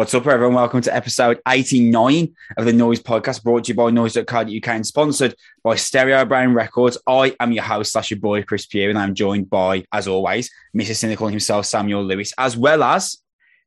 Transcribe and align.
What's 0.00 0.14
up, 0.14 0.26
everyone? 0.26 0.54
Welcome 0.54 0.80
to 0.80 0.96
episode 0.96 1.42
89 1.46 2.34
of 2.56 2.64
the 2.64 2.72
Noise 2.72 3.02
Podcast, 3.02 3.42
brought 3.42 3.64
to 3.64 3.68
you 3.68 3.74
by 3.74 3.90
Noise.co.uk 3.90 4.68
and 4.68 4.86
sponsored 4.86 5.34
by 5.62 5.74
Stereo 5.74 6.24
Brain 6.24 6.54
Records. 6.54 6.96
I 7.06 7.36
am 7.38 7.52
your 7.52 7.64
host, 7.64 7.92
slash 7.92 8.10
your 8.10 8.18
boy, 8.18 8.42
Chris 8.42 8.64
Pugh, 8.64 8.88
and 8.88 8.98
I'm 8.98 9.14
joined 9.14 9.50
by, 9.50 9.84
as 9.92 10.08
always, 10.08 10.50
Mr. 10.74 10.96
Cynical 10.96 11.28
himself, 11.28 11.66
Samuel 11.66 12.02
Lewis, 12.02 12.32
as 12.38 12.56
well 12.56 12.82
as 12.82 13.18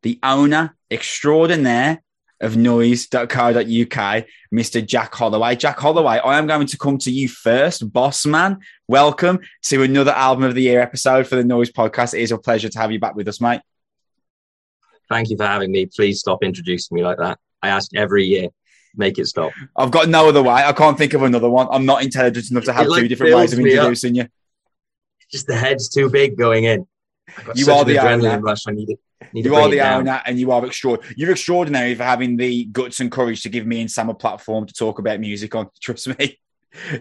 the 0.02 0.18
owner 0.24 0.76
extraordinaire 0.90 2.02
of 2.42 2.58
Noise.co.uk, 2.58 4.26
Mr. 4.52 4.84
Jack 4.84 5.14
Holloway. 5.14 5.56
Jack 5.56 5.78
Holloway, 5.78 6.18
I 6.18 6.40
am 6.40 6.48
going 6.48 6.66
to 6.66 6.78
come 6.80 6.98
to 6.98 7.12
you 7.12 7.30
first, 7.30 7.94
boss 7.94 8.26
man. 8.26 8.58
Welcome 8.88 9.42
to 9.66 9.84
another 9.84 10.14
Album 10.14 10.46
of 10.46 10.56
the 10.56 10.64
Year 10.64 10.82
episode 10.82 11.28
for 11.28 11.36
the 11.36 11.44
Noise 11.44 11.72
Podcast. 11.72 12.16
It 12.16 12.24
is 12.24 12.32
a 12.32 12.40
pleasure 12.40 12.70
to 12.70 12.80
have 12.80 12.92
you 12.92 13.00
back 13.00 13.14
with 13.14 13.28
us, 13.28 13.40
mate. 13.40 13.62
Thank 15.14 15.30
you 15.30 15.38
for 15.38 15.46
having 15.46 15.72
me. 15.72 15.86
Please 15.86 16.20
stop 16.20 16.44
introducing 16.44 16.96
me 16.96 17.04
like 17.04 17.20
that. 17.20 17.38
I 17.62 17.70
ask 17.70 17.94
every 17.96 18.26
year. 18.26 18.48
Make 18.96 19.20
it 19.20 19.28
stop. 19.28 19.52
I've 19.76 19.92
got 19.92 20.10
no 20.10 20.28
other 20.28 20.42
way. 20.42 20.54
I 20.54 20.74
can't 20.74 20.98
think 20.98 21.14
of 21.14 21.22
another 21.22 21.50
one. 21.50 21.68
I'm 21.70 21.86
not 21.86 22.02
intelligent 22.02 22.50
enough 22.50 22.64
to 22.66 22.74
have 22.74 22.88
like 22.88 23.02
two 23.02 23.08
different 23.08 23.36
ways 23.36 23.54
of 23.54 23.58
builds 23.58 23.74
me 23.74 23.78
up. 23.78 23.84
introducing 23.84 24.16
you. 24.16 24.28
Just 25.32 25.46
the 25.46 25.56
head's 25.56 25.90
too 25.90 26.10
big 26.10 26.36
going 26.36 26.64
in. 26.64 26.88
You 27.54 27.72
are 27.72 27.86
the 27.86 27.96
adrenaline 27.98 28.34
owner. 28.34 28.42
rush. 28.42 28.64
I 28.68 28.72
need 28.72 28.90
it. 28.90 29.00
Need 29.34 29.46
You 29.46 29.56
are 29.56 29.70
the 29.70 29.82
owner 29.82 30.20
and 30.26 30.40
you 30.40 30.52
are 30.52 30.66
extraordinary. 30.66 31.16
You're 31.16 31.32
extraordinary 31.32 31.94
for 31.94 32.04
having 32.04 32.36
the 32.38 32.66
guts 32.66 33.00
and 33.00 33.12
courage 33.12 33.44
to 33.44 33.50
give 33.50 33.68
me 33.68 33.82
and 33.82 33.92
Sam 33.92 34.10
a 34.10 34.16
platform 34.16 34.66
to 34.66 34.74
talk 34.74 34.98
about 34.98 35.20
music 35.20 35.54
on. 35.54 35.70
Trust 35.80 36.08
me. 36.18 36.40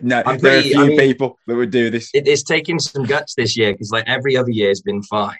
No, 0.03 0.23
there 0.23 0.57
are 0.57 0.59
a 0.59 0.63
few 0.63 0.83
I 0.83 0.89
mean- 0.89 0.99
people 0.99 1.39
that 1.47 1.57
would 1.57 1.71
do 1.71 1.89
this. 1.89 2.11
It, 2.13 2.29
it's 2.29 2.43
taking 2.43 2.79
some 2.79 3.05
guts 3.05 3.35
this 3.35 3.57
year 3.57 3.73
because 3.73 3.91
like 3.91 4.05
every 4.07 4.37
other 4.37 4.51
year 4.51 4.69
has 4.69 4.83
been 4.83 5.03
fine. 5.03 5.39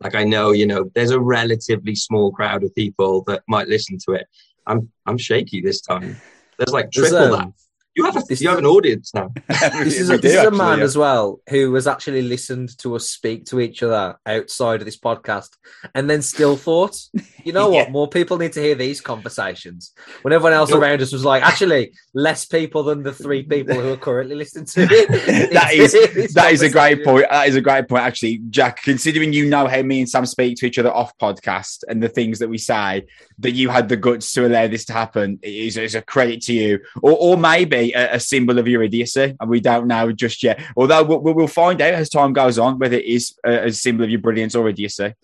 Like 0.00 0.14
I 0.14 0.24
know, 0.24 0.52
you 0.52 0.66
know, 0.66 0.90
there's 0.94 1.10
a 1.10 1.20
relatively 1.20 1.94
small 1.94 2.30
crowd 2.32 2.62
of 2.62 2.74
people 2.74 3.22
that 3.26 3.42
might 3.48 3.68
listen 3.68 3.98
to 4.06 4.12
it. 4.12 4.26
I'm 4.66 4.90
I'm 5.06 5.18
shaky 5.18 5.60
this 5.60 5.80
time. 5.80 6.16
There's 6.58 6.72
like 6.72 6.90
There's, 6.92 7.10
triple 7.10 7.34
um, 7.34 7.40
that. 7.40 7.52
You 7.98 8.04
have 8.04 8.16
a 8.16 8.22
this- 8.28 8.40
you 8.40 8.48
have 8.48 8.58
an 8.58 8.66
audience 8.66 9.12
now. 9.12 9.32
This 9.48 9.98
is, 10.00 10.08
We 10.08 10.14
a, 10.14 10.18
do, 10.18 10.22
this 10.22 10.32
is 10.32 10.38
a 10.38 10.42
actually, 10.46 10.58
man 10.58 10.78
yeah. 10.78 10.84
as 10.84 10.96
well 10.96 11.40
who 11.48 11.74
has 11.74 11.86
actually 11.86 12.22
listened 12.22 12.76
to 12.78 12.94
us 12.96 13.08
speak 13.10 13.44
to 13.46 13.60
each 13.60 13.82
other 13.82 14.16
outside 14.24 14.80
of 14.80 14.84
this 14.84 14.96
podcast 14.98 15.50
and 15.94 16.08
then 16.08 16.22
still 16.22 16.56
thought, 16.56 16.96
you 17.44 17.52
know 17.52 17.68
what, 17.74 17.90
more 17.90 18.08
people 18.08 18.38
need 18.38 18.52
to 18.52 18.60
hear 18.62 18.74
these 18.74 19.00
conversations. 19.00 19.92
When 20.22 20.32
everyone 20.32 20.52
else 20.52 20.70
Nope. 20.70 20.80
around 20.82 21.02
us 21.02 21.12
was 21.12 21.24
like, 21.24 21.42
actually, 21.42 21.92
less 22.14 22.44
people 22.44 22.84
than 22.84 23.02
the 23.02 23.12
three 23.12 23.42
people 23.42 23.74
who 23.74 23.92
are 23.92 23.96
currently 23.96 24.36
listening 24.36 24.66
to 24.66 24.82
it. 24.90 25.52
that 25.52 25.72
is 25.74 26.34
that 26.34 26.52
is 26.52 26.62
a 26.62 26.70
great 26.70 27.04
point. 27.04 27.26
That 27.30 27.48
is 27.48 27.56
a 27.56 27.60
great 27.60 27.88
point, 27.88 28.04
actually, 28.04 28.38
Jack. 28.50 28.82
Considering 28.82 29.32
you 29.32 29.46
know 29.48 29.66
how 29.66 29.82
me 29.82 30.00
and 30.00 30.08
Sam 30.08 30.24
speak 30.26 30.56
to 30.58 30.66
each 30.66 30.78
other 30.78 30.92
off 30.92 31.16
podcast 31.18 31.84
and 31.88 32.02
the 32.02 32.08
things 32.08 32.38
that 32.38 32.48
we 32.48 32.58
say, 32.58 33.06
that 33.40 33.52
you 33.52 33.68
had 33.68 33.88
the 33.88 33.96
guts 33.96 34.32
to 34.32 34.46
allow 34.46 34.66
this 34.68 34.84
to 34.86 34.92
happen 34.92 35.38
is, 35.42 35.76
is 35.76 35.94
a 35.94 36.02
credit 36.02 36.42
to 36.42 36.52
you, 36.52 36.80
or, 37.02 37.12
or 37.12 37.36
maybe 37.36 37.87
a, 37.94 38.14
a 38.14 38.20
symbol 38.20 38.58
of 38.58 38.68
your 38.68 38.82
idiocy. 38.82 39.36
And 39.40 39.50
we 39.50 39.60
don't 39.60 39.86
know 39.86 40.12
just 40.12 40.42
yet. 40.42 40.60
Although 40.76 41.04
we'll, 41.04 41.34
we'll 41.34 41.46
find 41.46 41.80
out 41.80 41.94
as 41.94 42.08
time 42.08 42.32
goes 42.32 42.58
on 42.58 42.78
whether 42.78 42.96
it 42.96 43.04
is 43.04 43.34
a, 43.44 43.66
a 43.66 43.72
symbol 43.72 44.04
of 44.04 44.10
your 44.10 44.20
brilliance 44.20 44.54
or 44.54 44.68
idiocy. 44.68 45.14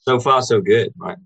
So 0.00 0.20
far, 0.20 0.42
so 0.42 0.60
good, 0.60 0.92
right? 0.96 1.18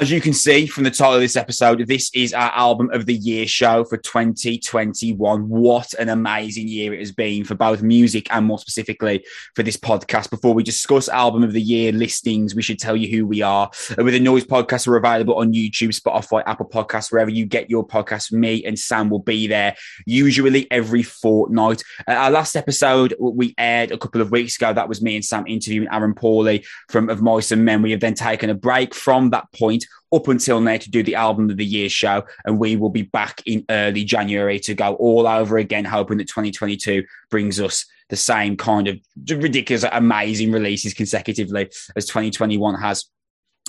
As 0.00 0.12
you 0.12 0.20
can 0.20 0.32
see 0.32 0.68
from 0.68 0.84
the 0.84 0.92
title 0.92 1.14
of 1.14 1.20
this 1.20 1.34
episode, 1.34 1.84
this 1.88 2.08
is 2.14 2.32
our 2.32 2.52
album 2.54 2.88
of 2.92 3.06
the 3.06 3.16
year 3.16 3.48
show 3.48 3.82
for 3.82 3.96
2021. 3.96 5.48
What 5.48 5.92
an 5.94 6.08
amazing 6.08 6.68
year 6.68 6.94
it 6.94 7.00
has 7.00 7.10
been 7.10 7.42
for 7.42 7.56
both 7.56 7.82
music 7.82 8.28
and 8.30 8.46
more 8.46 8.60
specifically 8.60 9.24
for 9.56 9.64
this 9.64 9.76
podcast. 9.76 10.30
Before 10.30 10.54
we 10.54 10.62
discuss 10.62 11.08
album 11.08 11.42
of 11.42 11.52
the 11.52 11.60
year 11.60 11.90
listings, 11.90 12.54
we 12.54 12.62
should 12.62 12.78
tell 12.78 12.94
you 12.94 13.10
who 13.10 13.26
we 13.26 13.42
are. 13.42 13.72
With 13.96 14.14
the 14.14 14.20
Noise 14.20 14.44
Podcast, 14.44 14.86
we're 14.86 14.98
available 14.98 15.34
on 15.34 15.52
YouTube, 15.52 16.00
Spotify, 16.00 16.44
Apple 16.46 16.68
Podcasts, 16.68 17.10
wherever 17.10 17.30
you 17.30 17.44
get 17.44 17.68
your 17.68 17.84
podcast. 17.84 18.30
Me 18.30 18.64
and 18.64 18.78
Sam 18.78 19.10
will 19.10 19.18
be 19.18 19.48
there 19.48 19.74
usually 20.06 20.70
every 20.70 21.02
fortnight. 21.02 21.82
Uh, 22.06 22.12
our 22.12 22.30
last 22.30 22.54
episode 22.54 23.16
we 23.18 23.52
aired 23.58 23.90
a 23.90 23.98
couple 23.98 24.20
of 24.20 24.30
weeks 24.30 24.54
ago. 24.54 24.72
That 24.72 24.88
was 24.88 25.02
me 25.02 25.16
and 25.16 25.24
Sam 25.24 25.44
interviewing 25.48 25.88
Aaron 25.90 26.14
Pauley 26.14 26.64
from 26.88 27.10
Of 27.10 27.20
Mice 27.20 27.50
and 27.50 27.64
Men. 27.64 27.82
We 27.82 27.90
have 27.90 28.00
then 28.00 28.14
taken 28.14 28.48
a 28.48 28.54
break 28.54 28.94
from 28.94 29.30
that 29.30 29.50
point 29.52 29.86
up 30.12 30.28
until 30.28 30.60
now 30.60 30.76
to 30.76 30.90
do 30.90 31.02
the 31.02 31.14
album 31.14 31.50
of 31.50 31.56
the 31.56 31.64
year 31.64 31.88
show, 31.88 32.24
and 32.44 32.58
we 32.58 32.76
will 32.76 32.90
be 32.90 33.02
back 33.02 33.42
in 33.46 33.64
early 33.68 34.04
January 34.04 34.58
to 34.60 34.74
go 34.74 34.94
all 34.94 35.26
over 35.26 35.58
again, 35.58 35.84
hoping 35.84 36.18
that 36.18 36.28
2022 36.28 37.04
brings 37.30 37.60
us 37.60 37.84
the 38.08 38.16
same 38.16 38.56
kind 38.56 38.88
of 38.88 38.98
ridiculous, 39.28 39.84
amazing 39.92 40.50
releases 40.50 40.94
consecutively 40.94 41.68
as 41.94 42.06
2021 42.06 42.74
has. 42.80 43.04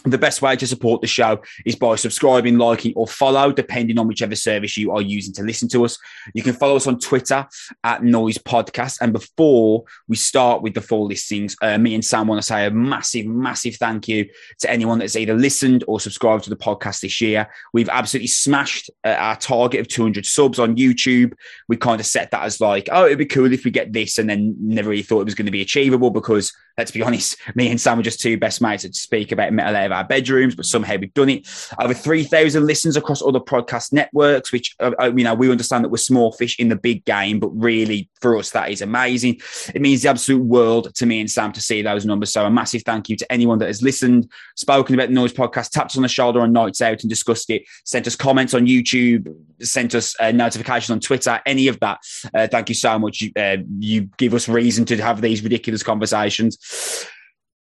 The 0.06 0.18
best 0.18 0.42
way 0.42 0.56
to 0.56 0.66
support 0.66 1.02
the 1.02 1.08
show 1.08 1.42
is 1.66 1.76
by 1.76 1.96
subscribing, 1.96 2.58
liking, 2.58 2.94
or 2.96 3.06
follow, 3.06 3.52
depending 3.52 4.00
on 4.00 4.08
whichever 4.08 4.36
service 4.36 4.78
you 4.78 4.92
are 4.92 5.02
using 5.02 5.34
to 5.34 5.44
listen 5.44 5.68
to 5.70 5.84
us. 5.84 5.98
You 6.34 6.42
can 6.42 6.54
follow 6.54 6.78
us 6.78 6.88
on 6.88 7.00
Twitter 7.00 7.46
at 7.84 8.02
Noise 8.02 8.38
Podcast. 8.38 9.00
And 9.02 9.12
before 9.12 9.84
we 10.08 10.16
start 10.16 10.62
with 10.62 10.74
the 10.74 10.82
full 10.82 11.06
listings, 11.06 11.58
uh, 11.62 11.78
me 11.78 11.96
and 11.96 12.06
Sam 12.06 12.28
want 12.28 12.42
to 12.42 12.48
say 12.48 12.66
a 12.66 12.72
massive, 12.72 13.26
massive 13.26 13.76
thank 13.76 14.08
you 14.08 14.30
to 14.60 14.72
anyone 14.72 15.00
that's 15.00 15.18
either 15.18 15.34
listened 15.34 15.84
or 15.86 16.00
subscribed 16.00 16.46
to 16.46 16.50
the 16.50 16.56
podcast 16.56 17.02
this 17.02 17.20
year. 17.20 17.50
We've 17.74 17.90
absolutely 17.90 18.28
smashed 18.28 18.90
uh, 19.04 19.10
our 19.10 19.36
target 19.36 19.82
of 19.82 19.90
200 19.90 20.26
subs 20.26 20.60
on 20.60 20.78
YouTube. 20.78 21.34
We 21.68 21.76
kind 21.76 22.00
of 22.00 22.06
set 22.06 22.32
that 22.32 22.44
as 22.44 22.62
like, 22.62 22.88
oh, 22.92 23.06
it'd 23.06 23.18
be 23.18 23.26
cool 23.26 23.52
if 23.52 23.66
we 23.66 23.72
get 23.72 23.92
this, 23.92 24.18
and 24.18 24.30
then 24.30 24.56
never 24.62 24.90
really 24.90 25.04
thought 25.04 25.22
it 25.22 25.26
was 25.26 25.36
going 25.36 25.46
to 25.48 25.52
be 25.52 25.62
achievable 25.62 26.10
because, 26.10 26.54
let's 26.80 26.92
be 26.92 27.02
honest, 27.04 27.36
me 27.56 27.70
and 27.70 27.80
Sam 27.80 28.00
are 28.00 28.04
just 28.04 28.22
two 28.22 28.38
best 28.38 28.62
mates 28.62 28.84
to 28.84 28.94
speak 28.94 29.34
about 29.34 29.52
metal 29.52 29.76
out 29.76 29.88
of 29.88 29.92
our 29.92 30.06
bedrooms, 30.06 30.56
but 30.56 30.66
somehow 30.66 30.96
we've 30.96 31.14
done 31.14 31.30
it. 31.30 31.46
Over 31.78 31.94
3,000 31.94 32.66
listens 32.66 32.96
across 32.96 33.22
other 33.22 33.42
podcast 33.42 33.92
networks, 33.92 34.54
which, 34.54 34.76
uh, 34.80 34.92
uh, 34.98 35.12
you 35.14 35.26
know, 35.26 35.34
we 35.34 35.52
understand 35.52 35.84
that 35.84 35.90
we're 35.90 35.98
small 35.98 36.32
fish 36.32 36.58
in 36.58 36.70
the 36.70 36.78
big 36.78 37.04
game, 37.04 37.38
but 37.38 37.50
really 37.50 38.10
for 38.22 38.38
us, 38.38 38.52
that 38.52 38.72
is 38.72 38.82
amazing. 38.82 39.42
It 39.76 39.82
means 39.82 40.04
the 40.04 40.10
absolute 40.10 40.44
world 40.44 40.96
to 40.96 41.06
me 41.06 41.20
and 41.20 41.30
Sam 41.30 41.52
to 41.52 41.62
see 41.62 41.82
those 41.82 42.06
numbers. 42.06 42.32
So 42.32 42.46
a 42.46 42.50
massive 42.50 42.84
thank 42.84 43.10
you 43.10 43.18
to 43.18 43.30
anyone 43.30 43.60
that 43.60 43.68
has 43.68 43.82
listened, 43.82 44.32
spoken 44.56 44.96
about 44.96 45.10
the 45.10 45.16
Noise 45.16 45.34
Podcast, 45.34 45.72
tapped 45.72 45.92
us 45.92 45.98
on 45.98 46.04
the 46.04 46.08
shoulder 46.08 46.40
on 46.40 46.54
nights 46.54 46.82
out 46.82 47.02
and 47.02 47.10
discussed 47.10 47.50
it, 47.50 47.64
sent 47.84 48.08
us 48.08 48.16
comments 48.16 48.54
on 48.54 48.68
YouTube, 48.68 49.36
sent 49.62 49.96
us 49.96 50.16
a 50.22 50.32
notification 50.32 50.94
on 50.94 51.02
Twitter, 51.02 51.42
any 51.46 51.68
of 51.68 51.78
that. 51.82 52.00
Uh, 52.34 52.48
thank 52.48 52.70
you 52.70 52.76
so 52.76 52.98
much. 52.98 53.24
Uh, 53.36 53.58
you 53.80 54.04
give 54.16 54.34
us 54.34 54.48
reason 54.48 54.86
to 54.86 54.96
have 55.02 55.22
these 55.22 55.44
ridiculous 55.44 55.84
conversations. 55.84 56.58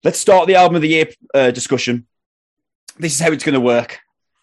Let's 0.05 0.19
start 0.19 0.49
the 0.49 0.57
album 0.57 0.77
of 0.77 0.83
the 0.83 0.89
year 0.89 1.07
uh, 1.35 1.51
discussion. 1.51 2.07
This 2.99 3.15
is 3.15 3.21
how 3.21 3.31
it's 3.31 3.45
going 3.45 3.55
to 3.55 3.61
work. 3.61 4.01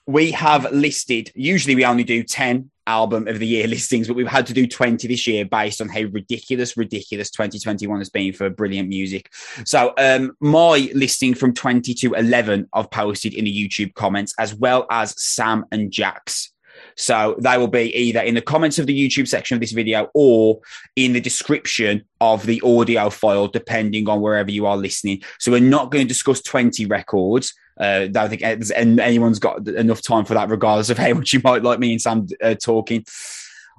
We 0.08 0.32
have 0.32 0.72
listed, 0.72 1.32
usually 1.36 1.76
we 1.76 1.86
only 1.86 2.04
do 2.04 2.24
10 2.24 2.72
album 2.88 3.28
of 3.28 3.40
the 3.40 3.48
year 3.48 3.68
listings, 3.76 4.08
but 4.08 4.16
we've 4.16 4.28
had 4.28 4.48
to 4.48 4.54
do 4.54 4.68
20 4.68 5.08
this 5.08 5.28
year 5.28 5.46
based 5.46 5.82
on 5.82 5.90
how 5.90 6.02
ridiculous, 6.02 6.76
ridiculous 6.76 7.30
2021 7.32 8.00
has 8.00 8.10
been 8.10 8.34
for 8.34 8.50
brilliant 8.50 8.90
music. 8.90 9.30
So, 9.66 9.94
um, 9.98 10.32
my 10.40 10.90
listing 10.94 11.36
from 11.36 11.54
20 11.54 11.94
to 11.94 12.14
11 12.14 12.70
I've 12.74 12.90
posted 12.90 13.34
in 13.34 13.46
the 13.46 13.54
YouTube 13.54 13.94
comments, 13.94 14.34
as 14.40 14.56
well 14.56 14.88
as 14.90 15.14
Sam 15.22 15.66
and 15.72 15.92
Jack's. 15.92 16.52
So 17.00 17.36
they 17.40 17.58
will 17.58 17.68
be 17.68 17.96
either 17.96 18.20
in 18.20 18.36
the 18.36 18.42
comments 18.42 18.78
of 18.78 18.86
the 18.86 19.08
YouTube 19.08 19.28
section 19.28 19.56
of 19.56 19.62
this 19.62 19.72
video 19.72 20.10
or 20.14 20.60
in 20.98 21.14
the 21.14 21.22
description 21.22 22.04
of 22.20 22.46
the 22.46 22.62
audio 22.62 23.10
file, 23.10 23.48
depending 23.48 24.10
on 24.10 24.20
wherever 24.20 24.52
you 24.52 24.66
are 24.66 24.76
listening. 24.76 25.24
So 25.40 25.52
we're 25.52 25.62
not 25.62 25.92
going 25.92 26.04
to 26.04 26.08
discuss 26.08 26.42
20 26.42 26.86
records. 26.88 27.54
Uh, 27.80 28.02
I 28.04 28.08
don't 28.08 28.30
think 28.30 28.42
anyone's 28.44 29.40
got 29.40 29.66
enough 29.70 30.02
time 30.02 30.26
for 30.26 30.34
that, 30.34 30.50
regardless 30.50 30.90
of 30.90 30.98
how 30.98 31.14
much 31.14 31.32
you 31.32 31.40
might 31.42 31.64
like 31.64 31.80
me 31.80 31.94
and 31.94 32.02
Sam 32.02 32.28
uh, 32.44 32.56
talking. 32.56 33.06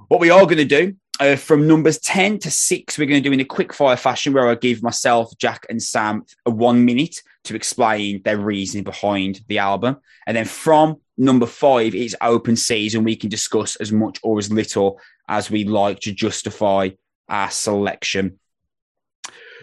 What 0.09 0.21
we 0.21 0.31
are 0.31 0.45
going 0.45 0.57
to 0.57 0.65
do 0.65 0.97
uh, 1.21 1.37
from 1.37 1.67
numbers 1.67 1.99
10 1.99 2.39
to 2.39 2.51
6, 2.51 2.99
we're 2.99 3.07
going 3.07 3.23
to 3.23 3.29
do 3.29 3.35
in 3.35 3.41
a 3.41 3.45
quick 3.45 3.75
fire 3.75 3.97
fashion 3.97 4.33
where 4.33 4.49
I 4.49 4.55
give 4.55 4.83
myself, 4.83 5.37
Jack, 5.37 5.67
and 5.69 5.83
Sam 5.83 6.25
a 6.47 6.51
one 6.51 6.87
minute 6.87 7.21
to 7.45 7.55
explain 7.55 8.23
their 8.23 8.39
reasoning 8.39 8.85
behind 8.85 9.41
the 9.49 9.59
album. 9.59 9.97
And 10.27 10.37
then 10.37 10.45
from 10.45 10.97
number 11.17 11.47
five, 11.47 11.95
it's 11.95 12.15
open 12.21 12.57
season. 12.57 13.05
We 13.05 13.17
can 13.17 13.31
discuss 13.31 13.77
as 13.77 13.93
much 13.93 14.19
or 14.23 14.39
as 14.39 14.53
little 14.53 15.01
as 15.29 15.51
we 15.51 15.65
like 15.65 16.01
to 16.01 16.13
justify 16.13 16.91
our 17.29 17.51
selection. 17.51 18.39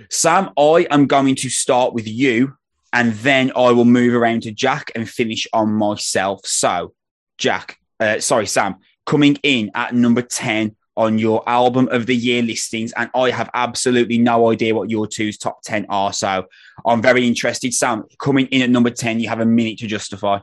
Sam, 0.10 0.52
I 0.58 0.88
am 0.90 1.08
going 1.08 1.36
to 1.36 1.50
start 1.50 1.94
with 1.94 2.08
you, 2.08 2.56
and 2.94 3.14
then 3.14 3.52
I 3.56 3.72
will 3.72 3.86
move 3.86 4.14
around 4.14 4.44
to 4.44 4.52
Jack 4.52 4.92
and 4.96 5.10
finish 5.10 5.48
on 5.54 5.74
myself. 5.74 6.42
So, 6.46 6.94
Jack, 7.38 7.78
uh, 8.00 8.20
sorry, 8.20 8.48
Sam, 8.48 8.76
coming 9.06 9.38
in 9.44 9.72
at 9.76 9.94
number 9.94 10.22
10 10.22 10.76
on 10.98 11.18
your 11.18 11.48
album 11.48 11.88
of 11.92 12.06
the 12.06 12.16
year 12.16 12.42
listings, 12.42 12.92
and 12.94 13.10
I 13.16 13.30
have 13.30 13.50
absolutely 13.54 14.18
no 14.18 14.52
idea 14.52 14.76
what 14.76 14.90
your 14.90 15.08
two's 15.08 15.38
top 15.38 15.62
10 15.64 15.86
are. 15.90 16.12
So, 16.12 16.46
I'm 16.86 17.02
very 17.02 17.26
interested. 17.26 17.74
Sam, 17.74 18.04
coming 18.20 18.48
in 18.48 18.62
at 18.62 18.70
number 18.70 18.90
10, 18.90 19.20
you 19.20 19.30
have 19.30 19.40
a 19.40 19.46
minute 19.46 19.78
to 19.80 19.88
justify. 19.88 20.40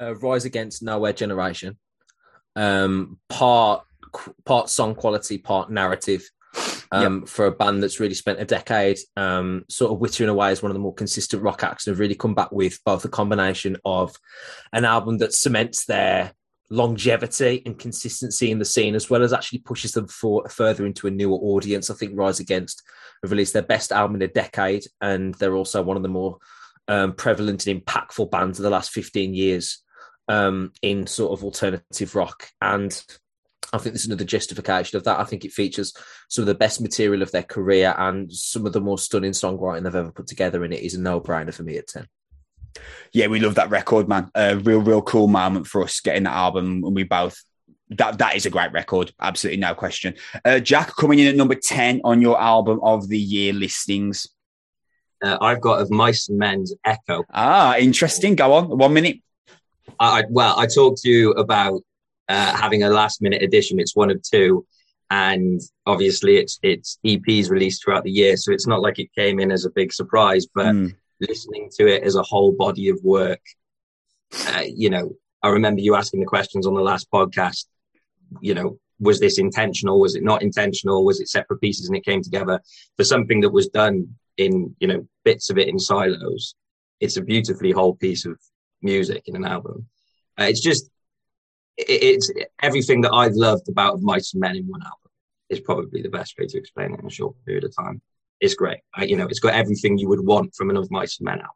uh, 0.00 0.14
Rise 0.16 0.44
Against 0.44 0.82
Nowhere 0.82 1.12
Generation. 1.12 1.78
Um, 2.56 3.18
part 3.28 3.84
part 4.44 4.68
song 4.68 4.94
quality, 4.94 5.38
part 5.38 5.70
narrative. 5.70 6.28
um, 6.92 7.26
for 7.26 7.46
a 7.46 7.50
band 7.50 7.82
that's 7.82 7.98
really 7.98 8.14
spent 8.14 8.40
a 8.40 8.44
decade 8.44 8.98
um, 9.16 9.64
sort 9.68 9.90
of 9.90 9.98
wittering 9.98 10.28
away 10.28 10.50
as 10.52 10.62
one 10.62 10.70
of 10.70 10.74
the 10.74 10.80
more 10.80 10.94
consistent 10.94 11.42
rock 11.42 11.64
acts 11.64 11.86
and 11.86 11.92
have 11.92 11.98
really 11.98 12.14
come 12.14 12.34
back 12.34 12.52
with 12.52 12.78
both 12.84 13.04
a 13.04 13.08
combination 13.08 13.76
of 13.84 14.16
an 14.72 14.84
album 14.84 15.18
that 15.18 15.34
cements 15.34 15.86
their 15.86 16.32
longevity 16.70 17.62
and 17.66 17.78
consistency 17.78 18.50
in 18.50 18.58
the 18.58 18.64
scene 18.64 18.94
as 18.94 19.10
well 19.10 19.22
as 19.22 19.32
actually 19.32 19.58
pushes 19.60 19.92
them 19.92 20.08
for 20.08 20.48
further 20.48 20.86
into 20.86 21.06
a 21.06 21.10
newer 21.10 21.36
audience. 21.36 21.90
I 21.90 21.94
think 21.94 22.12
Rise 22.14 22.40
Against 22.40 22.82
have 23.22 23.30
released 23.30 23.52
their 23.52 23.62
best 23.62 23.92
album 23.92 24.16
in 24.16 24.22
a 24.22 24.28
decade 24.28 24.84
and 25.00 25.34
they're 25.34 25.54
also 25.54 25.82
one 25.82 25.96
of 25.96 26.02
the 26.02 26.08
more 26.08 26.38
um, 26.88 27.14
prevalent 27.14 27.66
and 27.66 27.84
impactful 27.84 28.30
bands 28.30 28.58
of 28.58 28.62
the 28.62 28.70
last 28.70 28.90
15 28.90 29.34
years 29.34 29.82
um, 30.28 30.72
in 30.82 31.06
sort 31.06 31.38
of 31.38 31.44
alternative 31.44 32.14
rock. 32.14 32.48
And 32.60 32.90
I 33.72 33.78
think 33.78 33.94
there's 33.94 34.06
another 34.06 34.24
justification 34.24 34.96
of 34.96 35.04
that. 35.04 35.18
I 35.18 35.24
think 35.24 35.44
it 35.44 35.52
features 35.52 35.92
some 36.28 36.42
of 36.42 36.46
the 36.46 36.54
best 36.54 36.80
material 36.80 37.22
of 37.22 37.32
their 37.32 37.42
career 37.42 37.94
and 37.98 38.32
some 38.32 38.66
of 38.66 38.72
the 38.72 38.80
more 38.80 38.98
stunning 38.98 39.32
songwriting 39.32 39.82
they've 39.82 39.94
ever 39.94 40.12
put 40.12 40.26
together, 40.26 40.64
and 40.64 40.72
it 40.72 40.84
is 40.84 40.94
a 40.94 41.00
no-brainer 41.00 41.52
for 41.52 41.62
me 41.62 41.76
at 41.78 41.88
ten. 41.88 42.06
Yeah, 43.12 43.28
we 43.28 43.40
love 43.40 43.54
that 43.56 43.70
record, 43.70 44.08
man. 44.08 44.30
A 44.34 44.56
real, 44.56 44.80
real 44.80 45.02
cool 45.02 45.28
moment 45.28 45.66
for 45.66 45.82
us 45.82 46.00
getting 46.00 46.24
that 46.24 46.34
album, 46.34 46.82
and 46.84 46.94
we 46.94 47.04
both 47.04 47.40
that 47.90 48.18
that 48.18 48.34
is 48.34 48.46
a 48.46 48.50
great 48.50 48.72
record, 48.72 49.12
absolutely 49.20 49.60
no 49.60 49.74
question. 49.74 50.14
Uh, 50.44 50.58
Jack 50.58 50.94
coming 50.96 51.18
in 51.18 51.28
at 51.28 51.36
number 51.36 51.54
ten 51.54 52.00
on 52.04 52.20
your 52.20 52.40
album 52.40 52.80
of 52.82 53.08
the 53.08 53.18
year 53.18 53.52
listings. 53.52 54.26
Uh, 55.22 55.38
I've 55.40 55.60
got 55.60 55.80
of 55.80 55.90
Mice 55.90 56.28
and 56.28 56.38
Men's 56.38 56.74
Echo. 56.84 57.24
Ah, 57.32 57.76
interesting. 57.76 58.34
Go 58.34 58.52
on, 58.52 58.76
one 58.76 58.92
minute. 58.92 59.18
I, 60.00 60.24
well, 60.28 60.58
I 60.58 60.66
talked 60.66 61.02
to 61.02 61.08
you 61.08 61.32
about 61.32 61.80
uh, 62.28 62.56
having 62.56 62.82
a 62.82 62.90
last 62.90 63.22
minute 63.22 63.42
edition. 63.42 63.78
It's 63.78 63.94
one 63.94 64.10
of 64.10 64.20
two, 64.22 64.66
and 65.10 65.60
obviously 65.86 66.36
it's 66.36 66.58
it's 66.62 66.98
EPs 67.04 67.50
released 67.50 67.84
throughout 67.84 68.04
the 68.04 68.10
year, 68.10 68.36
so 68.36 68.52
it's 68.52 68.66
not 68.66 68.80
like 68.80 68.98
it 68.98 69.14
came 69.16 69.38
in 69.40 69.52
as 69.52 69.64
a 69.64 69.70
big 69.70 69.92
surprise. 69.92 70.46
But 70.52 70.74
mm. 70.74 70.94
Listening 71.20 71.70
to 71.76 71.86
it 71.86 72.02
as 72.02 72.16
a 72.16 72.22
whole 72.22 72.52
body 72.52 72.88
of 72.88 72.98
work, 73.02 73.40
uh, 74.48 74.62
you 74.66 74.90
know, 74.90 75.12
I 75.42 75.48
remember 75.48 75.80
you 75.80 75.94
asking 75.94 76.20
the 76.20 76.26
questions 76.26 76.66
on 76.66 76.74
the 76.74 76.80
last 76.80 77.10
podcast. 77.10 77.66
You 78.40 78.54
know, 78.54 78.78
was 78.98 79.20
this 79.20 79.38
intentional? 79.38 80.00
Was 80.00 80.14
it 80.14 80.24
not 80.24 80.42
intentional? 80.42 81.04
Was 81.04 81.20
it 81.20 81.28
separate 81.28 81.60
pieces 81.60 81.86
and 81.86 81.96
it 81.96 82.04
came 82.04 82.22
together 82.22 82.60
for 82.96 83.04
something 83.04 83.40
that 83.40 83.50
was 83.50 83.68
done 83.68 84.08
in 84.36 84.74
you 84.80 84.88
know 84.88 85.06
bits 85.24 85.50
of 85.50 85.58
it 85.58 85.68
in 85.68 85.78
silos? 85.78 86.54
It's 87.00 87.16
a 87.16 87.22
beautifully 87.22 87.72
whole 87.72 87.94
piece 87.94 88.24
of 88.24 88.38
music 88.82 89.24
in 89.26 89.36
an 89.36 89.44
album. 89.44 89.86
Uh, 90.38 90.44
it's 90.44 90.60
just 90.60 90.88
it's 91.76 92.30
everything 92.62 93.00
that 93.02 93.12
I've 93.12 93.34
loved 93.34 93.68
about 93.68 94.00
Mice 94.00 94.32
and 94.32 94.40
Men 94.40 94.56
in 94.56 94.66
one 94.66 94.82
album 94.82 95.10
is 95.50 95.60
probably 95.60 96.02
the 96.02 96.08
best 96.08 96.34
way 96.38 96.46
to 96.46 96.58
explain 96.58 96.94
it 96.94 97.00
in 97.00 97.06
a 97.06 97.10
short 97.10 97.34
period 97.44 97.64
of 97.64 97.74
time. 97.76 98.00
It's 98.40 98.54
great. 98.54 98.78
I, 98.94 99.04
you 99.04 99.16
know, 99.16 99.26
it's 99.26 99.40
got 99.40 99.54
everything 99.54 99.98
you 99.98 100.08
would 100.08 100.24
want 100.24 100.54
from 100.54 100.70
another 100.70 100.88
Mice 100.90 101.18
and 101.18 101.24
Men 101.26 101.38
album. 101.38 101.50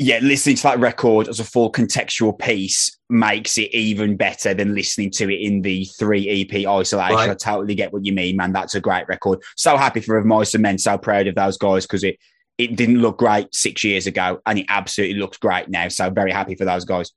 Yeah, 0.00 0.20
listening 0.22 0.54
to 0.56 0.62
that 0.62 0.78
record 0.78 1.26
as 1.26 1.40
a 1.40 1.44
full 1.44 1.72
contextual 1.72 2.38
piece 2.38 2.96
makes 3.10 3.58
it 3.58 3.74
even 3.74 4.16
better 4.16 4.54
than 4.54 4.74
listening 4.74 5.10
to 5.10 5.28
it 5.28 5.40
in 5.40 5.60
the 5.62 5.86
three 5.98 6.28
EP 6.28 6.68
isolation. 6.68 7.16
Right. 7.16 7.30
I 7.30 7.34
totally 7.34 7.74
get 7.74 7.92
what 7.92 8.04
you 8.04 8.12
mean, 8.12 8.36
man. 8.36 8.52
That's 8.52 8.76
a 8.76 8.80
great 8.80 9.08
record. 9.08 9.42
So 9.56 9.76
happy 9.76 10.00
for 10.00 10.16
Of 10.16 10.24
Mice 10.24 10.54
and 10.54 10.62
Men. 10.62 10.78
So 10.78 10.98
proud 10.98 11.26
of 11.26 11.34
those 11.34 11.58
guys 11.58 11.84
because 11.84 12.04
it 12.04 12.16
it 12.58 12.76
didn't 12.76 13.00
look 13.00 13.18
great 13.18 13.54
six 13.54 13.82
years 13.84 14.06
ago 14.06 14.40
and 14.46 14.60
it 14.60 14.66
absolutely 14.68 15.18
looks 15.18 15.38
great 15.38 15.68
now. 15.68 15.88
So 15.88 16.10
very 16.10 16.32
happy 16.32 16.54
for 16.56 16.64
those 16.64 16.84
guys. 16.84 17.12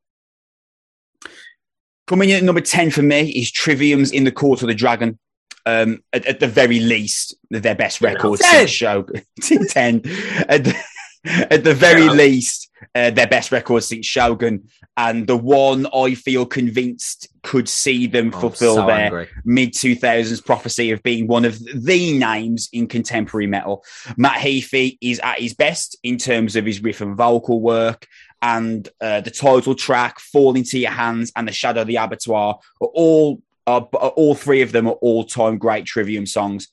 Coming 2.08 2.30
in 2.30 2.38
at 2.38 2.44
number 2.44 2.62
10 2.62 2.92
for 2.92 3.02
me 3.02 3.30
is 3.30 3.52
Trivium's 3.52 4.12
In 4.12 4.24
the 4.24 4.32
Court 4.32 4.62
of 4.62 4.68
the 4.68 4.76
Dragon. 4.76 5.18
Um, 5.66 6.04
at, 6.12 6.26
at, 6.26 6.40
the 6.40 6.48
very 6.48 6.80
least, 6.80 7.36
their 7.50 7.76
best 7.76 8.02
record 8.02 8.40
since 8.40 8.72
show 8.72 9.04
10. 9.42 10.02
At 10.48 10.64
the, 10.64 10.84
at 11.26 11.64
the 11.64 11.74
very 11.74 12.06
yeah. 12.06 12.12
least, 12.12 12.70
uh, 12.96 13.12
their 13.12 13.28
best 13.28 13.52
record 13.52 13.84
since 13.84 14.06
Shogun, 14.06 14.68
and 14.98 15.28
the 15.28 15.38
one 15.38 15.88
I 15.94 16.16
feel 16.16 16.46
convinced 16.46 17.28
could 17.44 17.70
see 17.70 18.08
them 18.08 18.32
fulfill 18.32 18.76
so 18.76 18.88
their 18.88 19.30
mid 19.46 19.74
2000s 19.74 20.44
prophecy 20.44 20.92
of 20.92 21.04
being 21.04 21.28
one 21.28 21.46
of 21.46 21.60
the 21.60 22.18
names 22.18 22.70
in 22.74 22.88
contemporary 22.88 23.48
metal. 23.48 23.86
Matt 24.18 24.40
Heafy 24.40 24.98
is 25.00 25.20
at 25.20 25.40
his 25.40 25.54
best 25.54 25.98
in 26.04 26.18
terms 26.18 26.56
of 26.56 26.66
his 26.66 26.82
riff 26.82 27.02
and 27.02 27.16
vocal 27.16 27.62
work 27.62 28.08
and 28.42 28.90
uh, 29.00 29.22
the 29.22 29.32
title 29.32 29.76
track, 29.76 30.20
"Fall 30.20 30.56
into 30.56 30.80
Your 30.80 30.92
Hands," 30.92 31.32
and 31.36 31.48
"The 31.48 31.52
Shadow 31.52 31.82
of 31.82 31.88
the 31.88 31.98
Abattoir" 31.98 32.60
are 32.82 32.88
all 32.88 33.42
Uh, 33.68 33.82
are, 33.82 33.88
uh, 33.94 34.08
all 34.08 34.36
three 34.36 34.62
of 34.62 34.72
them 34.72 34.88
are 34.88 34.98
all 35.02 35.24
time 35.24 35.58
great 35.58 35.86
Trivium 35.86 36.26
songs. 36.26 36.68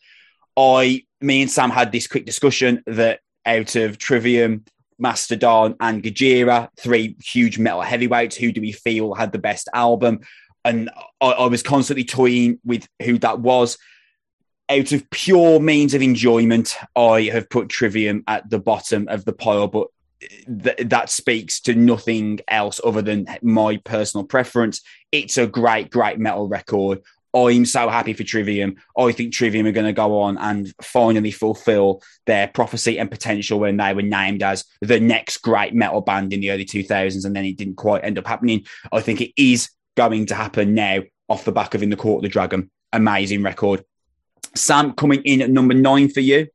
I, 0.57 1.05
me 1.21 1.43
and 1.43 1.51
Sam 1.51 1.71
had 1.71 1.93
this 1.93 2.07
quick 2.07 2.27
discussion 2.27 2.83
that 2.87 3.21
out 3.47 3.77
of 3.77 3.99
Trivium, 3.99 4.65
Mastodon, 4.99 5.77
and 5.81 6.03
Gojira, 6.03 6.69
three 6.79 7.17
huge 7.25 7.59
metal 7.59 7.83
heavyweights, 7.83 8.37
who 8.37 8.53
do 8.53 8.61
we 8.61 8.73
feel 8.73 9.15
had 9.15 9.33
the 9.33 9.39
best 9.39 9.69
album? 9.73 10.21
And 10.65 10.91
I, 11.21 11.31
I 11.31 11.47
was 11.47 11.63
constantly 11.63 12.05
toying 12.05 12.59
with 12.65 12.87
who 13.03 13.19
that 13.19 13.41
was. 13.41 13.79
Out 14.69 14.93
of 14.93 15.09
pure 15.11 15.61
means 15.61 15.95
of 15.95 16.03
enjoyment, 16.03 16.77
I 16.95 17.23
have 17.33 17.49
put 17.49 17.69
Trivium 17.69 18.25
at 18.27 18.51
the 18.51 18.59
bottom 18.59 19.09
of 19.09 19.25
the 19.25 19.33
pile, 19.33 19.69
but 19.69 19.89
th- 20.21 20.79
that 20.79 21.11
speaks 21.11 21.61
to 21.61 21.75
nothing 21.75 22.41
else 22.49 22.81
other 22.85 23.03
than 23.03 23.27
my 23.43 23.77
personal 23.79 24.25
preference. 24.25 24.81
It's 25.13 25.39
a 25.39 25.47
great, 25.47 25.91
great 25.91 26.19
metal 26.19 26.49
record. 26.49 27.03
I'm 27.35 27.67
so 27.67 27.89
happy 27.89 28.15
for 28.15 28.25
Trivium. 28.25 28.77
I 28.97 29.13
think 29.13 29.33
Trivium 29.33 29.67
are 29.67 29.73
going 29.73 29.87
to 29.87 29.93
go 29.93 30.21
on 30.21 30.39
and 30.39 30.73
finally 30.83 31.31
fulfill 31.31 32.03
their 32.27 32.49
prophecy 32.49 32.99
and 32.99 33.11
potential 33.11 33.61
when 33.61 33.77
they 33.77 33.93
were 33.93 34.03
named 34.03 34.43
as 34.43 34.65
the 34.81 34.99
next 34.99 35.39
great 35.39 35.75
metal 35.75 36.01
band 36.01 36.33
in 36.33 36.41
the 36.41 36.51
early 36.51 36.65
2000s, 36.65 37.25
and 37.25 37.37
then 37.37 37.45
it 37.45 37.57
didn't 37.57 37.77
quite 37.77 38.05
end 38.05 38.19
up 38.19 38.27
happening. 38.27 38.65
I 38.93 39.01
think 39.01 39.21
it 39.21 39.33
is 39.37 39.71
going 39.95 40.27
to 40.27 40.35
happen 40.35 40.75
now 40.75 41.03
off 41.29 41.45
the 41.45 41.53
back 41.53 41.75
of 41.75 41.83
In 41.83 41.91
the 41.91 41.97
Court 41.97 42.19
of 42.19 42.23
the 42.23 42.29
Dragon. 42.33 42.71
Amazing 42.93 43.43
record. 43.43 43.85
Sam 44.55 44.93
coming 44.93 45.23
in 45.23 45.43
at 45.43 45.51
number 45.51 45.75
nine 45.75 46.09
for 46.09 46.21
you 46.21 46.49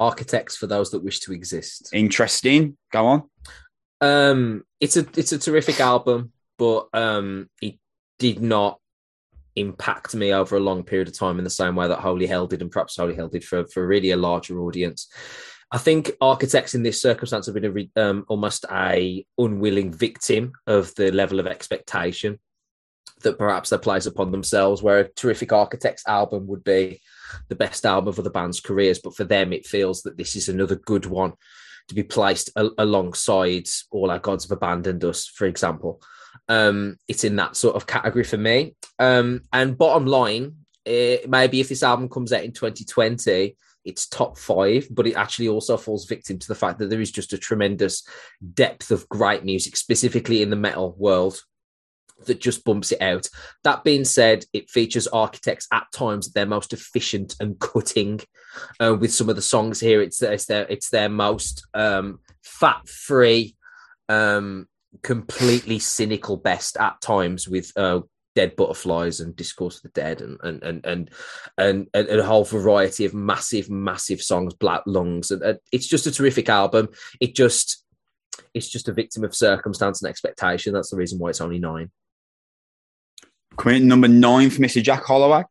architects 0.00 0.56
for 0.56 0.66
those 0.66 0.90
that 0.90 1.04
wish 1.04 1.20
to 1.20 1.32
exist. 1.32 1.90
Interesting. 1.92 2.76
Go 2.90 3.06
on. 3.06 3.22
Um, 4.00 4.64
it's 4.80 4.96
a 4.96 5.06
it's 5.16 5.32
a 5.32 5.38
terrific 5.38 5.78
album, 5.78 6.32
but 6.58 6.88
um, 6.94 7.48
it 7.60 7.78
did 8.18 8.40
not 8.40 8.80
impact 9.56 10.14
me 10.14 10.32
over 10.32 10.56
a 10.56 10.60
long 10.60 10.82
period 10.82 11.08
of 11.08 11.18
time 11.18 11.38
in 11.38 11.44
the 11.44 11.50
same 11.50 11.76
way 11.76 11.86
that 11.86 11.98
Holy 11.98 12.26
Hell 12.26 12.46
did, 12.46 12.62
and 12.62 12.70
perhaps 12.70 12.96
Holy 12.96 13.14
Hell 13.14 13.28
did 13.28 13.44
for 13.44 13.66
for 13.66 13.86
really 13.86 14.10
a 14.10 14.16
larger 14.16 14.60
audience. 14.60 15.12
I 15.72 15.78
think 15.78 16.10
architects 16.20 16.74
in 16.74 16.82
this 16.82 17.00
circumstance 17.00 17.46
have 17.46 17.54
been 17.54 17.90
a, 17.96 18.02
um, 18.02 18.24
almost 18.26 18.64
a 18.72 19.24
unwilling 19.38 19.92
victim 19.92 20.52
of 20.66 20.92
the 20.96 21.12
level 21.12 21.38
of 21.38 21.46
expectation 21.46 22.40
that 23.22 23.38
perhaps 23.38 23.70
they 23.70 23.78
place 23.78 24.06
upon 24.06 24.32
themselves. 24.32 24.82
Where 24.82 25.00
a 25.00 25.08
terrific 25.12 25.52
architects 25.52 26.08
album 26.08 26.46
would 26.46 26.64
be 26.64 27.00
the 27.48 27.56
best 27.56 27.86
album 27.86 28.08
of 28.08 28.18
other 28.18 28.30
band's 28.30 28.60
careers, 28.60 28.98
but 28.98 29.14
for 29.14 29.24
them, 29.24 29.52
it 29.52 29.66
feels 29.66 30.02
that 30.02 30.16
this 30.16 30.36
is 30.36 30.48
another 30.48 30.76
good 30.76 31.06
one 31.06 31.32
to 31.88 31.94
be 31.94 32.02
placed 32.02 32.50
a- 32.56 32.70
alongside 32.78 33.68
All 33.90 34.10
Our 34.10 34.18
Gods 34.18 34.44
Have 34.44 34.56
Abandoned 34.56 35.04
Us, 35.04 35.26
for 35.26 35.46
example. 35.46 36.00
Um, 36.48 36.96
it's 37.08 37.24
in 37.24 37.36
that 37.36 37.56
sort 37.56 37.76
of 37.76 37.86
category 37.86 38.24
for 38.24 38.36
me. 38.36 38.74
Um, 38.98 39.42
and 39.52 39.78
bottom 39.78 40.06
line, 40.06 40.54
it, 40.84 41.28
maybe 41.28 41.60
if 41.60 41.68
this 41.68 41.82
album 41.82 42.08
comes 42.08 42.32
out 42.32 42.44
in 42.44 42.52
2020, 42.52 43.56
it's 43.84 44.06
top 44.06 44.38
five, 44.38 44.86
but 44.90 45.06
it 45.06 45.14
actually 45.14 45.48
also 45.48 45.76
falls 45.76 46.06
victim 46.06 46.38
to 46.38 46.48
the 46.48 46.54
fact 46.54 46.78
that 46.78 46.90
there 46.90 47.00
is 47.00 47.10
just 47.10 47.32
a 47.32 47.38
tremendous 47.38 48.06
depth 48.54 48.90
of 48.90 49.08
great 49.08 49.44
music, 49.44 49.76
specifically 49.76 50.42
in 50.42 50.50
the 50.50 50.56
metal 50.56 50.94
world, 50.98 51.42
that 52.26 52.40
just 52.40 52.64
bumps 52.64 52.92
it 52.92 53.00
out. 53.00 53.28
That 53.64 53.84
being 53.84 54.04
said, 54.04 54.44
it 54.52 54.70
features 54.70 55.06
architects 55.08 55.66
at 55.72 55.86
times 55.92 56.32
their 56.32 56.46
most 56.46 56.72
efficient 56.72 57.34
and 57.40 57.58
cutting. 57.58 58.20
Uh, 58.80 58.96
with 58.98 59.12
some 59.12 59.28
of 59.28 59.36
the 59.36 59.42
songs 59.42 59.80
here, 59.80 60.02
it's, 60.02 60.20
it's 60.22 60.46
their 60.46 60.66
it's 60.68 60.90
their 60.90 61.08
most 61.08 61.66
um, 61.74 62.20
fat 62.42 62.88
free, 62.88 63.56
um, 64.08 64.66
completely 65.02 65.78
cynical 65.78 66.36
best 66.36 66.76
at 66.76 67.00
times 67.00 67.48
with 67.48 67.72
uh, 67.76 68.00
dead 68.36 68.56
butterflies 68.56 69.20
and 69.20 69.36
discourse 69.36 69.76
of 69.76 69.82
the 69.82 69.88
dead 69.90 70.20
and 70.20 70.38
and 70.42 70.62
and 70.62 70.86
and 70.86 71.10
and, 71.58 71.88
and, 71.94 72.08
and 72.08 72.20
a 72.20 72.24
whole 72.24 72.44
variety 72.44 73.04
of 73.04 73.14
massive 73.14 73.68
massive 73.68 74.22
songs 74.22 74.54
black 74.54 74.82
lungs 74.86 75.30
and 75.30 75.42
uh, 75.42 75.54
it's 75.72 75.86
just 75.86 76.06
a 76.06 76.12
terrific 76.12 76.48
album 76.48 76.88
it 77.20 77.34
just 77.34 77.84
it's 78.54 78.68
just 78.68 78.88
a 78.88 78.92
victim 78.92 79.24
of 79.24 79.34
circumstance 79.34 80.00
and 80.00 80.08
expectation 80.08 80.72
that's 80.72 80.90
the 80.90 80.96
reason 80.96 81.18
why 81.18 81.30
it's 81.30 81.40
only 81.40 81.58
nine 81.58 81.90
Coming 83.60 83.86
number 83.86 84.08
nine 84.08 84.48
for 84.48 84.62
Mr. 84.62 84.82
Jack 84.82 85.04
Holloway. 85.04 85.42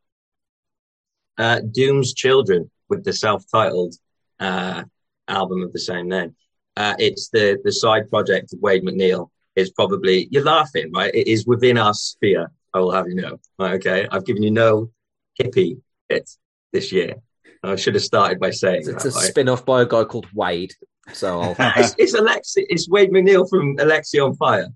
Uh, 1.38 1.60
Dooms 1.60 2.16
Children 2.16 2.72
with 2.90 3.04
the 3.04 3.14
self-titled 3.14 3.94
uh, 4.40 4.84
album 5.28 5.62
of 5.62 5.72
the 5.72 5.80
same 5.80 6.10
name. 6.10 6.36
Uh, 6.76 6.96
it's 6.98 7.30
the 7.30 7.60
the 7.64 7.72
side 7.72 8.10
project 8.10 8.52
of 8.52 8.60
Wade 8.62 8.84
MacNeil. 8.84 9.30
It's 9.56 9.70
probably 9.70 10.28
you're 10.32 10.44
laughing, 10.44 10.92
right? 10.92 11.14
It 11.14 11.28
is 11.28 11.46
within 11.46 11.78
our 11.78 11.94
sphere. 11.94 12.52
I 12.74 12.80
will 12.80 12.92
have 12.92 13.08
you 13.08 13.14
know. 13.14 13.40
Right, 13.60 13.74
okay, 13.76 14.08
I've 14.12 14.26
given 14.26 14.42
you 14.42 14.50
no 14.50 14.90
hippie 15.40 15.80
bit. 16.08 16.28
this 16.74 16.92
year. 16.92 17.14
I 17.62 17.76
should 17.76 17.94
have 17.94 18.04
started 18.04 18.40
by 18.40 18.50
saying 18.50 18.86
It's, 18.88 19.04
that. 19.04 19.06
a 19.06 19.10
right? 19.12 19.26
spin 19.26 19.50
off 19.50 19.66
by 19.66 19.84
a 19.84 19.86
guy 19.86 20.04
called 20.06 20.26
Wade. 20.34 20.74
So 21.14 21.42
I'll, 21.42 21.56
it's, 21.78 21.94
it's 22.00 22.16
Alexi, 22.16 22.66
it's 22.70 22.90
Wade 22.90 23.12
MacNeil 23.12 23.48
from 23.48 23.78
Alexisonfire, 23.78 24.74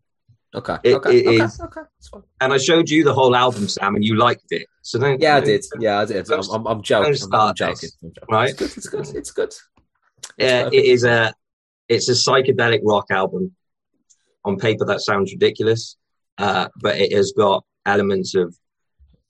okay, 0.56 0.78
It- 0.84 0.94
okay, 0.96 1.18
it 1.18 1.28
okay, 1.28 1.44
is- 1.44 1.60
okay, 1.62 1.82
and 2.42 2.54
I 2.54 2.58
showed 2.58 2.90
you 2.90 3.04
the 3.04 3.14
whole 3.14 3.36
album, 3.36 3.68
Sam, 3.68 3.96
and 3.96 4.04
you 4.06 4.16
liked 4.16 4.46
it. 4.52 4.68
So 4.82 5.00
don't, 5.00 5.20
Yeah, 5.22 5.38
I 5.38 5.42
did. 5.42 5.64
Yeah, 5.80 6.00
I 6.02 6.06
did. 6.06 6.30
I'm, 6.32 6.42
I'm, 6.52 6.68
I'm 6.68 6.82
joking. 6.82 7.16
I'm, 7.32 7.40
I'm 7.40 7.56
joking. 7.56 7.90
I'm 8.04 8.12
joking. 8.14 8.28
right? 8.30 8.50
It's 8.50 8.58
good. 8.60 8.78
It's 8.78 8.90
good. 8.90 9.16
It's 9.16 9.32
good. 9.32 9.54
Yeah, 10.38 10.64
perfect. 10.64 10.76
it 10.76 10.86
is 10.86 11.04
a 11.04 11.34
it's 11.90 12.10
a 12.10 12.14
psychedelic 12.14 12.80
rock 12.84 13.06
album. 13.12 13.56
On 14.46 14.58
paper, 14.58 14.84
that 14.86 15.00
sounds 15.00 15.32
ridiculous, 15.32 15.96
uh, 16.38 16.68
but 16.82 16.98
it 16.98 17.14
has 17.14 17.32
got 17.38 17.64
elements 17.86 18.36
of 18.36 18.54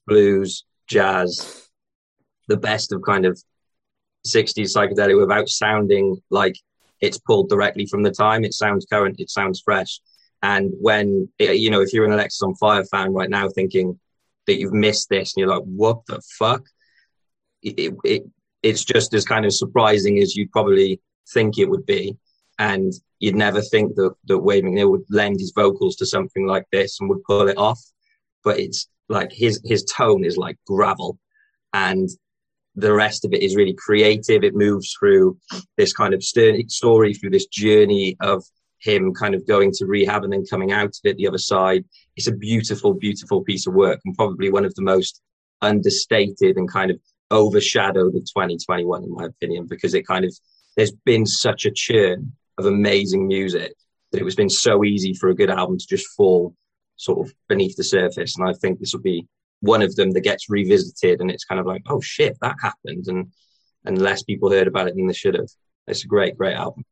blues, 0.08 0.64
jazz, 0.88 1.68
the 2.48 2.56
best 2.56 2.92
of 2.92 3.00
kind 3.02 3.24
of 3.24 3.40
60s 4.26 4.74
psychedelic 4.74 5.18
without 5.20 5.48
sounding 5.48 6.20
like 6.30 6.56
it's 7.00 7.18
pulled 7.18 7.48
directly 7.48 7.86
from 7.86 8.02
the 8.02 8.10
time. 8.10 8.42
It 8.44 8.54
sounds 8.54 8.86
current, 8.90 9.20
it 9.20 9.30
sounds 9.30 9.60
fresh. 9.64 10.00
And 10.42 10.72
when, 10.78 11.28
you 11.38 11.70
know, 11.70 11.80
if 11.80 11.92
you're 11.92 12.04
an 12.04 12.18
Alexisonfire 12.18 12.88
fan 12.88 13.12
right 13.12 13.30
now 13.30 13.48
thinking 13.48 13.98
that 14.46 14.58
you've 14.58 14.74
missed 14.74 15.08
this 15.08 15.34
and 15.34 15.40
you're 15.40 15.54
like, 15.54 15.64
what 15.64 16.04
the 16.06 16.20
fuck? 16.38 16.62
It, 17.62 17.94
it, 18.04 18.24
it's 18.62 18.84
just 18.84 19.14
as 19.14 19.24
kind 19.24 19.46
of 19.46 19.54
surprising 19.54 20.18
as 20.18 20.36
you'd 20.36 20.52
probably 20.52 21.00
think 21.32 21.58
it 21.58 21.70
would 21.70 21.86
be. 21.86 22.16
And 22.58 22.92
you'd 23.18 23.36
never 23.36 23.62
think 23.62 23.94
that, 23.96 24.14
that 24.26 24.38
Wade 24.38 24.64
MacNeil 24.64 24.90
would 24.90 25.04
lend 25.08 25.40
his 25.40 25.52
vocals 25.54 25.96
to 25.96 26.06
something 26.06 26.46
like 26.46 26.66
this 26.70 27.00
and 27.00 27.08
would 27.08 27.24
pull 27.24 27.48
it 27.48 27.56
off. 27.56 27.80
But 28.42 28.60
it's 28.60 28.88
like 29.08 29.32
his, 29.32 29.60
his 29.64 29.84
tone 29.84 30.24
is 30.24 30.36
like 30.36 30.58
gravel. 30.66 31.18
And 31.72 32.08
the 32.76 32.92
rest 32.92 33.24
of 33.24 33.32
it 33.32 33.42
is 33.42 33.56
really 33.56 33.74
creative. 33.74 34.44
It 34.44 34.54
moves 34.54 34.94
through 34.98 35.38
this 35.76 35.92
kind 35.92 36.12
of 36.12 36.22
st- 36.22 36.70
story, 36.70 37.14
through 37.14 37.30
this 37.30 37.46
journey 37.46 38.16
of 38.20 38.44
him 38.84 39.14
kind 39.14 39.34
of 39.34 39.46
going 39.46 39.72
to 39.72 39.86
rehab 39.86 40.24
and 40.24 40.32
then 40.32 40.44
coming 40.44 40.70
out 40.70 40.88
of 40.88 41.00
it 41.04 41.16
the 41.16 41.26
other 41.26 41.38
side. 41.38 41.84
It's 42.16 42.28
a 42.28 42.32
beautiful, 42.32 42.92
beautiful 42.94 43.42
piece 43.42 43.66
of 43.66 43.74
work 43.74 44.00
and 44.04 44.14
probably 44.14 44.50
one 44.50 44.64
of 44.64 44.74
the 44.74 44.82
most 44.82 45.20
understated 45.62 46.56
and 46.56 46.70
kind 46.70 46.90
of 46.90 47.00
overshadowed 47.30 48.14
of 48.14 48.22
2021, 48.24 49.02
in 49.02 49.12
my 49.12 49.24
opinion, 49.24 49.66
because 49.66 49.94
it 49.94 50.06
kind 50.06 50.24
of, 50.24 50.34
there's 50.76 50.92
been 50.92 51.24
such 51.24 51.64
a 51.64 51.70
churn 51.70 52.32
of 52.58 52.66
amazing 52.66 53.26
music 53.26 53.74
that 54.12 54.20
it 54.20 54.24
was 54.24 54.36
been 54.36 54.50
so 54.50 54.84
easy 54.84 55.14
for 55.14 55.30
a 55.30 55.34
good 55.34 55.50
album 55.50 55.78
to 55.78 55.86
just 55.88 56.06
fall 56.08 56.54
sort 56.96 57.26
of 57.26 57.34
beneath 57.48 57.76
the 57.76 57.84
surface. 57.84 58.36
And 58.36 58.48
I 58.48 58.52
think 58.52 58.78
this 58.78 58.92
will 58.92 59.00
be 59.00 59.26
one 59.60 59.82
of 59.82 59.96
them 59.96 60.10
that 60.12 60.20
gets 60.20 60.50
revisited 60.50 61.20
and 61.20 61.30
it's 61.30 61.44
kind 61.44 61.60
of 61.60 61.66
like, 61.66 61.82
oh 61.88 62.00
shit, 62.00 62.36
that 62.42 62.56
happened. 62.62 63.06
And, 63.08 63.32
and 63.84 64.00
less 64.00 64.22
people 64.22 64.50
heard 64.50 64.68
about 64.68 64.88
it 64.88 64.94
than 64.94 65.06
they 65.06 65.14
should 65.14 65.34
have. 65.34 65.48
It's 65.86 66.04
a 66.04 66.08
great, 66.08 66.36
great 66.36 66.54
album. 66.54 66.84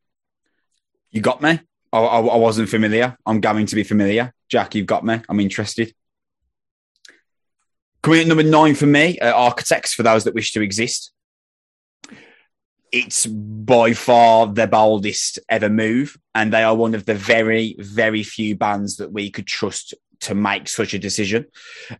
You 1.11 1.21
got 1.21 1.43
me. 1.43 1.61
I, 1.93 1.99
I, 1.99 2.21
I 2.21 2.37
wasn't 2.37 2.69
familiar. 2.69 3.17
I'm 3.27 3.41
going 3.41 3.67
to 3.67 3.75
be 3.75 3.83
familiar. 3.83 4.33
Jack, 4.49 4.75
you've 4.75 4.87
got 4.87 5.05
me. 5.05 5.21
I'm 5.29 5.41
interested. 5.41 5.95
Coming 8.03 8.21
at 8.21 8.27
number 8.27 8.43
nine 8.43 8.75
for 8.75 8.87
me, 8.87 9.19
uh, 9.21 9.33
Architects 9.33 9.95
for 9.95 10.03
those 10.03 10.25
that 10.25 10.35
wish 10.35 10.53
to 10.53 10.63
exist. 10.63 11.13
It's 12.91 13.25
by 13.27 13.95
far 13.95 14.47
the 14.47 14.67
boldest 14.67 15.39
ever 15.49 15.71
move, 15.71 16.19
and 16.35 16.53
they 16.53 16.63
are 16.63 16.75
one 16.75 16.95
of 16.95 17.07
the 17.07 17.15
very, 17.15 17.77
very 17.79 18.23
few 18.23 18.57
bands 18.57 18.97
that 18.97 19.13
we 19.13 19.31
could 19.31 19.47
trust 19.47 19.95
to 20.23 20.35
make 20.35 20.69
such 20.69 20.95
a 20.95 20.99
decision. 20.99 21.47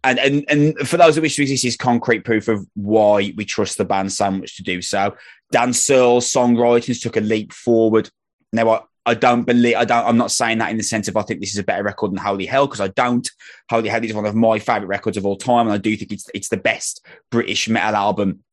And 0.05 0.19
and 0.19 0.45
and 0.49 0.79
for 0.89 0.97
those 0.97 1.15
that 1.15 1.23
wish 1.23 1.37
to 1.37 1.43
exist, 1.43 1.65
is 1.65 1.77
concrete 1.77 2.25
proof 2.25 2.49
of 2.49 2.67
why 2.75 3.33
we 3.37 3.45
trust 3.45 3.79
the 3.79 3.85
band 3.85 4.13
so 4.13 4.31
much 4.31 4.57
to 4.57 4.63
do 4.63 4.83
so. 4.83 5.17
Dan 5.51 5.73
Searle's 5.73 6.31
songwriters 6.31 7.01
took 7.01 7.17
a 7.17 7.21
leap 7.21 7.53
forward. 7.53 8.11
Now, 8.53 8.71
I, 8.71 8.81
I 9.05 9.15
don't 9.15 9.43
believe 9.43 9.77
I 9.77 9.85
don't. 9.85 10.07
I'm 10.07 10.17
not 10.17 10.31
saying 10.31 10.59
that 10.59 10.71
in 10.71 10.77
the 10.77 10.83
sense 10.83 11.09
of 11.09 11.17
I 11.17 11.23
think 11.23 11.41
this 11.41 11.53
is 11.53 11.59
a 11.59 11.65
better 11.65 11.83
record 11.83 12.13
than 12.13 12.19
Holy 12.19 12.47
Hell 12.47 12.67
because 12.67 12.81
I 12.81 12.89
don't. 12.89 13.29
Holy 13.69 13.89
Hell 13.89 14.05
is 14.05 14.15
one 14.15 14.27
of 14.27 14.35
my 14.35 14.59
favorite 14.59 14.87
records 14.87 15.17
of 15.17 15.27
all 15.27 15.37
time, 15.37 15.67
and 15.67 15.75
I 15.75 15.79
do 15.79 15.97
think 15.97 16.13
it's 16.13 16.27
it's 16.35 16.49
the 16.49 16.57
best 16.57 17.05
British 17.31 17.69
metal 17.69 17.97
album 17.97 18.45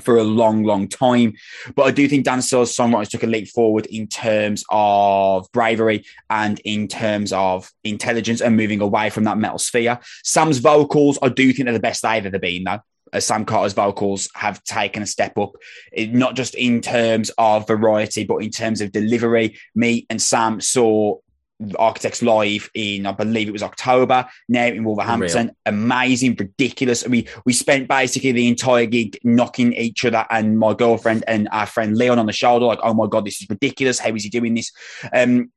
for 0.00 0.18
a 0.18 0.24
long, 0.24 0.62
long 0.64 0.88
time. 0.88 1.34
But 1.74 1.84
I 1.84 1.90
do 1.90 2.08
think 2.08 2.24
Dan 2.24 2.42
Searle's 2.42 2.76
songwriters 2.76 3.10
took 3.10 3.22
a 3.22 3.26
leap 3.26 3.48
forward 3.48 3.86
in 3.86 4.08
terms 4.08 4.64
of 4.70 5.50
bravery 5.52 6.04
and 6.28 6.60
in 6.64 6.88
terms 6.88 7.32
of 7.32 7.70
intelligence 7.84 8.40
and 8.40 8.56
moving 8.56 8.80
away 8.80 9.10
from 9.10 9.24
that 9.24 9.38
metal 9.38 9.58
sphere. 9.58 9.98
Sam's 10.22 10.58
vocals, 10.58 11.18
I 11.22 11.28
do 11.28 11.52
think 11.52 11.66
they're 11.66 11.72
the 11.72 11.80
best 11.80 12.02
they've 12.02 12.26
ever 12.26 12.38
been, 12.38 12.64
though. 12.64 12.80
Uh, 13.12 13.20
Sam 13.20 13.44
Carter's 13.44 13.72
vocals 13.72 14.28
have 14.34 14.62
taken 14.64 15.02
a 15.02 15.06
step 15.06 15.38
up, 15.38 15.52
it, 15.92 16.12
not 16.12 16.34
just 16.34 16.54
in 16.54 16.80
terms 16.80 17.30
of 17.38 17.66
variety, 17.66 18.24
but 18.24 18.38
in 18.38 18.50
terms 18.50 18.80
of 18.80 18.92
delivery. 18.92 19.58
Me 19.74 20.06
and 20.10 20.20
Sam 20.20 20.60
saw 20.60 21.18
Architects 21.78 22.20
live 22.20 22.68
in, 22.74 23.06
I 23.06 23.12
believe 23.12 23.48
it 23.48 23.52
was 23.52 23.62
October, 23.62 24.28
now 24.46 24.66
in 24.66 24.84
Wolverhampton. 24.84 25.52
Amazing, 25.64 26.36
ridiculous. 26.38 27.06
We 27.08 27.28
we 27.46 27.54
spent 27.54 27.88
basically 27.88 28.32
the 28.32 28.46
entire 28.46 28.84
gig 28.84 29.18
knocking 29.24 29.72
each 29.72 30.04
other 30.04 30.26
and 30.28 30.58
my 30.58 30.74
girlfriend 30.74 31.24
and 31.26 31.48
our 31.52 31.64
friend 31.64 31.96
Leon 31.96 32.18
on 32.18 32.26
the 32.26 32.32
shoulder, 32.32 32.66
like, 32.66 32.80
oh 32.82 32.92
my 32.92 33.06
God, 33.06 33.24
this 33.24 33.40
is 33.40 33.48
ridiculous. 33.48 33.98
How 33.98 34.14
is 34.14 34.24
he 34.24 34.28
doing 34.28 34.54
this? 34.54 34.70
Um, 35.14 35.50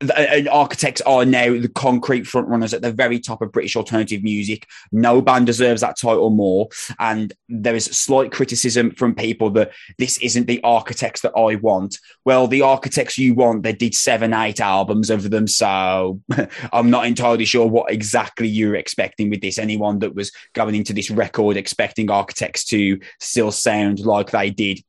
and 0.00 0.10
uh, 0.10 0.50
uh, 0.50 0.54
architects 0.54 1.00
are 1.02 1.24
now 1.24 1.50
the 1.50 1.68
concrete 1.68 2.26
front 2.26 2.48
runners 2.48 2.74
at 2.74 2.82
the 2.82 2.92
very 2.92 3.18
top 3.18 3.42
of 3.42 3.52
British 3.52 3.76
alternative 3.76 4.22
music. 4.22 4.66
No 4.92 5.20
band 5.22 5.46
deserves 5.46 5.80
that 5.80 5.98
title 5.98 6.30
more. 6.30 6.68
And 6.98 7.32
there 7.48 7.74
is 7.74 7.84
slight 7.86 8.32
criticism 8.32 8.90
from 8.92 9.14
people 9.14 9.50
that 9.50 9.72
this 9.98 10.18
isn't 10.18 10.46
the 10.46 10.62
architects 10.62 11.20
that 11.22 11.32
I 11.36 11.56
want. 11.56 11.98
Well, 12.24 12.46
the 12.46 12.62
architects 12.62 13.18
you 13.18 13.34
want, 13.34 13.62
they 13.62 13.72
did 13.72 13.94
seven, 13.94 14.32
eight 14.32 14.60
albums 14.60 15.10
of 15.10 15.30
them. 15.30 15.46
So 15.46 16.20
I'm 16.72 16.90
not 16.90 17.06
entirely 17.06 17.44
sure 17.44 17.66
what 17.66 17.92
exactly 17.92 18.48
you're 18.48 18.76
expecting 18.76 19.30
with 19.30 19.40
this. 19.40 19.58
Anyone 19.58 20.00
that 20.00 20.14
was 20.14 20.32
going 20.54 20.74
into 20.74 20.92
this 20.92 21.10
record 21.10 21.56
expecting 21.56 22.10
architects 22.10 22.64
to 22.66 22.98
still 23.20 23.52
sound 23.52 24.00
like 24.00 24.30
they 24.30 24.50
did 24.50 24.80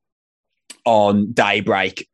on 0.85 1.31
Daybreak 1.33 2.07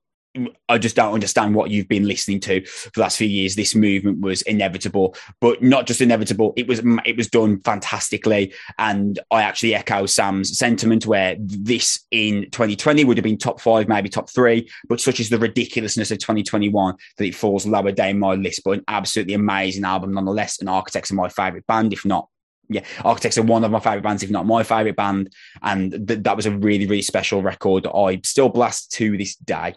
I 0.69 0.77
just 0.77 0.95
don't 0.95 1.13
understand 1.13 1.55
what 1.55 1.71
you've 1.71 1.89
been 1.89 2.07
listening 2.07 2.39
to 2.41 2.65
for 2.65 2.89
the 2.95 3.01
last 3.01 3.17
few 3.17 3.27
years. 3.27 3.55
This 3.55 3.75
movement 3.75 4.21
was 4.21 4.41
inevitable, 4.43 5.15
but 5.41 5.61
not 5.61 5.87
just 5.87 5.99
inevitable. 5.99 6.53
It 6.55 6.67
was 6.67 6.81
it 7.05 7.17
was 7.17 7.27
done 7.27 7.59
fantastically, 7.59 8.53
and 8.79 9.19
I 9.29 9.41
actually 9.41 9.75
echo 9.75 10.05
Sam's 10.05 10.57
sentiment 10.57 11.05
where 11.05 11.35
this 11.39 12.05
in 12.11 12.43
2020 12.51 13.03
would 13.03 13.17
have 13.17 13.25
been 13.25 13.37
top 13.37 13.59
five, 13.59 13.89
maybe 13.89 14.07
top 14.07 14.29
three, 14.29 14.69
but 14.87 15.01
such 15.01 15.19
is 15.19 15.29
the 15.29 15.39
ridiculousness 15.39 16.11
of 16.11 16.19
2021 16.19 16.95
that 17.17 17.25
it 17.25 17.35
falls 17.35 17.67
lower 17.67 17.91
down 17.91 18.19
my 18.19 18.35
list. 18.35 18.61
But 18.63 18.79
an 18.79 18.83
absolutely 18.87 19.33
amazing 19.33 19.83
album 19.83 20.13
nonetheless. 20.13 20.59
And 20.59 20.69
Architects 20.69 21.11
are 21.11 21.15
my 21.15 21.29
favorite 21.29 21.67
band, 21.67 21.91
if 21.91 22.05
not 22.05 22.29
yeah, 22.71 22.85
Architects 23.03 23.37
are 23.37 23.43
one 23.43 23.65
of 23.65 23.71
my 23.71 23.79
favorite 23.79 24.03
bands, 24.03 24.23
if 24.23 24.29
not 24.29 24.45
my 24.45 24.63
favorite 24.63 24.95
band. 24.95 25.33
And 25.61 26.07
th- 26.07 26.23
that 26.23 26.37
was 26.37 26.45
a 26.45 26.51
really, 26.51 26.87
really 26.87 27.01
special 27.01 27.41
record 27.41 27.83
that 27.83 27.91
I 27.91 28.21
still 28.23 28.47
blast 28.47 28.93
to 28.93 29.17
this 29.17 29.35
day. 29.35 29.75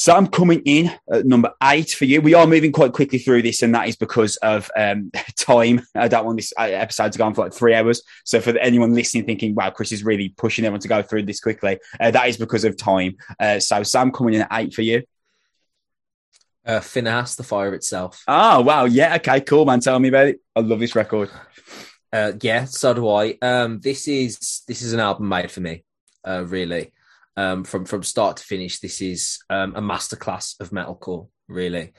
So 0.00 0.14
I'm 0.14 0.28
coming 0.28 0.62
in 0.64 0.90
at 1.12 1.26
number 1.26 1.52
eight 1.62 1.90
for 1.90 2.06
you. 2.06 2.22
We 2.22 2.32
are 2.32 2.46
moving 2.46 2.72
quite 2.72 2.94
quickly 2.94 3.18
through 3.18 3.42
this, 3.42 3.60
and 3.60 3.74
that 3.74 3.86
is 3.86 3.96
because 3.96 4.36
of 4.36 4.70
um, 4.74 5.10
time. 5.36 5.82
I 5.94 6.08
don't 6.08 6.24
want 6.24 6.38
this 6.38 6.54
episode 6.56 7.12
to 7.12 7.18
go 7.18 7.26
on 7.26 7.34
for 7.34 7.44
like 7.44 7.52
three 7.52 7.74
hours. 7.74 8.00
So 8.24 8.40
for 8.40 8.56
anyone 8.56 8.94
listening, 8.94 9.26
thinking, 9.26 9.54
"Wow, 9.54 9.68
Chris 9.68 9.92
is 9.92 10.02
really 10.02 10.30
pushing 10.30 10.64
everyone 10.64 10.80
to 10.80 10.88
go 10.88 11.02
through 11.02 11.24
this 11.24 11.40
quickly," 11.40 11.80
uh, 12.00 12.12
that 12.12 12.30
is 12.30 12.38
because 12.38 12.64
of 12.64 12.78
time. 12.78 13.18
Uh, 13.38 13.60
so 13.60 13.82
Sam, 13.82 14.10
coming 14.10 14.32
in 14.32 14.40
at 14.40 14.48
eight 14.52 14.72
for 14.72 14.80
you. 14.80 15.02
Uh, 16.64 16.80
Phinehas, 16.80 17.34
the 17.34 17.42
fire 17.42 17.74
itself. 17.74 18.24
Oh 18.26 18.62
wow, 18.62 18.86
yeah, 18.86 19.16
okay, 19.16 19.42
cool, 19.42 19.66
man. 19.66 19.80
Tell 19.80 19.98
me 19.98 20.08
about 20.08 20.28
it. 20.28 20.40
I 20.56 20.60
love 20.60 20.80
this 20.80 20.96
record. 20.96 21.28
Uh, 22.10 22.32
yeah, 22.40 22.64
so 22.64 22.94
do 22.94 23.06
I. 23.06 23.36
Um, 23.42 23.80
this 23.80 24.08
is 24.08 24.62
this 24.66 24.80
is 24.80 24.94
an 24.94 25.00
album 25.00 25.28
made 25.28 25.50
for 25.50 25.60
me, 25.60 25.84
uh, 26.26 26.42
really. 26.46 26.90
Um, 27.36 27.64
from 27.64 27.84
from 27.84 28.02
start 28.02 28.36
to 28.38 28.44
finish, 28.44 28.80
this 28.80 29.00
is 29.00 29.38
um, 29.48 29.74
a 29.76 29.80
masterclass 29.80 30.60
of 30.60 30.70
metalcore, 30.70 31.28
really, 31.48 31.92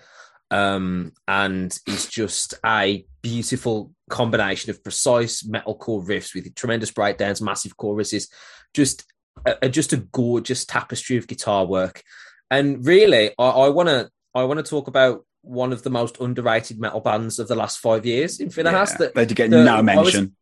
um, 0.51 1.13
and 1.27 1.77
it's 1.87 2.07
just 2.07 2.55
a 2.65 3.05
beautiful 3.21 3.93
combination 4.09 4.69
of 4.69 4.83
precise 4.83 5.43
metalcore 5.43 6.05
riffs 6.05 6.35
with 6.35 6.53
tremendous 6.55 6.91
breakdowns, 6.91 7.41
massive 7.41 7.77
choruses, 7.77 8.29
just 8.73 9.05
a, 9.45 9.69
just 9.69 9.93
a 9.93 9.97
gorgeous 9.97 10.65
tapestry 10.65 11.17
of 11.17 11.27
guitar 11.27 11.65
work. 11.65 12.03
And 12.49 12.85
really, 12.85 13.31
I 13.39 13.69
want 13.69 13.87
to 13.87 14.09
I 14.35 14.43
want 14.43 14.63
to 14.63 14.69
talk 14.69 14.87
about 14.87 15.25
one 15.41 15.73
of 15.73 15.83
the 15.83 15.89
most 15.89 16.19
underrated 16.19 16.79
metal 16.79 16.99
bands 16.99 17.39
of 17.39 17.47
the 17.47 17.55
last 17.55 17.79
five 17.79 18.05
years 18.05 18.39
in 18.39 18.49
Phinehas. 18.49 18.91
Yeah, 18.91 18.97
that 18.97 19.15
they 19.15 19.25
did 19.25 19.37
get 19.37 19.49
no 19.49 19.81
mention. 19.81 20.35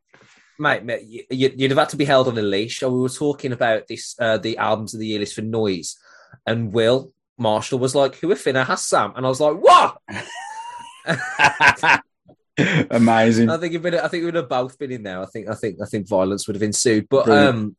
Mate, 0.60 0.84
mate 0.84 1.04
you, 1.06 1.24
you'd 1.30 1.72
have 1.72 1.78
had 1.78 1.90
to 1.90 1.96
be 1.96 2.06
held 2.06 2.28
on 2.28 2.38
a 2.38 2.42
leash. 2.42 2.82
We 2.82 2.90
were 2.90 3.10
talking 3.10 3.54
about 3.54 3.88
this, 3.88 4.16
uh, 4.20 4.38
the 4.38 4.58
albums 4.58 4.94
of 4.94 5.00
the 5.00 5.08
year 5.08 5.20
list 5.20 5.36
for 5.36 5.42
Noise, 5.42 5.98
and 6.46 6.74
Will 6.74 7.14
Marshall 7.38 7.80
was 7.80 7.96
like, 7.96 8.16
"Who 8.16 8.32
are 8.32 8.36
Phinehas 8.36 8.86
Sam?" 8.86 9.14
And 9.16 9.26
I 9.26 9.30
was 9.30 9.40
like, 9.40 9.56
"What?" 9.56 9.98
Amazing. 12.92 13.50
I 13.50 13.58
think 13.58 13.82
been, 13.82 13.96
I 13.96 14.08
think 14.10 14.22
we 14.22 14.26
would 14.26 14.36
have 14.36 14.50
both 14.50 14.78
been 14.78 14.92
in 14.92 15.04
there. 15.04 15.22
I 15.22 15.26
think, 15.26 15.50
I 15.50 15.56
think, 15.56 15.78
I 15.82 15.86
think 15.86 16.08
violence 16.08 16.46
would 16.48 16.56
have 16.56 16.64
ensued. 16.64 17.08
But 17.10 17.26
Brilliant. 17.26 17.56
um, 17.56 17.76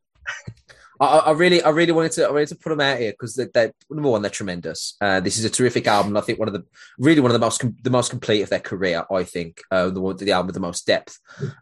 I, 1.01 1.19
I, 1.19 1.31
really, 1.33 1.63
I 1.63 1.71
really 1.71 1.93
wanted 1.93 2.13
to, 2.13 2.29
I 2.29 2.31
wanted 2.31 2.49
to 2.49 2.57
put 2.57 2.69
them 2.69 2.81
out 2.81 2.99
here 2.99 3.13
because 3.13 3.35
they're, 3.35 3.51
they're, 3.53 3.73
number 3.89 4.11
one, 4.11 4.21
they're 4.21 4.31
tremendous. 4.31 4.97
Uh, 5.01 5.21
this 5.21 5.39
is 5.39 5.45
a 5.47 5.51
terrific 5.51 5.87
album. 5.87 6.17
I 6.17 6.21
think 6.21 6.39
one 6.39 6.49
of 6.49 6.55
the, 6.55 6.65
really 6.99 7.21
one 7.21 7.31
of 7.31 7.33
the 7.33 7.45
most, 7.45 7.65
the 7.83 7.91
most 7.91 8.11
complete 8.11 8.43
of 8.43 8.51
their 8.51 8.61
career. 8.61 9.05
I 9.11 9.25
think 9.25 9.63
uh, 9.71 9.89
the 9.89 10.15
the 10.19 10.33
album 10.33 10.49
with 10.49 10.55
the 10.55 10.61
most 10.61 10.87
depth, 10.87 11.19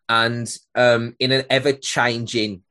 and 0.08 0.52
um, 0.74 1.14
in 1.20 1.30
an 1.30 1.44
ever 1.48 1.72
changing 1.72 2.62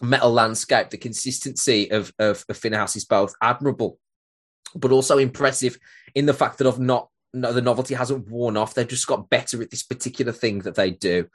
metal 0.00 0.32
landscape, 0.32 0.90
the 0.90 0.96
consistency 0.96 1.90
of 1.90 2.12
of, 2.18 2.44
of 2.48 2.56
Phinehas 2.56 2.96
is 2.96 3.04
both 3.04 3.34
admirable, 3.42 3.98
but 4.74 4.92
also 4.92 5.18
impressive 5.18 5.78
in 6.14 6.26
the 6.26 6.34
fact 6.34 6.58
that 6.58 6.66
I've 6.66 6.80
not 6.80 7.08
no, 7.34 7.52
the 7.52 7.62
novelty 7.62 7.94
hasn't 7.94 8.28
worn 8.28 8.56
off. 8.56 8.74
They've 8.74 8.88
just 8.88 9.06
got 9.06 9.28
better 9.28 9.60
at 9.62 9.70
this 9.70 9.82
particular 9.82 10.32
thing 10.32 10.60
that 10.60 10.74
they 10.74 10.90
do. 10.90 11.26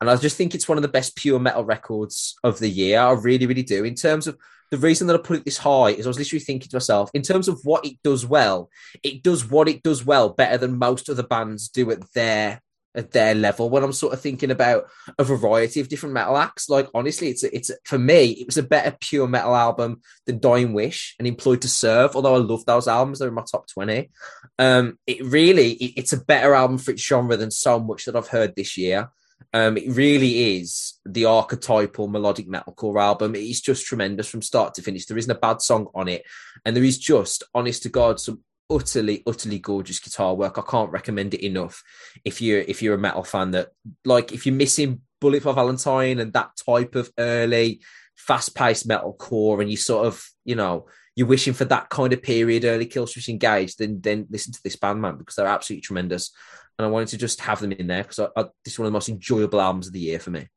And 0.00 0.08
I 0.08 0.16
just 0.16 0.36
think 0.36 0.54
it's 0.54 0.68
one 0.68 0.78
of 0.78 0.82
the 0.82 0.88
best 0.88 1.16
pure 1.16 1.40
metal 1.40 1.64
records 1.64 2.36
of 2.44 2.58
the 2.58 2.68
year. 2.68 3.00
I 3.00 3.12
really, 3.12 3.46
really 3.46 3.62
do. 3.62 3.84
In 3.84 3.94
terms 3.94 4.26
of 4.26 4.38
the 4.70 4.78
reason 4.78 5.08
that 5.08 5.14
I 5.14 5.22
put 5.22 5.38
it 5.38 5.44
this 5.44 5.58
high 5.58 5.90
is 5.90 6.06
I 6.06 6.10
was 6.10 6.18
literally 6.18 6.44
thinking 6.44 6.68
to 6.68 6.76
myself, 6.76 7.10
in 7.14 7.22
terms 7.22 7.48
of 7.48 7.60
what 7.64 7.84
it 7.84 7.96
does 8.04 8.24
well, 8.24 8.70
it 9.02 9.22
does 9.22 9.48
what 9.48 9.68
it 9.68 9.82
does 9.82 10.04
well 10.04 10.28
better 10.28 10.56
than 10.58 10.78
most 10.78 11.08
other 11.08 11.24
bands 11.24 11.68
do 11.68 11.90
at 11.90 12.12
their 12.12 12.62
at 12.94 13.12
their 13.12 13.34
level 13.34 13.70
when 13.70 13.84
I'm 13.84 13.92
sort 13.92 14.12
of 14.12 14.20
thinking 14.20 14.50
about 14.50 14.86
a 15.18 15.24
variety 15.24 15.80
of 15.80 15.88
different 15.88 16.12
metal 16.12 16.36
acts. 16.36 16.68
Like 16.68 16.88
honestly, 16.94 17.28
it's 17.28 17.44
it's 17.44 17.70
for 17.84 17.98
me, 17.98 18.30
it 18.32 18.46
was 18.46 18.58
a 18.58 18.62
better 18.62 18.96
pure 19.00 19.28
metal 19.28 19.54
album 19.54 20.00
than 20.26 20.40
Dying 20.40 20.72
Wish 20.72 21.14
and 21.18 21.28
Employed 21.28 21.62
to 21.62 21.68
Serve. 21.68 22.16
Although 22.16 22.34
I 22.34 22.38
love 22.38 22.64
those 22.66 22.88
albums, 22.88 23.18
they're 23.18 23.28
in 23.28 23.34
my 23.34 23.44
top 23.50 23.66
twenty. 23.68 24.10
Um, 24.58 24.98
it 25.06 25.24
really 25.24 25.72
it, 25.72 25.92
it's 25.98 26.12
a 26.12 26.24
better 26.24 26.54
album 26.54 26.78
for 26.78 26.90
its 26.90 27.02
genre 27.02 27.36
than 27.36 27.50
so 27.50 27.78
much 27.78 28.04
that 28.04 28.16
I've 28.16 28.28
heard 28.28 28.56
this 28.56 28.76
year. 28.76 29.10
Um, 29.52 29.76
it 29.78 29.90
really 29.90 30.58
is 30.58 31.00
the 31.04 31.24
archetypal 31.24 32.08
melodic 32.08 32.46
metalcore 32.46 33.02
album. 33.02 33.34
It 33.34 33.42
is 33.42 33.60
just 33.60 33.86
tremendous 33.86 34.28
from 34.28 34.42
start 34.42 34.74
to 34.74 34.82
finish. 34.82 35.06
There 35.06 35.18
isn't 35.18 35.30
a 35.30 35.38
bad 35.38 35.62
song 35.62 35.88
on 35.94 36.08
it, 36.08 36.22
and 36.64 36.76
there 36.76 36.84
is 36.84 36.98
just, 36.98 37.42
honest 37.54 37.82
to 37.84 37.88
God, 37.88 38.20
some 38.20 38.42
utterly, 38.70 39.22
utterly 39.26 39.58
gorgeous 39.58 39.98
guitar 39.98 40.34
work. 40.34 40.58
I 40.58 40.62
can't 40.62 40.90
recommend 40.90 41.34
it 41.34 41.44
enough. 41.44 41.82
If 42.24 42.40
you're 42.40 42.60
if 42.60 42.82
you're 42.82 42.94
a 42.94 42.98
metal 42.98 43.24
fan, 43.24 43.50
that 43.52 43.70
like 44.04 44.32
if 44.32 44.46
you're 44.46 44.54
missing 44.54 45.02
Bullet 45.20 45.42
for 45.42 45.52
Valentine 45.52 46.18
and 46.18 46.32
that 46.32 46.52
type 46.66 46.94
of 46.94 47.10
early, 47.18 47.80
fast-paced 48.16 48.86
metal 48.86 49.12
core, 49.12 49.60
and 49.60 49.70
you 49.70 49.76
sort 49.76 50.06
of 50.06 50.24
you 50.44 50.54
know 50.54 50.86
you're 51.16 51.26
wishing 51.26 51.52
for 51.52 51.64
that 51.66 51.88
kind 51.90 52.12
of 52.12 52.22
period, 52.22 52.64
early 52.64 52.86
Killswitch 52.86 53.28
Engage, 53.28 53.76
then 53.76 54.00
then 54.00 54.26
listen 54.30 54.52
to 54.52 54.62
this 54.62 54.76
band, 54.76 55.02
man, 55.02 55.16
because 55.16 55.34
they're 55.34 55.46
absolutely 55.46 55.82
tremendous. 55.82 56.30
And 56.78 56.86
I 56.86 56.90
wanted 56.90 57.08
to 57.08 57.18
just 57.18 57.40
have 57.42 57.60
them 57.60 57.72
in 57.72 57.88
there 57.88 58.04
because 58.04 58.20
i 58.20 58.42
this 58.64 58.74
is 58.74 58.78
one 58.78 58.86
of 58.86 58.92
the 58.92 58.96
most 58.96 59.10
enjoyable 59.10 59.60
albums 59.60 59.88
of 59.88 59.92
the 59.92 60.00
year 60.00 60.18
for 60.18 60.30
me. 60.30 60.48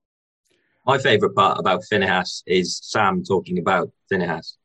My 0.85 0.97
favourite 0.97 1.35
part 1.35 1.59
about 1.59 1.83
Phinehas 1.89 2.43
is 2.45 2.79
Sam 2.83 3.23
talking 3.23 3.59
about 3.59 3.91
Phinehas. 4.09 4.57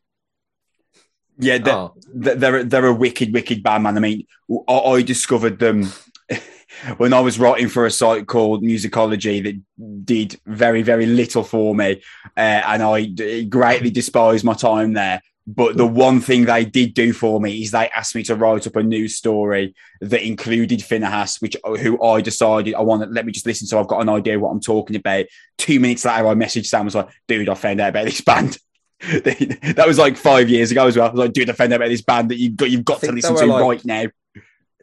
Yeah, 1.38 1.59
they're, 1.59 1.75
oh. 1.75 1.95
they're, 2.14 2.64
they're 2.64 2.87
a 2.87 2.95
wicked, 2.95 3.33
wicked 3.33 3.62
band, 3.62 3.85
man. 3.85 3.97
I 3.97 4.00
mean, 4.00 4.26
I 4.68 5.02
discovered 5.02 5.59
them 5.59 5.92
when 6.97 7.12
I 7.12 7.21
was 7.21 7.38
writing 7.38 7.68
for 7.68 7.87
a 7.87 7.90
site 7.90 8.26
called 8.26 8.62
Musicology 8.62 9.42
that 9.45 10.04
did 10.04 10.40
very, 10.47 10.83
very 10.83 11.07
little 11.07 11.45
for 11.45 11.75
me. 11.75 12.02
Uh, 12.37 12.62
and 12.66 12.83
I 12.83 13.44
greatly 13.44 13.90
despised 13.90 14.44
my 14.44 14.55
time 14.55 14.94
there. 14.94 15.22
But 15.51 15.79
the 15.79 15.87
one 15.87 16.20
thing 16.20 16.44
they 16.44 16.66
did 16.66 16.92
do 16.92 17.14
for 17.14 17.40
me 17.40 17.62
is 17.62 17.70
they 17.70 17.88
asked 17.88 18.14
me 18.14 18.22
to 18.24 18.35
write 18.35 18.66
up 18.66 18.77
a 18.77 18.83
news 18.83 19.16
story 19.16 19.74
that 20.03 20.22
included 20.27 20.83
Phinehas, 20.83 21.40
which 21.40 21.57
who 21.64 22.03
I 22.03 22.20
decided 22.20 22.74
I 22.74 22.83
want 22.83 23.03
to 23.03 23.09
let 23.09 23.24
me 23.24 23.33
just 23.33 23.46
listen 23.46 23.66
so 23.66 23.81
I've 23.81 23.88
got 23.88 24.03
an 24.03 24.11
idea 24.11 24.38
what 24.38 24.51
I'm 24.51 24.61
talking 24.61 24.94
about. 24.94 25.24
Two 25.57 25.81
minutes 25.81 26.05
later, 26.05 26.27
I 26.27 26.35
messaged 26.35 26.66
Sam 26.66 26.85
was 26.85 26.94
like, 26.94 27.09
dude, 27.29 27.48
I 27.48 27.55
found 27.55 27.81
out 27.81 27.88
about 27.88 28.05
this 28.05 28.20
band. 28.20 28.59
that 29.00 29.84
was 29.87 29.98
like 29.98 30.16
five 30.16 30.48
years 30.48 30.72
ago 30.72 30.87
as 30.87 30.96
well. 30.96 31.06
I 31.06 31.11
was 31.11 31.18
like, 31.18 31.32
do 31.32 31.42
out 31.42 31.50
about 31.50 31.88
this 31.88 32.02
band 32.02 32.30
that 32.30 32.38
you've 32.38 32.56
got 32.56 32.70
you've 32.70 32.84
got 32.84 33.00
to 33.00 33.12
listen 33.12 33.37
to 33.37 33.46
like, 33.46 33.62
right 33.62 33.84
now. 33.84 34.06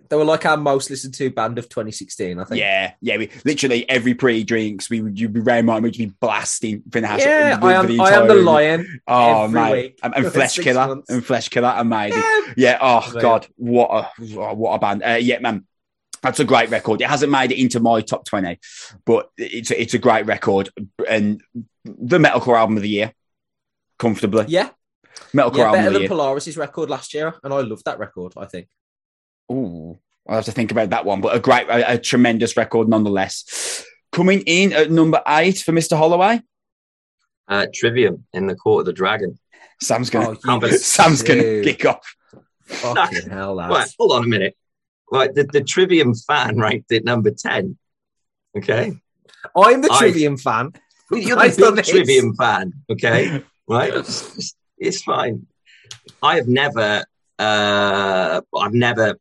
They 0.08 0.16
were 0.16 0.24
like 0.24 0.46
our 0.46 0.56
most 0.56 0.90
listened 0.90 1.16
to 1.16 1.30
band 1.32 1.58
of 1.58 1.68
2016, 1.68 2.40
I 2.40 2.44
think. 2.46 2.60
Yeah, 2.60 2.94
yeah. 3.02 3.18
We 3.18 3.30
literally 3.44 3.90
every 3.90 4.14
pre-drinks, 4.14 4.90
we 4.90 5.02
would 5.02 5.20
you'd 5.20 5.34
be 5.34 5.42
round 5.42 5.66
my 5.66 5.80
we'd 5.80 5.98
be 5.98 6.06
blasting 6.06 6.84
Phinehas. 6.92 7.26
Yeah, 7.26 7.60
I 7.62 7.74
am, 7.74 8.00
I 8.00 8.12
am 8.12 8.28
the 8.28 8.36
lion. 8.36 9.02
Oh 9.06 9.50
man, 9.50 9.92
and, 10.02 10.16
and 10.16 10.32
Flesh 10.32 10.60
Killer 10.60 10.88
months. 10.88 11.10
and 11.10 11.26
Flesh 11.26 11.50
Killer, 11.50 11.74
amazing. 11.76 12.22
Yeah, 12.22 12.54
yeah 12.56 12.78
oh 12.82 13.20
god, 13.20 13.48
what 13.58 13.90
a 13.92 14.24
what 14.54 14.76
a 14.76 14.80
band. 14.80 15.04
Uh, 15.04 15.18
yeah, 15.20 15.40
man. 15.40 15.66
That's 16.22 16.40
a 16.40 16.46
great 16.46 16.72
record. 16.72 17.02
It 17.02 17.08
hasn't 17.08 17.32
made 17.32 17.52
it 17.52 17.62
into 17.62 17.80
my 17.80 18.02
top 18.02 18.26
20, 18.26 18.58
but 19.06 19.30
it's 19.38 19.70
it's 19.70 19.94
a 19.94 20.00
great 20.00 20.26
record 20.26 20.70
and 21.08 21.40
the 21.84 22.18
metalcore 22.18 22.58
album 22.58 22.78
of 22.78 22.82
the 22.82 22.90
year 22.90 23.14
comfortably. 23.98 24.46
Yeah. 24.48 24.70
Metalcore 25.34 25.58
yeah, 25.58 25.72
better 25.72 26.00
than 26.00 26.08
Polaris' 26.08 26.58
record 26.58 26.90
last 26.90 27.14
year, 27.14 27.34
and 27.44 27.54
I 27.54 27.62
loved 27.62 27.86
that 27.86 28.00
record. 28.00 28.34
I 28.38 28.46
think. 28.46 28.68
Ooh, 29.52 29.98
I'll 30.28 30.36
have 30.36 30.46
to 30.46 30.52
think 30.52 30.72
about 30.72 30.90
that 30.90 31.06
one, 31.06 31.22
but 31.22 31.36
a 31.36 31.40
great, 31.40 31.68
a, 31.68 31.94
a 31.94 31.98
tremendous 31.98 32.58
record 32.58 32.90
nonetheless. 32.90 33.86
Coming 34.12 34.42
in 34.42 34.74
at 34.74 34.92
number 34.92 35.22
eight 35.28 35.60
for 35.60 35.72
Mr. 35.72 35.98
Holloway. 35.98 36.42
Uh, 37.48 37.68
Trivium 37.74 38.26
in 38.34 38.48
the 38.48 38.56
Court 38.56 38.82
of 38.82 38.86
the 38.88 38.94
Dragon. 38.94 39.38
Sam's 39.82 40.10
gonna, 40.10 40.38
oh, 40.48 40.68
Sam's 40.78 41.22
gonna 41.22 41.62
kick 41.62 41.86
off. 41.86 42.16
Fucking 42.66 43.30
hell, 43.30 43.56
lads. 43.56 43.72
Right, 43.74 43.94
hold 44.00 44.14
on 44.14 44.24
a 44.24 44.28
minute. 44.28 44.58
Right, 45.12 45.34
the, 45.34 45.44
the 45.44 45.62
Trivium 45.62 46.16
fan 46.16 46.60
ranked 46.60 46.92
it 46.92 47.06
number 47.06 47.32
ten. 47.32 47.78
Okay, 48.58 48.94
I'm 49.56 49.82
the 49.82 49.90
Trivium 50.00 50.38
fan. 50.38 50.74
You're 51.12 51.36
the 51.38 51.74
big 51.76 51.86
Trivium 51.86 52.36
fan. 52.36 52.74
Okay, 52.90 53.44
right? 53.68 53.94
It's, 53.94 54.56
it's 54.78 55.02
fine. 55.04 55.48
I 56.22 56.36
have 56.36 56.48
never, 56.48 57.04
uh, 57.40 58.42
I've 58.56 58.74
never 58.74 59.18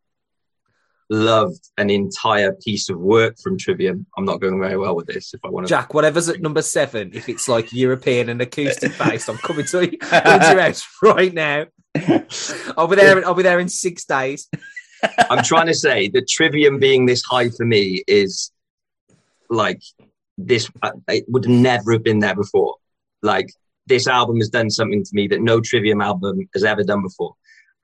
loved 1.10 1.68
an 1.76 1.90
entire 1.90 2.52
piece 2.52 2.88
of 2.88 2.98
work 2.98 3.36
from 3.42 3.58
Trivium. 3.58 4.06
I'm 4.16 4.24
not 4.24 4.40
going 4.40 4.58
very 4.58 4.76
well 4.76 4.96
with 4.96 5.06
this. 5.06 5.34
If 5.34 5.40
I 5.44 5.48
want 5.48 5.66
to, 5.66 5.68
Jack, 5.68 5.94
whatever's 5.94 6.28
at 6.28 6.40
number 6.40 6.62
seven, 6.62 7.10
if 7.14 7.28
it's 7.28 7.48
like 7.48 7.72
European 7.72 8.28
and 8.28 8.40
acoustic 8.40 8.96
based, 8.98 9.28
I'm 9.28 9.38
coming 9.38 9.66
to, 9.66 9.90
you, 9.90 9.98
coming 9.98 10.40
to 10.40 10.52
your 10.52 10.60
house 10.60 10.86
right 11.02 11.32
now. 11.32 11.66
I'll 12.76 12.88
be 12.88 12.96
there. 12.96 13.24
I'll 13.24 13.34
be 13.34 13.42
there 13.42 13.60
in 13.60 13.68
six 13.68 14.04
days. 14.04 14.48
I'm 15.30 15.44
trying 15.44 15.66
to 15.66 15.74
say 15.74 16.08
that 16.08 16.28
Trivium 16.28 16.78
being 16.78 17.06
this 17.06 17.22
high 17.22 17.50
for 17.50 17.64
me 17.64 18.02
is 18.08 18.50
like 19.50 19.80
this. 20.38 20.70
Uh, 20.82 20.92
it 21.08 21.24
would 21.28 21.48
never 21.48 21.92
have 21.92 22.02
been 22.02 22.18
there 22.18 22.34
before. 22.34 22.76
Like 23.22 23.52
this 23.86 24.06
album 24.06 24.36
has 24.38 24.48
done 24.48 24.70
something 24.70 25.04
to 25.04 25.10
me 25.12 25.28
that 25.28 25.42
no 25.42 25.60
Trivium 25.60 26.00
album 26.00 26.48
has 26.54 26.64
ever 26.64 26.82
done 26.82 27.02
before. 27.02 27.34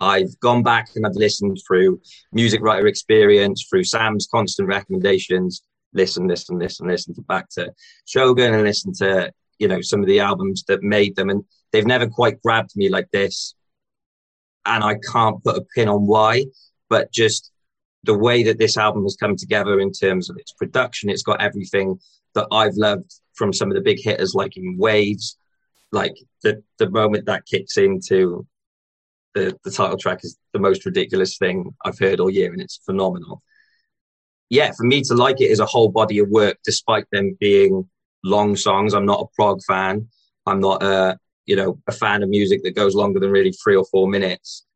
I've 0.00 0.38
gone 0.40 0.62
back 0.62 0.88
and 0.96 1.06
I've 1.06 1.14
listened 1.14 1.58
through 1.66 2.00
music 2.32 2.62
writer 2.62 2.86
experience, 2.86 3.66
through 3.68 3.84
Sam's 3.84 4.26
constant 4.32 4.66
recommendations, 4.66 5.62
listen, 5.92 6.26
listen, 6.26 6.58
listen, 6.58 6.88
listen 6.88 7.14
to 7.14 7.22
back 7.22 7.48
to 7.50 7.72
Shogun 8.06 8.54
and 8.54 8.62
listen 8.62 8.92
to, 8.94 9.32
you 9.58 9.68
know, 9.68 9.80
some 9.80 10.00
of 10.00 10.06
the 10.06 10.20
albums 10.20 10.64
that 10.68 10.82
made 10.82 11.16
them. 11.16 11.30
And 11.30 11.44
they've 11.72 11.86
never 11.86 12.06
quite 12.06 12.40
grabbed 12.42 12.76
me 12.76 12.88
like 12.88 13.10
this. 13.12 13.54
And 14.64 14.84
I 14.84 14.96
can't 15.12 15.42
put 15.42 15.56
a 15.56 15.64
pin 15.74 15.88
on 15.88 16.06
why, 16.06 16.44
but 16.88 17.12
just 17.12 17.50
the 18.04 18.16
way 18.16 18.42
that 18.44 18.58
this 18.58 18.76
album 18.76 19.02
has 19.02 19.16
come 19.16 19.36
together 19.36 19.80
in 19.80 19.92
terms 19.92 20.30
of 20.30 20.36
its 20.38 20.52
production, 20.52 21.10
it's 21.10 21.22
got 21.22 21.42
everything 21.42 21.98
that 22.34 22.46
I've 22.50 22.76
loved 22.76 23.12
from 23.34 23.52
some 23.52 23.70
of 23.70 23.74
the 23.74 23.82
big 23.82 24.00
hitters 24.00 24.34
like 24.34 24.56
in 24.56 24.76
Waves, 24.78 25.36
like 25.92 26.14
the 26.42 26.62
the 26.78 26.88
moment 26.90 27.26
that 27.26 27.46
kicks 27.46 27.76
into 27.76 28.46
the 29.34 29.56
the 29.64 29.70
title 29.70 29.96
track 29.96 30.20
is 30.22 30.36
the 30.52 30.58
most 30.58 30.84
ridiculous 30.84 31.38
thing 31.38 31.74
I've 31.84 31.98
heard 31.98 32.20
all 32.20 32.30
year, 32.30 32.52
and 32.52 32.60
it's 32.60 32.80
phenomenal. 32.84 33.42
Yeah, 34.48 34.72
for 34.76 34.84
me 34.84 35.02
to 35.02 35.14
like 35.14 35.40
it 35.40 35.50
is 35.50 35.60
a 35.60 35.66
whole 35.66 35.88
body 35.88 36.18
of 36.18 36.28
work, 36.28 36.58
despite 36.64 37.04
them 37.12 37.36
being 37.38 37.88
long 38.24 38.56
songs. 38.56 38.94
I'm 38.94 39.06
not 39.06 39.20
a 39.20 39.34
prog 39.36 39.60
fan. 39.66 40.08
I'm 40.46 40.60
not 40.60 40.82
a 40.82 41.18
you 41.46 41.56
know 41.56 41.78
a 41.86 41.92
fan 41.92 42.22
of 42.22 42.28
music 42.28 42.62
that 42.64 42.76
goes 42.76 42.94
longer 42.94 43.20
than 43.20 43.30
really 43.30 43.52
three 43.52 43.76
or 43.76 43.84
four 43.90 44.08
minutes. 44.08 44.66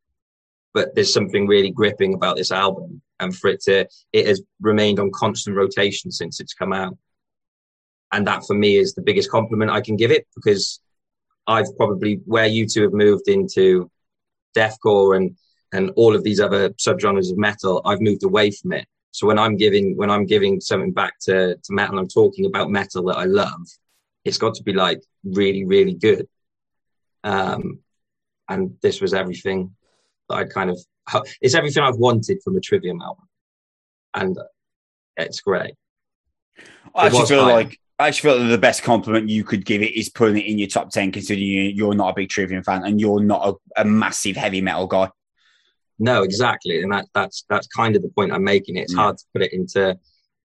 But 0.73 0.95
there's 0.95 1.13
something 1.13 1.47
really 1.47 1.71
gripping 1.71 2.15
about 2.15 2.37
this 2.37 2.51
album, 2.51 3.03
and 3.21 3.37
for 3.37 3.49
it 3.51 3.61
to 3.63 3.87
it 4.13 4.27
has 4.27 4.43
remained 4.61 4.99
on 4.99 5.11
constant 5.13 5.57
rotation 5.57 6.11
since 6.11 6.41
it's 6.41 6.55
come 6.55 6.73
out, 6.73 6.97
and 8.13 8.27
that 8.27 8.45
for 8.47 8.55
me 8.55 8.77
is 8.77 8.95
the 8.95 9.03
biggest 9.03 9.31
compliment 9.31 9.71
I 9.71 9.81
can 9.81 9.97
give 9.97 10.11
it 10.11 10.27
because 10.35 10.81
I've 11.47 11.77
probably 11.77 12.21
where 12.25 12.47
you 12.47 12.67
two 12.67 12.83
have 12.83 12.93
moved 12.93 13.29
into 13.29 13.91
deathcore 14.57 15.17
and 15.17 15.37
and 15.73 15.91
all 15.97 16.15
of 16.15 16.23
these 16.23 16.41
other 16.41 16.71
subgenres 16.71 17.33
of 17.33 17.37
metal, 17.37 17.83
I've 17.85 18.01
moved 18.01 18.23
away 18.23 18.53
from 18.53 18.73
it. 18.73 18.87
So 19.11 19.27
when 19.27 19.39
I'm 19.39 19.57
giving 19.57 19.97
when 19.97 20.11
I'm 20.11 20.25
giving 20.25 20.61
something 20.61 20.93
back 20.93 21.19
to, 21.23 21.57
to 21.57 21.73
metal, 21.73 21.99
I'm 21.99 22.09
talking 22.09 22.47
about 22.47 22.71
metal 22.71 23.05
that 23.07 23.17
I 23.17 23.25
love. 23.25 23.67
It's 24.25 24.39
got 24.39 24.55
to 24.55 24.63
be 24.63 24.73
like 24.73 25.03
really, 25.25 25.65
really 25.65 25.95
good. 25.95 26.27
Um, 27.25 27.81
and 28.49 28.77
this 28.83 29.01
was 29.01 29.15
everything 29.15 29.75
that 30.29 30.37
I 30.37 30.45
kind 30.45 30.71
of 30.71 30.79
it's 31.41 31.55
everything 31.55 31.83
I've 31.83 31.99
wanted 31.99 32.41
from 32.43 32.57
a 32.57 32.61
Trivium 32.61 33.03
album, 33.03 33.29
and 34.15 34.39
it's 35.17 35.41
great. 35.41 35.75
I 36.95 37.07
actually 37.07 37.27
feel 37.27 37.43
like 37.43 37.79
I 37.99 38.11
just 38.11 38.21
feel 38.21 38.39
that 38.39 38.47
the 38.47 38.59
best 38.59 38.83
compliment 38.83 39.29
you 39.29 39.45
could 39.45 39.65
give 39.65 39.81
it 39.83 39.95
is 39.97 40.09
putting 40.09 40.39
it 40.39 40.47
in 40.47 40.59
your 40.59 40.67
top 40.69 40.91
10, 40.91 41.13
considering 41.13 41.47
you, 41.47 41.63
you're 41.63 41.95
not 41.95 42.11
a 42.11 42.15
big 42.15 42.29
Trivium 42.29 42.65
fan 42.65 42.85
and 42.85 43.01
you're 43.01 43.23
not 43.23 43.49
a, 43.77 43.83
a 43.83 43.85
massive 43.85 44.37
heavy 44.37 44.61
metal 44.61 44.87
guy. 44.89 45.11
No, 46.01 46.25
exactly, 46.25 46.83
and 46.83 46.91
that 46.93 47.07
that's 47.15 47.45
that's 47.49 47.69
kind 47.69 47.95
of 47.95 48.03
the 48.03 48.09
point 48.09 48.33
I'm 48.33 48.43
making. 48.43 48.77
It's 48.77 48.93
Yeah. 48.93 49.01
hard 49.03 49.19
to 49.19 49.25
put 49.33 49.43
it 49.43 49.53
into. 49.53 49.91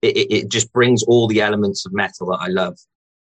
It, 0.03 0.17
it, 0.17 0.33
it 0.35 0.49
just 0.49 0.73
brings 0.73 1.05
all 1.05 1.29
the 1.29 1.41
elements 1.41 1.87
of 1.87 1.93
metal 1.93 2.27
that 2.33 2.39
I 2.41 2.49
love, 2.49 2.77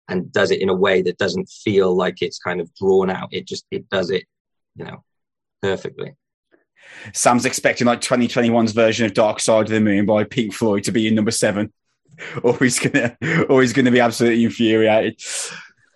and 0.09 0.31
does 0.31 0.49
it 0.49 0.59
in 0.59 0.69
a 0.69 0.73
way 0.73 1.03
that 1.03 1.19
doesn't 1.19 1.47
feel 1.47 1.95
like 1.95 2.23
it's 2.23 2.39
kind 2.39 2.59
of 2.59 2.73
drawn 2.73 3.11
out. 3.11 3.29
It 3.31 3.47
just 3.47 3.65
it 3.69 3.87
does 3.91 4.09
it, 4.09 4.23
you 4.75 4.85
know, 4.85 5.03
perfectly. 5.61 6.15
Sam's 7.13 7.45
expecting 7.45 7.85
like 7.85 8.01
2021's 8.01 8.71
version 8.71 9.05
of 9.05 9.13
Dark 9.13 9.39
Side 9.39 9.65
of 9.65 9.69
the 9.69 9.79
Moon 9.79 10.07
by 10.07 10.23
Pink 10.23 10.53
Floyd 10.55 10.85
to 10.85 10.91
be 10.91 11.07
in 11.07 11.13
number 11.13 11.31
seven, 11.31 11.71
or 12.43 12.57
he's 12.59 12.79
gonna, 12.79 13.17
or 13.49 13.61
he's 13.61 13.73
gonna 13.73 13.91
be 13.91 13.99
absolutely 13.99 14.43
infuriated. 14.43 15.21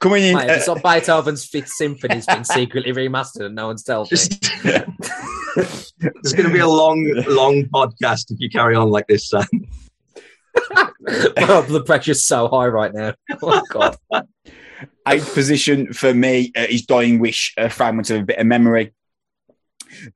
Coming 0.01 0.23
in, 0.23 0.35
Mate, 0.35 0.49
uh, 0.49 0.53
it's 0.53 0.67
not 0.67 0.81
Beethoven's 0.81 1.45
Fifth 1.45 1.69
Symphony's 1.69 2.25
been 2.25 2.43
secretly 2.43 2.91
remastered 2.91 3.45
and 3.45 3.55
no 3.55 3.67
one's 3.67 3.83
told 3.83 4.07
me. 4.07 4.17
Just 4.17 4.41
there's 4.63 6.33
going 6.33 6.47
to 6.47 6.53
be 6.53 6.59
a 6.59 6.67
long, 6.67 7.05
long 7.27 7.65
podcast 7.65 8.31
if 8.31 8.39
you 8.39 8.49
carry 8.49 8.75
on 8.75 8.89
like 8.89 9.05
this, 9.05 9.29
Sam. 9.29 9.45
My 11.01 11.61
blood 11.67 11.85
pressure's 11.85 12.25
so 12.25 12.47
high 12.47 12.67
right 12.67 12.91
now. 12.93 13.13
Oh 13.43 13.61
god. 13.69 13.95
eighth 15.07 15.33
position 15.35 15.93
for 15.93 16.13
me 16.13 16.51
uh, 16.57 16.65
is 16.67 16.85
Dying 16.87 17.19
Wish, 17.19 17.53
a 17.57 17.69
fragment 17.69 18.09
of 18.09 18.21
a 18.21 18.23
bitter 18.23 18.43
memory. 18.43 18.93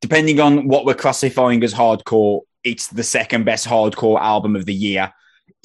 Depending 0.02 0.40
on 0.40 0.68
what 0.68 0.86
we're 0.86 0.96
classifying 0.96 1.64
as 1.64 1.76
hardcore, 1.76 2.42
it's 2.64 2.88
the 2.88 3.04
second 3.04 3.46
best 3.46 3.68
hardcore 3.68 4.20
album 4.20 4.56
of 4.56 4.66
the 4.66 4.74
year. 4.74 5.14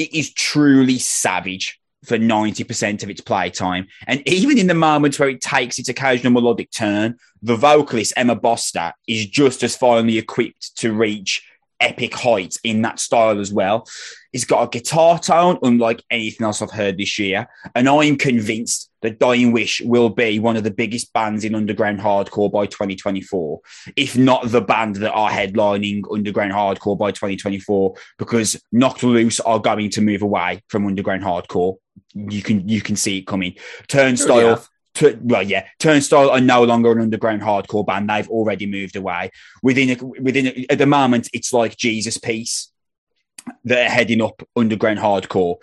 It 0.00 0.14
is 0.14 0.32
truly 0.32 0.98
savage 0.98 1.78
for 2.04 2.16
90% 2.16 3.02
of 3.02 3.10
its 3.10 3.20
playtime. 3.20 3.86
And 4.06 4.26
even 4.26 4.56
in 4.56 4.66
the 4.66 4.74
moments 4.74 5.18
where 5.18 5.28
it 5.28 5.42
takes 5.42 5.78
its 5.78 5.90
occasional 5.90 6.32
melodic 6.32 6.70
turn, 6.70 7.18
the 7.42 7.54
vocalist 7.56 8.14
Emma 8.16 8.34
Boster 8.34 8.94
is 9.06 9.26
just 9.26 9.62
as 9.62 9.76
finely 9.76 10.16
equipped 10.16 10.74
to 10.78 10.94
reach 10.94 11.46
epic 11.80 12.14
heights 12.14 12.58
in 12.64 12.80
that 12.80 12.98
style 12.98 13.38
as 13.40 13.52
well. 13.52 13.86
It's 14.32 14.46
got 14.46 14.62
a 14.62 14.70
guitar 14.70 15.18
tone 15.18 15.58
unlike 15.62 16.02
anything 16.10 16.46
else 16.46 16.62
I've 16.62 16.70
heard 16.70 16.96
this 16.96 17.18
year. 17.18 17.46
And 17.74 17.86
I'm 17.86 18.16
convinced 18.16 18.89
that 19.02 19.18
Dying 19.18 19.52
Wish 19.52 19.80
will 19.80 20.10
be 20.10 20.38
one 20.38 20.56
of 20.56 20.64
the 20.64 20.70
biggest 20.70 21.12
bands 21.12 21.44
in 21.44 21.54
underground 21.54 22.00
hardcore 22.00 22.50
by 22.50 22.66
2024, 22.66 23.60
if 23.96 24.16
not 24.16 24.50
the 24.50 24.60
band 24.60 24.96
that 24.96 25.12
are 25.12 25.30
headlining 25.30 26.02
underground 26.12 26.52
hardcore 26.52 26.98
by 26.98 27.10
2024, 27.10 27.94
because 28.18 28.62
Knocked 28.72 29.02
Loose 29.02 29.40
are 29.40 29.58
going 29.58 29.90
to 29.90 30.00
move 30.00 30.22
away 30.22 30.62
from 30.68 30.86
underground 30.86 31.22
hardcore. 31.22 31.76
You 32.14 32.42
can 32.42 32.68
you 32.68 32.80
can 32.80 32.96
see 32.96 33.18
it 33.18 33.26
coming. 33.26 33.54
Turnstile, 33.88 34.48
have. 34.48 34.68
Tu- 34.94 35.18
well, 35.22 35.42
yeah, 35.42 35.66
Turnstile 35.78 36.30
are 36.30 36.40
no 36.40 36.64
longer 36.64 36.92
an 36.92 37.00
underground 37.00 37.42
hardcore 37.42 37.86
band. 37.86 38.10
They've 38.10 38.28
already 38.28 38.66
moved 38.66 38.96
away. 38.96 39.30
Within 39.62 39.90
a, 39.90 40.04
within 40.20 40.48
a, 40.48 40.66
at 40.70 40.78
the 40.78 40.86
moment, 40.86 41.28
it's 41.32 41.52
like 41.52 41.76
Jesus 41.76 42.18
Piece 42.18 42.72
that 43.64 43.86
are 43.86 43.90
heading 43.90 44.22
up 44.22 44.42
underground 44.56 44.98
hardcore. 44.98 45.56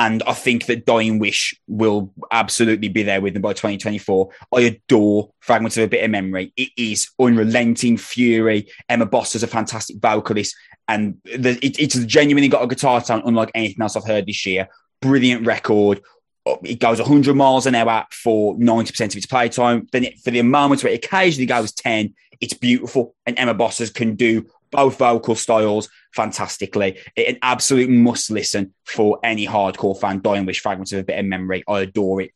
And 0.00 0.22
I 0.22 0.32
think 0.32 0.64
that 0.64 0.86
Dying 0.86 1.18
Wish 1.18 1.54
will 1.68 2.10
absolutely 2.32 2.88
be 2.88 3.02
there 3.02 3.20
with 3.20 3.34
them 3.34 3.42
by 3.42 3.52
2024. 3.52 4.30
I 4.50 4.60
adore 4.62 5.28
Fragments 5.40 5.76
of 5.76 5.84
a 5.84 5.88
Bitter 5.88 6.08
Memory. 6.08 6.54
It 6.56 6.70
is 6.74 7.10
unrelenting 7.20 7.98
fury. 7.98 8.70
Emma 8.88 9.04
Boss 9.04 9.34
is 9.34 9.42
a 9.42 9.46
fantastic 9.46 9.98
vocalist, 9.98 10.56
and 10.88 11.18
the, 11.24 11.58
it, 11.60 11.78
it's 11.78 12.02
genuinely 12.06 12.48
got 12.48 12.62
a 12.62 12.66
guitar 12.66 13.02
tone 13.02 13.20
unlike 13.26 13.50
anything 13.54 13.82
else 13.82 13.94
I've 13.94 14.06
heard 14.06 14.24
this 14.24 14.46
year. 14.46 14.68
Brilliant 15.02 15.44
record. 15.44 16.00
Oh, 16.46 16.58
it 16.64 16.80
goes 16.80 16.98
100 16.98 17.36
miles 17.36 17.66
an 17.66 17.74
hour 17.74 18.06
for 18.10 18.56
90% 18.56 19.04
of 19.04 19.16
its 19.16 19.26
playtime. 19.26 19.86
Then 19.92 20.04
it, 20.04 20.18
for 20.20 20.30
the 20.30 20.40
moments 20.40 20.82
where 20.82 20.94
it 20.94 21.04
occasionally 21.04 21.44
goes 21.44 21.72
10, 21.72 22.14
it's 22.40 22.54
beautiful. 22.54 23.14
And 23.26 23.38
Emma 23.38 23.54
Bossers 23.54 23.92
can 23.92 24.14
do 24.14 24.46
both 24.70 24.96
vocal 24.96 25.34
styles 25.34 25.90
fantastically. 26.12 26.98
It, 27.16 27.28
an 27.28 27.38
absolute 27.42 27.90
must 27.90 28.30
listen 28.30 28.74
for 28.84 29.18
any 29.22 29.46
hardcore 29.46 29.98
fan. 29.98 30.20
Dying 30.20 30.46
Wish 30.46 30.60
Fragments 30.60 30.92
of 30.92 31.00
a 31.00 31.04
Bitter 31.04 31.22
Memory. 31.22 31.64
I 31.68 31.80
adore 31.80 32.22
it. 32.22 32.32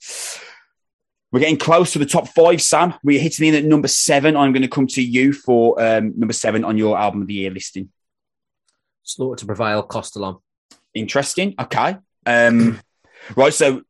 We're 1.33 1.41
getting 1.41 1.59
close 1.59 1.93
to 1.95 1.99
the 1.99 2.07
top 2.07 2.29
five, 2.29 2.63
Sam. 2.63 2.95
We're 3.03 3.19
hitting 3.19 3.49
in 3.49 3.57
at 3.57 3.65
number 3.65 3.89
seven. 3.89 4.37
I'm 4.37 4.53
going 4.53 4.63
to 4.63 4.69
come 4.69 4.87
to 4.89 5.03
you 5.03 5.33
for 5.33 5.83
um, 5.83 6.13
number 6.17 6.33
seven 6.33 6.65
on 6.65 6.79
your 6.79 6.97
album 6.97 7.23
of 7.23 7.27
the 7.27 7.35
year 7.35 7.51
listing. 7.51 7.91
Slaughter 9.03 9.41
to 9.41 9.47
Prevail, 9.47 9.83
Kostolom. 9.83 10.41
Interesting. 10.95 11.57
Okay. 11.59 11.97
Um, 12.25 12.79
right. 13.37 13.53
So, 13.53 13.83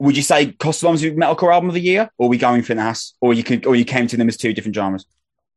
would 0.00 0.16
you 0.16 0.22
say 0.24 0.46
Kostolom's 0.46 1.02
metalcore 1.02 1.54
album 1.54 1.70
of 1.70 1.74
the 1.74 1.80
year, 1.80 2.10
or 2.18 2.26
are 2.26 2.28
we 2.28 2.38
going 2.38 2.62
for 2.62 2.74
Nas, 2.74 3.14
or 3.20 3.32
you 3.32 3.44
can, 3.44 3.64
or 3.64 3.76
you 3.76 3.84
came 3.84 4.08
to 4.08 4.16
them 4.16 4.28
as 4.28 4.36
two 4.36 4.52
different 4.52 4.74
genres? 4.74 5.06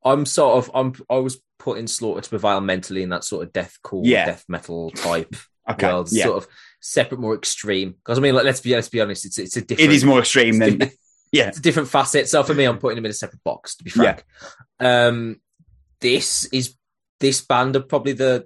I'm 0.04 0.28
sort 0.28 0.64
of 0.64 0.72
I'm 0.76 0.94
I 1.10 1.16
was 1.16 1.42
putting 1.66 1.88
Slaughter 1.88 2.22
to 2.22 2.30
Prevail 2.30 2.62
mentally 2.62 3.02
in 3.04 3.10
that 3.10 3.24
sort 3.24 3.46
of 3.46 3.52
deathcore, 3.52 4.04
Yeah. 4.06 4.26
death 4.28 4.46
metal 4.48 4.92
type 4.92 5.36
Okay. 5.70 5.88
world, 5.88 6.10
yeah. 6.12 6.26
sort 6.26 6.38
of 6.44 6.50
separate, 6.80 7.20
more 7.20 7.34
extreme. 7.36 7.92
Because 7.92 8.20
I 8.20 8.22
mean, 8.22 8.36
like, 8.36 8.46
let's 8.46 8.62
be 8.62 8.74
let's 8.74 8.90
be 8.90 9.02
honest, 9.02 9.26
it's 9.26 9.40
it's 9.40 9.58
a 9.58 9.62
different. 9.62 9.92
it 9.92 9.96
is 9.96 10.06
more 10.06 10.20
extreme 10.20 10.60
than 10.60 10.80
yeah. 11.32 11.48
it's 11.48 11.58
a 11.58 11.62
different 11.62 11.90
facet. 11.90 12.30
So 12.30 12.44
for 12.44 12.54
me, 12.54 12.66
I'm 12.66 12.78
putting 12.78 12.98
them 12.98 13.06
in 13.06 13.12
a 13.12 13.16
separate 13.16 13.44
box. 13.44 13.76
To 13.78 13.84
be 13.84 13.90
frank, 13.90 14.24
um, 14.80 15.42
this 16.02 16.46
is 16.54 16.76
this 17.20 17.42
band 17.42 17.76
are 17.76 17.82
probably 17.82 18.14
the 18.14 18.46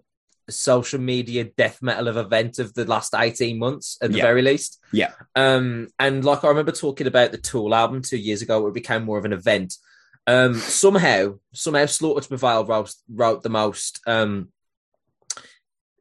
social 0.49 0.99
media 0.99 1.43
death 1.43 1.79
metal 1.81 2.07
of 2.07 2.17
event 2.17 2.57
of 2.57 2.73
the 2.73 2.85
last 2.85 3.13
18 3.13 3.59
months 3.59 3.97
at 4.01 4.11
the 4.11 4.17
Yeah. 4.17 4.23
very 4.23 4.41
least. 4.41 4.79
Yeah. 4.91 5.11
Um, 5.35 5.89
and 5.99 6.23
like 6.25 6.43
I 6.43 6.47
remember 6.47 6.71
talking 6.71 7.05
about 7.05 7.31
the 7.31 7.37
Tool 7.37 7.75
album 7.75 8.01
two 8.01 8.17
years 8.17 8.41
ago, 8.41 8.59
where 8.61 8.69
it 8.71 8.73
became 8.73 9.03
more 9.03 9.17
of 9.19 9.25
an 9.25 9.33
event. 9.33 9.75
Um, 10.29 10.53
somehow, 10.53 11.39
somehow, 11.53 11.87
Slaughter 11.87 12.21
to 12.21 12.27
Prevail 12.27 12.63
wrote, 12.63 13.41
the 13.41 13.49
most 13.49 13.99
um, 14.05 14.49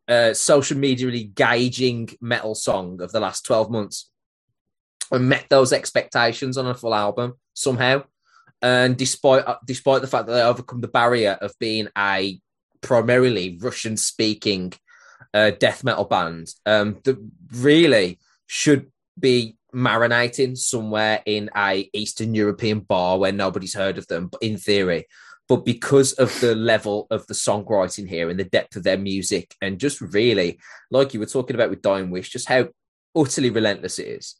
uh, 0.07 0.35
social 0.35 0.77
media 0.77 1.09
engaging 1.09 2.11
metal 2.21 2.55
song 2.55 3.01
of 3.01 3.11
the 3.11 3.21
last 3.21 3.47
12 3.47 3.71
months 3.71 4.11
and 5.11 5.31
met 5.31 5.47
those 5.49 5.73
expectations 5.73 6.59
on 6.59 6.67
a 6.67 6.75
full 6.75 6.95
album 6.95 7.39
somehow. 7.55 8.05
And 8.61 8.99
despite 8.99 9.47
uh, 9.47 9.57
despite 9.65 10.03
the 10.03 10.09
fact 10.09 10.27
that 10.27 10.35
they 10.35 10.43
overcome 10.43 10.83
the 10.83 10.89
barrier 10.89 11.39
of 11.41 11.59
being 11.59 11.89
a 11.97 12.39
primarily 12.83 13.57
Russian 13.59 13.97
speaking 13.97 14.75
uh, 15.33 15.53
death 15.53 15.85
metal 15.85 16.05
band, 16.05 16.49
um, 16.67 16.99
that 17.05 17.17
really 17.55 18.19
should 18.47 18.93
be 19.19 19.57
marinating 19.75 20.57
somewhere 20.57 21.23
in 21.27 21.51
a 21.57 21.89
Eastern 21.93 22.35
European 22.35 22.81
bar 22.81 23.19
where 23.19 23.33
nobody's 23.33 23.75
heard 23.75 23.99
of 23.99 24.07
them, 24.07 24.31
in 24.41 24.57
theory. 24.57 25.07
But 25.49 25.65
because 25.65 26.13
of 26.15 26.39
the 26.41 26.55
level 26.55 27.07
of 27.11 27.27
the 27.27 27.35
songwriting 27.35 28.07
here 28.07 28.29
and 28.29 28.39
the 28.39 28.45
depth 28.45 28.77
of 28.77 28.83
their 28.83 28.99
music, 28.99 29.55
and 29.63 29.81
just 29.81 30.01
really, 30.01 30.59
like 30.91 31.15
you 31.15 31.21
were 31.21 31.27
talking 31.27 31.57
about 31.57 31.71
with 31.71 31.83
Dying 31.83 32.11
Wish, 32.11 32.29
just 32.31 32.49
how 32.49 32.69
utterly 33.17 33.51
relentless 33.51 33.99
it 33.99 34.09
is. 34.09 34.37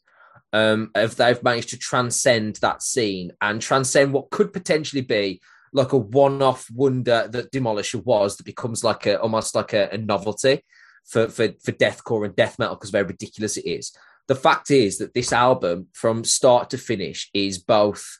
Um, 0.53 0.91
if 0.95 1.15
they've 1.15 1.41
managed 1.43 1.69
to 1.69 1.77
transcend 1.77 2.55
that 2.57 2.81
scene 2.81 3.31
and 3.41 3.61
transcend 3.61 4.13
what 4.13 4.31
could 4.31 4.53
potentially 4.53 5.01
be 5.01 5.41
like 5.73 5.93
a 5.93 5.97
one-off 5.97 6.67
wonder 6.71 7.27
that 7.31 7.51
Demolisher 7.51 8.03
was, 8.03 8.37
that 8.37 8.45
becomes 8.45 8.83
like 8.83 9.05
a 9.05 9.19
almost 9.19 9.55
like 9.55 9.73
a, 9.73 9.89
a 9.91 9.97
novelty 9.97 10.63
for 11.05 11.27
for 11.27 11.49
for 11.63 11.71
deathcore 11.71 12.25
and 12.25 12.35
death 12.35 12.57
metal 12.59 12.75
because 12.75 12.91
how 12.91 13.01
ridiculous 13.01 13.57
it 13.57 13.65
is. 13.65 13.95
The 14.29 14.35
fact 14.35 14.69
is 14.69 14.99
that 14.99 15.15
this 15.15 15.33
album, 15.33 15.87
from 15.91 16.23
start 16.23 16.69
to 16.69 16.77
finish, 16.77 17.31
is 17.33 17.57
both 17.57 18.19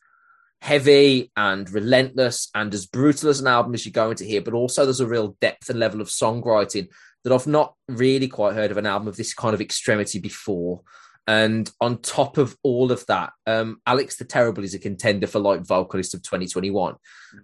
heavy 0.59 1.31
and 1.37 1.69
relentless 1.69 2.49
and 2.55 2.73
as 2.73 2.87
brutal 2.87 3.29
as 3.29 3.39
an 3.39 3.45
album 3.45 3.75
as 3.75 3.85
you're 3.85 3.93
going 3.93 4.15
to 4.15 4.25
hear, 4.25 4.41
but 4.41 4.55
also 4.55 4.83
there's 4.83 4.99
a 4.99 5.07
real 5.07 5.37
depth 5.39 5.69
and 5.69 5.79
level 5.79 6.01
of 6.01 6.07
songwriting 6.07 6.87
that 7.23 7.31
I've 7.31 7.45
not 7.45 7.75
really 7.87 8.27
quite 8.27 8.55
heard 8.55 8.71
of 8.71 8.77
an 8.77 8.87
album 8.87 9.07
of 9.07 9.17
this 9.17 9.35
kind 9.35 9.53
of 9.53 9.61
extremity 9.61 10.17
before. 10.17 10.81
And 11.27 11.69
on 11.79 11.99
top 11.99 12.39
of 12.39 12.57
all 12.63 12.91
of 12.91 13.05
that, 13.05 13.31
um, 13.45 13.79
Alex 13.85 14.15
the 14.15 14.25
Terrible 14.25 14.63
is 14.63 14.73
a 14.73 14.79
contender 14.79 15.27
for 15.27 15.37
like 15.37 15.61
vocalist 15.61 16.15
of 16.15 16.23
2021. 16.23 16.95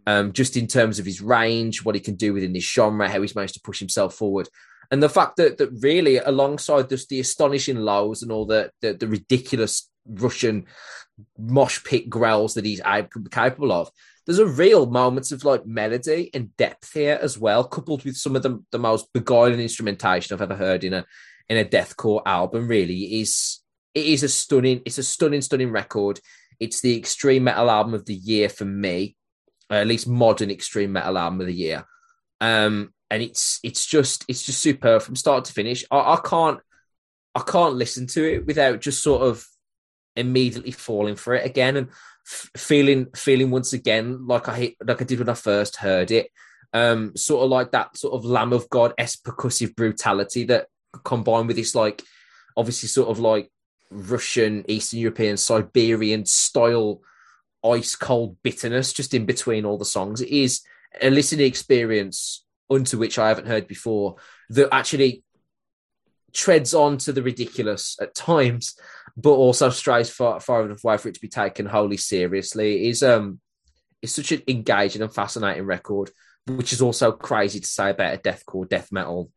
Um, 0.08 0.34
just 0.34 0.58
in 0.58 0.65
terms 0.65 0.97
of 0.97 1.06
his 1.06 1.21
range, 1.21 1.86
what 1.86 1.93
he 1.93 2.01
can 2.01 2.15
do 2.15 2.34
within 2.34 2.54
this 2.54 2.67
genre, 2.67 3.08
how 3.08 3.21
he's 3.21 3.36
managed 3.36 3.54
to 3.54 3.62
push 3.63 3.78
himself 3.78 4.15
forward. 4.15 4.49
And 4.91 5.02
the 5.02 5.10
fact 5.10 5.38
that 5.38 5.58
that 5.58 5.69
really, 5.82 6.17
alongside 6.17 6.89
just 6.89 7.10
the 7.10 7.19
astonishing 7.19 7.78
lows 7.78 8.21
and 8.21 8.32
all 8.32 8.45
the 8.45 8.71
the, 8.82 8.93
the 8.93 9.08
ridiculous 9.08 9.89
Russian 10.08 10.65
mosh 11.38 11.84
pit 11.84 12.10
growls 12.10 12.54
that 12.54 12.65
he's 12.65 12.82
capable 13.32 13.71
of, 13.71 13.89
there's 14.26 14.39
a 14.39 14.45
real 14.45 14.86
moments 14.86 15.32
of 15.32 15.43
like 15.43 15.65
melody 15.65 16.30
and 16.34 16.56
depth 16.58 16.93
here 16.93 17.19
as 17.21 17.38
well, 17.38 17.63
coupled 17.63 18.04
with 18.04 18.17
some 18.17 18.36
of 18.36 18.43
the, 18.43 18.63
the 18.71 18.80
most 18.80 19.12
beguiling 19.13 19.60
instrumentation 19.60 20.34
I've 20.34 20.41
ever 20.41 20.56
heard 20.56 20.84
in 20.84 20.93
a 20.93 21.06
in 21.48 21.58
a 21.58 21.65
deathcore 21.65 22.21
album. 22.26 22.67
Really, 22.67 23.04
it 23.04 23.21
is 23.21 23.60
it 23.93 24.06
is 24.06 24.24
a 24.24 24.30
stunning, 24.30 24.82
it's 24.86 24.98
a 24.98 25.04
stunning, 25.04 25.41
stunning 25.41 25.71
record. 25.71 26.19
It's 26.60 26.82
the 26.82 26.98
extreme 26.98 27.45
metal 27.45 27.69
album 27.69 27.93
of 27.93 28.06
the 28.06 28.13
year 28.13 28.50
for 28.50 28.65
me, 28.65 29.15
at 29.69 29.88
least 29.88 30.08
modern 30.08 30.50
extreme 30.50 30.91
metal 30.93 31.17
album 31.17 31.41
of 31.41 31.48
the 31.48 31.54
year. 31.54 31.86
Um, 32.41 32.93
and 33.10 33.22
it's 33.22 33.60
it's 33.63 33.86
just 33.86 34.26
it's 34.28 34.46
just 34.46 34.62
superb 34.62 35.02
from 35.02 35.15
start 35.15 35.46
to 35.46 35.54
finish. 35.54 35.84
I, 35.91 35.98
I 35.98 36.20
can't 36.24 36.60
I 37.34 37.41
can't 37.41 37.76
listen 37.76 38.08
to 38.08 38.24
it 38.24 38.46
without 38.46 38.82
just 38.82 39.04
sort 39.04 39.22
of 39.22 39.46
immediately 40.15 40.72
falling 40.72 41.15
for 41.15 41.34
it 41.34 41.46
again 41.46 41.76
and 41.76 41.89
f- 42.26 42.50
feeling 42.56 43.08
feeling 43.15 43.52
once 43.52 43.74
again 43.74 44.26
like 44.26 44.48
I 44.48 44.76
like 44.86 45.02
I 45.02 45.06
did 45.06 45.20
when 45.20 45.30
I 45.30 45.36
first 45.36 45.78
heard 45.78 46.12
it. 46.12 46.30
Um, 46.74 47.15
sort 47.15 47.44
of 47.44 47.50
like 47.50 47.72
that 47.72 47.96
sort 47.96 48.15
of 48.15 48.26
Lamb 48.26 48.52
of 48.52 48.70
God 48.70 48.94
s 48.98 49.15
percussive 49.15 49.76
brutality 49.76 50.44
that 50.46 50.68
combined 51.04 51.48
with 51.48 51.56
this 51.56 51.76
like 51.76 52.02
obviously 52.58 52.89
sort 52.89 53.10
of 53.10 53.20
like 53.20 53.50
Russian, 53.91 54.65
Eastern 54.68 55.00
European, 55.00 55.38
Siberian 55.38 56.26
style 56.26 57.02
ice 57.63 57.96
cold 57.96 58.38
bitterness 58.44 58.94
just 58.94 59.13
in 59.13 59.26
between 59.26 59.65
all 59.65 59.78
the 59.78 59.86
songs. 59.86 60.22
It 60.22 60.30
is 60.30 60.62
a 61.02 61.10
listening 61.10 61.46
experience 61.46 62.45
unto 62.69 62.97
which 62.97 63.19
I 63.19 63.30
haven't 63.30 63.47
heard 63.47 63.67
before 63.67 64.15
that 64.49 64.73
actually 64.73 65.23
treads 66.34 66.73
on 66.73 66.97
to 66.99 67.13
the 67.13 67.23
ridiculous 67.23 67.97
at 68.01 68.13
times, 68.13 68.78
but 69.15 69.32
also 69.32 69.69
strays 69.69 70.10
far, 70.10 70.39
far 70.39 70.65
enough 70.65 70.84
away 70.84 70.97
for 70.97 71.10
it 71.10 71.15
to 71.15 71.21
be 71.21 71.30
taken 71.30 71.65
wholly 71.65 71.97
seriously. 71.97 72.86
It 72.86 72.89
is 72.89 73.04
um 73.04 73.39
it's 74.01 74.13
such 74.13 74.32
an 74.32 74.43
engaging 74.47 75.01
and 75.01 75.13
fascinating 75.13 75.65
record, 75.65 76.12
which 76.45 76.73
is 76.73 76.82
also 76.82 77.12
crazy 77.12 77.60
to 77.60 77.67
say 77.67 77.89
about 77.89 78.13
a 78.13 78.17
deathcore, 78.17 78.69
death 78.69 78.91
metal, 78.91 79.32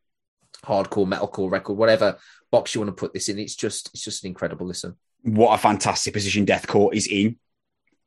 hardcore, 0.64 1.08
metalcore 1.08 1.50
record, 1.50 1.74
whatever 1.74 2.18
box 2.50 2.74
you 2.74 2.80
want 2.80 2.94
to 2.94 3.00
put 3.00 3.14
this 3.14 3.28
in. 3.28 3.38
It's 3.38 3.56
just 3.56 3.90
it's 3.94 4.04
just 4.04 4.24
an 4.24 4.28
incredible 4.28 4.66
listen. 4.66 4.96
What 5.22 5.54
a 5.54 5.58
fantastic 5.58 6.14
position 6.14 6.46
deathcore 6.46 6.92
is 6.92 7.06
in. 7.06 7.36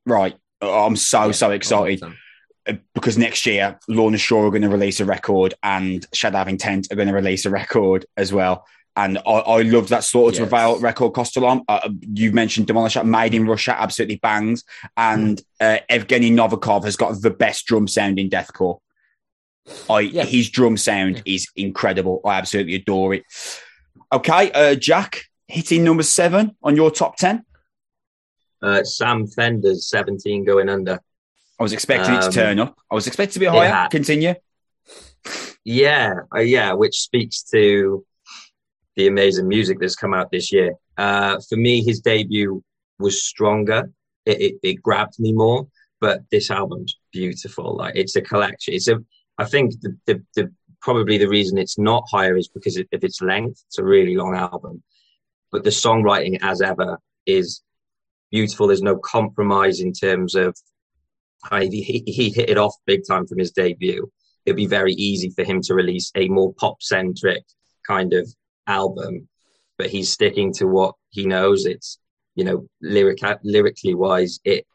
Right. 0.05 0.35
I'm 0.61 0.95
so, 0.95 1.27
yeah, 1.27 1.31
so 1.31 1.51
excited. 1.51 2.01
100%. 2.01 2.15
Uh, 2.67 2.73
because 2.93 3.17
next 3.17 3.45
year 3.45 3.79
Lorna 3.87 4.19
Shore 4.19 4.45
are 4.45 4.51
going 4.51 4.61
to 4.61 4.69
release 4.69 4.99
a 4.99 5.05
record 5.05 5.55
and 5.63 6.05
Shadow 6.13 6.43
Intent 6.43 6.91
are 6.91 6.95
going 6.95 7.07
to 7.07 7.13
release 7.13 7.45
a 7.45 7.49
record 7.49 8.05
as 8.17 8.31
well. 8.31 8.67
And 8.95 9.17
I, 9.19 9.31
I 9.31 9.61
love 9.61 9.89
that 9.89 10.03
Slaughter 10.03 10.35
yes. 10.35 10.37
to 10.37 10.43
Prevail 10.43 10.79
record 10.79 11.13
Kostolom. 11.13 11.61
Uh, 11.67 11.89
you 12.13 12.31
mentioned 12.31 12.67
Demolish 12.67 13.01
Made 13.03 13.33
in 13.33 13.47
Russia, 13.47 13.75
absolutely 13.79 14.17
bangs. 14.17 14.63
And 14.95 15.41
uh, 15.59 15.79
Evgeny 15.89 16.31
Novikov 16.31 16.83
has 16.83 16.95
got 16.95 17.21
the 17.21 17.31
best 17.31 17.65
drum 17.65 17.87
sound 17.87 18.19
in 18.19 18.29
deathcore. 18.29 18.79
I 19.89 20.01
yeah. 20.01 20.25
his 20.25 20.49
drum 20.49 20.77
sound 20.77 21.23
yeah. 21.25 21.35
is 21.35 21.47
incredible. 21.55 22.21
I 22.25 22.35
absolutely 22.35 22.75
adore 22.75 23.13
it. 23.13 23.23
Okay, 24.11 24.51
uh, 24.51 24.75
Jack, 24.75 25.23
hitting 25.47 25.83
number 25.83 26.03
seven 26.03 26.55
on 26.61 26.75
your 26.75 26.91
top 26.91 27.15
ten. 27.15 27.45
Uh, 28.61 28.83
Sam 28.83 29.25
Fender's 29.25 29.87
seventeen 29.87 30.43
going 30.43 30.69
under. 30.69 30.99
I 31.61 31.63
was 31.63 31.73
expecting 31.73 32.15
um, 32.15 32.21
it 32.21 32.23
to 32.23 32.31
turn 32.31 32.57
um, 32.57 32.69
up. 32.69 32.79
I 32.89 32.95
was 32.95 33.05
expecting 33.05 33.33
to 33.33 33.39
be 33.39 33.45
higher. 33.45 33.67
Yeah. 33.67 33.87
Continue. 33.87 34.33
Yeah, 35.63 36.21
uh, 36.35 36.39
yeah, 36.39 36.73
which 36.73 37.01
speaks 37.01 37.43
to 37.51 38.03
the 38.95 39.05
amazing 39.05 39.47
music 39.47 39.77
that's 39.79 39.95
come 39.95 40.11
out 40.11 40.31
this 40.31 40.51
year. 40.51 40.73
Uh, 40.97 41.37
for 41.47 41.57
me, 41.57 41.83
his 41.83 41.99
debut 41.99 42.63
was 42.97 43.21
stronger. 43.21 43.91
It, 44.25 44.41
it, 44.41 44.55
it, 44.63 44.81
grabbed 44.81 45.19
me 45.19 45.33
more, 45.33 45.67
but 45.99 46.23
this 46.31 46.49
album's 46.49 46.97
beautiful. 47.13 47.77
Like 47.77 47.95
it's 47.95 48.15
a 48.15 48.21
collection. 48.21 48.73
It's 48.73 48.87
a. 48.87 48.97
I 49.37 49.45
think 49.45 49.79
the, 49.81 49.95
the, 50.07 50.23
the 50.35 50.51
probably 50.81 51.19
the 51.19 51.29
reason 51.29 51.59
it's 51.59 51.77
not 51.77 52.07
higher 52.09 52.37
is 52.37 52.47
because 52.47 52.77
of 52.77 52.87
its 52.91 53.21
length. 53.21 53.63
It's 53.67 53.77
a 53.77 53.83
really 53.83 54.15
long 54.15 54.35
album, 54.35 54.81
but 55.51 55.63
the 55.63 55.69
songwriting, 55.69 56.39
as 56.41 56.59
ever, 56.63 56.97
is 57.27 57.61
beautiful. 58.31 58.65
There's 58.65 58.81
no 58.81 58.97
compromise 58.97 59.79
in 59.79 59.93
terms 59.93 60.33
of. 60.33 60.57
He, 61.49 62.03
he 62.05 62.29
hit 62.29 62.49
it 62.49 62.57
off 62.57 62.75
big 62.85 63.01
time 63.07 63.27
from 63.27 63.39
his 63.39 63.51
debut. 63.51 64.09
It'd 64.45 64.57
be 64.57 64.67
very 64.67 64.93
easy 64.93 65.29
for 65.29 65.43
him 65.43 65.61
to 65.63 65.75
release 65.75 66.11
a 66.15 66.27
more 66.27 66.53
pop 66.53 66.81
centric 66.81 67.43
kind 67.87 68.13
of 68.13 68.27
album, 68.67 69.27
but 69.77 69.89
he's 69.89 70.11
sticking 70.11 70.53
to 70.53 70.67
what 70.67 70.95
he 71.09 71.25
knows. 71.25 71.65
It's 71.65 71.99
you 72.35 72.43
know 72.43 72.67
lyric 72.81 73.19
lyrically 73.43 73.93
wise, 73.93 74.39
it 74.43 74.65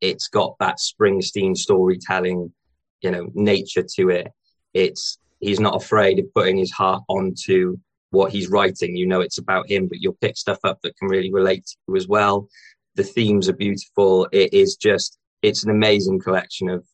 it's 0.00 0.28
got 0.28 0.56
that 0.60 0.78
Springsteen 0.78 1.56
storytelling, 1.56 2.52
you 3.00 3.10
know, 3.10 3.28
nature 3.34 3.84
to 3.96 4.10
it. 4.10 4.28
It's 4.74 5.18
he's 5.40 5.60
not 5.60 5.76
afraid 5.76 6.18
of 6.18 6.32
putting 6.34 6.56
his 6.56 6.72
heart 6.72 7.02
onto 7.08 7.78
what 8.10 8.32
he's 8.32 8.48
writing. 8.48 8.96
You 8.96 9.06
know, 9.06 9.20
it's 9.20 9.38
about 9.38 9.70
him, 9.70 9.88
but 9.88 10.00
you'll 10.00 10.18
pick 10.20 10.36
stuff 10.36 10.58
up 10.64 10.80
that 10.82 10.96
can 10.96 11.08
really 11.08 11.32
relate 11.32 11.66
to 11.66 11.76
you 11.88 11.96
as 11.96 12.08
well. 12.08 12.48
The 12.94 13.04
themes 13.04 13.48
are 13.48 13.54
beautiful. 13.54 14.28
It 14.32 14.54
is 14.54 14.76
just, 14.76 15.18
it's 15.42 15.64
an 15.64 15.70
amazing 15.70 16.20
collection 16.20 16.68
of 16.68 16.84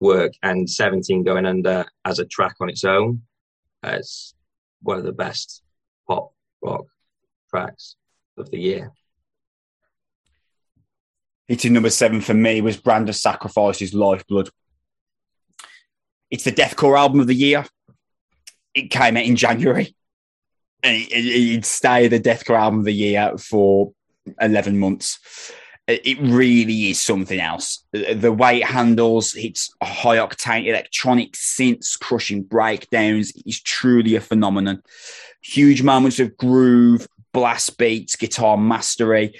work. 0.00 0.32
And 0.42 0.68
17 0.68 1.22
going 1.24 1.46
under 1.46 1.84
as 2.04 2.18
a 2.18 2.24
track 2.24 2.56
on 2.60 2.70
its 2.70 2.84
own, 2.84 3.22
uh, 3.82 3.88
as 3.88 4.34
one 4.82 4.98
of 4.98 5.04
the 5.04 5.12
best 5.12 5.62
pop 6.08 6.32
rock 6.62 6.86
tracks 7.50 7.96
of 8.36 8.50
the 8.50 8.58
year. 8.58 8.92
Hitting 11.48 11.72
number 11.72 11.90
seven 11.90 12.20
for 12.20 12.34
me 12.34 12.60
was 12.60 12.76
Brand 12.76 13.08
of 13.08 13.16
Sacrifice's 13.16 13.92
Lifeblood. 13.92 14.50
It's 16.30 16.44
the 16.44 16.52
deathcore 16.52 16.96
album 16.96 17.20
of 17.20 17.26
the 17.26 17.34
year 17.34 17.64
it 18.74 18.90
came 18.90 19.16
out 19.16 19.24
in 19.24 19.36
January. 19.36 19.94
And 20.82 20.96
it, 20.96 21.12
it, 21.12 21.58
it 21.58 21.64
stayed 21.64 22.08
the 22.08 22.20
deathcore 22.20 22.58
album 22.58 22.80
of 22.80 22.84
the 22.84 22.94
year 22.94 23.36
for 23.38 23.92
11 24.40 24.78
months. 24.78 25.52
It 25.90 26.18
really 26.20 26.90
is 26.90 27.02
something 27.02 27.40
else. 27.40 27.84
The 27.92 28.32
way 28.32 28.60
it 28.60 28.66
handles 28.66 29.34
its 29.34 29.72
high 29.82 30.16
octane 30.16 30.66
electronic 30.66 31.32
synths, 31.32 31.98
crushing 31.98 32.42
breakdowns 32.42 33.32
is 33.44 33.60
truly 33.60 34.14
a 34.14 34.20
phenomenon. 34.20 34.82
Huge 35.42 35.82
moments 35.82 36.20
of 36.20 36.36
groove, 36.36 37.08
blast 37.32 37.76
beats, 37.78 38.16
guitar 38.16 38.56
mastery. 38.56 39.34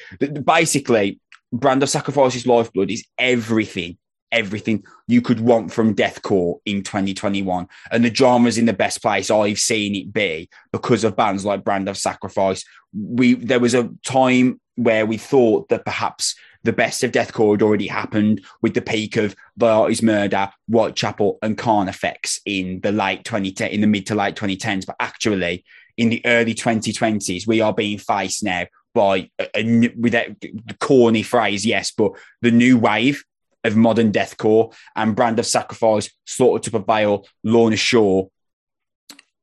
Basically, 0.44 1.20
Brand 1.52 1.82
of 1.82 1.90
Sacrifice's 1.90 2.46
Lifeblood 2.46 2.90
is 2.90 3.04
everything 3.18 3.98
everything 4.32 4.84
you 5.08 5.20
could 5.20 5.40
want 5.40 5.72
from 5.72 5.94
deathcore 5.94 6.58
in 6.64 6.82
2021 6.82 7.66
and 7.90 8.04
the 8.04 8.14
genre's 8.14 8.58
in 8.58 8.66
the 8.66 8.72
best 8.72 9.02
place 9.02 9.30
i've 9.30 9.58
seen 9.58 9.94
it 9.94 10.12
be 10.12 10.48
because 10.72 11.02
of 11.04 11.16
bands 11.16 11.44
like 11.44 11.64
brand 11.64 11.88
of 11.88 11.98
sacrifice 11.98 12.64
we 12.92 13.34
there 13.34 13.58
was 13.58 13.74
a 13.74 13.90
time 14.04 14.60
where 14.82 15.06
we 15.06 15.16
thought 15.16 15.68
that 15.68 15.84
perhaps 15.84 16.34
the 16.62 16.72
best 16.72 17.02
of 17.02 17.12
deathcore 17.12 17.52
had 17.52 17.62
already 17.62 17.86
happened 17.86 18.44
with 18.60 18.74
the 18.74 18.82
peak 18.82 19.16
of 19.16 19.34
the 19.56 20.00
murder 20.02 20.50
whitechapel 20.66 21.38
and 21.42 21.56
carnifex 21.56 22.40
in 22.44 22.80
the 22.80 22.92
late 22.92 23.24
2010 23.24 23.70
in 23.70 23.80
the 23.80 23.86
mid 23.86 24.06
to 24.06 24.14
late 24.14 24.36
2010s 24.36 24.86
but 24.86 24.96
actually 25.00 25.64
in 25.96 26.10
the 26.10 26.20
early 26.26 26.54
2020s 26.54 27.46
we 27.46 27.60
are 27.60 27.72
being 27.72 27.98
faced 27.98 28.44
now 28.44 28.66
by 28.94 29.30
a, 29.38 29.48
a, 29.54 29.88
with 29.96 30.14
a 30.14 30.36
corny 30.80 31.22
phrase, 31.22 31.64
yes, 31.64 31.92
but 31.92 32.12
the 32.42 32.50
new 32.50 32.78
wave 32.78 33.24
of 33.64 33.76
modern 33.76 34.10
deathcore 34.10 34.74
and 34.96 35.14
Brand 35.14 35.38
of 35.38 35.46
Sacrifice, 35.46 36.10
Slaughter 36.26 36.64
to 36.64 36.70
Prevail, 36.70 37.26
Lorna 37.44 37.76
Shore, 37.76 38.30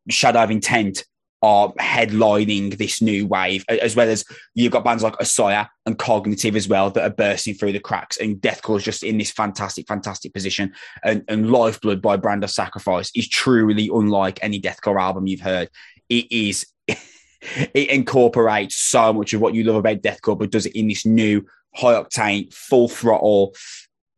Shadow 0.10 0.44
of 0.44 0.52
Intent 0.52 1.06
are 1.42 1.72
headlining 1.74 2.78
this 2.78 3.02
new 3.02 3.28
wave, 3.28 3.64
as 3.70 3.96
well 3.96 4.10
as 4.10 4.26
you've 4.56 4.72
got 4.72 4.84
bands 4.84 5.04
like 5.04 5.18
Asaya 5.18 5.68
and 5.86 5.98
Cognitive 5.98 6.56
as 6.56 6.68
well 6.68 6.90
that 6.92 7.04
are 7.04 7.14
bursting 7.14 7.54
through 7.54 7.74
the 7.74 7.80
cracks. 7.80 8.18
And 8.18 8.38
Deathcore 8.38 8.78
is 8.78 8.84
just 8.84 9.04
in 9.04 9.18
this 9.18 9.32
fantastic, 9.32 9.88
fantastic 9.88 10.34
position. 10.34 10.74
And, 11.04 11.24
and 11.28 11.52
Lifeblood 11.52 12.02
by 12.02 12.18
Brand 12.18 12.44
of 12.44 12.50
Sacrifice 12.50 13.12
is 13.16 13.28
truly 13.28 13.90
unlike 13.94 14.40
any 14.42 14.60
Deathcore 14.60 15.00
album 15.00 15.28
you've 15.28 15.42
heard. 15.42 15.70
It 16.10 16.32
is. 16.32 16.66
it 16.88 17.90
incorporates 17.90 18.76
so 18.76 19.14
much 19.14 19.34
of 19.34 19.42
what 19.42 19.54
you 19.54 19.64
love 19.64 19.76
about 19.76 20.02
deathcore, 20.02 20.38
but 20.38 20.52
does 20.52 20.66
it 20.66 20.76
in 20.76 20.88
this 20.88 21.06
new 21.06 21.46
high 21.76 21.94
octane, 21.94 22.52
full 22.54 22.88
throttle, 22.88 23.54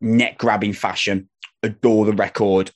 neck 0.01 0.37
grabbing 0.37 0.73
fashion. 0.73 1.29
Adore 1.61 2.05
the 2.05 2.13
record. 2.13 2.71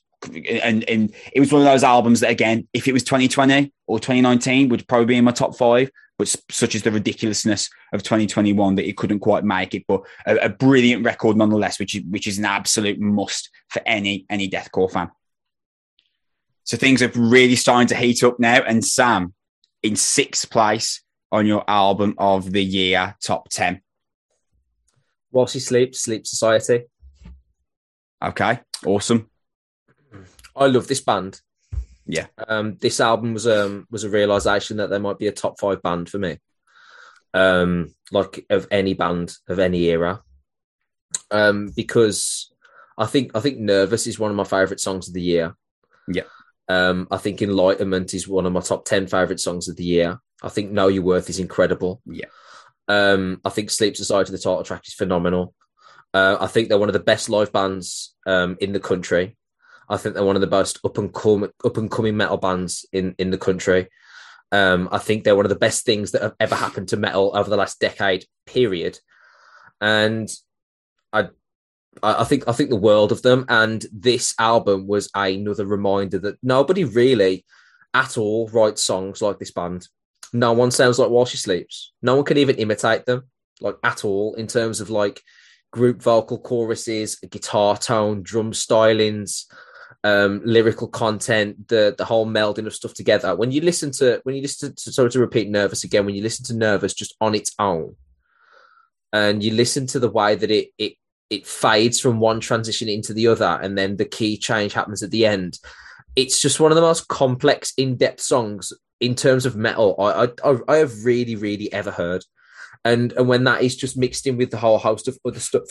And, 0.62 0.84
and 0.88 1.14
it 1.32 1.40
was 1.40 1.52
one 1.52 1.62
of 1.62 1.66
those 1.66 1.84
albums 1.84 2.20
that, 2.20 2.30
again, 2.30 2.68
if 2.72 2.88
it 2.88 2.92
was 2.92 3.04
2020 3.04 3.72
or 3.86 3.98
2019, 3.98 4.68
would 4.68 4.86
probably 4.88 5.06
be 5.06 5.16
in 5.16 5.24
my 5.24 5.32
top 5.32 5.56
five. 5.56 5.90
But 6.16 6.34
such 6.50 6.76
is 6.76 6.82
the 6.82 6.92
ridiculousness 6.92 7.68
of 7.92 8.04
2021 8.04 8.76
that 8.76 8.88
it 8.88 8.96
couldn't 8.96 9.18
quite 9.18 9.42
make 9.42 9.74
it. 9.74 9.84
But 9.88 10.02
a, 10.26 10.36
a 10.36 10.48
brilliant 10.48 11.04
record 11.04 11.36
nonetheless, 11.36 11.80
which 11.80 11.96
is 11.96 12.02
which 12.08 12.28
is 12.28 12.38
an 12.38 12.44
absolute 12.44 13.00
must 13.00 13.50
for 13.68 13.82
any 13.84 14.24
any 14.30 14.48
deathcore 14.48 14.90
fan. 14.90 15.10
So 16.62 16.76
things 16.76 17.02
are 17.02 17.10
really 17.14 17.56
starting 17.56 17.88
to 17.88 17.96
heat 17.96 18.22
up 18.22 18.38
now. 18.38 18.62
And 18.62 18.84
Sam, 18.84 19.34
in 19.82 19.96
sixth 19.96 20.50
place 20.50 21.02
on 21.30 21.46
your 21.46 21.64
album 21.68 22.14
of 22.16 22.52
the 22.52 22.64
year 22.64 23.16
top 23.20 23.48
10. 23.50 23.82
Whilst 25.30 25.52
She 25.52 25.60
Sleeps, 25.60 26.00
Sleep 26.00 26.26
Society. 26.26 26.84
Okay, 28.24 28.60
awesome. 28.86 29.28
I 30.56 30.66
love 30.66 30.86
this 30.86 31.00
band. 31.00 31.40
Yeah. 32.06 32.26
Um, 32.48 32.76
this 32.80 33.00
album 33.00 33.32
was 33.34 33.46
um 33.46 33.86
was 33.90 34.04
a 34.04 34.10
realization 34.10 34.76
that 34.76 34.90
there 34.90 35.00
might 35.00 35.18
be 35.18 35.26
a 35.26 35.32
top 35.32 35.58
five 35.58 35.82
band 35.82 36.08
for 36.08 36.18
me. 36.18 36.38
Um, 37.32 37.94
like 38.12 38.46
of 38.50 38.68
any 38.70 38.94
band 38.94 39.34
of 39.48 39.58
any 39.58 39.84
era. 39.84 40.22
Um, 41.30 41.70
because 41.74 42.52
I 42.96 43.06
think 43.06 43.32
I 43.34 43.40
think 43.40 43.58
Nervous 43.58 44.06
is 44.06 44.18
one 44.18 44.30
of 44.30 44.36
my 44.36 44.44
favorite 44.44 44.80
songs 44.80 45.08
of 45.08 45.14
the 45.14 45.22
year. 45.22 45.56
Yeah. 46.06 46.24
Um, 46.68 47.08
I 47.10 47.16
think 47.16 47.42
Enlightenment 47.42 48.14
is 48.14 48.28
one 48.28 48.46
of 48.46 48.52
my 48.52 48.60
top 48.60 48.84
ten 48.84 49.06
favorite 49.06 49.40
songs 49.40 49.68
of 49.68 49.76
the 49.76 49.84
year. 49.84 50.20
I 50.42 50.48
think 50.48 50.70
Know 50.70 50.88
Your 50.88 51.02
Worth 51.02 51.30
is 51.30 51.40
incredible. 51.40 52.00
Yeah. 52.06 52.26
Um, 52.86 53.40
I 53.44 53.50
think 53.50 53.70
Sleep 53.70 53.96
Society, 53.96 54.30
the 54.30 54.38
title 54.38 54.62
track, 54.62 54.86
is 54.86 54.94
phenomenal. 54.94 55.54
Uh, 56.12 56.36
I 56.40 56.46
think 56.46 56.68
they're 56.68 56.78
one 56.78 56.88
of 56.88 56.92
the 56.92 57.00
best 57.00 57.28
live 57.28 57.52
bands 57.52 58.14
um, 58.26 58.56
in 58.60 58.72
the 58.72 58.80
country. 58.80 59.36
I 59.88 59.96
think 59.96 60.14
they're 60.14 60.24
one 60.24 60.36
of 60.36 60.40
the 60.40 60.46
best 60.46 60.78
up 60.84 60.98
and 60.98 61.12
coming 61.12 61.50
up 61.64 61.76
and 61.76 61.90
coming 61.90 62.16
metal 62.16 62.36
bands 62.36 62.86
in 62.92 63.14
in 63.18 63.30
the 63.30 63.38
country. 63.38 63.88
Um, 64.52 64.88
I 64.92 64.98
think 64.98 65.24
they're 65.24 65.36
one 65.36 65.46
of 65.46 65.50
the 65.50 65.56
best 65.56 65.84
things 65.84 66.12
that 66.12 66.22
have 66.22 66.34
ever 66.38 66.54
happened 66.54 66.88
to 66.88 66.96
metal 66.96 67.32
over 67.34 67.50
the 67.50 67.56
last 67.56 67.80
decade. 67.80 68.24
Period. 68.46 68.98
And 69.80 70.28
I, 71.12 71.28
I 72.02 72.24
think 72.24 72.44
I 72.46 72.52
think 72.52 72.70
the 72.70 72.76
world 72.76 73.12
of 73.12 73.22
them. 73.22 73.44
And 73.48 73.84
this 73.92 74.34
album 74.38 74.86
was 74.86 75.10
another 75.14 75.66
reminder 75.66 76.18
that 76.20 76.38
nobody 76.42 76.84
really, 76.84 77.44
at 77.92 78.16
all, 78.16 78.48
writes 78.48 78.84
songs 78.84 79.20
like 79.20 79.38
this 79.38 79.50
band. 79.50 79.88
No 80.32 80.52
one 80.52 80.70
sounds 80.70 80.98
like 80.98 81.10
While 81.10 81.26
She 81.26 81.36
Sleeps. 81.36 81.92
No 82.02 82.16
one 82.16 82.24
can 82.24 82.38
even 82.38 82.56
imitate 82.56 83.06
them, 83.06 83.24
like 83.60 83.76
at 83.82 84.04
all, 84.04 84.34
in 84.34 84.46
terms 84.46 84.80
of 84.80 84.90
like 84.90 85.22
group 85.72 86.00
vocal 86.00 86.38
choruses, 86.38 87.16
guitar 87.16 87.76
tone, 87.76 88.22
drum 88.22 88.52
stylings, 88.52 89.44
um, 90.04 90.42
lyrical 90.44 90.86
content, 90.86 91.68
the 91.68 91.94
the 91.96 92.04
whole 92.04 92.26
melding 92.26 92.66
of 92.66 92.74
stuff 92.74 92.92
together. 92.92 93.34
When 93.34 93.50
you 93.50 93.62
listen 93.62 93.90
to 93.92 94.20
when 94.24 94.36
you 94.36 94.42
listen 94.42 94.74
to 94.76 94.92
sorry 94.92 95.10
to 95.10 95.18
repeat 95.18 95.48
Nervous 95.48 95.82
again, 95.82 96.04
when 96.04 96.14
you 96.14 96.22
listen 96.22 96.44
to 96.46 96.54
Nervous 96.54 96.92
just 96.92 97.16
on 97.22 97.34
its 97.34 97.52
own, 97.58 97.96
and 99.12 99.42
you 99.42 99.52
listen 99.52 99.86
to 99.88 99.98
the 99.98 100.10
way 100.10 100.36
that 100.36 100.50
it 100.50 100.68
it 100.78 100.92
it 101.30 101.46
fades 101.46 101.98
from 101.98 102.20
one 102.20 102.38
transition 102.38 102.88
into 102.88 103.14
the 103.14 103.28
other, 103.28 103.58
and 103.62 103.78
then 103.78 103.96
the 103.96 104.04
key 104.04 104.36
change 104.36 104.74
happens 104.74 105.02
at 105.02 105.10
the 105.10 105.24
end. 105.24 105.58
It's 106.14 106.40
just 106.40 106.60
one 106.60 106.70
of 106.70 106.76
the 106.76 106.82
most 106.82 107.08
complex, 107.08 107.72
in 107.78 107.96
depth 107.96 108.20
songs 108.20 108.72
in 109.00 109.14
terms 109.14 109.44
of 109.44 109.56
metal 109.56 109.96
I, 109.98 110.28
I 110.44 110.56
I 110.68 110.76
have 110.76 111.04
really 111.04 111.34
really 111.34 111.72
ever 111.72 111.90
heard, 111.90 112.24
and 112.84 113.10
and 113.12 113.26
when 113.26 113.44
that 113.44 113.62
is 113.62 113.74
just 113.74 113.96
mixed 113.96 114.26
in 114.26 114.36
with 114.36 114.50
the 114.50 114.58
whole 114.58 114.78
host 114.78 115.08
of 115.08 115.18
other 115.24 115.40
stuff 115.40 115.64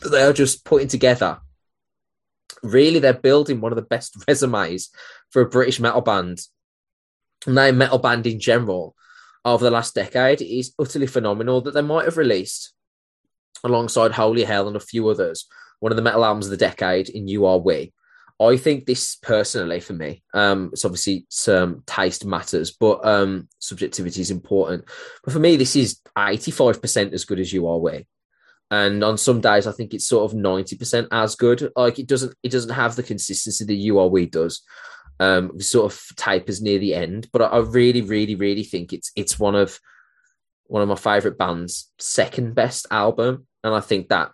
that 0.00 0.08
they 0.08 0.22
are 0.24 0.32
just 0.32 0.64
putting 0.64 0.88
together 0.88 1.38
really 2.62 2.98
they're 2.98 3.12
building 3.12 3.60
one 3.60 3.72
of 3.72 3.76
the 3.76 3.82
best 3.82 4.16
resumes 4.28 4.90
for 5.30 5.42
a 5.42 5.48
British 5.48 5.80
metal 5.80 6.00
band. 6.00 6.40
And 7.46 7.58
a 7.58 7.72
metal 7.72 7.98
band 7.98 8.26
in 8.26 8.38
general 8.38 8.94
over 9.44 9.64
the 9.64 9.70
last 9.70 9.94
decade 9.94 10.40
is 10.40 10.72
utterly 10.78 11.06
phenomenal 11.06 11.60
that 11.62 11.74
they 11.74 11.82
might 11.82 12.04
have 12.04 12.16
released 12.16 12.72
alongside 13.64 14.12
Holy 14.12 14.44
Hell 14.44 14.68
and 14.68 14.76
a 14.76 14.80
few 14.80 15.08
others, 15.08 15.46
one 15.80 15.92
of 15.92 15.96
the 15.96 16.02
metal 16.02 16.24
albums 16.24 16.46
of 16.46 16.50
the 16.50 16.56
decade 16.56 17.08
in 17.08 17.28
You 17.28 17.46
Are 17.46 17.58
We. 17.58 17.92
I 18.40 18.56
think 18.56 18.86
this 18.86 19.16
personally 19.16 19.80
for 19.80 19.92
me, 19.92 20.22
um, 20.34 20.70
it's 20.72 20.84
obviously 20.84 21.26
some 21.28 21.82
taste 21.86 22.24
matters, 22.24 22.72
but 22.72 23.04
um, 23.06 23.48
subjectivity 23.58 24.20
is 24.20 24.30
important. 24.30 24.84
But 25.22 25.32
for 25.32 25.38
me, 25.38 25.56
this 25.56 25.76
is 25.76 26.00
85% 26.16 27.12
as 27.12 27.24
good 27.24 27.38
as 27.38 27.52
You 27.52 27.68
Are 27.68 27.78
We 27.78 28.06
and 28.72 29.04
on 29.04 29.18
some 29.18 29.42
days 29.42 29.66
I 29.66 29.72
think 29.72 29.92
it's 29.92 30.08
sort 30.08 30.24
of 30.24 30.36
ninety 30.36 30.76
percent 30.76 31.08
as 31.12 31.36
good. 31.36 31.70
Like 31.76 31.98
it 31.98 32.06
doesn't 32.06 32.34
it 32.42 32.50
doesn't 32.50 32.72
have 32.72 32.96
the 32.96 33.02
consistency 33.02 33.64
that 33.66 34.10
We 34.10 34.26
does. 34.26 34.62
Um, 35.20 35.60
sort 35.60 35.92
of 35.92 36.16
tapers 36.16 36.62
near 36.62 36.78
the 36.78 36.94
end, 36.94 37.28
but 37.32 37.42
I, 37.42 37.46
I 37.46 37.58
really, 37.58 38.00
really, 38.00 38.34
really 38.34 38.64
think 38.64 38.92
it's 38.92 39.12
it's 39.14 39.38
one 39.38 39.54
of 39.54 39.78
one 40.64 40.80
of 40.80 40.88
my 40.88 40.96
favorite 40.96 41.36
bands' 41.36 41.92
second 41.98 42.54
best 42.54 42.86
album, 42.90 43.46
and 43.62 43.74
I 43.74 43.80
think 43.80 44.08
that 44.08 44.32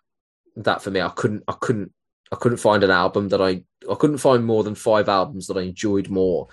that 0.57 0.83
for 0.83 0.93
me, 0.93 1.01
I 1.01 1.09
couldn't 1.09 1.43
I 1.49 1.55
couldn't 1.61 1.93
I 2.31 2.37
couldn't 2.37 2.59
find 2.59 2.85
an 2.85 2.93
album 2.93 3.31
that 3.31 3.43
I 3.43 3.65
I 3.91 3.97
couldn't 3.97 4.19
find 4.19 4.45
more 4.45 4.63
than 4.63 4.77
five 4.77 5.09
albums 5.09 5.49
that 5.49 5.57
I 5.57 5.63
enjoyed 5.63 6.09
more, 6.11 6.47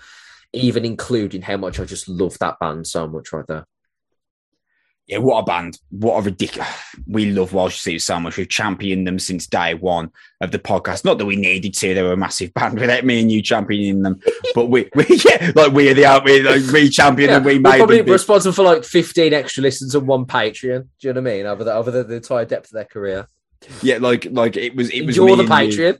even 0.52 0.84
including 0.84 1.40
how 1.40 1.56
much 1.56 1.78
I 1.78 1.84
just 1.84 2.08
love 2.08 2.36
that 2.40 2.58
band 2.58 2.88
so 2.88 3.06
much 3.06 3.32
right 3.32 3.46
there 3.46 3.64
yeah, 5.06 5.18
what 5.18 5.38
a 5.38 5.44
band. 5.44 5.78
What 5.90 6.18
a 6.18 6.22
ridiculous. 6.22 6.68
We 7.06 7.30
love 7.30 7.52
While 7.52 7.68
She 7.68 7.78
Sleeps 7.78 8.04
so 8.04 8.18
much. 8.18 8.36
We've 8.36 8.48
championed 8.48 9.06
them 9.06 9.20
since 9.20 9.46
day 9.46 9.74
one 9.74 10.10
of 10.40 10.50
the 10.50 10.58
podcast. 10.58 11.04
Not 11.04 11.18
that 11.18 11.26
we 11.26 11.36
needed 11.36 11.72
to, 11.74 11.94
they 11.94 12.02
were 12.02 12.14
a 12.14 12.16
massive 12.16 12.52
band 12.54 12.80
without 12.80 13.04
me 13.04 13.20
and 13.20 13.30
you 13.30 13.42
championing 13.42 14.02
them. 14.02 14.20
But 14.54 14.66
we, 14.66 14.88
we 14.94 15.06
yeah, 15.24 15.52
like 15.54 15.72
we're 15.72 15.94
the 15.94 16.06
out, 16.06 16.24
we, 16.24 16.42
like, 16.42 16.66
we 16.72 16.88
championed 16.88 17.30
yeah, 17.30 17.38
we 17.38 17.58
made 17.60 17.78
probably 17.78 18.02
responsible 18.02 18.54
for 18.54 18.64
like 18.64 18.82
15 18.82 19.32
extra 19.32 19.62
listens 19.62 19.94
and 19.94 20.06
one 20.06 20.26
Patreon. 20.26 20.88
Do 20.98 21.08
you 21.08 21.12
know 21.12 21.20
what 21.20 21.30
I 21.30 21.34
mean? 21.36 21.46
Over 21.46 21.64
the, 21.64 21.74
over 21.74 21.90
the, 21.92 22.02
the 22.02 22.16
entire 22.16 22.44
depth 22.44 22.66
of 22.66 22.72
their 22.72 22.84
career. 22.84 23.28
Yeah, 23.82 23.98
like, 23.98 24.26
like 24.30 24.56
it 24.56 24.74
was, 24.74 24.90
it 24.90 25.02
was, 25.02 25.16
You're 25.16 25.36
the 25.36 25.44
Patreon. 25.44 25.94
You 25.94 25.98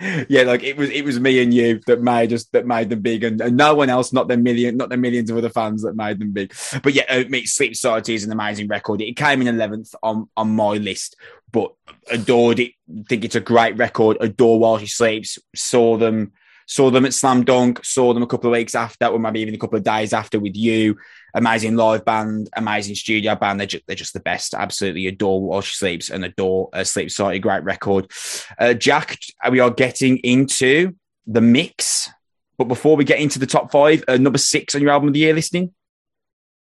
yeah, 0.28 0.42
like 0.42 0.62
it 0.62 0.76
was 0.76 0.90
it 0.90 1.04
was 1.04 1.20
me 1.20 1.42
and 1.42 1.52
you 1.52 1.80
that 1.86 2.00
made 2.00 2.32
us 2.32 2.44
that 2.46 2.66
made 2.66 2.88
them 2.88 3.00
big, 3.00 3.22
and, 3.22 3.40
and 3.40 3.56
no 3.56 3.74
one 3.74 3.90
else, 3.90 4.12
not 4.12 4.28
the 4.28 4.36
million, 4.36 4.76
not 4.76 4.88
the 4.88 4.96
millions 4.96 5.30
of 5.30 5.36
other 5.36 5.50
fans 5.50 5.82
that 5.82 5.94
made 5.94 6.18
them 6.18 6.32
big. 6.32 6.54
But 6.82 6.94
yeah, 6.94 7.04
uh, 7.08 7.24
Sleep 7.44 7.76
Society 7.76 8.14
is 8.14 8.24
an 8.24 8.32
amazing 8.32 8.68
record. 8.68 9.02
It 9.02 9.16
came 9.16 9.42
in 9.42 9.48
eleventh 9.48 9.94
on 10.02 10.28
on 10.36 10.54
my 10.54 10.72
list, 10.72 11.16
but 11.52 11.74
adored 12.10 12.60
it. 12.60 12.72
Think 13.08 13.24
it's 13.24 13.34
a 13.34 13.40
great 13.40 13.76
record. 13.76 14.16
Adore 14.20 14.58
while 14.58 14.78
she 14.78 14.86
sleeps. 14.86 15.38
Saw 15.54 15.98
them 15.98 16.32
Saw 16.70 16.88
them 16.88 17.04
at 17.04 17.12
Slam 17.12 17.44
Dunk, 17.44 17.84
saw 17.84 18.14
them 18.14 18.22
a 18.22 18.28
couple 18.28 18.48
of 18.48 18.52
weeks 18.52 18.76
after, 18.76 19.06
or 19.06 19.18
maybe 19.18 19.40
even 19.40 19.56
a 19.56 19.58
couple 19.58 19.76
of 19.76 19.82
days 19.82 20.12
after 20.12 20.38
with 20.38 20.54
you. 20.54 20.96
Amazing 21.34 21.74
live 21.74 22.04
band, 22.04 22.48
amazing 22.54 22.94
studio 22.94 23.34
band. 23.34 23.58
They're 23.58 23.66
just, 23.66 23.84
they're 23.88 23.96
just 23.96 24.12
the 24.12 24.20
best. 24.20 24.54
Absolutely 24.54 25.08
adore 25.08 25.42
While 25.42 25.62
She 25.62 25.74
Sleeps 25.74 26.10
and 26.10 26.24
adore 26.24 26.68
uh, 26.72 26.84
Sleep 26.84 27.10
Society. 27.10 27.40
Great 27.40 27.64
record. 27.64 28.08
Uh, 28.56 28.74
Jack, 28.74 29.18
we 29.50 29.58
are 29.58 29.72
getting 29.72 30.18
into 30.18 30.94
the 31.26 31.40
mix. 31.40 32.08
But 32.56 32.68
before 32.68 32.94
we 32.94 33.04
get 33.04 33.18
into 33.18 33.40
the 33.40 33.46
top 33.46 33.72
five, 33.72 34.04
uh, 34.06 34.18
number 34.18 34.38
six 34.38 34.76
on 34.76 34.80
your 34.80 34.92
album 34.92 35.08
of 35.08 35.14
the 35.14 35.20
year 35.20 35.34
listening. 35.34 35.74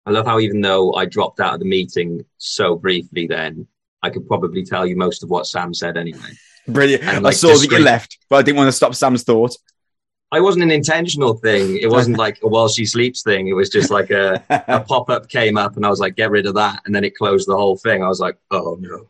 I 0.04 0.10
love 0.10 0.26
how 0.26 0.40
even 0.40 0.62
though 0.62 0.94
I 0.94 1.04
dropped 1.04 1.38
out 1.38 1.54
of 1.54 1.60
the 1.60 1.66
meeting 1.66 2.24
so 2.38 2.74
briefly, 2.74 3.28
then 3.28 3.68
I 4.02 4.10
could 4.10 4.26
probably 4.26 4.64
tell 4.64 4.84
you 4.84 4.96
most 4.96 5.22
of 5.22 5.30
what 5.30 5.46
Sam 5.46 5.72
said 5.72 5.96
anyway. 5.96 6.18
Brilliant. 6.66 7.04
Like, 7.04 7.24
I 7.24 7.30
saw 7.30 7.56
that 7.56 7.70
you 7.70 7.78
left, 7.78 8.18
but 8.28 8.38
I 8.38 8.42
didn't 8.42 8.56
want 8.56 8.66
to 8.66 8.72
stop 8.72 8.96
Sam's 8.96 9.22
thought. 9.22 9.56
I 10.32 10.40
wasn't 10.40 10.64
an 10.64 10.70
intentional 10.70 11.34
thing. 11.34 11.76
It 11.76 11.90
wasn't 11.90 12.16
like 12.24 12.42
a 12.42 12.48
while 12.48 12.68
she 12.68 12.86
sleeps 12.86 13.22
thing. 13.22 13.48
It 13.48 13.52
was 13.52 13.68
just 13.68 13.90
like 13.90 14.10
a, 14.10 14.42
a 14.48 14.80
pop 14.88 15.10
up 15.10 15.28
came 15.28 15.58
up 15.58 15.76
and 15.76 15.84
I 15.84 15.90
was 15.90 16.00
like, 16.00 16.16
get 16.16 16.30
rid 16.30 16.46
of 16.46 16.54
that. 16.54 16.80
And 16.86 16.94
then 16.94 17.04
it 17.04 17.14
closed 17.14 17.46
the 17.46 17.56
whole 17.56 17.76
thing. 17.76 18.02
I 18.02 18.08
was 18.08 18.18
like, 18.18 18.38
oh 18.50 18.78
no, 18.80 19.06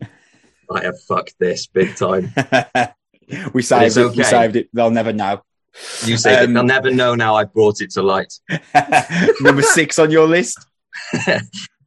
I 0.71 0.83
have 0.83 1.01
fucked 1.03 1.37
this 1.39 1.67
big 1.69 1.95
time. 1.95 2.35
we 3.55 3.63
saved 3.63 3.97
it. 3.97 4.01
Okay. 4.01 4.17
We 4.17 4.25
saved 4.25 4.57
it. 4.57 4.69
They'll 4.73 4.91
never 4.91 5.13
know. 5.13 5.43
You 6.05 6.19
say 6.19 6.35
um, 6.45 6.53
they'll 6.53 6.65
never 6.65 6.91
know 6.91 7.15
now 7.15 7.37
I 7.37 7.45
brought 7.45 7.81
it 7.81 7.91
to 7.93 8.03
light. 8.03 8.35
Number 9.41 9.63
six 9.63 9.99
on 9.99 10.11
your 10.11 10.27
list? 10.27 10.67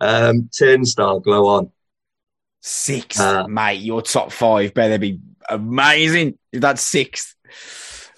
um, 0.01 0.49
Turnstile, 0.57 1.19
Glow 1.19 1.45
On. 1.47 1.71
Six, 2.61 3.19
uh, 3.19 3.47
mate. 3.47 3.81
Your 3.81 4.01
top 4.01 4.31
five 4.31 4.73
better 4.73 4.97
be 4.97 5.19
amazing. 5.47 6.39
That's 6.51 6.81
sixth. 6.81 7.35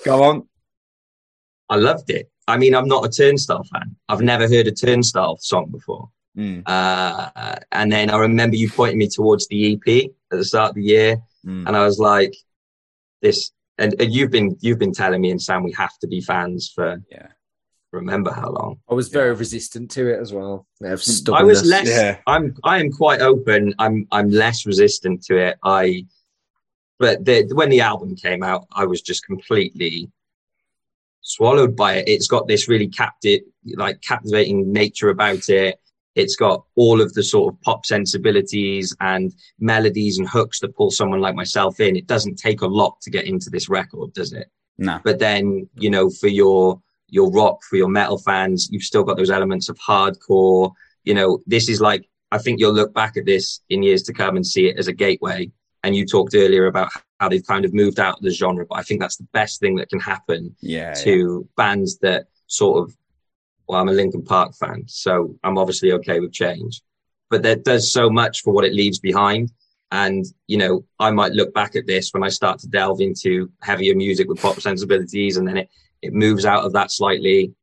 Go 0.06 0.24
on. 0.24 0.48
I 1.70 1.76
loved 1.76 2.10
it. 2.10 2.30
I 2.48 2.58
mean, 2.58 2.74
I'm 2.74 2.88
not 2.88 3.06
a 3.06 3.10
Turnstile 3.10 3.64
fan. 3.64 3.96
I've 4.08 4.22
never 4.22 4.48
heard 4.48 4.68
a 4.68 4.72
Turnstile 4.72 5.38
song 5.38 5.70
before. 5.70 6.10
Mm. 6.38 6.64
Uh, 6.66 7.56
and 7.72 7.92
then 7.92 8.10
I 8.10 8.18
remember 8.18 8.56
you 8.56 8.70
pointing 8.70 9.00
me 9.00 9.08
towards 9.08 9.48
the 9.48 9.74
EP 9.74 10.12
at 10.32 10.38
the 10.38 10.46
start 10.46 10.70
of 10.70 10.76
the 10.76 10.84
year, 10.84 11.18
mm. 11.46 11.68
and 11.68 11.76
I 11.76 11.84
was 11.84 12.00
like, 12.00 12.36
"This." 13.22 13.52
And, 13.80 14.00
and, 14.02 14.12
you've 14.12 14.32
been 14.32 14.58
you've 14.60 14.80
been 14.80 14.94
telling 14.94 15.22
me 15.22 15.30
and 15.30 15.42
Sam 15.42 15.64
we 15.64 15.72
have 15.74 15.98
to 16.00 16.08
be 16.08 16.20
fans 16.22 16.72
for 16.74 17.02
yeah. 17.12 17.28
Remember 17.92 18.32
how 18.32 18.50
long? 18.50 18.80
I 18.90 18.94
was 18.94 19.08
very 19.10 19.32
yeah. 19.32 19.40
resistant 19.40 19.92
to 19.92 20.14
it 20.14 20.20
as 20.20 20.34
well. 20.34 20.68
I 20.84 21.44
was 21.44 21.66
less. 21.66 21.88
Yeah. 21.88 22.18
I'm 22.28 22.56
I 22.64 22.80
am 22.80 22.92
quite 22.92 23.22
open. 23.22 23.74
I'm 23.80 24.08
I'm 24.12 24.30
less 24.30 24.66
resistant 24.66 25.24
to 25.26 25.38
it. 25.38 25.58
I, 25.64 26.06
but 27.00 27.24
the, 27.24 27.50
when 27.54 27.70
the 27.70 27.82
album 27.82 28.16
came 28.16 28.44
out, 28.44 28.68
I 28.74 28.86
was 28.86 29.02
just 29.02 29.26
completely 29.26 30.12
swallowed 31.28 31.76
by 31.76 31.96
it. 31.96 32.08
It's 32.08 32.28
got 32.28 32.48
this 32.48 32.68
really 32.68 32.88
captive, 32.88 33.42
like 33.76 34.02
captivating 34.02 34.72
nature 34.72 35.10
about 35.10 35.50
it. 35.50 35.80
It's 36.16 36.36
got 36.36 36.64
all 36.76 37.02
of 37.02 37.14
the 37.14 37.22
sort 37.22 37.54
of 37.54 37.62
pop 37.62 37.86
sensibilities 37.86 38.96
and 39.02 39.34
melodies 39.60 40.18
and 40.18 40.28
hooks 40.28 40.62
that 40.62 40.76
pull 40.76 40.90
someone 40.90 41.20
like 41.20 41.36
myself 41.36 41.80
in. 41.80 41.96
It 41.96 42.08
doesn't 42.08 42.40
take 42.40 42.62
a 42.62 42.68
lot 42.68 43.00
to 43.02 43.12
get 43.12 43.26
into 43.26 43.50
this 43.50 43.70
record, 43.70 44.14
does 44.14 44.34
it? 44.34 44.48
No. 44.78 45.00
But 45.04 45.20
then, 45.20 45.70
you 45.76 45.90
know, 45.90 46.10
for 46.10 46.28
your 46.28 46.82
your 47.10 47.32
rock, 47.32 47.60
for 47.70 47.76
your 47.76 47.90
metal 47.90 48.18
fans, 48.18 48.70
you've 48.72 48.84
still 48.84 49.04
got 49.04 49.18
those 49.18 49.30
elements 49.30 49.70
of 49.70 49.78
hardcore. 49.78 50.72
You 51.04 51.14
know, 51.14 51.40
this 51.46 51.70
is 51.70 51.82
like 51.82 52.08
I 52.32 52.38
think 52.38 52.60
you'll 52.60 52.74
look 52.74 52.94
back 52.94 53.18
at 53.18 53.26
this 53.26 53.62
in 53.70 53.84
years 53.84 54.04
to 54.04 54.14
come 54.14 54.38
and 54.38 54.46
see 54.46 54.68
it 54.68 54.78
as 54.78 54.88
a 54.88 54.94
gateway. 54.94 55.52
And 55.84 55.96
you 55.96 56.06
talked 56.06 56.36
earlier 56.36 56.68
about 56.68 56.90
how 57.20 57.30
they've 57.30 57.46
kind 57.46 57.66
of 57.66 57.74
moved 57.74 58.00
out 58.00 58.18
of 58.18 58.24
the 58.24 58.32
genre. 58.32 58.66
But 58.68 58.80
I 58.80 58.84
think 58.84 59.02
that's 59.02 59.18
the 59.18 59.28
best 59.34 59.60
thing 59.60 59.76
that 59.76 59.90
can 59.90 60.00
happen 60.00 60.56
yeah, 60.62 60.94
to 60.94 61.46
yeah. 61.46 61.54
bands 61.56 61.98
that 62.00 62.28
sort 62.48 62.84
of, 62.84 62.96
well, 63.68 63.82
I'm 63.82 63.90
a 63.90 63.94
Linkin 63.94 64.24
Park 64.24 64.56
fan, 64.56 64.84
so 64.88 65.36
I'm 65.44 65.58
obviously 65.58 65.92
okay 65.94 66.20
with 66.20 66.32
change. 66.32 66.82
But 67.30 67.44
that 67.44 67.64
does 67.64 67.92
so 67.92 68.10
much 68.10 68.42
for 68.42 68.54
what 68.54 68.66
it 68.66 68.74
leaves 68.74 69.00
behind. 69.00 69.52
And, 69.92 70.26
you 70.48 70.58
know, 70.58 70.86
I 71.00 71.12
might 71.12 71.32
look 71.32 71.54
back 71.54 71.76
at 71.76 71.88
this 71.88 72.14
when 72.14 72.24
I 72.24 72.30
start 72.30 72.60
to 72.60 72.68
delve 72.68 73.02
into 73.02 73.52
heavier 73.62 73.96
music 73.96 74.28
with 74.28 74.42
pop 74.42 74.60
sensibilities 74.60 75.38
and 75.38 75.48
then 75.48 75.58
it, 75.58 75.70
it 76.02 76.14
moves 76.14 76.46
out 76.46 76.66
of 76.66 76.74
that 76.74 76.92
slightly 76.92 77.54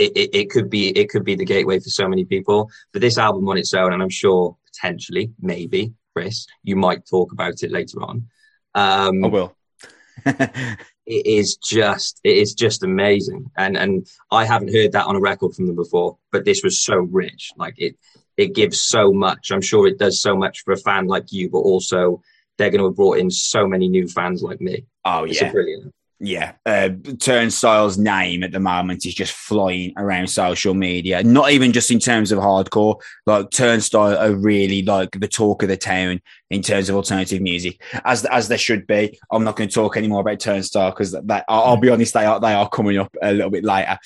it, 0.00 0.12
it, 0.16 0.34
it 0.34 0.50
could 0.50 0.70
be 0.70 0.88
it 0.90 1.10
could 1.10 1.24
be 1.24 1.34
the 1.34 1.44
gateway 1.44 1.78
for 1.78 1.90
so 1.90 2.08
many 2.08 2.24
people. 2.24 2.70
But 2.92 3.02
this 3.02 3.18
album 3.18 3.48
on 3.48 3.58
its 3.58 3.74
own, 3.74 3.92
and 3.92 4.02
I'm 4.02 4.08
sure 4.08 4.56
potentially, 4.66 5.32
maybe, 5.40 5.92
Chris, 6.14 6.46
you 6.62 6.74
might 6.74 7.06
talk 7.06 7.32
about 7.32 7.62
it 7.62 7.70
later 7.70 8.02
on. 8.02 8.26
Um, 8.74 9.24
I 9.24 9.28
will. 9.28 9.56
it 10.26 10.76
is 11.06 11.56
just 11.56 12.20
it 12.24 12.36
is 12.36 12.54
just 12.54 12.82
amazing. 12.82 13.50
And 13.56 13.76
and 13.76 14.06
i 14.30 14.44
haven't 14.44 14.74
heard 14.74 14.92
that 14.92 15.06
on 15.06 15.16
a 15.16 15.20
record 15.20 15.54
from 15.54 15.66
them 15.66 15.76
before 15.76 16.18
but 16.30 16.44
this 16.44 16.62
was 16.62 16.80
so 16.80 16.96
rich. 16.96 17.52
Like 17.56 17.74
it 17.78 17.96
it 18.36 18.54
gives 18.54 18.80
so 18.80 19.12
much. 19.12 19.50
I'm 19.50 19.62
sure 19.62 19.86
it 19.86 19.98
does 19.98 20.20
so 20.20 20.36
much 20.36 20.62
for 20.62 20.72
a 20.72 20.76
fan 20.76 21.06
like 21.06 21.32
you 21.32 21.48
but 21.50 21.58
also 21.58 22.22
they're 22.58 22.70
going 22.70 22.80
to 22.80 22.86
have 22.86 22.96
brought 22.96 23.18
in 23.18 23.30
so 23.30 23.66
many 23.66 23.88
new 23.88 24.06
fans 24.06 24.42
like 24.42 24.60
me. 24.60 24.84
Oh 25.04 25.24
it's 25.24 25.40
yeah. 25.40 25.50
brilliant 25.50 25.94
yeah, 26.22 26.52
uh, 26.66 26.90
Turnstile's 27.18 27.96
name 27.96 28.44
at 28.44 28.52
the 28.52 28.60
moment 28.60 29.06
is 29.06 29.14
just 29.14 29.32
flying 29.32 29.94
around 29.96 30.26
social 30.26 30.74
media. 30.74 31.22
Not 31.22 31.50
even 31.50 31.72
just 31.72 31.90
in 31.90 31.98
terms 31.98 32.30
of 32.30 32.38
hardcore, 32.38 33.00
like 33.24 33.50
Turnstile 33.50 34.18
are 34.18 34.34
really 34.34 34.82
like 34.82 35.18
the 35.18 35.26
talk 35.26 35.62
of 35.62 35.70
the 35.70 35.78
town 35.78 36.20
in 36.50 36.60
terms 36.60 36.90
of 36.90 36.96
alternative 36.96 37.40
music, 37.40 37.82
as 38.04 38.26
as 38.26 38.48
there 38.48 38.58
should 38.58 38.86
be. 38.86 39.18
I'm 39.32 39.44
not 39.44 39.56
going 39.56 39.70
to 39.70 39.74
talk 39.74 39.96
anymore 39.96 40.20
about 40.20 40.40
Turnstile 40.40 40.90
because 40.90 41.12
that, 41.12 41.44
I'll, 41.48 41.78
be 41.78 41.88
honest, 41.88 42.12
they 42.12 42.26
are 42.26 42.38
they 42.38 42.52
are 42.52 42.68
coming 42.68 42.98
up 42.98 43.16
a 43.22 43.32
little 43.32 43.50
bit 43.50 43.64
later. 43.64 43.98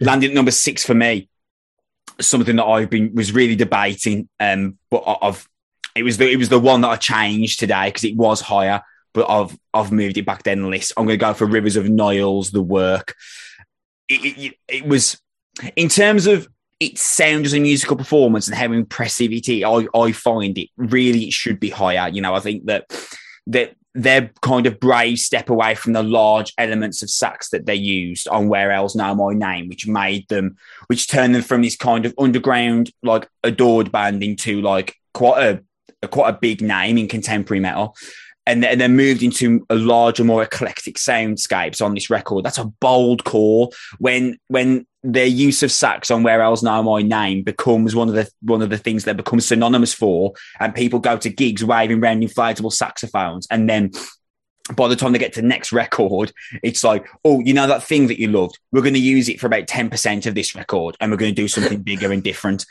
Landing 0.00 0.32
number 0.32 0.50
six 0.50 0.86
for 0.86 0.94
me, 0.94 1.28
something 2.18 2.56
that 2.56 2.64
I've 2.64 2.88
been 2.88 3.14
was 3.14 3.32
really 3.32 3.56
debating, 3.56 4.30
um, 4.40 4.78
but 4.90 5.04
I've 5.20 5.46
it 5.94 6.02
was 6.02 6.16
the 6.16 6.30
it 6.30 6.36
was 6.36 6.48
the 6.48 6.58
one 6.58 6.80
that 6.80 6.88
I 6.88 6.96
changed 6.96 7.60
today 7.60 7.88
because 7.88 8.04
it 8.04 8.16
was 8.16 8.40
higher 8.40 8.80
but 9.16 9.30
I've 9.30 9.58
I've 9.72 9.90
moved 9.90 10.18
it 10.18 10.26
back 10.26 10.42
down 10.42 10.60
the 10.60 10.68
list. 10.68 10.92
I'm 10.96 11.06
going 11.06 11.18
to 11.18 11.24
go 11.24 11.32
for 11.32 11.46
Rivers 11.46 11.76
of 11.76 11.86
Nihil's, 11.86 12.50
the 12.50 12.62
work. 12.62 13.16
It, 14.10 14.36
it, 14.38 14.54
it, 14.68 14.86
was 14.86 15.18
in 15.74 15.88
terms 15.88 16.26
of 16.26 16.46
its 16.78 17.00
sound 17.00 17.46
as 17.46 17.54
a 17.54 17.58
musical 17.58 17.96
performance 17.96 18.46
and 18.46 18.54
how 18.54 18.70
impressive 18.70 19.32
it 19.32 19.48
is. 19.48 19.64
I, 19.64 19.86
I 19.98 20.12
find 20.12 20.56
it 20.58 20.68
really 20.76 21.30
should 21.30 21.58
be 21.58 21.70
higher. 21.70 22.10
You 22.10 22.20
know, 22.20 22.34
I 22.34 22.40
think 22.40 22.66
that 22.66 22.84
that 23.46 23.74
their 23.94 24.30
kind 24.42 24.66
of 24.66 24.78
brave 24.78 25.18
step 25.18 25.48
away 25.48 25.74
from 25.74 25.94
the 25.94 26.02
large 26.02 26.52
elements 26.58 27.02
of 27.02 27.08
sax 27.08 27.48
that 27.48 27.64
they 27.64 27.74
used 27.74 28.28
on 28.28 28.50
Where 28.50 28.70
Owls 28.70 28.94
Know 28.94 29.14
My 29.14 29.32
Name, 29.32 29.70
which 29.70 29.86
made 29.86 30.28
them, 30.28 30.58
which 30.88 31.08
turned 31.08 31.34
them 31.34 31.42
from 31.42 31.62
this 31.62 31.74
kind 31.74 32.04
of 32.04 32.12
underground, 32.18 32.92
like 33.02 33.30
adored 33.42 33.90
band 33.90 34.22
into 34.22 34.60
like 34.60 34.94
quite 35.14 35.42
a, 35.42 35.64
a 36.02 36.08
quite 36.08 36.28
a 36.28 36.38
big 36.38 36.60
name 36.60 36.98
in 36.98 37.08
contemporary 37.08 37.60
metal 37.60 37.96
and 38.46 38.62
then 38.62 38.96
moved 38.96 39.22
into 39.22 39.66
a 39.70 39.74
larger, 39.74 40.22
more 40.22 40.42
eclectic 40.42 40.96
soundscapes 40.96 41.84
on 41.84 41.94
this 41.94 42.10
record. 42.10 42.44
That's 42.44 42.58
a 42.58 42.64
bold 42.64 43.24
call 43.24 43.74
when 43.98 44.38
when 44.48 44.86
their 45.02 45.26
use 45.26 45.62
of 45.62 45.70
sax 45.70 46.10
on 46.10 46.22
Where 46.22 46.42
Owls 46.42 46.62
Know 46.62 46.82
My 46.82 47.02
Name 47.02 47.42
becomes 47.42 47.94
one 47.94 48.08
of 48.08 48.14
the 48.14 48.28
one 48.40 48.62
of 48.62 48.70
the 48.70 48.78
things 48.78 49.04
that 49.04 49.16
becomes 49.16 49.46
synonymous 49.46 49.94
for, 49.94 50.32
and 50.60 50.74
people 50.74 50.98
go 50.98 51.16
to 51.16 51.30
gigs 51.30 51.64
waving 51.64 52.02
around 52.02 52.22
inflatable 52.22 52.72
saxophones, 52.72 53.46
and 53.50 53.68
then 53.68 53.90
by 54.74 54.88
the 54.88 54.96
time 54.96 55.12
they 55.12 55.18
get 55.18 55.32
to 55.34 55.42
the 55.42 55.46
next 55.46 55.72
record, 55.72 56.32
it's 56.62 56.82
like, 56.82 57.06
oh, 57.24 57.40
you 57.40 57.54
know 57.54 57.66
that 57.66 57.82
thing 57.82 58.08
that 58.08 58.20
you 58.20 58.28
loved? 58.28 58.58
We're 58.72 58.82
going 58.82 58.94
to 58.94 59.00
use 59.00 59.28
it 59.28 59.38
for 59.38 59.46
about 59.46 59.66
10% 59.66 60.26
of 60.26 60.34
this 60.34 60.54
record 60.54 60.96
and 61.00 61.10
we're 61.10 61.18
going 61.18 61.34
to 61.34 61.42
do 61.42 61.48
something 61.48 61.82
bigger 61.82 62.10
and 62.10 62.22
different. 62.22 62.66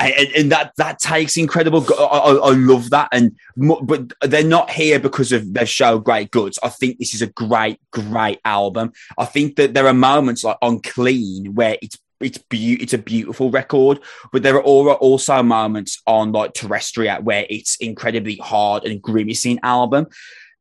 And, 0.00 0.28
and, 0.36 0.52
that 0.52 0.72
that 0.76 0.98
takes 0.98 1.36
incredible. 1.36 1.86
I, 1.98 2.02
I, 2.02 2.32
I, 2.32 2.50
love 2.54 2.90
that. 2.90 3.08
And 3.12 3.36
But 3.56 4.12
they're 4.22 4.44
not 4.44 4.70
here 4.70 4.98
because 4.98 5.32
of 5.32 5.54
their 5.54 5.66
show 5.66 5.98
Great 5.98 6.30
Goods. 6.30 6.58
I 6.62 6.68
think 6.68 6.98
this 6.98 7.14
is 7.14 7.22
a 7.22 7.28
great, 7.28 7.80
great 7.92 8.40
album. 8.44 8.92
I 9.16 9.24
think 9.24 9.56
that 9.56 9.74
there 9.74 9.86
are 9.86 9.94
moments 9.94 10.44
like 10.44 10.58
on 10.62 10.80
Clean 10.80 11.54
where 11.54 11.76
it's 11.80 11.98
it's 12.20 12.38
be- 12.38 12.80
it's 12.80 12.94
a 12.94 12.98
beautiful 12.98 13.50
record, 13.50 14.00
but 14.32 14.42
there 14.42 14.56
are 14.56 14.62
also 14.62 15.42
moments 15.42 16.00
on 16.06 16.32
like 16.32 16.54
Terrestria 16.54 17.22
where 17.22 17.46
it's 17.50 17.76
incredibly 17.76 18.36
hard 18.36 18.84
and 18.84 19.02
grimacing 19.02 19.60
album 19.62 20.06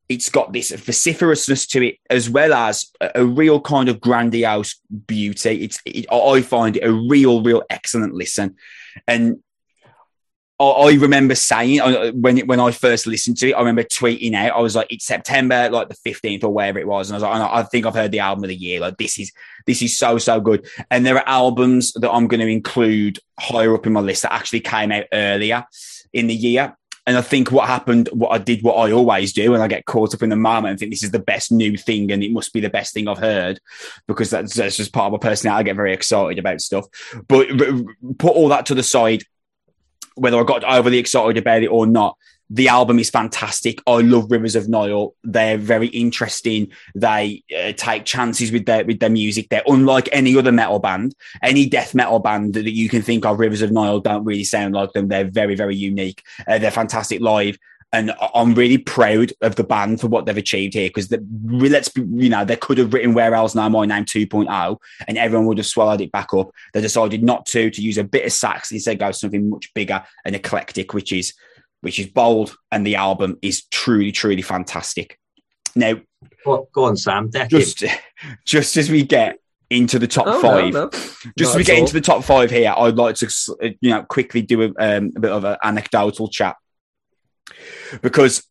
it's 0.07 0.29
got 0.29 0.53
this 0.53 0.71
vociferousness 0.71 1.65
to 1.67 1.87
it 1.87 1.97
as 2.09 2.29
well 2.29 2.53
as 2.53 2.91
a, 3.01 3.11
a 3.15 3.25
real 3.25 3.59
kind 3.59 3.89
of 3.89 3.99
grandiose 3.99 4.75
beauty. 5.07 5.63
It's 5.63 5.79
it, 5.85 6.05
I 6.11 6.41
find 6.41 6.77
it 6.77 6.83
a 6.83 6.91
real, 6.91 7.41
real 7.41 7.63
excellent 7.69 8.13
listen, 8.13 8.55
and 9.07 9.39
I, 10.57 10.93
remember 10.93 11.35
saying 11.35 11.81
when 12.21 12.39
when 12.39 12.61
I 12.61 12.71
first 12.71 13.07
listened 13.07 13.37
to 13.37 13.49
it, 13.49 13.53
I 13.53 13.59
remember 13.59 13.83
tweeting 13.83 14.35
out. 14.35 14.55
I 14.55 14.61
was 14.61 14.75
like, 14.75 14.87
"It's 14.89 15.05
September, 15.05 15.69
like 15.69 15.89
the 15.89 15.95
fifteenth 15.95 16.45
or 16.45 16.53
wherever 16.53 16.79
it 16.79 16.87
was," 16.87 17.09
and 17.09 17.15
I 17.15 17.17
was 17.17 17.41
like, 17.41 17.51
"I 17.51 17.63
think 17.63 17.85
I've 17.85 17.93
heard 17.93 18.11
the 18.11 18.19
album 18.19 18.45
of 18.45 18.49
the 18.49 18.55
year. 18.55 18.79
Like 18.79 18.97
this 18.97 19.19
is 19.19 19.33
this 19.65 19.81
is 19.81 19.97
so 19.97 20.17
so 20.17 20.39
good." 20.39 20.65
And 20.89 21.05
there 21.05 21.17
are 21.17 21.27
albums 21.27 21.91
that 21.93 22.11
I'm 22.11 22.27
going 22.27 22.39
to 22.39 22.47
include 22.47 23.19
higher 23.37 23.73
up 23.75 23.85
in 23.85 23.93
my 23.93 23.99
list 23.99 24.21
that 24.21 24.31
actually 24.31 24.61
came 24.61 24.93
out 24.93 25.05
earlier 25.11 25.65
in 26.13 26.27
the 26.27 26.35
year 26.35 26.77
and 27.07 27.17
I 27.17 27.21
think 27.21 27.51
what 27.51 27.67
happened, 27.67 28.09
what 28.11 28.29
I 28.29 28.39
did, 28.39 28.63
what 28.63 28.75
I 28.75 28.91
always 28.91 29.31
do, 29.31 29.53
and 29.53 29.61
I 29.61 29.67
get 29.67 29.85
caught 29.85 30.15
up 30.15 30.23
in 30.23 30.29
the 30.29 30.35
moment 30.35 30.71
and 30.71 30.79
think 30.79 30.91
this 30.91 31.03
is 31.03 31.11
the 31.11 31.19
best 31.19 31.51
new 31.51 31.77
thing 31.77 32.11
and 32.11 32.23
it 32.23 32.31
must 32.31 32.51
be 32.51 32.61
the 32.61 32.69
best 32.69 32.93
thing 32.93 33.07
I've 33.07 33.19
heard 33.19 33.59
because 34.07 34.31
that's, 34.31 34.55
that's 34.55 34.77
just 34.77 34.91
part 34.91 35.13
of 35.13 35.21
my 35.21 35.29
personality. 35.29 35.59
I 35.59 35.63
get 35.63 35.75
very 35.75 35.93
excited 35.93 36.39
about 36.39 36.61
stuff. 36.61 36.85
But 37.27 37.49
put 38.17 38.35
all 38.35 38.49
that 38.49 38.65
to 38.67 38.75
the 38.75 38.81
side, 38.81 39.23
whether 40.15 40.39
I 40.39 40.43
got 40.43 40.63
overly 40.63 40.97
excited 40.97 41.37
about 41.37 41.61
it 41.61 41.67
or 41.67 41.85
not, 41.85 42.17
the 42.49 42.67
album 42.67 42.99
is 42.99 43.09
fantastic. 43.09 43.81
I 43.87 44.01
love 44.01 44.29
Rivers 44.29 44.55
of 44.55 44.69
Nihil. 44.69 45.15
They're 45.23 45.57
very 45.57 45.87
interesting. 45.87 46.71
They 46.93 47.43
uh, 47.55 47.71
take 47.73 48.05
chances 48.05 48.51
with 48.51 48.65
their 48.65 48.85
with 48.85 48.99
their 48.99 49.09
music. 49.09 49.49
They're 49.49 49.63
unlike 49.67 50.09
any 50.11 50.37
other 50.37 50.51
metal 50.51 50.79
band, 50.79 51.15
any 51.41 51.67
death 51.67 51.95
metal 51.95 52.19
band 52.19 52.53
that 52.53 52.69
you 52.69 52.89
can 52.89 53.01
think 53.01 53.25
of. 53.25 53.39
Rivers 53.39 53.61
of 53.61 53.71
Nihil 53.71 54.01
don't 54.01 54.25
really 54.25 54.43
sound 54.43 54.73
like 54.73 54.93
them. 54.93 55.07
They're 55.07 55.29
very 55.29 55.55
very 55.55 55.75
unique. 55.75 56.23
Uh, 56.47 56.59
they're 56.59 56.71
fantastic 56.71 57.21
live. 57.21 57.57
And 57.93 58.13
I'm 58.33 58.55
really 58.55 58.77
proud 58.77 59.31
of 59.41 59.55
the 59.55 59.63
band 59.63 60.01
for 60.01 60.07
what 60.07 60.25
they've 60.25 60.35
achieved 60.35 60.73
here 60.73 60.89
because 60.89 61.15
let's 61.45 61.87
be, 61.87 62.01
you 62.01 62.27
know, 62.27 62.43
they 62.43 62.57
could 62.57 62.77
have 62.77 62.93
written 62.93 63.13
Where 63.13 63.33
Owls 63.33 63.55
Know 63.55 63.69
My 63.69 63.85
Name 63.85 64.03
2.0 64.03 64.77
and 65.07 65.17
everyone 65.17 65.45
would 65.47 65.59
have 65.59 65.67
swallowed 65.67 66.01
it 66.01 66.11
back 66.11 66.33
up. 66.33 66.51
They 66.73 66.81
decided 66.81 67.23
not 67.23 67.45
to, 67.47 67.69
to 67.69 67.81
use 67.81 67.97
a 67.97 68.03
bit 68.03 68.25
of 68.25 68.33
sax 68.33 68.73
instead 68.73 68.99
go 68.99 69.11
something 69.11 69.49
much 69.49 69.73
bigger 69.73 70.03
and 70.25 70.35
eclectic, 70.35 70.93
which 70.93 71.13
is 71.13 71.33
which 71.85 71.99
is 71.99 72.07
bold, 72.07 72.57
and 72.71 72.83
the 72.83 72.95
album 72.95 73.37
is 73.43 73.65
truly, 73.65 74.11
truly 74.11 74.41
fantastic. 74.41 75.19
Now, 75.75 76.01
go, 76.43 76.67
go 76.73 76.85
on, 76.85 76.97
Sam. 76.97 77.29
Just, 77.47 77.83
just 78.45 78.75
as 78.75 78.89
we 78.89 79.03
get 79.03 79.37
into 79.69 79.99
the 79.99 80.07
top 80.07 80.25
oh, 80.25 80.41
five, 80.41 80.73
no, 80.73 80.85
no. 80.85 80.89
just 80.89 81.37
Not 81.37 81.49
as 81.49 81.55
we 81.55 81.63
get 81.63 81.75
all. 81.75 81.81
into 81.81 81.93
the 81.93 82.01
top 82.01 82.23
five 82.23 82.49
here, 82.49 82.73
I'd 82.75 82.95
like 82.95 83.17
to, 83.17 83.29
you 83.81 83.91
know, 83.91 84.01
quickly 84.01 84.41
do 84.41 84.63
a, 84.63 84.65
um, 84.79 85.11
a 85.15 85.19
bit 85.19 85.29
of 85.29 85.43
an 85.43 85.57
anecdotal 85.61 86.27
chat 86.27 86.55
because 88.01 88.43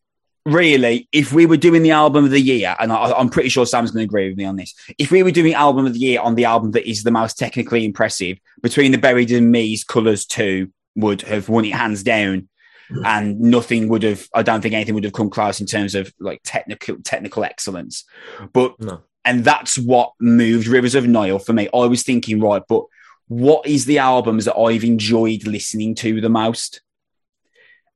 really, 0.45 1.09
if 1.11 1.33
we 1.33 1.45
were 1.45 1.57
doing 1.57 1.83
the 1.83 1.91
album 1.91 2.23
of 2.23 2.31
the 2.31 2.39
year, 2.39 2.73
and 2.79 2.89
I, 2.89 3.19
am 3.19 3.27
pretty 3.27 3.49
sure 3.49 3.65
Sam's 3.65 3.91
going 3.91 4.07
to 4.07 4.09
agree 4.09 4.29
with 4.29 4.37
me 4.37 4.45
on 4.45 4.55
this, 4.55 4.73
if 4.97 5.11
we 5.11 5.23
were 5.23 5.31
doing 5.31 5.55
album 5.55 5.85
of 5.85 5.93
the 5.93 5.99
year 5.99 6.21
on 6.21 6.35
the 6.35 6.45
album 6.45 6.71
that 6.71 6.89
is 6.89 7.03
the 7.03 7.11
most 7.11 7.37
technically 7.37 7.83
impressive, 7.83 8.37
between 8.63 8.93
the 8.93 8.97
Buried 8.97 9.33
and 9.33 9.51
Me's 9.51 9.83
Colors 9.83 10.25
Two 10.25 10.71
would 10.95 11.23
have 11.23 11.49
won 11.49 11.65
it 11.65 11.73
hands 11.73 12.01
down 12.01 12.47
and 13.03 13.39
nothing 13.39 13.87
would 13.89 14.03
have. 14.03 14.27
I 14.33 14.43
don't 14.43 14.61
think 14.61 14.73
anything 14.73 14.95
would 14.95 15.03
have 15.03 15.13
come 15.13 15.29
close 15.29 15.59
in 15.59 15.67
terms 15.67 15.95
of 15.95 16.13
like 16.19 16.41
technical 16.43 16.97
technical 17.03 17.43
excellence. 17.43 18.05
But 18.53 18.79
no. 18.79 19.01
and 19.23 19.43
that's 19.43 19.77
what 19.77 20.13
moved 20.19 20.67
Rivers 20.67 20.95
of 20.95 21.07
Nihil 21.07 21.39
for 21.39 21.53
me. 21.53 21.67
I 21.73 21.85
was 21.85 22.03
thinking, 22.03 22.39
right, 22.39 22.63
but 22.67 22.85
what 23.27 23.65
is 23.67 23.85
the 23.85 23.99
albums 23.99 24.45
that 24.45 24.57
I've 24.57 24.83
enjoyed 24.83 25.47
listening 25.47 25.95
to 25.95 26.21
the 26.21 26.29
most? 26.29 26.81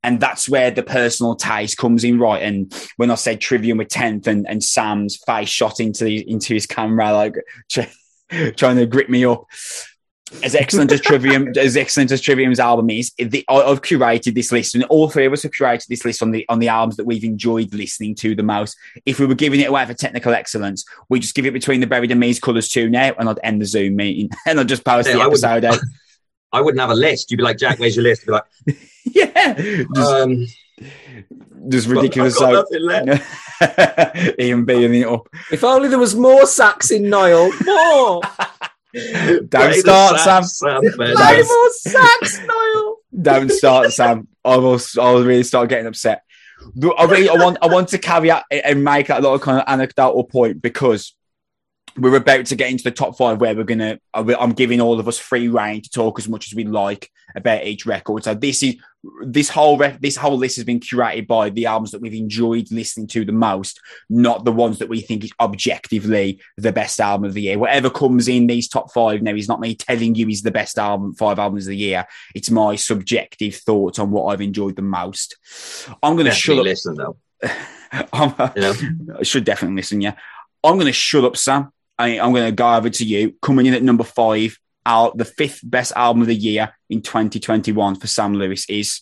And 0.02 0.20
that's 0.20 0.48
where 0.48 0.72
the 0.72 0.82
personal 0.82 1.36
taste 1.36 1.78
comes 1.78 2.06
in, 2.06 2.20
right? 2.20 2.42
And 2.42 2.74
when 2.96 3.12
I 3.12 3.16
said 3.16 3.42
Trivium 3.42 3.80
with 3.80 3.90
tenth, 3.90 4.28
and, 4.28 4.48
and 4.48 4.64
Sam's 4.64 5.18
face 5.18 5.50
shot 5.50 5.82
into 5.82 6.06
the, 6.06 6.30
into 6.30 6.54
his 6.54 6.66
camera, 6.66 7.12
like 7.12 7.36
trying 8.56 8.78
to 8.78 8.86
grip 8.86 9.10
me 9.10 9.26
up, 9.26 9.46
as 10.44 10.56
excellent 10.56 10.92
as 10.92 11.02
Trivium, 11.02 11.54
as 11.58 11.76
excellent 11.76 12.12
as 12.12 12.22
Trivium's 12.22 12.60
album 12.60 12.90
is, 12.90 13.12
the, 13.18 13.44
I've 13.48 13.82
curated 13.82 14.36
this 14.36 14.52
list, 14.52 14.76
and 14.76 14.84
all 14.86 15.10
three 15.10 15.26
of 15.26 15.34
us 15.34 15.44
have 15.44 15.52
curated 15.52 15.88
this 15.88 16.06
list 16.06 16.22
on 16.22 16.32
the 16.32 16.46
on 16.50 16.60
the 16.60 16.68
albums 16.68 16.98
that 16.98 17.06
we've 17.06 17.24
enjoyed 17.24 17.74
listening 17.74 18.16
to 18.16 18.36
the 18.36 18.44
most. 18.44 18.78
If 19.06 19.20
we 19.20 19.26
were 19.26 19.36
giving 19.36 19.60
it 19.60 19.70
away 19.70 19.86
for 19.86 19.94
technical 19.94 20.34
excellence, 20.34 20.86
we 21.10 21.20
just 21.20 21.36
give 21.36 21.46
it 21.46 21.54
between 21.54 21.82
the 21.82 21.88
Buried 21.88 22.12
and 22.12 22.20
Me's 22.20 22.40
Colors 22.40 22.70
two 22.70 22.90
now, 22.90 23.14
and 23.18 23.30
I'd 23.30 23.40
end 23.44 23.62
the 23.62 23.66
Zoom 23.66 23.96
meeting, 23.96 24.30
and 24.46 24.60
I'd 24.60 24.70
just 24.70 24.86
post 24.86 25.08
yeah, 25.08 25.16
the 25.16 25.22
episode 25.22 25.66
out. 25.66 25.80
I 26.52 26.62
wouldn't 26.62 26.82
have 26.82 26.90
a 26.90 26.96
list. 26.96 27.30
You'd 27.30 27.38
be 27.38 27.44
like, 27.44 27.58
Jack, 27.60 27.78
where's 27.78 27.96
your 27.96 28.04
list? 28.04 28.26
You'd 28.26 28.32
be 28.66 28.74
like, 28.74 28.78
yeah, 29.06 29.54
just, 29.54 30.12
um, 30.12 30.48
just 31.68 31.88
ridiculous. 31.88 32.36
So, 32.36 32.66
Ian 34.40 34.66
being 34.66 34.96
it 34.96 35.06
up. 35.06 35.28
If 35.52 35.64
only 35.64 35.90
there 35.90 36.00
was 36.00 36.16
more 36.16 36.48
sax 36.48 36.90
in 36.90 37.04
Nihil, 37.04 37.52
more. 37.64 38.22
Don't 38.94 39.74
start, 39.74 40.20
Sam. 40.20 40.44
Sam 40.44 40.82
Play 40.82 41.14
more 41.14 41.70
sax, 41.72 42.40
Nihil. 42.40 42.96
Don't 43.22 43.52
start, 43.52 43.92
Sam. 43.92 44.28
I 44.44 44.58
will. 44.58 44.80
I 45.00 45.12
will 45.12 45.24
really 45.24 45.44
start 45.44 45.70
getting 45.70 45.88
upset. 45.88 46.24
I 46.98 47.06
really, 47.06 47.30
I 47.30 47.34
want, 47.34 47.58
I 47.62 47.68
want 47.68 47.90
to 47.90 47.98
caveat 47.98 48.44
and 48.52 48.84
make 48.84 49.08
that 49.08 49.22
little 49.22 49.40
kind 49.40 49.60
of 49.60 49.64
anecdotal 49.68 50.26
point 50.26 50.62
because 50.62 51.16
we're 51.98 52.16
about 52.16 52.46
to 52.46 52.56
get 52.56 52.72
into 52.72 52.84
the 52.84 52.92
top 52.92 53.18
five 53.18 53.42
where 53.42 53.56
we're 53.56 53.64
gonna 53.64 54.00
uh, 54.14 54.34
i'm 54.40 54.54
giving 54.54 54.82
all 54.82 55.00
of 55.00 55.08
us 55.08 55.18
free 55.18 55.48
reign 55.48 55.82
to 55.82 55.90
talk 55.90 56.20
as 56.20 56.30
much 56.30 56.48
as 56.48 56.56
we 56.56 56.64
like 56.64 57.10
about 57.36 57.66
each 57.66 57.86
record. 57.86 58.24
So 58.24 58.34
this 58.34 58.64
is 58.64 58.76
this 59.26 59.50
whole 59.50 59.78
ref, 59.78 60.02
this 60.02 60.18
whole 60.18 60.38
list 60.38 60.58
has 60.58 60.66
been 60.66 60.82
curated 60.82 61.26
by 61.26 61.50
the 61.50 61.68
albums 61.68 61.92
that 61.92 62.02
we've 62.02 62.14
enjoyed 62.14 62.70
listening 62.70 63.08
to 63.08 63.24
the 63.24 63.32
most 63.32 63.80
not 64.10 64.44
the 64.44 64.52
ones 64.52 64.80
that 64.80 64.90
we 64.90 65.00
think 65.00 65.24
is 65.24 65.32
objectively 65.40 66.42
the 66.58 66.74
best 66.74 67.00
album 67.00 67.26
of 67.26 67.34
the 67.34 67.44
year. 67.44 67.58
Whatever 67.58 67.90
comes 67.90 68.28
in 68.28 68.48
these 68.48 68.68
top 68.68 68.92
five 68.92 69.22
now 69.22 69.34
is 69.34 69.48
not 69.48 69.62
me 69.62 69.76
telling 69.76 70.16
you 70.16 70.28
is 70.28 70.42
the 70.42 70.52
best 70.52 70.78
album 70.78 71.14
five 71.16 71.40
albums 71.40 71.66
of 71.66 71.72
the 71.72 71.78
year. 71.78 72.06
It's 72.36 72.52
my 72.52 72.76
subjective 72.76 73.56
thoughts 73.56 74.00
on 74.00 74.12
what 74.12 74.26
i've 74.34 74.42
enjoyed 74.42 74.76
the 74.76 74.82
most. 74.82 75.38
I'm 76.04 76.18
gonna 76.18 76.32
shut 76.32 76.60
up 76.60 76.66
listen 76.66 76.96
though. 76.96 77.18
I 77.44 79.24
should 79.24 79.46
definitely 79.46 79.78
listen 79.78 80.02
yeah. 80.02 80.16
I'm 80.64 80.78
gonna 80.78 80.92
shut 80.92 81.24
up 81.24 81.38
sam 81.38 81.72
I, 82.00 82.10
am 82.12 82.32
going 82.32 82.46
to 82.46 82.52
go 82.52 82.74
over 82.74 82.90
to 82.90 83.06
you. 83.06 83.36
Coming 83.42 83.66
in 83.66 83.74
at 83.74 83.84
number 83.84 84.06
five, 84.06 84.58
our, 84.86 85.12
the 85.14 85.26
fifth 85.26 85.60
best 85.64 85.92
album 85.96 86.22
of 86.22 86.28
the 86.28 86.36
year 86.36 86.74
in 86.90 87.02
2021 87.02 87.96
for 87.96 88.08
Sam 88.08 88.34
Lewis 88.34 88.68
is 88.70 89.02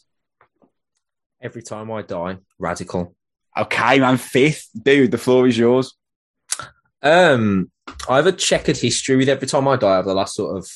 Every 1.39 1.62
Time 1.62 1.91
I 1.91 2.02
Die, 2.02 2.38
Radical. 2.58 3.16
Okay, 3.56 4.00
man, 4.00 4.18
fifth. 4.18 4.70
Dude, 4.76 5.12
the 5.12 5.20
floor 5.20 5.48
is 5.48 5.58
yours. 5.58 5.95
Um, 7.04 7.72
I 8.10 8.18
have 8.18 8.26
a 8.26 8.32
checkered 8.32 8.78
history 8.78 9.16
with 9.16 9.30
Every 9.30 9.48
Time 9.48 9.68
I 9.68 9.76
Die 9.76 9.98
over 9.98 10.10
the 10.10 10.16
last 10.16 10.36
sort 10.36 10.58
of 10.58 10.68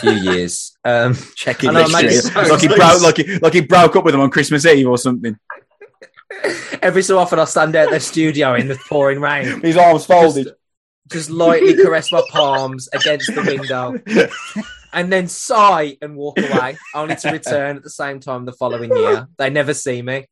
few 0.00 0.10
years. 0.32 0.76
Um, 0.84 1.16
checkered 1.36 1.72
history. 1.72 2.10
So 2.10 2.42
like, 2.42 2.60
he 2.60 2.68
broke, 2.68 3.02
like, 3.02 3.16
he, 3.16 3.38
like 3.38 3.52
he 3.52 3.60
broke 3.60 3.94
up 3.94 4.04
with 4.04 4.12
them 4.12 4.20
on 4.20 4.30
Christmas 4.30 4.66
Eve 4.66 4.88
or 4.88 4.98
something. 4.98 5.38
Every 6.82 7.02
so 7.02 7.18
often, 7.18 7.38
I 7.38 7.44
stand 7.44 7.76
out 7.76 7.90
the 7.90 8.00
studio 8.00 8.54
in 8.54 8.66
the 8.66 8.76
pouring 8.88 9.20
rain. 9.20 9.60
His 9.60 9.76
arms 9.76 10.04
folded. 10.04 10.44
Just, 10.44 10.56
just 11.10 11.30
lightly 11.30 11.74
caress 11.74 12.10
my 12.10 12.22
palms 12.30 12.88
against 12.92 13.34
the 13.34 13.42
window, 13.42 14.00
and 14.92 15.12
then 15.12 15.28
sigh 15.28 15.96
and 16.00 16.16
walk 16.16 16.38
away, 16.38 16.76
only 16.94 17.16
to 17.16 17.30
return 17.30 17.76
at 17.76 17.82
the 17.82 17.90
same 17.90 18.20
time 18.20 18.44
the 18.44 18.52
following 18.52 18.94
year. 18.94 19.28
They 19.38 19.50
never 19.50 19.74
see 19.74 20.02
me. 20.02 20.26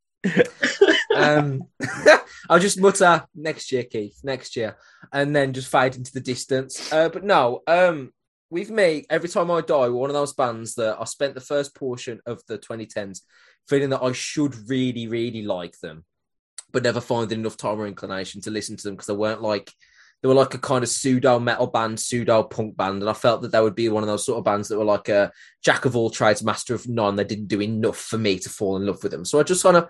Um, 1.15 1.63
I'll 2.49 2.59
just 2.59 2.81
mutter 2.81 3.25
next 3.35 3.71
year, 3.73 3.85
Keith, 3.85 4.19
next 4.25 4.57
year, 4.57 4.77
and 5.13 5.35
then 5.35 5.53
just 5.53 5.71
fade 5.71 5.97
into 5.97 6.13
the 6.13 6.21
distance. 6.21 6.93
Uh, 6.93 7.09
but 7.09 7.25
no, 7.25 7.63
um, 7.67 8.13
with 8.51 8.71
me, 8.71 9.07
every 9.09 9.29
time 9.29 9.51
I 9.51 9.61
die, 9.61 9.89
one 9.89 10.11
of 10.11 10.15
those 10.15 10.35
bands 10.35 10.75
that 10.75 10.97
I 11.01 11.05
spent 11.05 11.35
the 11.35 11.41
first 11.41 11.75
portion 11.75 12.21
of 12.27 12.43
the 12.47 12.59
2010s 12.59 13.21
feeling 13.69 13.91
that 13.91 14.03
I 14.03 14.13
should 14.13 14.55
really, 14.69 15.07
really 15.07 15.43
like 15.43 15.79
them, 15.81 16.05
but 16.73 16.83
never 16.83 17.01
finding 17.01 17.41
enough 17.41 17.57
time 17.57 17.81
or 17.81 17.87
inclination 17.87 18.41
to 18.43 18.51
listen 18.51 18.77
to 18.77 18.83
them 18.83 18.95
because 18.95 19.07
they 19.07 19.15
weren't 19.15 19.43
like 19.43 19.73
they 20.23 20.29
were 20.29 20.35
like 20.35 20.55
a 20.55 20.59
kind 20.59 20.85
of 20.85 20.89
pseudo 20.89 21.41
metal 21.41 21.67
band, 21.67 21.99
pseudo 21.99 22.45
punk 22.45 22.77
band, 22.77 23.03
and 23.03 23.11
I 23.11 23.13
felt 23.13 23.43
that 23.43 23.51
they 23.51 23.61
would 23.61 23.75
be 23.75 23.89
one 23.89 24.05
of 24.05 24.07
those 24.07 24.25
sort 24.25 24.39
of 24.39 24.45
bands 24.45 24.69
that 24.69 24.79
were 24.79 24.85
like 24.85 25.09
a 25.09 25.33
jack 25.65 25.85
of 25.85 25.97
all 25.97 26.11
trades, 26.11 26.45
master 26.45 26.75
of 26.75 26.89
none. 26.89 27.17
They 27.17 27.25
didn't 27.25 27.49
do 27.49 27.61
enough 27.61 27.99
for 27.99 28.19
me 28.19 28.39
to 28.39 28.49
fall 28.49 28.77
in 28.77 28.87
love 28.87 29.03
with 29.03 29.11
them, 29.11 29.25
so 29.25 29.41
I 29.41 29.43
just 29.43 29.65
kind 29.65 29.77
of 29.77 29.89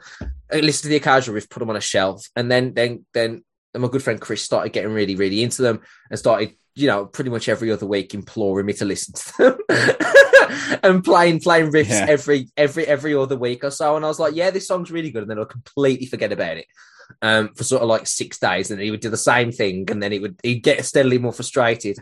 listened 0.51 0.85
to 0.85 0.89
the 0.89 0.97
occasional 0.97 1.35
riff, 1.35 1.51
put 1.51 1.61
them 1.61 1.70
on 1.70 1.76
a 1.76 1.83
shelf, 1.83 2.26
and 2.35 2.51
then 2.51 2.72
then 2.72 3.05
then 3.12 3.45
my 3.76 3.89
good 3.89 4.03
friend 4.03 4.20
Chris 4.20 4.43
started 4.43 4.72
getting 4.72 4.93
really 4.93 5.16
really 5.16 5.43
into 5.43 5.62
them 5.62 5.80
and 6.11 6.18
started 6.18 6.55
you 6.74 6.87
know 6.87 7.07
pretty 7.07 7.30
much 7.30 7.49
every 7.49 7.70
other 7.70 7.87
week 7.87 8.14
imploring 8.14 8.66
me 8.66 8.72
to 8.74 8.85
listen 8.85 9.14
to 9.14 9.59
them 9.68 10.78
and 10.83 11.05
playing 11.05 11.41
playing 11.41 11.70
riffs 11.70 11.89
yeah. 11.89 12.07
every 12.09 12.49
every 12.57 12.87
every 12.87 13.14
other 13.14 13.37
week 13.37 13.64
or 13.64 13.70
so, 13.70 13.97
and 13.97 14.05
I 14.05 14.09
was 14.09 14.18
like, 14.18 14.35
yeah, 14.35 14.51
this 14.51 14.66
song's 14.66 14.91
really 14.91 15.11
good, 15.11 15.22
and 15.22 15.30
then 15.30 15.39
I'll 15.39 15.45
completely 15.45 16.07
forget 16.07 16.33
about 16.33 16.57
it 16.57 16.66
um, 17.21 17.49
for 17.55 17.65
sort 17.65 17.83
of 17.83 17.89
like 17.89 18.07
six 18.07 18.39
days, 18.39 18.71
and 18.71 18.81
he 18.81 18.91
would 18.91 19.01
do 19.01 19.11
the 19.11 19.17
same 19.17 19.53
thing, 19.53 19.89
and 19.91 20.03
then 20.03 20.13
he 20.13 20.19
would 20.19 20.39
he'd 20.43 20.63
get 20.63 20.85
steadily 20.85 21.19
more 21.19 21.33
frustrated. 21.33 21.99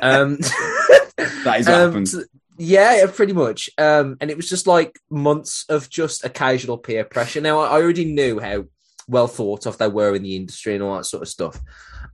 Um, 0.00 0.36
that 1.16 1.56
is 1.58 1.66
what 1.66 1.74
um, 1.74 1.90
happens. 1.90 2.16
Yeah, 2.56 3.06
pretty 3.12 3.32
much. 3.32 3.68
Um, 3.78 4.16
and 4.20 4.30
it 4.30 4.36
was 4.36 4.48
just 4.48 4.66
like 4.66 5.00
months 5.10 5.64
of 5.68 5.90
just 5.90 6.24
occasional 6.24 6.78
peer 6.78 7.04
pressure. 7.04 7.40
Now 7.40 7.60
I 7.60 7.80
already 7.80 8.04
knew 8.04 8.38
how 8.38 8.66
well 9.08 9.26
thought 9.26 9.66
of 9.66 9.76
they 9.78 9.88
were 9.88 10.14
in 10.14 10.22
the 10.22 10.36
industry 10.36 10.74
and 10.74 10.82
all 10.82 10.96
that 10.96 11.04
sort 11.04 11.22
of 11.22 11.28
stuff. 11.28 11.60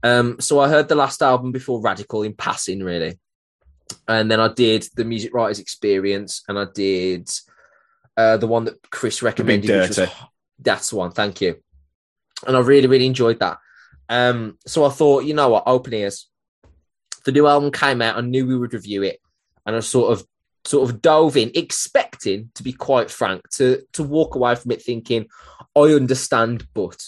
Um, 0.03 0.39
so 0.39 0.59
I 0.59 0.67
heard 0.67 0.87
the 0.87 0.95
last 0.95 1.21
album 1.21 1.51
before 1.51 1.81
Radical 1.81 2.23
in 2.23 2.33
passing, 2.33 2.83
really, 2.83 3.19
and 4.07 4.31
then 4.31 4.39
I 4.39 4.47
did 4.51 4.87
the 4.95 5.05
Music 5.05 5.33
Writers 5.33 5.59
Experience, 5.59 6.43
and 6.47 6.57
I 6.57 6.65
did 6.73 7.29
uh, 8.17 8.37
the 8.37 8.47
one 8.47 8.65
that 8.65 8.89
Chris 8.89 9.21
recommended. 9.21 9.69
Was, 9.69 10.09
that's 10.57 10.89
the 10.89 10.95
one. 10.95 11.11
Thank 11.11 11.41
you 11.41 11.61
and 12.45 12.55
I 12.55 12.59
really, 12.59 12.87
really 12.87 13.05
enjoyed 13.05 13.39
that. 13.39 13.57
Um, 14.09 14.57
so 14.65 14.85
I 14.85 14.89
thought, 14.89 15.25
you 15.25 15.33
know 15.33 15.49
what, 15.49 15.63
open 15.65 15.93
ears. 15.93 16.27
The 17.23 17.31
new 17.31 17.47
album 17.47 17.71
came 17.71 18.01
out. 18.01 18.17
I 18.17 18.21
knew 18.21 18.47
we 18.47 18.57
would 18.57 18.73
review 18.73 19.03
it, 19.03 19.19
and 19.65 19.75
I 19.75 19.79
sort 19.79 20.11
of, 20.11 20.27
sort 20.65 20.89
of 20.89 21.01
dove 21.01 21.37
in, 21.37 21.51
expecting, 21.55 22.51
to 22.55 22.63
be 22.63 22.73
quite 22.73 23.09
frank, 23.09 23.49
to 23.51 23.83
to 23.93 24.03
walk 24.03 24.35
away 24.35 24.55
from 24.55 24.71
it 24.71 24.81
thinking, 24.81 25.27
I 25.75 25.93
understand, 25.93 26.67
but 26.73 27.01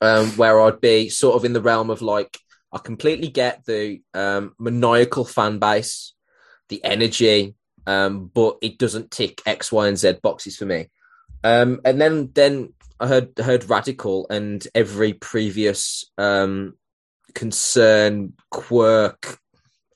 um, 0.00 0.28
where 0.30 0.60
I'd 0.60 0.80
be 0.80 1.08
sort 1.08 1.36
of 1.36 1.44
in 1.44 1.52
the 1.52 1.60
realm 1.60 1.90
of 1.90 2.00
like, 2.00 2.38
I 2.72 2.78
completely 2.78 3.28
get 3.28 3.64
the 3.66 4.00
um, 4.14 4.54
maniacal 4.58 5.24
fan 5.24 5.58
base, 5.58 6.14
the 6.68 6.82
energy, 6.84 7.54
um, 7.86 8.30
but 8.32 8.56
it 8.62 8.78
doesn't 8.78 9.10
tick 9.10 9.42
X, 9.44 9.70
Y, 9.70 9.88
and 9.88 9.98
Z 9.98 10.14
boxes 10.22 10.56
for 10.56 10.64
me. 10.64 10.88
Um, 11.44 11.80
and 11.84 12.00
then 12.00 12.30
then 12.34 12.72
I 13.00 13.06
heard 13.06 13.38
heard 13.38 13.68
radical 13.68 14.26
and 14.30 14.66
every 14.74 15.12
previous 15.12 16.04
um, 16.18 16.74
concern, 17.34 18.34
quirk, 18.50 19.38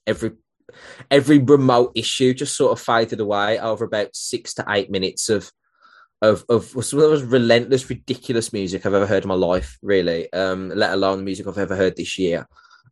every 0.06 0.32
every 1.10 1.38
remote 1.38 1.92
issue 1.94 2.34
just 2.34 2.56
sort 2.56 2.72
of 2.72 2.84
faded 2.84 3.20
away 3.20 3.58
over 3.58 3.84
about 3.84 4.14
six 4.14 4.54
to 4.54 4.64
eight 4.68 4.90
minutes 4.90 5.28
of 5.28 5.50
of 6.22 6.44
of 6.48 6.64
some 6.64 6.98
of 6.98 7.04
the 7.04 7.10
most 7.10 7.24
relentless, 7.24 7.88
ridiculous 7.88 8.52
music 8.52 8.84
I've 8.84 8.94
ever 8.94 9.06
heard 9.06 9.24
in 9.24 9.28
my 9.28 9.34
life. 9.34 9.78
Really, 9.82 10.32
um, 10.32 10.70
let 10.70 10.92
alone 10.92 11.18
the 11.18 11.24
music 11.24 11.46
I've 11.46 11.58
ever 11.58 11.76
heard 11.76 11.96
this 11.96 12.18
year. 12.18 12.48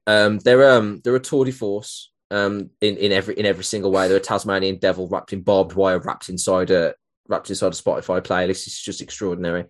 Um, 0.07 0.39
they're 0.39 0.71
um 0.77 1.01
they're 1.03 1.17
a 1.17 1.21
tour 1.21 1.45
de 1.45 1.53
force 1.53 2.11
um 2.31 2.71
in 2.81 2.97
in 2.97 3.13
every 3.13 3.35
in 3.35 3.47
every 3.47 3.65
single 3.65 3.91
way. 3.91 4.09
They're 4.09 4.19
a 4.19 4.21
Tasmanian 4.21 4.79
devil 4.79 5.09
wrapped 5.09 5.33
in 5.33 5.43
barbed 5.43 5.75
wire, 5.75 5.99
wrapped 5.99 6.29
inside 6.29 6.71
a 6.71 6.95
wrapped 7.29 7.51
inside 7.51 7.69
a 7.69 7.71
Spotify 7.71 8.21
playlist 8.21 8.67
is 8.67 8.79
just 8.81 9.01
extraordinary. 9.01 9.65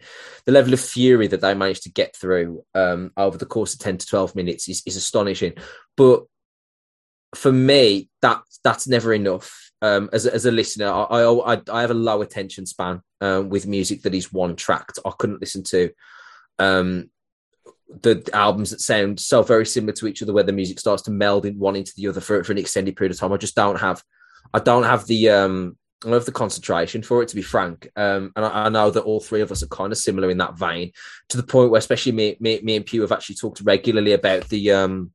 The 0.44 0.52
level 0.52 0.72
of 0.72 0.80
fury 0.80 1.26
that 1.28 1.40
they 1.40 1.54
managed 1.54 1.84
to 1.84 1.92
get 1.92 2.16
through 2.16 2.64
um, 2.74 3.12
over 3.16 3.38
the 3.38 3.46
course 3.46 3.74
of 3.74 3.80
10 3.80 3.98
to 3.98 4.06
12 4.06 4.34
minutes 4.34 4.68
is, 4.68 4.82
is 4.86 4.96
astonishing. 4.96 5.54
But 5.96 6.24
for 7.34 7.52
me, 7.52 8.08
that 8.22 8.42
that's 8.62 8.88
never 8.88 9.12
enough. 9.12 9.60
Um, 9.82 10.08
as, 10.12 10.26
as 10.26 10.46
a 10.46 10.50
listener, 10.50 10.86
I, 10.86 11.22
I, 11.22 11.60
I 11.70 11.80
have 11.82 11.90
a 11.90 11.94
low 11.94 12.22
attention 12.22 12.64
span 12.64 13.02
um, 13.20 13.50
with 13.50 13.66
music 13.66 14.02
that 14.02 14.14
is 14.14 14.32
one 14.32 14.56
tracked. 14.56 14.98
I 15.04 15.10
couldn't 15.18 15.40
listen 15.40 15.62
to 15.64 15.90
um, 16.58 17.10
the 18.02 18.28
albums 18.32 18.70
that 18.70 18.80
sound 18.80 19.20
so 19.20 19.42
very 19.42 19.66
similar 19.66 19.92
to 19.94 20.06
each 20.06 20.22
other, 20.22 20.32
where 20.32 20.42
the 20.42 20.52
music 20.52 20.80
starts 20.80 21.02
to 21.02 21.10
meld 21.10 21.44
in 21.44 21.58
one 21.58 21.76
into 21.76 21.92
the 21.96 22.08
other 22.08 22.20
for, 22.20 22.42
for 22.44 22.52
an 22.52 22.58
extended 22.58 22.96
period 22.96 23.12
of 23.12 23.18
time. 23.18 23.32
I 23.32 23.36
just 23.36 23.54
don't 23.54 23.78
have, 23.78 24.02
I 24.54 24.58
don't 24.58 24.84
have 24.84 25.06
the 25.06 25.28
um, 25.30 25.76
I 26.12 26.16
have 26.16 26.24
the 26.26 26.32
concentration 26.32 27.02
for 27.02 27.22
it, 27.22 27.28
to 27.28 27.36
be 27.36 27.42
frank. 27.42 27.88
Um, 27.96 28.32
and 28.36 28.44
I, 28.44 28.66
I, 28.66 28.68
know 28.68 28.90
that 28.90 29.02
all 29.02 29.20
three 29.20 29.40
of 29.40 29.50
us 29.50 29.62
are 29.62 29.68
kind 29.68 29.92
of 29.92 29.98
similar 29.98 30.30
in 30.30 30.38
that 30.38 30.58
vein, 30.58 30.92
to 31.30 31.36
the 31.36 31.42
point 31.42 31.70
where, 31.70 31.78
especially 31.78 32.12
me, 32.12 32.36
me, 32.40 32.60
me 32.62 32.76
and 32.76 32.86
Pugh 32.86 33.02
have 33.02 33.12
actually 33.12 33.36
talked 33.36 33.60
regularly 33.62 34.12
about 34.12 34.48
the 34.48 34.72
um, 34.72 35.12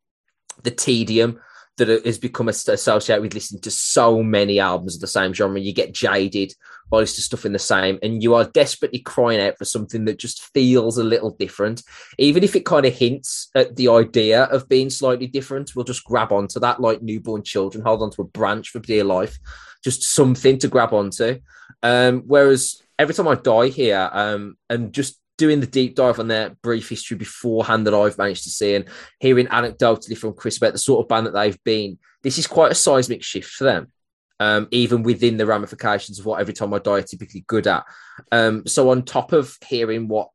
the 0.63 0.71
tedium 0.71 1.39
that 1.77 2.05
has 2.05 2.17
become 2.17 2.49
associated 2.49 3.21
with 3.21 3.33
listening 3.33 3.61
to 3.61 3.71
so 3.71 4.21
many 4.21 4.59
albums 4.59 4.95
of 4.95 5.01
the 5.01 5.07
same 5.07 5.33
genre. 5.33 5.59
You 5.59 5.73
get 5.73 5.93
jaded 5.93 6.53
by 6.89 6.97
listening 6.99 7.23
stuff 7.23 7.45
in 7.45 7.53
the 7.53 7.59
same, 7.59 7.99
and 8.03 8.21
you 8.21 8.33
are 8.33 8.45
desperately 8.45 8.99
crying 8.99 9.39
out 9.39 9.57
for 9.57 9.65
something 9.65 10.05
that 10.05 10.19
just 10.19 10.43
feels 10.53 10.97
a 10.97 11.03
little 11.03 11.31
different. 11.31 11.83
Even 12.17 12.43
if 12.43 12.55
it 12.55 12.65
kind 12.65 12.85
of 12.85 12.95
hints 12.95 13.49
at 13.55 13.75
the 13.75 13.87
idea 13.87 14.43
of 14.45 14.67
being 14.67 14.89
slightly 14.89 15.27
different, 15.27 15.75
we'll 15.75 15.85
just 15.85 16.03
grab 16.03 16.31
onto 16.31 16.59
that 16.59 16.81
like 16.81 17.01
newborn 17.01 17.43
children, 17.43 17.83
hold 17.83 18.01
onto 18.01 18.21
a 18.21 18.25
branch 18.25 18.69
for 18.69 18.79
dear 18.79 19.03
life 19.03 19.39
just 19.83 20.03
something 20.03 20.57
to 20.59 20.67
grab 20.67 20.93
onto. 20.93 21.39
Um, 21.83 22.23
whereas 22.25 22.81
every 22.97 23.13
time 23.13 23.27
I 23.27 23.35
die 23.35 23.67
here, 23.67 24.09
um, 24.11 24.57
and 24.69 24.93
just 24.93 25.19
doing 25.37 25.61
the 25.61 25.67
deep 25.67 25.95
dive 25.95 26.19
on 26.19 26.27
their 26.27 26.51
brief 26.61 26.89
history 26.89 27.15
beforehand 27.15 27.87
that 27.87 27.93
I've 27.93 28.17
managed 28.17 28.43
to 28.43 28.49
see 28.49 28.75
and 28.75 28.85
hearing 29.19 29.47
anecdotally 29.47 30.17
from 30.17 30.33
Chris 30.33 30.57
about 30.57 30.73
the 30.73 30.79
sort 30.79 31.03
of 31.03 31.07
band 31.07 31.27
that 31.27 31.33
they've 31.33 31.63
been, 31.63 31.97
this 32.23 32.37
is 32.37 32.45
quite 32.45 32.73
a 32.73 32.75
seismic 32.75 33.23
shift 33.23 33.49
for 33.49 33.63
them. 33.63 33.91
Um, 34.41 34.67
even 34.71 35.03
within 35.03 35.35
the 35.35 35.45
ramifications 35.45 36.17
of 36.17 36.25
what 36.25 36.39
every 36.39 36.53
time 36.53 36.73
I 36.73 36.79
die 36.79 36.99
are 36.99 37.01
typically 37.01 37.43
good 37.47 37.67
at. 37.67 37.83
Um, 38.31 38.65
so 38.67 38.89
on 38.89 39.03
top 39.03 39.33
of 39.33 39.57
hearing 39.65 40.07
what 40.07 40.29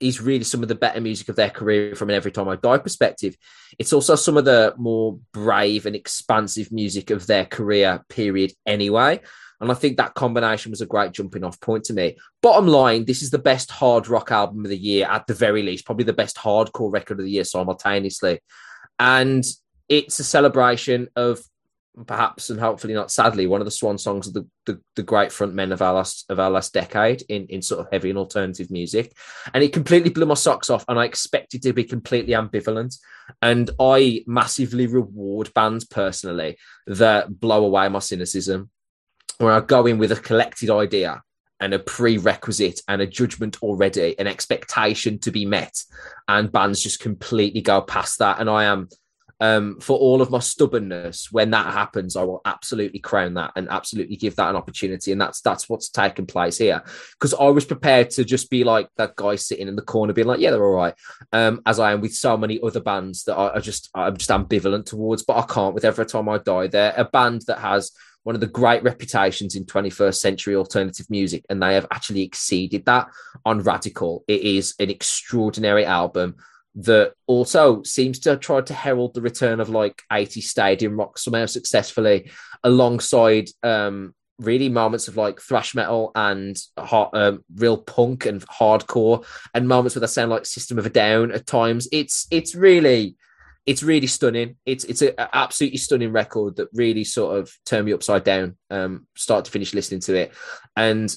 is 0.00 0.20
really 0.20 0.44
some 0.44 0.62
of 0.62 0.68
the 0.68 0.74
better 0.74 1.00
music 1.00 1.28
of 1.28 1.36
their 1.36 1.50
career 1.50 1.94
from 1.94 2.10
an 2.10 2.16
Every 2.16 2.30
Time 2.30 2.48
I 2.48 2.56
Die 2.56 2.78
perspective. 2.78 3.36
It's 3.78 3.92
also 3.92 4.14
some 4.14 4.36
of 4.36 4.44
the 4.44 4.74
more 4.76 5.18
brave 5.32 5.86
and 5.86 5.96
expansive 5.96 6.70
music 6.70 7.10
of 7.10 7.26
their 7.26 7.44
career 7.44 8.04
period, 8.08 8.52
anyway. 8.66 9.20
And 9.60 9.72
I 9.72 9.74
think 9.74 9.96
that 9.96 10.14
combination 10.14 10.70
was 10.70 10.80
a 10.80 10.86
great 10.86 11.12
jumping 11.12 11.42
off 11.42 11.60
point 11.60 11.84
to 11.84 11.92
me. 11.92 12.16
Bottom 12.42 12.68
line, 12.68 13.04
this 13.04 13.22
is 13.22 13.30
the 13.30 13.38
best 13.38 13.70
hard 13.70 14.08
rock 14.08 14.30
album 14.30 14.64
of 14.64 14.70
the 14.70 14.78
year, 14.78 15.06
at 15.10 15.26
the 15.26 15.34
very 15.34 15.62
least, 15.62 15.84
probably 15.84 16.04
the 16.04 16.12
best 16.12 16.36
hardcore 16.36 16.92
record 16.92 17.18
of 17.18 17.24
the 17.24 17.30
year 17.32 17.44
simultaneously. 17.44 18.40
And 19.00 19.44
it's 19.88 20.20
a 20.20 20.24
celebration 20.24 21.08
of 21.16 21.40
perhaps 22.06 22.50
and 22.50 22.60
hopefully 22.60 22.94
not 22.94 23.10
sadly 23.10 23.46
one 23.46 23.60
of 23.60 23.64
the 23.64 23.70
swan 23.70 23.98
songs 23.98 24.26
of 24.26 24.34
the, 24.34 24.46
the, 24.66 24.80
the 24.96 25.02
great 25.02 25.32
front 25.32 25.54
men 25.54 25.72
of 25.72 25.82
our 25.82 25.94
last 25.94 26.24
of 26.28 26.38
our 26.38 26.50
last 26.50 26.72
decade 26.72 27.22
in, 27.28 27.46
in 27.46 27.62
sort 27.62 27.80
of 27.80 27.88
heavy 27.92 28.10
and 28.10 28.18
alternative 28.18 28.70
music. 28.70 29.12
And 29.54 29.62
it 29.64 29.72
completely 29.72 30.10
blew 30.10 30.26
my 30.26 30.34
socks 30.34 30.70
off 30.70 30.84
and 30.88 30.98
i 30.98 31.04
expected 31.04 31.62
to 31.62 31.72
be 31.72 31.84
completely 31.84 32.32
ambivalent. 32.32 32.96
And 33.42 33.70
i 33.80 34.24
massively 34.26 34.86
reward 34.86 35.52
bands 35.54 35.84
personally 35.84 36.58
that 36.86 37.40
blow 37.40 37.64
away 37.64 37.88
my 37.88 38.00
cynicism 38.00 38.70
where 39.38 39.52
i 39.52 39.60
go 39.60 39.86
in 39.86 39.98
with 39.98 40.12
a 40.12 40.16
collected 40.16 40.70
idea 40.70 41.22
and 41.60 41.74
a 41.74 41.78
prerequisite 41.78 42.80
and 42.88 43.02
a 43.02 43.06
judgment 43.06 43.62
already 43.62 44.16
an 44.18 44.26
expectation 44.26 45.18
to 45.18 45.30
be 45.30 45.44
met 45.44 45.82
and 46.28 46.52
bands 46.52 46.80
just 46.80 47.00
completely 47.00 47.60
go 47.60 47.80
past 47.80 48.18
that. 48.20 48.40
And 48.40 48.48
i 48.48 48.64
am 48.64 48.88
um, 49.40 49.78
for 49.80 49.96
all 49.96 50.20
of 50.20 50.30
my 50.30 50.40
stubbornness, 50.40 51.30
when 51.30 51.50
that 51.50 51.72
happens, 51.72 52.16
I 52.16 52.24
will 52.24 52.40
absolutely 52.44 52.98
crown 52.98 53.34
that 53.34 53.52
and 53.54 53.68
absolutely 53.68 54.16
give 54.16 54.36
that 54.36 54.50
an 54.50 54.56
opportunity. 54.56 55.12
And 55.12 55.20
that's 55.20 55.40
that's 55.40 55.68
what's 55.68 55.88
taken 55.88 56.26
place 56.26 56.58
here. 56.58 56.82
Because 57.12 57.34
I 57.34 57.48
was 57.48 57.64
prepared 57.64 58.10
to 58.10 58.24
just 58.24 58.50
be 58.50 58.64
like 58.64 58.88
that 58.96 59.16
guy 59.16 59.36
sitting 59.36 59.68
in 59.68 59.76
the 59.76 59.82
corner, 59.82 60.12
being 60.12 60.26
like, 60.26 60.40
"Yeah, 60.40 60.50
they're 60.50 60.64
all 60.64 60.72
right," 60.72 60.94
um, 61.32 61.62
as 61.66 61.78
I 61.78 61.92
am 61.92 62.00
with 62.00 62.14
so 62.14 62.36
many 62.36 62.60
other 62.62 62.80
bands 62.80 63.24
that 63.24 63.36
I, 63.36 63.56
I 63.56 63.60
just 63.60 63.90
I'm 63.94 64.16
just 64.16 64.30
ambivalent 64.30 64.86
towards. 64.86 65.22
But 65.22 65.36
I 65.36 65.42
can't 65.42 65.74
with 65.74 65.84
every 65.84 66.06
time 66.06 66.28
I 66.28 66.38
die. 66.38 66.66
They're 66.66 66.94
a 66.96 67.04
band 67.04 67.42
that 67.46 67.58
has 67.58 67.92
one 68.24 68.34
of 68.34 68.40
the 68.40 68.46
great 68.46 68.82
reputations 68.82 69.54
in 69.54 69.64
21st 69.64 70.16
century 70.16 70.56
alternative 70.56 71.06
music, 71.08 71.44
and 71.48 71.62
they 71.62 71.74
have 71.74 71.86
actually 71.90 72.22
exceeded 72.22 72.84
that 72.86 73.08
on 73.44 73.60
Radical. 73.60 74.24
It 74.26 74.42
is 74.42 74.74
an 74.80 74.90
extraordinary 74.90 75.84
album 75.84 76.36
that 76.74 77.12
also 77.26 77.82
seems 77.82 78.18
to 78.20 78.36
tried 78.36 78.66
to 78.66 78.74
herald 78.74 79.14
the 79.14 79.20
return 79.20 79.58
of 79.58 79.68
like 79.68 80.02
80 80.12 80.40
stadium 80.40 80.96
rock 80.96 81.18
somehow 81.18 81.46
successfully 81.46 82.30
alongside 82.62 83.48
um 83.62 84.14
really 84.38 84.68
moments 84.68 85.08
of 85.08 85.16
like 85.16 85.40
thrash 85.40 85.74
metal 85.74 86.12
and 86.14 86.56
hard, 86.78 87.10
um, 87.12 87.44
real 87.56 87.76
punk 87.76 88.26
and 88.26 88.46
hardcore 88.46 89.24
and 89.54 89.66
moments 89.66 89.96
where 89.96 90.00
they 90.00 90.06
sound 90.06 90.30
like 90.30 90.46
system 90.46 90.78
of 90.78 90.86
a 90.86 90.90
down 90.90 91.32
at 91.32 91.46
times. 91.46 91.88
It's 91.90 92.26
it's 92.30 92.54
really 92.54 93.16
it's 93.66 93.82
really 93.82 94.06
stunning. 94.06 94.56
It's 94.64 94.84
it's 94.84 95.02
an 95.02 95.14
absolutely 95.18 95.78
stunning 95.78 96.12
record 96.12 96.56
that 96.56 96.68
really 96.72 97.04
sort 97.04 97.38
of 97.38 97.52
turned 97.66 97.86
me 97.86 97.92
upside 97.92 98.24
down 98.24 98.56
um 98.70 99.06
start 99.16 99.44
to 99.46 99.50
finish 99.50 99.74
listening 99.74 100.00
to 100.02 100.14
it. 100.14 100.32
And 100.76 101.14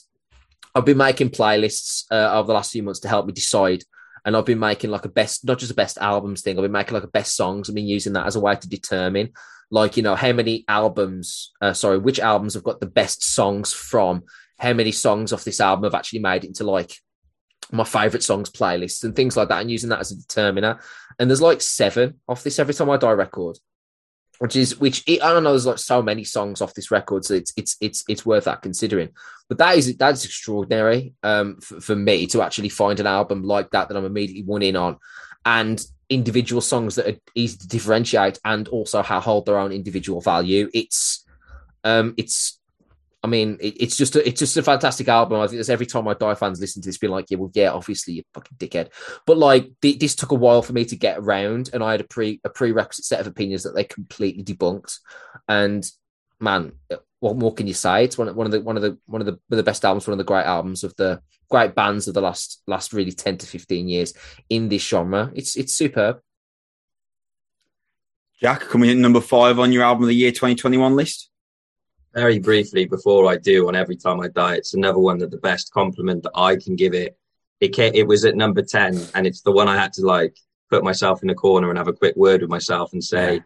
i've 0.74 0.86
been 0.86 0.96
making 0.96 1.30
playlists 1.30 2.06
uh, 2.12 2.32
over 2.40 2.48
the 2.48 2.54
last 2.54 2.72
few 2.72 2.82
months 2.82 3.02
to 3.02 3.10
help 3.10 3.26
me 3.26 3.34
decide 3.34 3.84
and 4.26 4.36
I've 4.36 4.46
been 4.46 4.60
making 4.60 4.92
like 4.92 5.06
a 5.06 5.10
best, 5.10 5.46
not 5.46 5.60
just 5.60 5.72
a 5.72 5.76
best 5.76 5.98
albums 5.98 6.42
thing. 6.42 6.58
I've 6.58 6.64
been 6.64 6.72
making 6.72 6.94
like 6.94 7.04
a 7.04 7.08
best 7.08 7.36
songs. 7.36 7.70
I've 7.70 7.76
been 7.76 7.88
using 7.88 8.14
that 8.14 8.28
as 8.28 8.36
a 8.36 8.40
way 8.40 8.56
to 8.56 8.70
determine, 8.70 9.32
like 9.70 9.98
you 9.98 10.04
know, 10.04 10.16
how 10.16 10.32
many 10.34 10.64
albums, 10.68 11.52
uh, 11.62 11.74
sorry, 11.74 11.98
which 11.98 12.20
albums 12.20 12.54
have 12.54 12.64
got 12.64 12.80
the 12.80 12.86
best 12.86 13.24
songs 13.24 13.74
from. 13.74 14.24
How 14.60 14.74
many 14.74 14.92
songs 14.92 15.34
off 15.34 15.44
this 15.44 15.60
album 15.60 15.86
have 15.86 15.96
actually 15.96 16.20
made 16.20 16.44
it 16.44 16.48
into 16.48 16.64
like 16.64 16.94
my 17.72 17.84
favorite 17.84 18.22
songs 18.22 18.52
playlists 18.52 19.04
and 19.04 19.16
things 19.16 19.36
like 19.36 19.50
that, 19.50 19.62
and 19.62 19.72
using 19.72 19.90
that 19.90 20.02
as 20.02 20.12
a 20.12 20.18
determiner. 20.18 20.80
And 21.18 21.30
there's 21.30 21.42
like 21.42 21.62
seven 21.62 22.20
off 22.28 22.44
this 22.44 22.60
every 22.60 22.74
time 22.74 22.90
I 22.90 22.98
die 22.98 23.12
record 23.12 23.58
which 24.42 24.56
is 24.56 24.80
which 24.80 25.04
I 25.08 25.18
don't 25.18 25.44
know. 25.44 25.52
There's 25.52 25.68
like 25.68 25.78
so 25.78 26.02
many 26.02 26.24
songs 26.24 26.62
off 26.62 26.74
this 26.74 26.90
record, 26.90 27.24
so 27.24 27.36
it's 27.36 27.54
it's 27.56 27.78
it's 27.80 28.04
it's 28.10 28.26
worth 28.26 28.46
that 28.46 28.64
considering. 28.64 29.10
But 29.48 29.60
that 29.60 29.78
is 29.78 29.96
that's 29.98 30.26
extraordinary 30.26 31.14
um, 31.22 31.58
for, 31.58 31.80
for 31.80 31.96
me 31.96 32.26
to 32.26 32.42
actually 32.42 32.70
find 32.70 33.00
an 33.00 33.06
album 33.06 33.44
like 33.44 33.70
that 33.70 33.88
that 33.88 33.96
I'm 33.96 34.04
immediately 34.04 34.42
one 34.42 34.64
in 34.64 34.76
on, 34.76 34.98
and 35.46 35.80
individual 36.10 36.60
songs 36.60 36.96
that 36.96 37.08
are 37.08 37.20
easy 37.36 37.56
to 37.60 37.68
differentiate 37.68 38.40
and 38.44 38.68
also 38.70 39.04
how 39.04 39.20
hold 39.20 39.46
their 39.46 39.60
own 39.60 39.72
individual 39.72 40.22
value. 40.22 40.72
It's 40.74 41.24
um, 41.84 42.16
it's 42.18 42.60
I 43.24 43.28
mean, 43.28 43.58
it, 43.62 43.76
it's 43.80 43.98
just 43.98 44.16
a, 44.16 44.28
it's 44.28 44.40
just 44.40 44.58
a 44.58 44.64
fantastic 44.64 45.08
album. 45.08 45.40
I 45.40 45.48
think 45.48 45.68
every 45.70 45.86
time 45.86 46.08
I 46.08 46.16
Die 46.16 46.36
fans 46.36 46.60
listen 46.60 46.82
to 46.82 46.90
this, 46.90 46.98
be 46.98 47.08
like, 47.08 47.28
yeah, 47.30 47.38
well, 47.38 47.52
yeah, 47.54 47.72
obviously 47.72 48.16
you 48.16 48.24
fucking 48.34 48.58
dickhead. 48.58 48.90
But 49.28 49.38
like, 49.38 49.70
th- 49.82 50.00
this 50.00 50.16
took 50.16 50.32
a 50.32 50.36
while 50.36 50.62
for 50.62 50.74
me 50.74 50.86
to 50.86 50.96
get 50.96 51.20
around, 51.20 51.70
and 51.74 51.84
I 51.84 51.92
had 51.92 52.02
a 52.02 52.06
pre 52.06 52.40
a 52.44 52.50
prerequisite 52.50 53.06
set 53.06 53.20
of 53.20 53.28
opinions 53.28 53.64
that 53.64 53.76
they 53.76 53.84
completely 53.84 54.44
debunked. 54.44 54.98
And 55.48 55.90
man, 56.40 56.74
uh, 56.92 56.98
what 57.20 57.38
more 57.38 57.54
can 57.54 57.68
you 57.68 57.76
say? 57.76 58.04
It's 58.04 58.18
one 58.18 58.28
of, 58.28 58.36
one 58.36 58.48
of 58.48 58.52
the 58.52 58.62
one 58.62 58.76
of 58.76 58.82
the 58.82 58.98
one 59.06 59.22
of 59.22 59.28
the, 59.28 59.34
one 59.34 59.42
of 59.52 59.58
the 59.58 59.64
best 59.64 59.86
albums, 59.86 60.08
one 60.08 60.14
of 60.14 60.18
the 60.18 60.24
great 60.24 60.46
albums 60.46 60.84
of 60.84 60.96
the 60.96 61.22
great 61.50 61.76
bands 61.76 62.08
of 62.08 62.16
the 62.16 62.22
last 62.22 62.64
last 62.66 62.92
really 62.92 63.12
ten 63.12 63.38
to 63.38 63.46
fifteen 63.46 63.88
years 63.88 64.14
in 64.50 64.68
this 64.68 64.88
genre. 64.88 65.32
It's 65.36 65.56
it's 65.56 65.76
superb. 65.76 66.20
Jack, 68.42 68.62
coming 68.62 68.90
in 68.90 69.02
number 69.02 69.22
five 69.22 69.60
on 69.60 69.72
your 69.72 69.84
album 69.84 70.06
of 70.06 70.08
the 70.08 70.16
year 70.16 70.32
2021 70.32 70.96
list 70.96 71.31
very 72.14 72.40
briefly 72.40 72.86
before 72.86 73.30
I 73.30 73.38
do 73.38 73.68
on 73.68 73.76
every 73.76 73.96
time 73.96 74.20
I 74.20 74.28
die. 74.28 74.56
It's 74.56 74.74
another 74.74 75.00
one 75.00 75.18
that 75.20 75.32
the 75.32 75.38
best 75.38 75.72
compliment 75.72 76.24
that 76.24 76.32
I 76.36 76.56
can 76.56 76.76
give 76.76 76.94
it. 76.94 77.18
It 77.60 77.70
came, 77.70 77.94
it 77.94 78.08
was 78.08 78.26
at 78.26 78.36
number 78.36 78.62
ten, 78.62 79.00
and 79.14 79.28
it's 79.28 79.42
the 79.42 79.52
one 79.52 79.68
I 79.68 79.78
had 79.78 79.94
to 79.94 80.06
like 80.06 80.36
put 80.70 80.84
myself 80.84 81.22
in 81.24 81.30
a 81.30 81.36
corner 81.36 81.70
and 81.70 81.78
have 81.78 81.88
a 81.88 81.94
quick 81.94 82.16
word 82.16 82.42
with 82.42 82.50
myself 82.50 82.94
and 82.94 83.04
say, 83.04 83.36
yeah. 83.36 83.40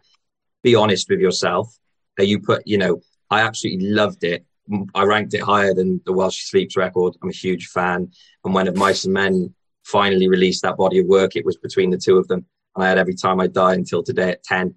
be 0.62 0.74
honest 0.74 1.08
with 1.08 1.20
yourself. 1.20 1.76
That 2.16 2.28
you 2.28 2.40
put, 2.40 2.66
you 2.66 2.78
know, 2.78 3.02
I 3.28 3.42
absolutely 3.42 3.90
loved 3.90 4.24
it. 4.24 4.46
I 4.94 5.04
ranked 5.04 5.34
it 5.34 5.42
higher 5.42 5.74
than 5.74 6.00
the 6.06 6.12
While 6.12 6.30
She 6.30 6.46
Sleeps 6.46 6.76
record. 6.76 7.14
I'm 7.22 7.28
a 7.28 7.32
huge 7.32 7.66
fan. 7.66 8.10
And 8.42 8.54
when 8.54 8.66
of 8.68 8.76
Mice 8.76 9.04
and 9.04 9.12
Men 9.12 9.54
finally 9.84 10.28
released 10.28 10.62
that 10.62 10.78
body 10.78 11.00
of 11.00 11.06
work, 11.06 11.36
it 11.36 11.44
was 11.44 11.58
between 11.58 11.90
the 11.90 11.98
two 11.98 12.16
of 12.16 12.26
them. 12.28 12.46
And 12.74 12.84
I 12.84 12.88
had 12.88 12.98
every 12.98 13.14
time 13.14 13.38
I 13.38 13.48
die 13.48 13.74
until 13.74 14.02
today 14.02 14.30
at 14.30 14.42
10. 14.44 14.74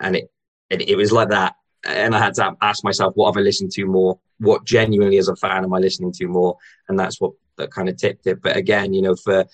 And 0.00 0.16
it, 0.16 0.30
it, 0.68 0.90
it 0.90 0.96
was 0.96 1.10
like 1.10 1.30
that 1.30 1.54
and 1.86 2.14
I 2.14 2.18
had 2.18 2.34
to 2.34 2.56
ask 2.62 2.84
myself, 2.84 3.14
what 3.14 3.32
have 3.32 3.40
I 3.40 3.44
listened 3.44 3.72
to 3.72 3.84
more? 3.86 4.18
What 4.38 4.64
genuinely 4.64 5.18
as 5.18 5.28
a 5.28 5.36
fan 5.36 5.64
am 5.64 5.74
I 5.74 5.78
listening 5.78 6.12
to 6.12 6.26
more? 6.26 6.56
And 6.88 6.98
that's 6.98 7.20
what 7.20 7.32
that 7.56 7.70
kind 7.70 7.88
of 7.88 7.96
tipped 7.96 8.26
it. 8.26 8.42
But 8.42 8.56
again, 8.56 8.92
you 8.92 9.02
know, 9.02 9.16
for 9.16 9.44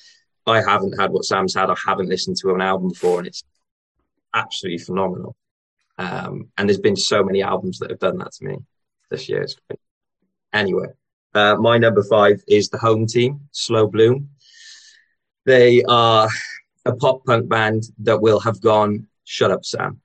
I 0.46 0.62
haven't 0.62 0.98
had 0.98 1.10
what 1.10 1.24
Sam's 1.24 1.54
had. 1.54 1.70
I 1.70 1.76
haven't 1.86 2.08
listened 2.08 2.36
to 2.38 2.54
an 2.54 2.60
album 2.60 2.88
before, 2.88 3.18
and 3.18 3.26
it's 3.26 3.44
absolutely 4.34 4.78
phenomenal. 4.78 5.36
Um, 5.98 6.48
and 6.56 6.68
there's 6.68 6.80
been 6.80 6.96
so 6.96 7.22
many 7.22 7.42
albums 7.42 7.78
that 7.78 7.90
have 7.90 7.98
done 7.98 8.18
that 8.18 8.32
to 8.32 8.44
me 8.44 8.58
this 9.10 9.28
year. 9.28 9.46
Anyway, 10.52 10.86
uh, 11.34 11.56
my 11.56 11.78
number 11.78 12.02
five 12.02 12.42
is 12.48 12.68
the 12.68 12.78
home 12.78 13.06
team, 13.06 13.40
Slow 13.52 13.86
Bloom. 13.86 14.30
They 15.44 15.82
are 15.84 16.28
a 16.84 16.94
pop 16.94 17.24
punk 17.26 17.48
band 17.48 17.84
that 17.98 18.20
will 18.20 18.40
have 18.40 18.60
gone. 18.60 19.06
Shut 19.24 19.50
up, 19.50 19.64
Sam 19.64 20.00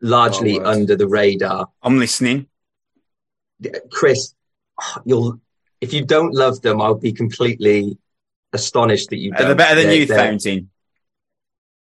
largely 0.00 0.60
oh, 0.60 0.64
under 0.64 0.96
the 0.96 1.06
radar. 1.06 1.68
I'm 1.82 1.98
listening. 1.98 2.48
Chris, 3.90 4.34
you'll 5.04 5.40
if 5.80 5.92
you 5.92 6.04
don't 6.04 6.34
love 6.34 6.62
them, 6.62 6.80
I'll 6.80 6.94
be 6.94 7.12
completely 7.12 7.98
astonished 8.52 9.10
that 9.10 9.18
you 9.18 9.32
don't. 9.32 9.46
They're 9.46 9.54
better 9.54 9.82
than 9.82 9.92
Youth 9.92 10.08
Fountain. 10.08 10.70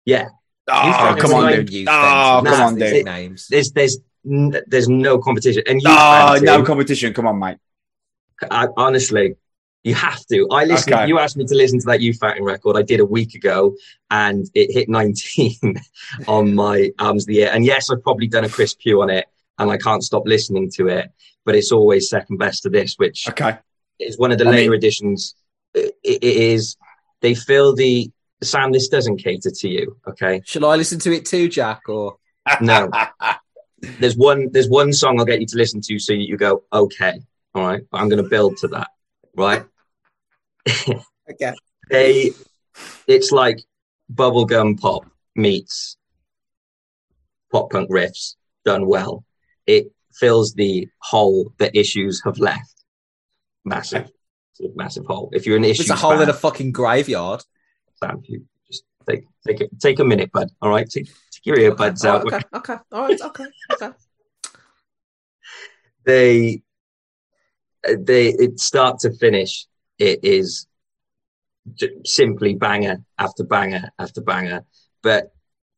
Yeah. 0.05 0.29
Oh, 0.67 1.15
come 1.19 1.33
on, 1.33 1.65
dude. 1.65 1.87
Oh, 1.87 2.41
come 2.45 2.61
on, 2.61 2.75
dude. 2.75 3.05
Names. 3.05 3.47
There's 3.47 3.71
there's 3.71 3.97
there's 4.23 4.89
no 4.89 5.19
competition. 5.19 5.63
And 5.65 5.81
oh, 5.85 6.39
no 6.41 6.63
competition. 6.63 7.13
Come 7.13 7.27
on, 7.27 7.39
mate. 7.39 7.57
I, 8.49 8.67
honestly, 8.77 9.35
you 9.83 9.93
have 9.95 10.25
to. 10.27 10.47
I 10.51 10.65
listened. 10.65 10.93
Okay. 10.93 11.07
You 11.07 11.19
asked 11.19 11.37
me 11.37 11.45
to 11.45 11.55
listen 11.55 11.79
to 11.79 11.85
that 11.87 12.01
Youth 12.01 12.17
Fountain 12.19 12.43
record. 12.43 12.75
I 12.75 12.81
did 12.81 12.99
a 12.99 13.05
week 13.05 13.35
ago, 13.35 13.75
and 14.11 14.45
it 14.53 14.73
hit 14.73 14.89
19 14.89 15.75
on 16.27 16.53
my 16.53 16.91
albums 16.99 17.23
of 17.23 17.27
the 17.27 17.35
year. 17.35 17.51
And 17.53 17.65
yes, 17.65 17.89
I've 17.89 18.03
probably 18.03 18.27
done 18.27 18.43
a 18.43 18.49
Chris 18.49 18.73
Pugh 18.75 19.01
on 19.01 19.09
it, 19.09 19.27
and 19.57 19.71
I 19.71 19.77
can't 19.77 20.03
stop 20.03 20.23
listening 20.25 20.69
to 20.71 20.87
it. 20.87 21.09
But 21.45 21.55
it's 21.55 21.71
always 21.71 22.09
second 22.09 22.37
best 22.37 22.63
to 22.63 22.69
this, 22.69 22.95
which 22.97 23.29
okay. 23.29 23.57
is 23.99 24.17
one 24.17 24.31
of 24.31 24.37
the 24.37 24.45
I 24.45 24.51
later 24.51 24.71
mean... 24.71 24.79
editions. 24.79 25.35
It, 25.73 25.95
it 26.03 26.23
is. 26.23 26.75
They 27.21 27.33
feel 27.33 27.73
the 27.73 28.11
Sam. 28.43 28.73
This 28.73 28.89
doesn't 28.89 29.17
cater 29.17 29.51
to 29.51 29.69
you. 29.69 29.97
Okay. 30.07 30.41
Shall 30.45 30.65
I 30.65 30.75
listen 30.75 30.99
to 30.99 31.13
it 31.13 31.25
too, 31.25 31.47
Jack? 31.47 31.87
Or 31.87 32.17
no? 32.61 32.91
there's 33.99 34.17
one. 34.17 34.49
There's 34.51 34.69
one 34.69 34.91
song 34.91 35.19
I'll 35.19 35.25
get 35.25 35.39
you 35.39 35.47
to 35.47 35.57
listen 35.57 35.79
to, 35.81 35.99
so 35.99 36.11
you 36.11 36.35
go 36.35 36.63
okay. 36.73 37.21
All 37.55 37.65
right. 37.65 37.81
but 37.89 37.99
I'm 37.99 38.09
going 38.09 38.21
to 38.23 38.29
build 38.29 38.57
to 38.57 38.67
that 38.67 38.89
right? 39.35 39.65
okay. 41.31 41.53
they, 41.89 42.31
it's 43.07 43.31
like 43.31 43.63
bubblegum 44.13 44.79
pop 44.79 45.05
meets 45.35 45.97
pop 47.51 47.71
punk 47.71 47.89
riffs 47.89 48.35
done 48.65 48.87
well. 48.87 49.23
It 49.65 49.91
fills 50.13 50.53
the 50.53 50.87
hole 50.99 51.53
that 51.57 51.75
issues 51.75 52.21
have 52.23 52.39
left. 52.39 52.83
Massive, 53.65 54.09
massive 54.75 55.05
hole. 55.05 55.29
If 55.33 55.45
you're 55.45 55.57
an 55.57 55.63
issue, 55.63 55.83
it's 55.83 55.89
a 55.89 55.95
hole 55.95 56.11
fan, 56.11 56.23
in 56.23 56.29
a 56.29 56.33
fucking 56.33 56.71
graveyard. 56.71 57.43
Sam, 57.95 58.21
you 58.23 58.45
just 58.67 58.83
take 59.07 59.25
take 59.45 59.61
it, 59.61 59.79
take 59.79 59.99
a 59.99 60.05
minute, 60.05 60.31
bud. 60.31 60.49
All 60.61 60.69
right, 60.69 60.89
take, 60.89 61.05
take 61.05 61.45
your 61.45 61.57
earbuds 61.57 62.05
okay. 62.05 62.09
out. 62.09 62.23
Oh, 62.23 62.57
okay, 62.57 62.73
okay, 62.73 62.77
all 62.91 63.01
right, 63.03 63.21
okay, 63.21 63.45
okay. 63.73 63.89
they 66.05 66.63
they 67.97 68.27
it 68.29 68.59
start 68.59 68.99
to 68.99 69.11
finish 69.13 69.65
it 69.97 70.19
is 70.23 70.67
simply 72.05 72.55
banger 72.55 72.97
after 73.17 73.43
banger 73.43 73.89
after 73.99 74.21
banger 74.21 74.63
but 75.01 75.31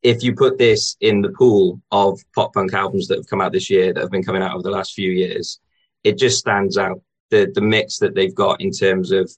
if 0.04 0.24
you 0.24 0.34
put 0.34 0.58
this 0.58 0.95
in 0.99 1.22
the 1.22 1.30
pool 1.30 1.80
of 1.91 2.20
pop 2.34 2.54
punk 2.54 2.74
albums 2.74 3.08
that 3.08 3.18
have 3.18 3.30
come 3.30 3.41
out 3.41 3.52
this 3.52 3.70
year 3.70 3.93
that 3.93 4.02
have 4.02 4.12
been 4.12 4.24
coming 4.24 4.41
out 4.41 4.54
over 4.54 4.64
the 4.64 4.72
last 4.72 4.93
few 4.93 5.12
years, 5.12 5.60
it 6.04 6.18
just 6.18 6.39
stands 6.39 6.78
out. 6.78 7.02
The 7.30 7.52
the 7.54 7.62
mix 7.62 7.99
that 7.99 8.16
they've 8.16 8.36
got 8.36 8.62
in 8.62 8.72
terms 8.72 9.12
of 9.12 9.32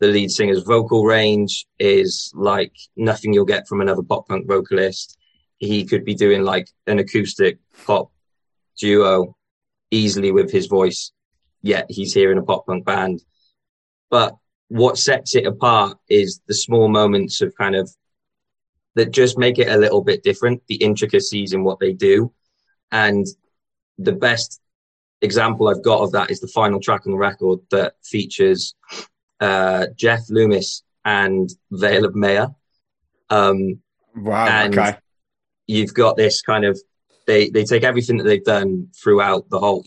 the 0.00 0.08
lead 0.08 0.30
singer's 0.30 0.62
vocal 0.62 1.04
range 1.04 1.66
is 1.78 2.32
like 2.34 2.72
nothing 2.96 3.32
you'll 3.32 3.44
get 3.44 3.66
from 3.66 3.80
another 3.80 4.02
pop 4.02 4.28
punk 4.28 4.46
vocalist. 4.46 5.16
He 5.58 5.84
could 5.84 6.04
be 6.04 6.14
doing 6.14 6.42
like 6.42 6.68
an 6.86 6.98
acoustic 6.98 7.58
pop 7.86 8.10
duo 8.78 9.36
easily 9.90 10.32
with 10.32 10.52
his 10.52 10.66
voice, 10.66 11.12
yet 11.62 11.86
he's 11.88 12.14
here 12.14 12.32
in 12.32 12.38
a 12.38 12.42
pop 12.42 12.66
punk 12.66 12.84
band. 12.84 13.22
But 14.10 14.36
what 14.68 14.98
sets 14.98 15.34
it 15.34 15.46
apart 15.46 15.98
is 16.08 16.40
the 16.46 16.54
small 16.54 16.88
moments 16.88 17.40
of 17.40 17.54
kind 17.56 17.74
of 17.74 17.90
that 18.94 19.10
just 19.10 19.38
make 19.38 19.58
it 19.58 19.68
a 19.68 19.76
little 19.76 20.02
bit 20.02 20.22
different, 20.22 20.62
the 20.66 20.76
intricacies 20.76 21.52
in 21.52 21.64
what 21.64 21.78
they 21.78 21.92
do. 21.92 22.32
And 22.90 23.26
the 23.98 24.12
best 24.12 24.60
example 25.20 25.68
I've 25.68 25.84
got 25.84 26.02
of 26.02 26.12
that 26.12 26.30
is 26.30 26.40
the 26.40 26.48
final 26.48 26.80
track 26.80 27.02
on 27.06 27.12
the 27.12 27.18
record 27.18 27.60
that 27.70 27.94
features 28.04 28.74
uh, 29.40 29.86
Jeff 29.96 30.22
Loomis 30.30 30.82
and 31.04 31.48
Veil 31.70 32.04
of 32.04 32.14
Maya. 32.14 32.48
Um, 33.30 33.80
wow. 34.16 34.46
And 34.46 34.78
okay. 34.78 34.96
you've 35.66 35.94
got 35.94 36.16
this 36.16 36.42
kind 36.42 36.64
of 36.64 36.80
they 37.26 37.50
they 37.50 37.64
take 37.64 37.84
everything 37.84 38.16
that 38.16 38.24
they've 38.24 38.44
done 38.44 38.88
throughout 39.00 39.48
the 39.50 39.58
whole. 39.58 39.84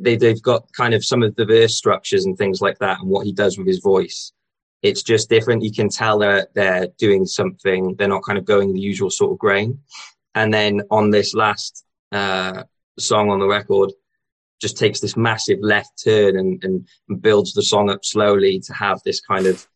They 0.00 0.16
they've 0.16 0.42
got 0.42 0.72
kind 0.72 0.94
of 0.94 1.04
some 1.04 1.22
of 1.22 1.34
the 1.36 1.44
verse 1.44 1.76
structures 1.76 2.26
and 2.26 2.36
things 2.36 2.60
like 2.60 2.78
that, 2.78 3.00
and 3.00 3.08
what 3.08 3.26
he 3.26 3.32
does 3.32 3.58
with 3.58 3.66
his 3.66 3.80
voice. 3.80 4.32
It's 4.82 5.02
just 5.02 5.28
different. 5.28 5.62
You 5.62 5.72
can 5.72 5.88
tell 5.88 6.18
they're 6.18 6.46
they're 6.54 6.88
doing 6.98 7.26
something. 7.26 7.96
They're 7.96 8.08
not 8.08 8.24
kind 8.24 8.38
of 8.38 8.44
going 8.44 8.72
the 8.72 8.80
usual 8.80 9.10
sort 9.10 9.32
of 9.32 9.38
grain. 9.38 9.78
And 10.34 10.52
then 10.54 10.82
on 10.90 11.10
this 11.10 11.34
last 11.34 11.84
uh, 12.12 12.62
song 12.98 13.30
on 13.30 13.40
the 13.40 13.48
record, 13.48 13.90
just 14.60 14.76
takes 14.76 15.00
this 15.00 15.16
massive 15.16 15.58
left 15.60 16.02
turn 16.02 16.38
and, 16.38 16.62
and, 16.62 16.86
and 17.08 17.22
builds 17.22 17.52
the 17.52 17.62
song 17.62 17.90
up 17.90 18.04
slowly 18.04 18.60
to 18.60 18.72
have 18.74 19.00
this 19.04 19.20
kind 19.20 19.46
of 19.46 19.66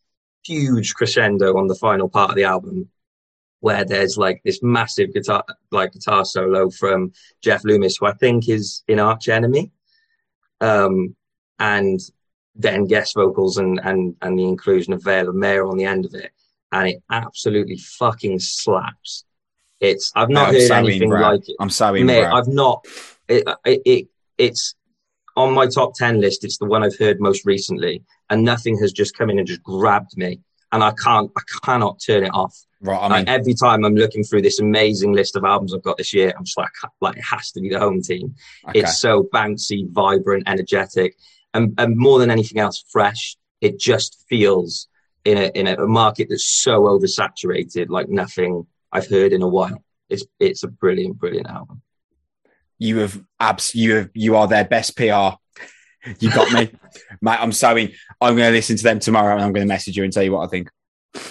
huge 0.45 0.93
crescendo 0.93 1.57
on 1.57 1.67
the 1.67 1.75
final 1.75 2.07
part 2.07 2.29
of 2.29 2.35
the 2.35 2.43
album 2.43 2.89
where 3.61 3.83
there's 3.83 4.15
like 4.15 4.41
this 4.45 4.61
massive 4.61 5.11
guitar 5.11 5.43
like 5.71 5.91
guitar 5.91 6.23
solo 6.23 6.69
from 6.69 7.11
Jeff 7.41 7.63
Loomis, 7.63 7.97
who 7.97 8.05
I 8.05 8.13
think 8.13 8.47
is 8.47 8.83
in 8.87 8.99
Arch 8.99 9.27
Enemy. 9.27 9.71
Um, 10.61 11.15
and 11.59 11.99
then 12.55 12.85
guest 12.85 13.15
vocals 13.15 13.57
and, 13.57 13.79
and 13.83 14.15
and 14.21 14.39
the 14.39 14.45
inclusion 14.45 14.93
of 14.93 15.03
Veil 15.03 15.29
of 15.29 15.35
Maya 15.35 15.65
on 15.65 15.77
the 15.77 15.85
end 15.85 16.05
of 16.05 16.13
it. 16.13 16.31
And 16.71 16.89
it 16.89 17.03
absolutely 17.11 17.77
fucking 17.77 18.39
slaps. 18.39 19.25
It's 19.79 20.11
I've 20.15 20.29
not 20.29 20.49
I'm 20.49 20.53
heard 20.55 20.67
sorry, 20.67 20.87
anything 20.87 21.09
bro. 21.09 21.21
like 21.21 21.47
it. 21.47 21.55
I'm 21.59 21.69
sorry, 21.69 22.03
Mate. 22.03 22.25
I've 22.25 22.47
not 22.47 22.85
it, 23.27 23.47
it, 23.65 23.81
it 23.85 24.07
it's 24.37 24.75
on 25.35 25.53
my 25.53 25.67
top 25.67 25.93
10 25.95 26.21
list 26.21 26.43
it's 26.43 26.57
the 26.57 26.65
one 26.65 26.83
i've 26.83 26.97
heard 26.97 27.19
most 27.19 27.45
recently 27.45 28.03
and 28.29 28.43
nothing 28.43 28.77
has 28.77 28.91
just 28.91 29.17
come 29.17 29.29
in 29.29 29.37
and 29.39 29.47
just 29.47 29.63
grabbed 29.63 30.15
me 30.17 30.39
and 30.75 30.83
i 30.83 30.91
can't 30.91 31.31
i 31.37 31.41
cannot 31.63 31.99
turn 32.05 32.23
it 32.23 32.33
off 32.33 32.55
Right. 32.81 32.97
I 32.97 33.07
like 33.07 33.27
every 33.27 33.55
time 33.55 33.83
i'm 33.83 33.95
looking 33.95 34.23
through 34.23 34.43
this 34.43 34.59
amazing 34.59 35.13
list 35.13 35.35
of 35.35 35.43
albums 35.43 35.73
i've 35.73 35.81
got 35.81 35.97
this 35.97 36.13
year 36.13 36.31
i'm 36.37 36.43
just 36.43 36.57
like 36.57 36.69
like 37.01 37.17
it 37.17 37.23
has 37.23 37.51
to 37.53 37.61
be 37.61 37.69
the 37.69 37.79
home 37.79 38.01
team 38.01 38.35
okay. 38.67 38.81
it's 38.81 38.99
so 38.99 39.23
bouncy 39.33 39.89
vibrant 39.89 40.43
energetic 40.45 41.15
and, 41.55 41.73
and 41.79 41.97
more 41.97 42.19
than 42.19 42.29
anything 42.29 42.59
else 42.59 42.83
fresh 42.89 43.37
it 43.61 43.79
just 43.79 44.23
feels 44.29 44.87
in 45.23 45.37
a 45.37 45.45
in 45.55 45.67
a 45.67 45.87
market 45.87 46.27
that's 46.29 46.45
so 46.45 46.83
oversaturated 46.83 47.89
like 47.89 48.07
nothing 48.07 48.67
i've 48.91 49.07
heard 49.07 49.33
in 49.33 49.41
a 49.41 49.47
while 49.47 49.83
it's 50.09 50.25
it's 50.39 50.63
a 50.63 50.67
brilliant 50.67 51.17
brilliant 51.17 51.47
album 51.47 51.81
you 52.77 52.97
have 52.97 53.23
abs. 53.39 53.73
You 53.73 53.95
have. 53.95 54.09
You 54.13 54.35
are 54.35 54.47
their 54.47 54.65
best 54.65 54.97
PR. 54.97 55.37
You 56.19 56.31
got 56.31 56.51
me, 56.51 56.71
mate. 57.21 57.37
I'm 57.39 57.51
sorry. 57.51 57.95
I'm 58.21 58.35
going 58.35 58.47
to 58.47 58.51
listen 58.55 58.77
to 58.77 58.83
them 58.83 58.99
tomorrow, 58.99 59.33
and 59.35 59.43
I'm 59.43 59.53
going 59.53 59.65
to 59.67 59.73
message 59.73 59.97
you 59.97 60.03
and 60.03 60.13
tell 60.13 60.23
you 60.23 60.31
what 60.31 60.45
I 60.45 60.47
think. 60.47 60.69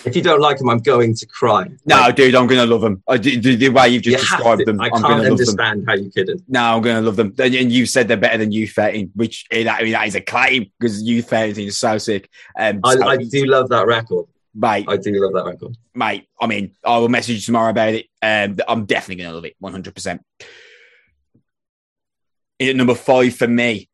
if 0.07 0.17
you 0.17 0.23
don't 0.23 0.41
like 0.41 0.57
them 0.57 0.71
i'm 0.71 0.79
going 0.79 1.15
to 1.15 1.27
cry 1.27 1.69
No, 1.85 1.97
Like, 1.97 2.17
dude, 2.17 2.35
I'm 2.35 2.47
going 2.47 2.61
to 2.61 2.67
love 2.67 2.81
them. 2.81 3.03
I, 3.07 3.19
the, 3.19 3.37
the 3.55 3.69
way 3.69 3.91
you've 3.91 4.03
just 4.03 4.25
have 4.25 4.39
described 4.39 4.61
to- 4.61 4.65
them, 4.65 4.81
i 4.81 4.87
I'm 4.87 4.91
can't 4.93 5.03
going 5.03 5.23
to 5.25 5.29
love 5.31 5.39
them. 5.39 5.49
understand 5.49 5.85
how 5.87 5.95
you 5.95 6.11
couldn't 6.11 6.43
No, 6.49 6.61
I'm 6.63 6.81
going 6.83 6.97
to 6.97 7.03
love 7.03 7.17
them. 7.17 7.35
And 7.39 7.71
you 7.71 7.85
said 7.85 8.09
they're 8.09 8.17
better 8.17 8.39
than 8.39 8.51
Youth 8.51 8.71
Fountain, 8.71 9.11
which 9.15 9.45
eh, 9.51 9.69
I 9.69 9.83
mean, 9.83 9.93
that 9.93 10.07
is 10.07 10.15
a 10.15 10.23
claim 10.23 10.71
because 10.81 11.03
Youth 11.03 11.29
Fountain 11.29 11.65
is 11.65 11.77
so 11.77 11.99
sick. 11.99 12.31
Um, 12.59 12.81
I, 12.83 12.95
so, 12.95 13.07
I 13.07 13.17
do 13.19 13.45
love 13.45 13.69
that 13.69 13.87
record 13.87 14.27
mate, 14.55 14.87
i 14.89 14.97
do 14.97 15.11
love 15.23 15.33
that 15.35 15.51
record 15.51 15.77
mate. 15.95 16.29
I 16.41 16.47
mean, 16.47 16.75
I 16.85 16.97
will 16.99 17.09
message 17.11 17.37
you 17.37 17.43
tomorrow 17.43 17.71
about 17.71 17.93
it. 17.93 18.07
Um, 18.23 18.57
I'm 18.67 18.87
definitely 18.87 19.17
going 19.23 19.31
to 19.31 19.35
love 19.35 19.45
it, 19.45 19.57
100. 19.59 19.95
percent 19.95 20.23
Number 22.61 22.95
five 22.95 23.35
for 23.35 23.49
me 23.49 23.89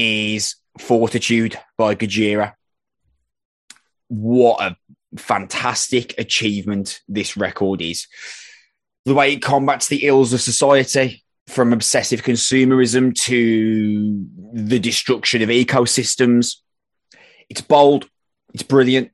is 0.00 0.56
Fortitude 0.78 1.58
by 1.76 1.94
Gojira. 1.94 2.54
What 4.08 4.62
a 4.62 4.76
fantastic 5.18 6.18
achievement 6.18 7.00
this 7.06 7.36
record 7.36 7.82
is. 7.82 8.06
The 9.04 9.14
way 9.14 9.34
it 9.34 9.42
combats 9.42 9.88
the 9.88 10.06
ills 10.06 10.32
of 10.32 10.40
society, 10.40 11.22
from 11.48 11.72
obsessive 11.72 12.22
consumerism 12.22 13.14
to 13.14 14.24
the 14.54 14.78
destruction 14.78 15.42
of 15.42 15.48
ecosystems. 15.48 16.56
It's 17.48 17.60
bold, 17.60 18.08
it's 18.54 18.62
brilliant. 18.62 19.10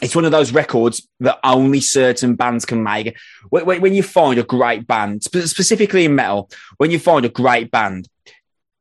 It's 0.00 0.16
one 0.16 0.24
of 0.24 0.32
those 0.32 0.52
records 0.52 1.06
that 1.20 1.38
only 1.44 1.80
certain 1.80 2.36
bands 2.36 2.64
can 2.64 2.82
make. 2.82 3.16
When, 3.50 3.80
when- 3.80 3.94
you 3.94 4.02
find 4.02 4.38
a 4.38 4.44
great 4.44 4.86
band, 4.86 5.24
spe- 5.24 5.46
specifically 5.48 6.06
in 6.06 6.14
metal, 6.14 6.50
when 6.78 6.90
you 6.90 6.98
find 6.98 7.24
a 7.24 7.28
great 7.28 7.70
band, 7.70 8.08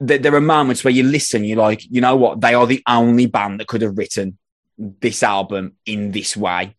there, 0.02 0.36
are 0.36 0.42
moments 0.42 0.84
where 0.84 0.94
you 0.94 1.04
listen, 1.04 1.44
you're 1.44 1.58
like, 1.58 1.86
you 1.90 2.02
know 2.02 2.16
what? 2.16 2.42
They 2.42 2.56
are 2.56 2.66
the 2.66 2.82
only 2.88 3.28
band 3.28 3.60
that 3.60 3.68
could 3.68 3.84
have 3.84 3.98
written 3.98 4.38
this 4.78 5.22
album 5.22 5.74
in 5.86 6.12
this 6.12 6.36
way. 6.36 6.76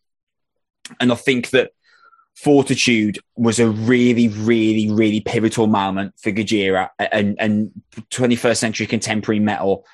And 0.99 1.11
I 1.11 1.15
think 1.15 1.51
that 1.51 1.71
Fortitude 2.35 3.19
was 3.37 3.59
a 3.59 3.69
really, 3.69 4.27
really, 4.27 4.91
really 4.91 5.21
pivotal 5.21 5.67
moment 5.67 6.15
for 6.19 6.31
Gojira 6.31 6.89
and, 6.99 7.37
and 7.39 7.71
21st 8.11 8.57
century 8.57 8.87
contemporary 8.87 9.39
metal 9.39 9.85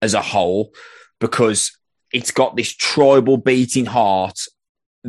as 0.00 0.14
a 0.14 0.22
whole, 0.22 0.72
because 1.20 1.76
it's 2.12 2.30
got 2.30 2.56
this 2.56 2.74
tribal 2.74 3.36
beating 3.36 3.84
heart 3.84 4.38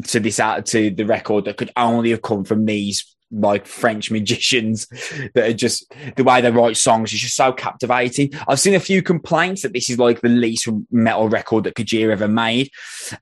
to 0.08 0.20
this 0.20 0.40
out 0.40 0.66
to 0.66 0.90
the 0.90 1.06
record 1.06 1.46
that 1.46 1.58
could 1.58 1.72
only 1.78 2.10
have 2.10 2.22
come 2.22 2.44
from 2.44 2.66
these 2.66 3.16
like 3.32 3.66
French 3.66 4.12
magicians 4.12 4.88
that 5.34 5.50
are 5.50 5.54
just 5.54 5.94
the 6.16 6.24
way 6.24 6.42
they 6.42 6.52
write 6.52 6.78
songs 6.78 7.14
is 7.14 7.20
just 7.20 7.36
so 7.36 7.52
captivating. 7.52 8.32
I've 8.48 8.60
seen 8.60 8.76
a 8.76 8.80
few 8.80 9.02
complaints 9.02 9.62
that 9.62 9.74
this 9.74 9.90
is 9.90 10.00
like 10.00 10.22
the 10.22 10.30
least 10.30 10.68
metal 10.92 11.30
record 11.30 11.66
that 11.66 11.76
Gojira 11.76 12.12
ever 12.12 12.28
made, 12.28 12.72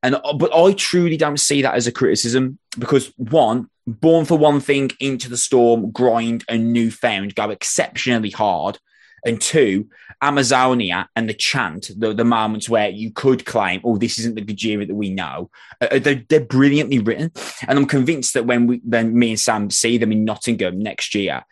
and 0.03 0.15
uh, 0.15 0.33
but 0.33 0.55
I 0.55 0.73
truly 0.73 1.17
don't 1.17 1.39
see 1.39 1.61
that 1.61 1.75
as 1.75 1.87
a 1.87 1.91
criticism 1.91 2.59
because 2.77 3.11
one, 3.17 3.69
Born 3.85 4.25
for 4.25 4.37
One 4.37 4.59
Thing, 4.59 4.91
Into 4.99 5.29
the 5.29 5.37
Storm, 5.37 5.91
Grind, 5.91 6.43
and 6.47 6.73
Newfound 6.73 7.35
go 7.35 7.49
exceptionally 7.49 8.31
hard, 8.31 8.79
and 9.25 9.41
two, 9.41 9.89
Amazonia 10.21 11.09
and 11.15 11.29
the 11.29 11.33
chant, 11.33 11.91
the, 11.95 12.13
the 12.13 12.23
moments 12.23 12.69
where 12.69 12.89
you 12.89 13.11
could 13.11 13.45
claim, 13.45 13.81
oh, 13.83 13.97
this 13.97 14.19
isn't 14.19 14.35
the 14.35 14.41
Gojira 14.41 14.87
that 14.87 14.95
we 14.95 15.09
know, 15.09 15.49
uh, 15.81 15.99
they're, 15.99 16.23
they're 16.29 16.39
brilliantly 16.39 16.99
written. 16.99 17.31
And 17.67 17.77
I'm 17.77 17.85
convinced 17.85 18.33
that 18.33 18.45
when 18.45 18.67
we, 18.67 18.81
then 18.83 19.17
me 19.17 19.31
and 19.31 19.39
Sam 19.39 19.69
see 19.69 19.97
them 19.97 20.11
in 20.11 20.25
Nottingham 20.25 20.79
next 20.79 21.13
year, 21.13 21.43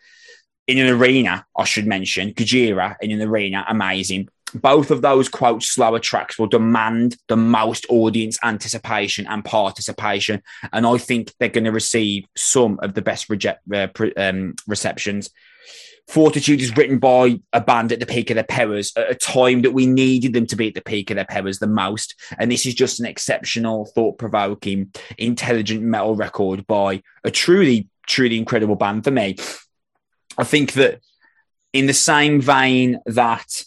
in 0.66 0.78
an 0.78 0.88
arena, 0.88 1.46
I 1.56 1.64
should 1.64 1.86
mention, 1.86 2.32
Gojira 2.32 2.96
in 3.00 3.12
an 3.12 3.22
arena, 3.22 3.64
amazing. 3.68 4.28
Both 4.54 4.90
of 4.90 5.02
those 5.02 5.28
quote 5.28 5.62
slower 5.62 5.98
tracks 5.98 6.38
will 6.38 6.46
demand 6.46 7.16
the 7.28 7.36
most 7.36 7.86
audience 7.88 8.38
anticipation 8.42 9.26
and 9.26 9.44
participation, 9.44 10.42
and 10.72 10.86
I 10.86 10.98
think 10.98 11.32
they're 11.38 11.48
going 11.48 11.64
to 11.64 11.72
receive 11.72 12.26
some 12.36 12.78
of 12.80 12.94
the 12.94 13.02
best 13.02 13.30
uh, 13.30 13.86
pre- 13.88 14.14
um, 14.14 14.54
receptions. 14.66 15.30
Fortitude 16.08 16.60
is 16.60 16.76
written 16.76 16.98
by 16.98 17.40
a 17.52 17.60
band 17.60 17.90
at 17.90 17.98
the 17.98 18.06
peak 18.06 18.30
of 18.30 18.36
their 18.36 18.44
powers 18.44 18.92
at 18.96 19.10
a 19.10 19.14
time 19.14 19.62
that 19.62 19.72
we 19.72 19.86
needed 19.86 20.32
them 20.32 20.46
to 20.46 20.56
be 20.56 20.68
at 20.68 20.74
the 20.74 20.80
peak 20.80 21.10
of 21.10 21.16
their 21.16 21.24
powers 21.24 21.58
the 21.58 21.66
most. 21.66 22.14
And 22.38 22.50
this 22.50 22.64
is 22.64 22.74
just 22.74 23.00
an 23.00 23.06
exceptional, 23.06 23.86
thought 23.86 24.16
provoking, 24.16 24.92
intelligent 25.18 25.82
metal 25.82 26.14
record 26.14 26.66
by 26.66 27.02
a 27.24 27.30
truly, 27.30 27.88
truly 28.06 28.38
incredible 28.38 28.76
band 28.76 29.04
for 29.04 29.10
me. 29.10 29.36
I 30.38 30.44
think 30.44 30.74
that 30.74 31.00
in 31.72 31.86
the 31.86 31.92
same 31.92 32.40
vein 32.40 33.00
that 33.06 33.64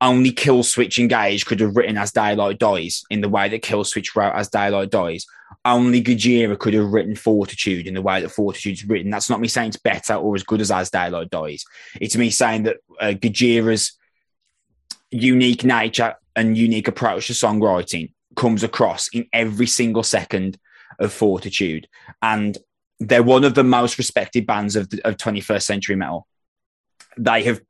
only 0.00 0.32
Killswitch 0.32 0.98
Engage 0.98 1.46
could 1.46 1.60
have 1.60 1.76
written 1.76 1.98
as 1.98 2.12
Daylight 2.12 2.58
Dies 2.58 3.04
in 3.10 3.20
the 3.20 3.28
way 3.28 3.48
that 3.48 3.62
Killswitch 3.62 4.14
wrote 4.14 4.34
as 4.34 4.48
Daylight 4.48 4.90
Dies, 4.90 5.26
only 5.64 6.02
Gojira 6.02 6.58
could 6.58 6.74
have 6.74 6.92
written 6.92 7.16
Fortitude 7.16 7.86
in 7.86 7.94
the 7.94 8.02
way 8.02 8.20
that 8.20 8.30
Fortitude's 8.30 8.84
written. 8.84 9.10
That's 9.10 9.30
not 9.30 9.40
me 9.40 9.48
saying 9.48 9.68
it's 9.68 9.76
better 9.76 10.14
or 10.14 10.34
as 10.34 10.42
good 10.42 10.60
as 10.60 10.70
As 10.70 10.90
Daylight 10.90 11.30
Dies. 11.30 11.64
It's 12.00 12.16
me 12.16 12.30
saying 12.30 12.64
that 12.64 12.76
uh, 13.00 13.14
Gojira's 13.14 13.92
unique 15.10 15.64
nature 15.64 16.14
and 16.36 16.58
unique 16.58 16.88
approach 16.88 17.28
to 17.28 17.32
songwriting 17.32 18.12
comes 18.36 18.62
across 18.62 19.08
in 19.08 19.26
every 19.32 19.66
single 19.66 20.02
second 20.02 20.58
of 20.98 21.12
Fortitude. 21.12 21.88
And 22.20 22.58
they're 23.00 23.22
one 23.22 23.44
of 23.44 23.54
the 23.54 23.64
most 23.64 23.96
respected 23.98 24.46
bands 24.46 24.76
of, 24.76 24.90
the, 24.90 25.06
of 25.06 25.16
21st 25.16 25.62
century 25.62 25.96
metal. 25.96 26.26
They 27.16 27.42
have 27.44 27.60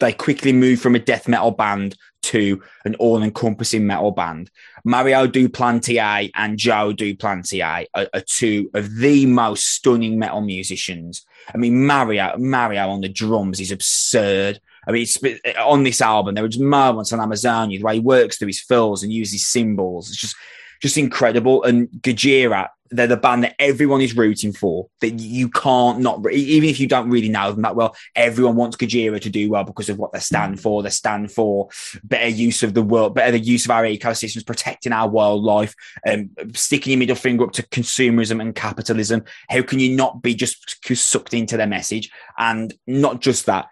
they 0.00 0.12
quickly 0.12 0.52
moved 0.52 0.82
from 0.82 0.94
a 0.94 0.98
death 0.98 1.28
metal 1.28 1.50
band 1.50 1.96
to 2.22 2.62
an 2.84 2.94
all-encompassing 2.96 3.86
metal 3.86 4.10
band. 4.10 4.50
Mario 4.84 5.26
Duplantier 5.26 6.30
and 6.34 6.58
Joe 6.58 6.92
Duplantier 6.92 7.86
are, 7.94 8.08
are, 8.12 8.22
two 8.26 8.70
of 8.74 8.96
the 8.96 9.26
most 9.26 9.66
stunning 9.66 10.18
metal 10.18 10.40
musicians. 10.40 11.24
I 11.54 11.58
mean, 11.58 11.86
Mario 11.86 12.36
Mario 12.38 12.88
on 12.88 13.02
the 13.02 13.08
drums 13.08 13.60
is 13.60 13.70
absurd. 13.70 14.60
I 14.86 14.92
mean, 14.92 15.06
uh, 15.24 15.62
on 15.64 15.82
this 15.82 16.00
album, 16.00 16.34
there 16.34 16.44
was 16.44 16.58
moments 16.58 17.12
on 17.12 17.20
Amazonia 17.20 17.78
the 17.78 17.84
way 17.84 17.94
he 17.94 18.00
works 18.00 18.38
through 18.38 18.48
his 18.48 18.60
fills 18.60 19.02
and 19.02 19.12
uses 19.12 19.46
cymbals. 19.46 20.10
It's 20.10 20.20
just 20.20 20.36
just 20.80 20.98
incredible. 20.98 21.62
And 21.62 21.88
Gojira, 21.88 22.68
they're 22.94 23.06
the 23.08 23.16
band 23.16 23.42
that 23.42 23.56
everyone 23.58 24.00
is 24.00 24.16
rooting 24.16 24.52
for. 24.52 24.88
That 25.00 25.18
you 25.18 25.48
can't 25.48 25.98
not, 25.98 26.24
even 26.30 26.68
if 26.68 26.78
you 26.78 26.86
don't 26.86 27.10
really 27.10 27.28
know 27.28 27.50
them 27.52 27.62
that 27.62 27.74
well, 27.74 27.96
everyone 28.14 28.56
wants 28.56 28.76
Gojira 28.76 29.20
to 29.20 29.30
do 29.30 29.50
well 29.50 29.64
because 29.64 29.88
of 29.88 29.98
what 29.98 30.12
they 30.12 30.20
stand 30.20 30.60
for. 30.60 30.82
They 30.82 30.90
stand 30.90 31.32
for 31.32 31.68
better 32.04 32.28
use 32.28 32.62
of 32.62 32.74
the 32.74 32.82
world, 32.82 33.14
better 33.14 33.32
the 33.32 33.40
use 33.40 33.64
of 33.64 33.72
our 33.72 33.82
ecosystems, 33.82 34.46
protecting 34.46 34.92
our 34.92 35.08
wildlife, 35.08 35.74
and 36.04 36.30
um, 36.40 36.54
sticking 36.54 36.92
your 36.92 36.98
middle 36.98 37.16
finger 37.16 37.44
up 37.44 37.52
to 37.52 37.62
consumerism 37.64 38.40
and 38.40 38.54
capitalism. 38.54 39.24
How 39.48 39.62
can 39.62 39.80
you 39.80 39.96
not 39.96 40.22
be 40.22 40.34
just 40.34 40.86
sucked 40.96 41.34
into 41.34 41.56
their 41.56 41.66
message? 41.66 42.10
And 42.38 42.72
not 42.86 43.20
just 43.20 43.46
that, 43.46 43.68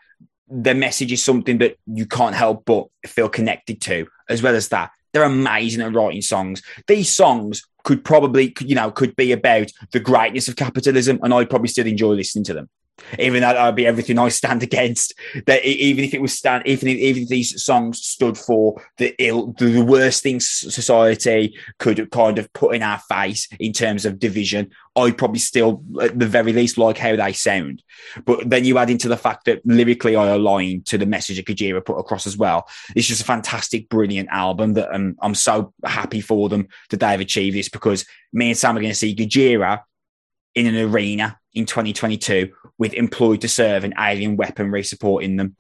their 0.48 0.74
message 0.74 1.12
is 1.12 1.24
something 1.24 1.58
that 1.58 1.76
you 1.86 2.06
can't 2.06 2.34
help 2.34 2.64
but 2.64 2.86
feel 3.06 3.28
connected 3.28 3.80
to, 3.82 4.06
as 4.28 4.42
well 4.42 4.54
as 4.54 4.68
that 4.68 4.90
they're 5.12 5.22
amazing 5.22 5.82
at 5.82 5.94
writing 5.94 6.22
songs. 6.22 6.62
These 6.86 7.14
songs 7.14 7.62
could 7.84 8.04
probably, 8.04 8.54
you 8.60 8.74
know, 8.74 8.90
could 8.90 9.14
be 9.16 9.32
about 9.32 9.70
the 9.90 10.00
greatness 10.00 10.48
of 10.48 10.56
capitalism, 10.56 11.18
and 11.22 11.34
I'd 11.34 11.50
probably 11.50 11.68
still 11.68 11.86
enjoy 11.86 12.12
listening 12.12 12.44
to 12.44 12.54
them. 12.54 12.68
Even 13.18 13.42
though 13.42 13.52
that 13.52 13.66
would 13.66 13.76
be 13.76 13.86
everything 13.86 14.18
I 14.18 14.28
stand 14.28 14.62
against. 14.62 15.14
That 15.46 15.64
even 15.64 16.04
if 16.04 16.14
it 16.14 16.22
was 16.22 16.36
stand, 16.36 16.66
even 16.66 16.88
if, 16.88 16.96
even 16.96 17.22
if 17.24 17.28
these 17.28 17.62
songs 17.62 18.04
stood 18.04 18.38
for 18.38 18.82
the 18.98 19.14
ill, 19.18 19.52
the 19.58 19.80
worst 19.80 20.22
things 20.22 20.48
society 20.48 21.56
could 21.78 22.10
kind 22.10 22.38
of 22.38 22.52
put 22.52 22.74
in 22.74 22.82
our 22.82 22.98
face 22.98 23.48
in 23.58 23.72
terms 23.72 24.04
of 24.04 24.18
division, 24.18 24.70
I'd 24.94 25.16
probably 25.16 25.38
still, 25.38 25.82
at 26.00 26.18
the 26.18 26.26
very 26.26 26.52
least, 26.52 26.78
like 26.78 26.98
how 26.98 27.16
they 27.16 27.32
sound. 27.32 27.82
But 28.24 28.48
then 28.48 28.64
you 28.64 28.78
add 28.78 28.90
into 28.90 29.08
the 29.08 29.16
fact 29.16 29.46
that 29.46 29.64
lyrically 29.64 30.16
I 30.16 30.28
align 30.28 30.82
to 30.86 30.98
the 30.98 31.06
message 31.06 31.36
that 31.36 31.46
Gojira 31.46 31.84
put 31.84 31.98
across 31.98 32.26
as 32.26 32.36
well. 32.36 32.68
It's 32.94 33.06
just 33.06 33.22
a 33.22 33.24
fantastic, 33.24 33.88
brilliant 33.88 34.28
album 34.30 34.74
that 34.74 34.94
um, 34.94 35.16
I'm 35.20 35.34
so 35.34 35.72
happy 35.84 36.20
for 36.20 36.48
them 36.48 36.68
that 36.90 37.00
they've 37.00 37.20
achieved 37.20 37.56
this 37.56 37.68
because 37.68 38.04
me 38.32 38.48
and 38.48 38.58
Sam 38.58 38.76
are 38.76 38.80
going 38.80 38.92
to 38.92 38.98
see 38.98 39.14
Gojira 39.14 39.80
in 40.54 40.66
an 40.66 40.76
arena 40.76 41.38
in 41.54 41.66
2022 41.66 42.52
with 42.78 42.94
employed 42.94 43.40
to 43.42 43.48
serve 43.48 43.84
and 43.84 43.94
alien 43.98 44.36
weaponry 44.36 44.82
supporting 44.82 45.36
them. 45.36 45.56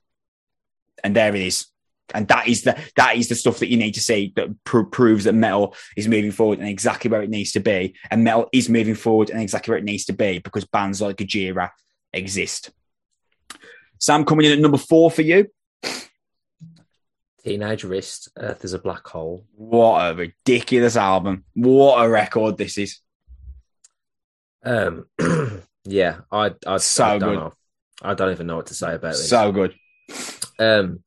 And 1.04 1.16
there 1.16 1.34
it 1.34 1.42
is. 1.42 1.66
And 2.14 2.28
that 2.28 2.46
is 2.46 2.62
the 2.62 2.78
that 2.96 3.16
is 3.16 3.28
the 3.28 3.34
stuff 3.34 3.60
that 3.60 3.70
you 3.70 3.76
need 3.76 3.92
to 3.92 4.00
see 4.00 4.32
that 4.36 4.48
pr- 4.64 4.82
proves 4.82 5.24
that 5.24 5.32
metal 5.32 5.74
is 5.96 6.08
moving 6.08 6.32
forward 6.32 6.58
and 6.58 6.68
exactly 6.68 7.10
where 7.10 7.22
it 7.22 7.30
needs 7.30 7.52
to 7.52 7.60
be. 7.60 7.94
And 8.10 8.24
metal 8.24 8.48
is 8.52 8.68
moving 8.68 8.94
forward 8.94 9.30
and 9.30 9.40
exactly 9.40 9.72
where 9.72 9.78
it 9.78 9.84
needs 9.84 10.04
to 10.06 10.12
be 10.12 10.38
because 10.38 10.64
bands 10.66 11.00
like 11.00 11.16
Gojira 11.16 11.70
exist. 12.12 12.70
Sam 13.98 14.24
coming 14.24 14.46
in 14.46 14.52
at 14.52 14.58
number 14.58 14.78
four 14.78 15.10
for 15.10 15.22
you. 15.22 15.48
Teenage 17.44 17.82
Wrist, 17.84 18.28
Earth 18.36 18.64
is 18.64 18.72
a 18.72 18.78
Black 18.78 19.06
Hole. 19.08 19.44
What 19.56 20.10
a 20.10 20.14
ridiculous 20.14 20.96
album. 20.96 21.44
What 21.54 22.04
a 22.04 22.08
record 22.08 22.56
this 22.56 22.78
is. 22.78 22.98
Um, 24.64 25.06
yeah, 25.84 26.18
I, 26.30 26.52
I, 26.66 26.76
so 26.78 27.04
I 27.04 27.18
don't 27.18 27.28
good. 27.30 27.38
know. 27.38 27.52
I 28.02 28.14
don't 28.14 28.32
even 28.32 28.46
know 28.46 28.56
what 28.56 28.66
to 28.66 28.74
say 28.74 28.94
about 28.94 29.12
this. 29.12 29.28
So 29.28 29.52
good. 29.52 29.74
Um, 30.58 31.02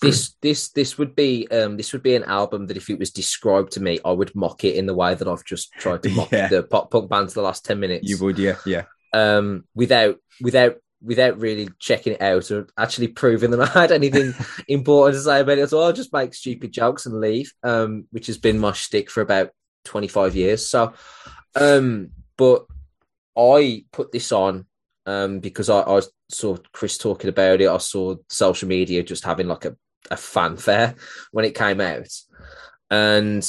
this 0.00 0.34
this 0.42 0.68
this 0.70 0.96
would 0.96 1.16
be 1.16 1.48
um 1.50 1.76
this 1.76 1.92
would 1.92 2.04
be 2.04 2.14
an 2.14 2.22
album 2.22 2.66
that 2.68 2.76
if 2.76 2.88
it 2.88 2.98
was 3.00 3.10
described 3.10 3.72
to 3.72 3.80
me, 3.82 3.98
I 4.04 4.12
would 4.12 4.32
mock 4.34 4.62
it 4.64 4.76
in 4.76 4.86
the 4.86 4.94
way 4.94 5.14
that 5.14 5.26
I've 5.26 5.44
just 5.44 5.72
tried 5.72 6.02
to 6.04 6.08
mock 6.14 6.30
Yeah. 6.30 6.48
the 6.48 6.62
pop 6.62 6.90
punk 6.90 7.10
bands 7.10 7.34
the 7.34 7.42
last 7.42 7.64
ten 7.64 7.80
minutes. 7.80 8.08
You 8.08 8.18
would, 8.24 8.38
yeah, 8.38 8.56
yeah. 8.64 8.84
um, 9.12 9.64
without 9.74 10.18
without 10.40 10.76
without 11.02 11.38
really 11.38 11.68
checking 11.80 12.12
it 12.12 12.22
out 12.22 12.50
or 12.50 12.68
actually 12.76 13.08
proving 13.08 13.50
that 13.52 13.60
I 13.76 13.80
had 13.80 13.92
anything 13.92 14.34
important 14.68 15.16
to 15.16 15.22
say 15.22 15.40
about 15.40 15.58
it. 15.58 15.68
So 15.70 15.80
I'll 15.80 15.92
just 15.92 16.12
make 16.12 16.32
stupid 16.34 16.72
jokes 16.72 17.06
and 17.06 17.20
leave, 17.20 17.52
um, 17.64 18.06
which 18.10 18.28
has 18.28 18.38
been 18.38 18.58
my 18.60 18.72
shtick 18.72 19.10
for 19.10 19.20
about 19.20 19.50
twenty 19.84 20.08
five 20.08 20.36
years. 20.36 20.64
So, 20.68 20.92
um, 21.56 22.10
but 22.38 22.64
I 23.36 23.84
put 23.92 24.10
this 24.10 24.32
on 24.32 24.64
um, 25.04 25.40
because 25.40 25.68
I, 25.68 25.80
I 25.80 26.00
saw 26.30 26.56
Chris 26.72 26.96
talking 26.96 27.28
about 27.28 27.60
it. 27.60 27.68
I 27.68 27.76
saw 27.78 28.16
social 28.28 28.68
media 28.68 29.02
just 29.02 29.24
having 29.24 29.48
like 29.48 29.66
a, 29.66 29.76
a 30.10 30.16
fanfare 30.16 30.94
when 31.32 31.44
it 31.44 31.54
came 31.54 31.82
out, 31.82 32.08
and 32.90 33.46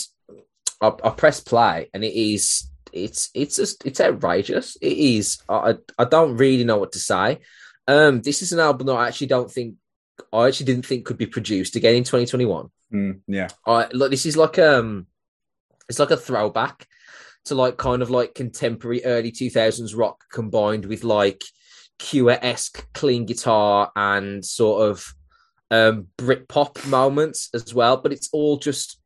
I, 0.82 0.92
I 1.04 1.10
pressed 1.12 1.46
play, 1.46 1.90
and 1.94 2.04
it 2.04 2.14
is 2.14 2.70
it's 2.92 3.30
it's 3.34 3.56
just 3.56 3.86
it's 3.86 4.02
outrageous. 4.02 4.76
It 4.82 4.98
is. 4.98 5.42
I 5.48 5.76
I 5.98 6.06
don't 6.06 6.36
really 6.36 6.66
know 6.66 6.78
what 6.78 6.92
to 6.94 7.00
say. 7.00 7.40
Um, 7.88 8.22
this 8.22 8.42
is 8.42 8.52
an 8.52 8.60
album 8.60 8.88
that 8.88 8.94
I 8.94 9.08
actually 9.08 9.28
don't 9.28 9.52
think 9.52 9.76
I 10.34 10.48
actually 10.48 10.68
didn't 10.68 10.86
think 10.86 11.06
could 11.06 11.18
be 11.18 11.26
produced 11.26 11.76
again 11.76 11.96
in 11.96 12.04
2021. 12.04 12.70
Mm, 12.94 13.22
yeah. 13.28 13.48
I 13.66 13.88
look, 13.92 14.12
this 14.12 14.26
is 14.26 14.38
like 14.38 14.60
um, 14.60 15.08
it's 15.88 16.00
like 16.00 16.12
a 16.12 16.18
throwback 16.18 16.88
to 17.46 17.56
like 17.56 17.78
kind 17.78 18.02
of 18.02 18.10
like 18.10 18.36
contemporary 18.36 19.04
early 19.06 19.32
2000s 19.32 19.98
rock 19.98 20.24
combined 20.32 20.86
with 20.86 21.04
like 21.04 21.44
Cure 21.98 22.38
esque 22.42 22.88
clean 22.94 23.26
guitar 23.26 23.92
and 23.96 24.44
sort 24.46 24.90
of 24.90 25.14
um 25.72 26.08
Britpop 26.18 26.88
moments 26.88 27.50
as 27.54 27.74
well. 27.74 27.98
But 27.98 28.14
it's 28.14 28.30
all 28.32 28.58
just 28.58 29.00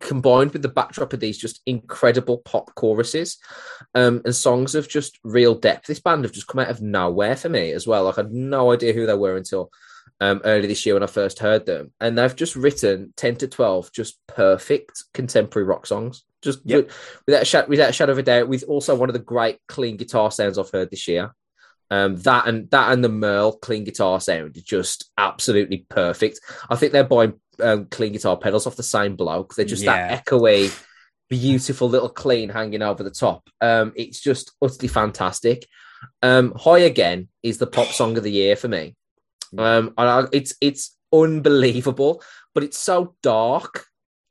combined 0.00 0.52
with 0.52 0.62
the 0.62 0.68
backdrop 0.68 1.12
of 1.12 1.20
these 1.20 1.38
just 1.38 1.60
incredible 1.66 2.38
pop 2.38 2.74
choruses 2.74 3.38
um, 3.94 4.22
and 4.24 4.34
songs 4.34 4.74
of 4.74 4.88
just 4.88 5.18
real 5.22 5.54
depth. 5.54 5.86
This 5.86 6.00
band 6.00 6.24
have 6.24 6.32
just 6.32 6.46
come 6.46 6.60
out 6.60 6.70
of 6.70 6.80
nowhere 6.82 7.36
for 7.36 7.48
me 7.48 7.72
as 7.72 7.86
well. 7.86 8.04
Like 8.04 8.18
I 8.18 8.22
had 8.22 8.32
no 8.32 8.72
idea 8.72 8.92
who 8.92 9.06
they 9.06 9.14
were 9.14 9.36
until 9.36 9.70
um, 10.20 10.40
early 10.44 10.66
this 10.66 10.84
year 10.84 10.94
when 10.94 11.02
I 11.02 11.06
first 11.06 11.38
heard 11.38 11.66
them, 11.66 11.92
and 12.00 12.16
they've 12.16 12.34
just 12.34 12.56
written 12.56 13.12
ten 13.16 13.36
to 13.36 13.48
twelve 13.48 13.90
just 13.92 14.18
perfect 14.26 15.04
contemporary 15.14 15.66
rock 15.66 15.86
songs. 15.86 16.24
Just 16.42 16.60
Yep. 16.64 16.84
with- 16.86 16.94
without 17.26 17.42
a 17.42 17.44
shadow, 17.44 17.68
without 17.68 17.90
a 17.90 17.92
shadow 17.92 18.12
of 18.12 18.18
a 18.18 18.22
doubt, 18.22 18.48
with 18.48 18.64
also 18.64 18.94
one 18.94 19.08
of 19.08 19.12
the 19.14 19.18
great 19.18 19.58
clean 19.68 19.96
guitar 19.96 20.30
sounds 20.30 20.58
I've 20.58 20.70
heard 20.70 20.90
this 20.90 21.06
year. 21.08 21.34
Um, 21.92 22.16
that 22.18 22.46
and 22.46 22.70
that 22.70 22.92
and 22.92 23.02
the 23.02 23.08
Merle 23.08 23.52
clean 23.58 23.82
guitar 23.84 24.20
sound 24.20 24.56
is 24.56 24.62
just 24.62 25.10
absolutely 25.18 25.86
perfect. 25.88 26.38
I 26.70 26.76
think 26.76 26.92
they're 26.92 27.02
buying 27.04 27.34
um, 27.60 27.86
clean 27.86 28.12
guitar 28.12 28.36
pedals 28.38 28.66
off 28.66 28.76
the 28.76 28.82
same 28.82 29.16
bloke. 29.16 29.54
They're 29.54 29.64
just 29.66 29.82
Yeah. 29.82 30.08
that 30.16 30.24
echoey, 30.24 30.72
beautiful 31.28 31.88
little 31.90 32.08
clean 32.08 32.48
hanging 32.48 32.80
over 32.82 33.02
the 33.02 33.10
top. 33.10 33.50
Um, 33.60 33.92
it's 33.96 34.20
just 34.20 34.52
utterly 34.62 34.88
fantastic. 34.88 35.66
Um, 36.22 36.54
High 36.56 36.78
Again 36.78 37.28
is 37.42 37.58
the 37.58 37.66
pop 37.66 37.88
song 37.88 38.16
of 38.16 38.22
the 38.22 38.32
year 38.32 38.56
for 38.56 38.68
me. 38.68 38.94
Um, 39.58 39.92
and 39.98 40.08
I, 40.08 40.24
it's 40.32 40.54
it's 40.60 40.96
unbelievable, 41.12 42.22
but 42.54 42.62
it's 42.64 42.78
so 42.78 43.14
dark 43.22 43.84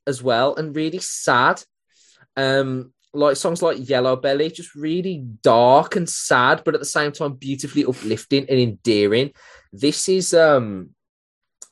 as 0.07 0.23
well 0.23 0.55
and 0.55 0.75
really 0.75 0.99
sad. 0.99 1.61
Um, 2.39 2.93
like 3.13 3.35
songs 3.35 3.61
like 3.61 3.89
Yellow 3.89 4.15
Belly, 4.15 4.49
just 4.49 4.75
really 4.75 5.17
dark 5.41 5.95
and 5.95 6.07
sad, 6.07 6.61
but 6.63 6.75
at 6.75 6.79
the 6.79 6.85
same 6.85 7.11
time 7.11 7.33
beautifully 7.33 7.83
uplifting 7.83 8.45
and 8.47 8.59
endearing. 8.59 9.31
This 9.73 10.07
is 10.07 10.33
um, 10.33 10.91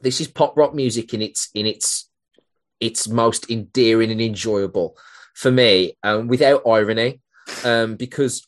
this 0.01 0.19
is 0.19 0.27
pop 0.27 0.57
rock 0.57 0.73
music 0.73 1.13
in 1.13 1.21
its 1.21 1.49
in 1.53 1.65
its 1.65 2.09
its 2.79 3.07
most 3.07 3.49
endearing 3.49 4.11
and 4.11 4.21
enjoyable 4.21 4.97
for 5.37 5.51
me, 5.51 5.95
um, 6.03 6.27
without 6.27 6.63
irony, 6.67 7.21
um, 7.63 7.95
because 7.95 8.47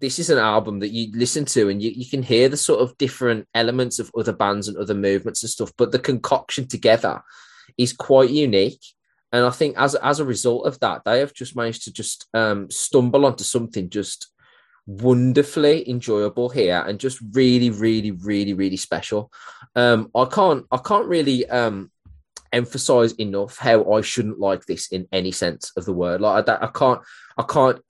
this 0.00 0.18
is 0.18 0.30
an 0.30 0.38
album 0.38 0.80
that 0.80 0.88
you 0.88 1.10
listen 1.14 1.44
to 1.44 1.68
and 1.68 1.82
you, 1.82 1.90
you 1.90 2.06
can 2.08 2.22
hear 2.22 2.48
the 2.48 2.56
sort 2.56 2.80
of 2.80 2.96
different 2.98 3.46
elements 3.54 3.98
of 3.98 4.10
other 4.16 4.32
bands 4.32 4.68
and 4.68 4.76
other 4.76 4.94
movements 4.94 5.42
and 5.42 5.50
stuff, 5.50 5.72
but 5.76 5.92
the 5.92 5.98
concoction 5.98 6.66
together 6.66 7.22
is 7.78 7.92
quite 7.92 8.30
unique. 8.30 8.80
And 9.36 9.44
I 9.44 9.50
think 9.50 9.76
as 9.76 9.94
as 9.96 10.18
a 10.18 10.24
result 10.24 10.66
of 10.66 10.80
that, 10.80 11.02
they 11.04 11.20
have 11.20 11.34
just 11.34 11.54
managed 11.54 11.84
to 11.84 11.92
just 11.92 12.26
um, 12.32 12.70
stumble 12.70 13.26
onto 13.26 13.44
something 13.44 13.90
just 13.90 14.32
wonderfully 14.86 15.88
enjoyable 15.90 16.48
here 16.48 16.82
and 16.86 16.98
just 16.98 17.18
really, 17.32 17.68
really, 17.68 18.12
really, 18.12 18.54
really 18.54 18.78
special. 18.78 19.30
Um, 19.74 20.10
I 20.14 20.24
can't 20.24 20.64
I 20.72 20.78
can't 20.78 21.06
really 21.06 21.46
um, 21.50 21.90
emphasize 22.50 23.12
enough 23.12 23.58
how 23.58 23.92
I 23.92 24.00
shouldn't 24.00 24.40
like 24.40 24.64
this 24.64 24.90
in 24.90 25.06
any 25.12 25.32
sense 25.32 25.70
of 25.76 25.84
the 25.84 25.92
word. 25.92 26.22
Like 26.22 26.48
I, 26.48 26.56
I 26.62 26.68
can't 26.68 27.02
I 27.36 27.42
can't 27.42 27.82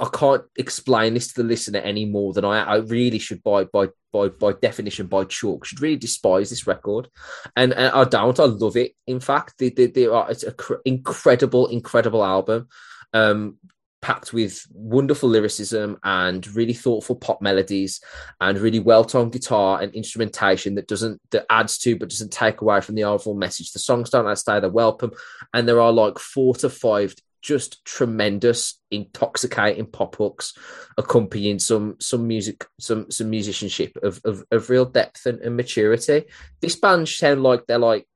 I 0.00 0.08
can't 0.12 0.42
explain 0.56 1.14
this 1.14 1.28
to 1.28 1.42
the 1.42 1.48
listener 1.48 1.78
any 1.78 2.04
more 2.04 2.32
than 2.32 2.44
I, 2.44 2.62
I 2.62 2.76
really 2.76 3.18
should 3.18 3.42
by 3.42 3.64
by 3.64 3.88
by 4.12 4.28
by 4.28 4.52
definition 4.52 5.06
by 5.06 5.24
chalk 5.24 5.64
should 5.64 5.80
really 5.80 5.96
despise 5.96 6.50
this 6.50 6.66
record, 6.66 7.08
and, 7.56 7.72
and 7.72 7.94
I 7.94 8.04
don't. 8.04 8.38
I 8.40 8.44
love 8.44 8.76
it. 8.76 8.92
In 9.06 9.20
fact, 9.20 9.54
they, 9.58 9.70
they, 9.70 9.86
they 9.86 10.06
are, 10.06 10.30
it's 10.30 10.42
an 10.42 10.54
incredible, 10.84 11.68
incredible 11.68 12.24
album. 12.24 12.68
Um, 13.12 13.58
packed 14.02 14.34
with 14.34 14.66
wonderful 14.70 15.30
lyricism 15.30 15.96
and 16.04 16.46
really 16.48 16.74
thoughtful 16.74 17.16
pop 17.16 17.40
melodies 17.40 18.02
and 18.38 18.58
really 18.58 18.78
well-toned 18.78 19.32
guitar 19.32 19.80
and 19.80 19.94
instrumentation 19.94 20.74
that 20.74 20.86
doesn't 20.86 21.18
that 21.30 21.46
adds 21.48 21.78
to 21.78 21.96
but 21.96 22.10
doesn't 22.10 22.30
take 22.30 22.60
away 22.60 22.82
from 22.82 22.96
the 22.96 23.04
overall 23.04 23.34
message. 23.34 23.72
The 23.72 23.78
songs 23.78 24.10
don't 24.10 24.26
outstay 24.26 24.60
their 24.60 24.68
welcome, 24.68 25.12
and 25.54 25.66
there 25.66 25.80
are 25.80 25.90
like 25.92 26.18
four 26.18 26.54
to 26.56 26.68
five 26.68 27.14
just 27.44 27.84
tremendous, 27.84 28.80
intoxicating 28.90 29.84
pop 29.84 30.16
hooks, 30.16 30.54
accompanying 30.96 31.58
some 31.58 31.96
some 32.00 32.26
music, 32.26 32.66
some 32.80 33.10
some 33.10 33.28
musicianship 33.28 33.96
of 34.02 34.20
of, 34.24 34.42
of 34.50 34.70
real 34.70 34.86
depth 34.86 35.26
and, 35.26 35.40
and 35.40 35.54
maturity. 35.54 36.24
This 36.60 36.74
band 36.74 37.06
sound 37.06 37.42
like 37.42 37.66
they're 37.66 37.78
like 37.78 38.06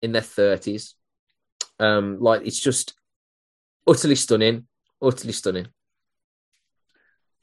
in 0.00 0.12
their 0.12 0.22
thirties. 0.22 0.94
Um, 1.78 2.18
like 2.18 2.46
it's 2.46 2.58
just 2.58 2.94
utterly 3.86 4.16
stunning, 4.16 4.66
utterly 5.02 5.34
stunning. 5.34 5.68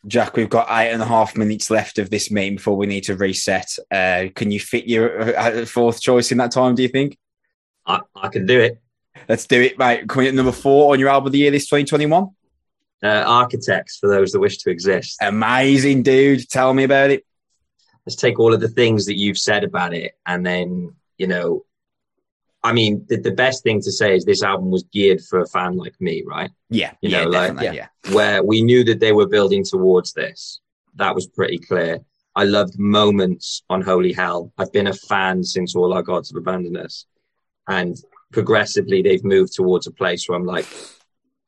Jack, 0.08 0.36
we've 0.36 0.50
got 0.50 0.68
eight 0.70 0.92
and 0.92 1.02
a 1.02 1.06
half 1.06 1.38
minutes 1.38 1.70
left 1.70 2.00
of 2.00 2.10
this 2.10 2.32
meeting 2.32 2.56
before 2.56 2.78
we 2.78 2.88
need 2.88 3.04
to 3.04 3.16
reset. 3.16 3.78
Uh, 3.92 4.28
can 4.34 4.50
you 4.50 4.60
fit 4.60 4.88
your 4.88 5.38
uh, 5.38 5.66
fourth 5.66 6.02
choice 6.02 6.32
in 6.32 6.40
that 6.40 6.52
time? 6.52 6.74
Do 6.74 6.82
you 6.82 6.90
think? 6.90 7.18
I, 7.86 8.00
I 8.16 8.30
can 8.30 8.48
do 8.48 8.60
it. 8.60 8.82
Let's 9.30 9.46
do 9.48 9.62
it, 9.62 9.78
mate. 9.78 10.08
Coming 10.08 10.28
at 10.30 10.34
number 10.34 10.52
four 10.52 10.94
on 10.94 11.00
your 11.00 11.10
album 11.10 11.28
of 11.28 11.32
the 11.34 11.40
year 11.40 11.52
this 11.52 11.66
2021? 11.66 12.30
Uh, 13.04 13.08
Architects 13.08 13.98
for 14.00 14.10
those 14.10 14.32
that 14.32 14.40
wish 14.40 14.58
to 14.60 14.70
exist. 14.72 15.18
Amazing, 15.22 16.04
dude. 16.04 16.50
Tell 16.50 16.74
me 16.74 16.84
about 16.84 17.12
it. 17.12 17.26
Let's 18.06 18.16
take 18.16 18.40
all 18.40 18.54
of 18.54 18.62
the 18.62 18.70
things 18.70 19.06
that 19.06 19.18
you've 19.18 19.38
said 19.38 19.64
about 19.64 19.94
it 19.94 20.14
and 20.26 20.46
then, 20.46 20.94
you 21.18 21.28
know, 21.28 21.64
I 22.64 22.74
mean, 22.74 23.06
the, 23.08 23.18
the 23.18 23.32
best 23.32 23.64
thing 23.64 23.82
to 23.82 23.92
say 23.92 24.16
is 24.16 24.26
this 24.26 24.44
album 24.44 24.72
was 24.72 24.84
geared 24.92 25.22
for 25.24 25.42
a 25.42 25.48
fan 25.48 25.78
like 25.78 25.94
me, 26.00 26.24
right? 26.26 26.50
Yeah, 26.70 26.94
You 27.02 27.10
yeah, 27.10 27.24
know, 27.24 27.30
like- 27.30 27.54
definitely, 27.54 27.78
yeah. 27.78 28.14
Where 28.14 28.44
we 28.44 28.62
knew 28.62 28.84
that 28.86 29.00
they 29.00 29.12
were 29.12 29.28
building 29.28 29.64
towards 29.64 30.14
this. 30.14 30.60
That 30.96 31.14
was 31.14 31.28
pretty 31.28 31.60
clear. 31.60 32.00
I 32.36 32.46
loved 32.46 32.80
moments 32.80 33.62
on 33.70 33.82
Holy 33.82 34.12
Hell. 34.14 34.52
I've 34.58 34.72
been 34.72 34.88
a 34.88 34.94
fan 34.94 35.44
since 35.44 35.76
All 35.76 35.94
Our 35.94 36.02
Gods 36.04 36.30
Have 36.30 36.38
Abandoned 36.38 36.78
Us. 36.78 37.06
And 37.68 37.96
progressively, 38.32 39.02
they've 39.02 39.24
moved 39.24 39.54
towards 39.54 39.88
a 39.88 39.92
place 39.92 40.28
where 40.28 40.38
I'm 40.38 40.46
like, 40.46 40.68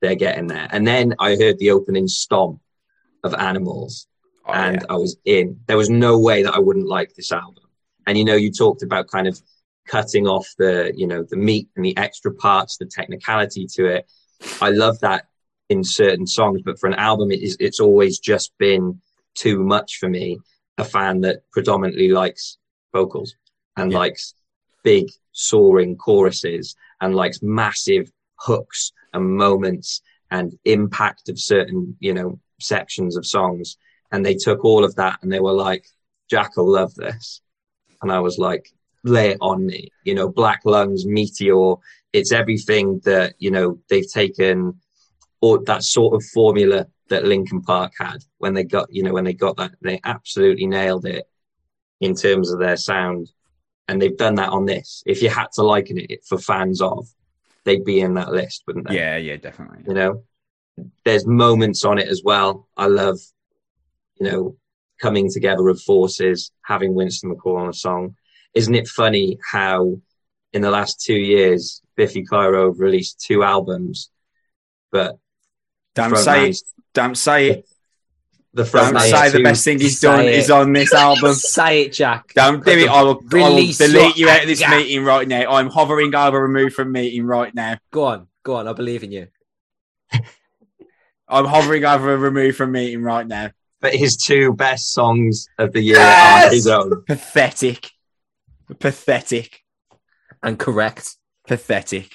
they're 0.02 0.16
getting 0.16 0.48
there. 0.48 0.68
And 0.72 0.88
then 0.88 1.14
I 1.20 1.36
heard 1.36 1.60
the 1.60 1.72
opening 1.72 2.08
stomp 2.08 2.62
of 3.24 3.34
Animals 3.34 4.08
Oh, 4.48 4.54
and 4.54 4.78
yeah. 4.78 4.86
I 4.90 4.96
was 4.96 5.18
in. 5.26 5.60
There 5.68 5.78
was 5.78 5.90
no 5.92 6.18
way 6.18 6.42
that 6.44 6.56
I 6.56 6.60
wouldn't 6.60 6.88
like 6.88 7.14
this 7.14 7.32
album. 7.32 7.64
And 8.08 8.18
you 8.18 8.24
know, 8.26 8.36
you 8.36 8.52
talked 8.52 8.82
about 8.82 9.08
kind 9.08 9.28
of 9.28 9.40
cutting 9.88 10.26
off 10.28 10.48
the, 10.58 10.92
you 10.96 11.06
know, 11.06 11.24
the 11.30 11.36
meat 11.36 11.70
and 11.76 11.86
the 11.86 11.96
extra 11.98 12.34
parts, 12.34 12.78
the 12.78 12.86
technicality 12.86 13.68
to 13.76 13.86
it. 13.86 14.10
I 14.62 14.70
love 14.70 15.00
that 15.02 15.28
in 15.70 15.84
certain 15.84 16.26
songs, 16.26 16.62
but 16.66 16.80
for 16.80 16.88
an 16.88 16.96
album, 16.96 17.32
it 17.32 17.42
is, 17.42 17.58
it's 17.60 17.80
always 17.80 18.18
just 18.18 18.52
been 18.58 19.02
too 19.36 19.64
much 19.64 19.98
for 19.98 20.10
me. 20.10 20.40
A 20.80 20.84
fan 20.84 21.22
that 21.22 21.42
predominantly 21.52 22.08
likes 22.10 22.58
vocals 22.94 23.36
and 23.78 23.92
Yeah. 23.92 23.98
likes 24.00 24.34
big 24.84 25.10
soaring 25.40 25.96
choruses 25.96 26.76
and 27.02 27.16
likes 27.16 27.42
massive 27.42 28.12
hooks 28.36 28.92
and 29.14 29.38
moments 29.38 30.02
and 30.32 30.58
impact 30.66 31.30
of 31.30 31.40
certain, 31.40 31.96
you 32.00 32.14
know, 32.14 32.40
sections 32.60 33.18
of 33.18 33.26
songs. 33.26 33.78
And 34.12 34.26
they 34.26 34.36
took 34.36 34.64
all 34.64 34.84
of 34.84 34.96
that 34.96 35.20
and 35.22 35.32
they 35.32 35.40
were 35.40 35.54
like, 35.54 35.86
Jack 36.30 36.52
love 36.58 36.94
this. 36.96 37.42
And 38.02 38.12
I 38.12 38.20
was 38.20 38.38
like, 38.38 38.72
lay 39.04 39.32
it 39.32 39.38
on 39.42 39.66
me. 39.66 39.90
You 40.04 40.16
know, 40.16 40.30
Black 40.30 40.62
Lungs, 40.66 41.06
Meteor, 41.06 41.76
it's 42.14 42.32
everything 42.32 43.02
that, 43.06 43.34
you 43.40 43.52
know, 43.52 43.80
they've 43.90 44.12
taken 44.12 44.80
or 45.42 45.64
that 45.66 45.84
sort 45.84 46.16
of 46.16 46.24
formula 46.34 46.86
that 47.10 47.26
Linkin 47.26 47.62
Park 47.62 47.94
had 47.98 48.24
when 48.38 48.54
they 48.54 48.64
got, 48.64 48.94
you 48.94 49.04
know, 49.04 49.14
when 49.14 49.24
they 49.24 49.34
got 49.34 49.58
that, 49.58 49.72
they 49.82 50.00
absolutely 50.04 50.68
nailed 50.68 51.06
it 51.06 51.28
in 52.02 52.14
terms 52.16 52.52
of 52.52 52.60
their 52.60 52.78
sound. 52.78 53.32
And 53.90 54.02
they've 54.02 54.16
done 54.16 54.36
that 54.36 54.50
on 54.50 54.66
this. 54.66 55.04
If 55.06 55.22
you 55.22 55.30
had 55.30 55.48
to 55.54 55.64
liken 55.64 55.98
it 55.98 56.24
for 56.26 56.38
fans 56.38 56.82
of, 56.82 57.08
they'd 57.66 57.84
be 57.84 58.00
in 58.00 58.14
that 58.14 58.32
list, 58.32 58.64
wouldn't 58.68 58.88
they? 58.88 58.96
yeah, 58.96 59.18
yeah, 59.18 59.36
definitely. 59.36 59.84
you 59.88 59.94
know 59.94 60.24
there's 61.04 61.26
moments 61.28 61.84
on 61.84 61.98
it 61.98 62.08
as 62.08 62.22
well 62.24 62.68
i 62.78 62.86
love 62.88 63.20
you 64.20 64.30
know 64.30 64.56
coming 65.02 65.30
together 65.30 65.68
of 65.68 65.82
forces 65.82 66.52
having 66.64 66.94
winston 66.94 67.34
mccall 67.34 67.60
on 67.60 67.70
a 67.70 67.74
song 67.74 68.16
isn't 68.54 68.76
it 68.76 68.88
funny 68.88 69.38
how 69.46 70.00
in 70.54 70.62
the 70.62 70.72
last 70.72 71.02
two 71.02 71.16
years 71.16 71.82
biffy 71.96 72.24
clyro 72.24 72.68
have 72.68 72.80
released 72.80 73.20
two 73.20 73.44
albums 73.44 74.10
but 74.92 75.18
front 75.96 76.18
say 76.18 76.50
it. 76.50 76.58
Don't 76.94 77.18
say 77.18 77.50
it. 77.50 77.70
The 78.54 78.66
front 78.66 78.94
Don't 78.98 79.02
say 79.04 79.30
the 79.30 79.44
best 79.44 79.64
thing 79.64 79.80
he's 79.80 80.00
done 80.00 80.22
it. 80.26 80.34
is 80.34 80.50
on 80.50 80.74
this 80.74 80.94
album. 80.94 81.34
Say 81.36 81.84
it, 81.84 81.94
Jack. 81.94 82.34
Don't 82.34 82.66
do 82.66 82.72
it. 82.72 82.90
I 82.90 83.04
will, 83.04 83.22
I 83.34 83.50
will 83.50 83.72
delete 83.72 84.18
you 84.18 84.28
out 84.30 84.42
of 84.42 84.48
this 84.48 84.62
anger. 84.62 84.78
meeting 84.78 85.04
right 85.04 85.28
now. 85.28 85.52
I'm 85.52 85.70
hovering 85.70 86.16
over 86.16 86.42
remove 86.42 86.74
from 86.74 86.92
meeting 86.92 87.26
right 87.26 87.54
now. 87.54 87.78
Go 87.92 88.06
on, 88.06 88.28
go 88.44 88.56
on. 88.56 88.68
I 88.68 88.74
believe 88.74 89.04
in 89.04 89.12
you. 89.12 89.28
I'm 91.28 91.46
hovering 91.46 91.86
over 91.86 92.18
remove 92.18 92.56
from 92.56 92.72
meeting 92.72 93.04
right 93.04 93.28
now. 93.28 93.52
but 93.82 93.94
his 93.94 94.18
two 94.18 94.54
best 94.54 94.92
songs 94.94 95.48
of 95.60 95.72
the 95.74 95.82
year 95.82 95.98
Yes! 95.98 96.48
are 96.48 96.54
his 96.56 96.68
own 96.68 97.04
Pathetic. 97.06 97.92
Pathetic. 98.80 99.62
And 100.44 100.58
correct. 100.58 101.18
Pathetic. 101.48 102.12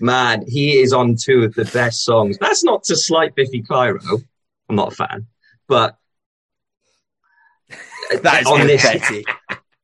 man 0.00 0.44
he 0.46 0.78
is 0.78 0.92
on 0.92 1.14
two 1.16 1.42
of 1.44 1.54
the 1.54 1.64
best 1.66 2.04
songs 2.04 2.38
that's 2.40 2.62
not 2.64 2.82
to 2.84 2.96
slight 2.96 3.34
biffy 3.34 3.62
clyro 3.62 4.00
i'm 4.68 4.76
not 4.76 4.92
a 4.92 4.94
fan 4.94 5.26
but 5.70 5.96
That 8.22 8.42
is 8.42 8.46
on 8.46 8.66
this 8.66 8.84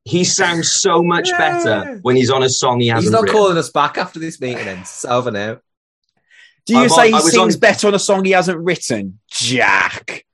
he 0.04 0.22
sounds 0.24 0.72
so 0.72 1.02
much 1.02 1.30
Yeah. 1.30 1.38
better 1.38 1.98
when 2.02 2.14
he's 2.16 2.30
on 2.30 2.42
a 2.42 2.48
song 2.48 2.80
he 2.80 2.88
hasn't 2.88 3.04
He's 3.04 3.10
not 3.12 3.22
written. 3.22 3.36
calling 3.36 3.56
us 3.56 3.70
back 3.70 3.96
after 3.98 4.18
this 4.20 4.40
meeting 4.40 4.66
ends. 4.68 4.82
It's 4.90 5.04
over 5.04 5.30
now. 5.30 5.58
Do 6.66 6.74
you 6.74 6.80
I'm 6.80 6.88
say 6.88 7.02
on- 7.02 7.06
he 7.08 7.14
I 7.14 7.20
sings 7.20 7.54
on- 7.54 7.60
better 7.60 7.86
on 7.88 7.94
a 7.94 7.98
song 7.98 8.24
he 8.24 8.32
hasn't 8.32 8.58
written? 8.58 9.18
Jack. 9.30 10.24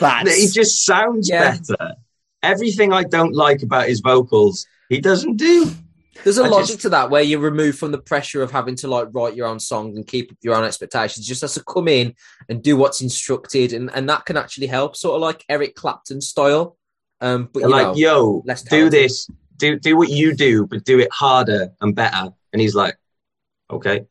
That's 0.00 0.34
He 0.34 0.48
just 0.48 0.84
sounds 0.84 1.28
Yeah. 1.30 1.52
better. 1.56 1.94
Everything 2.42 2.92
I 2.92 3.04
don't 3.04 3.34
like 3.34 3.62
about 3.62 3.88
his 3.88 4.00
vocals, 4.00 4.66
he 4.88 5.00
doesn't 5.00 5.36
do. 5.36 5.70
There's 6.24 6.38
a 6.38 6.44
I 6.44 6.48
logic 6.48 6.68
just- 6.68 6.80
to 6.82 6.88
that 6.90 7.10
where 7.10 7.22
you're 7.22 7.40
removed 7.40 7.78
from 7.78 7.92
the 7.92 7.98
pressure 7.98 8.42
of 8.42 8.50
having 8.50 8.74
to 8.76 8.88
like 8.88 9.08
write 9.12 9.34
your 9.34 9.46
own 9.46 9.60
songs 9.60 9.96
and 9.96 10.06
keep 10.06 10.32
up 10.32 10.38
your 10.42 10.54
own 10.54 10.64
expectations. 10.64 11.26
Just 11.26 11.42
has 11.42 11.54
to 11.54 11.64
come 11.64 11.88
in 11.88 12.14
and 12.48 12.62
do 12.62 12.76
what's 12.76 13.00
instructed, 13.00 13.72
and, 13.72 13.90
and 13.94 14.08
that 14.08 14.24
can 14.26 14.36
actually 14.36 14.66
help, 14.66 14.96
sort 14.96 15.16
of 15.16 15.22
like 15.22 15.44
Eric 15.48 15.74
Clapton 15.74 16.20
style. 16.20 16.76
Um, 17.20 17.48
but 17.52 17.60
you 17.60 17.68
like, 17.68 17.86
know, 17.88 17.94
yo, 17.94 18.42
less 18.46 18.62
do 18.62 18.90
this, 18.90 19.28
do 19.56 19.78
do 19.78 19.96
what 19.96 20.08
you 20.08 20.34
do, 20.34 20.66
but 20.66 20.84
do 20.84 20.98
it 20.98 21.12
harder 21.12 21.70
and 21.80 21.94
better. 21.94 22.30
And 22.52 22.62
he's 22.62 22.74
like, 22.74 22.96
okay, 23.70 24.06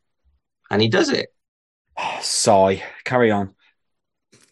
and 0.70 0.82
he 0.82 0.88
does 0.88 1.10
it. 1.10 1.34
sigh. 2.22 2.84
Carry 3.03 3.32
on. 3.32 3.53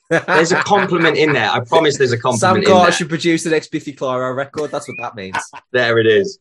There's 0.09 0.51
a 0.51 0.61
compliment 0.61 1.17
in 1.17 1.33
there. 1.33 1.49
I 1.49 1.61
promise. 1.61 1.97
There's 1.97 2.11
a 2.11 2.17
compliment 2.17 2.65
in 2.65 2.71
Carter 2.71 2.91
should 2.91 3.09
produce 3.09 3.43
the 3.43 3.49
next 3.49 3.71
Biffy 3.71 3.93
Clyro 3.93 4.35
record. 4.35 4.69
That's 4.69 4.87
what 4.87 4.97
that 4.99 5.15
means. 5.15 5.35
There 5.71 5.97
it 5.97 6.05
is. 6.05 6.39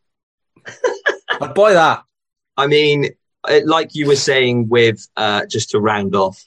I'd 1.41 1.55
buy 1.55 1.75
that. 1.75 2.05
I 2.57 2.67
mean, 2.67 3.11
uh, 3.49 3.61
like 3.65 3.95
you 3.95 4.07
were 4.07 4.17
saying, 4.17 4.69
with 4.69 5.07
uh, 5.17 5.47
just 5.47 5.71
to 5.71 5.81
round 5.81 6.15
off, 6.15 6.43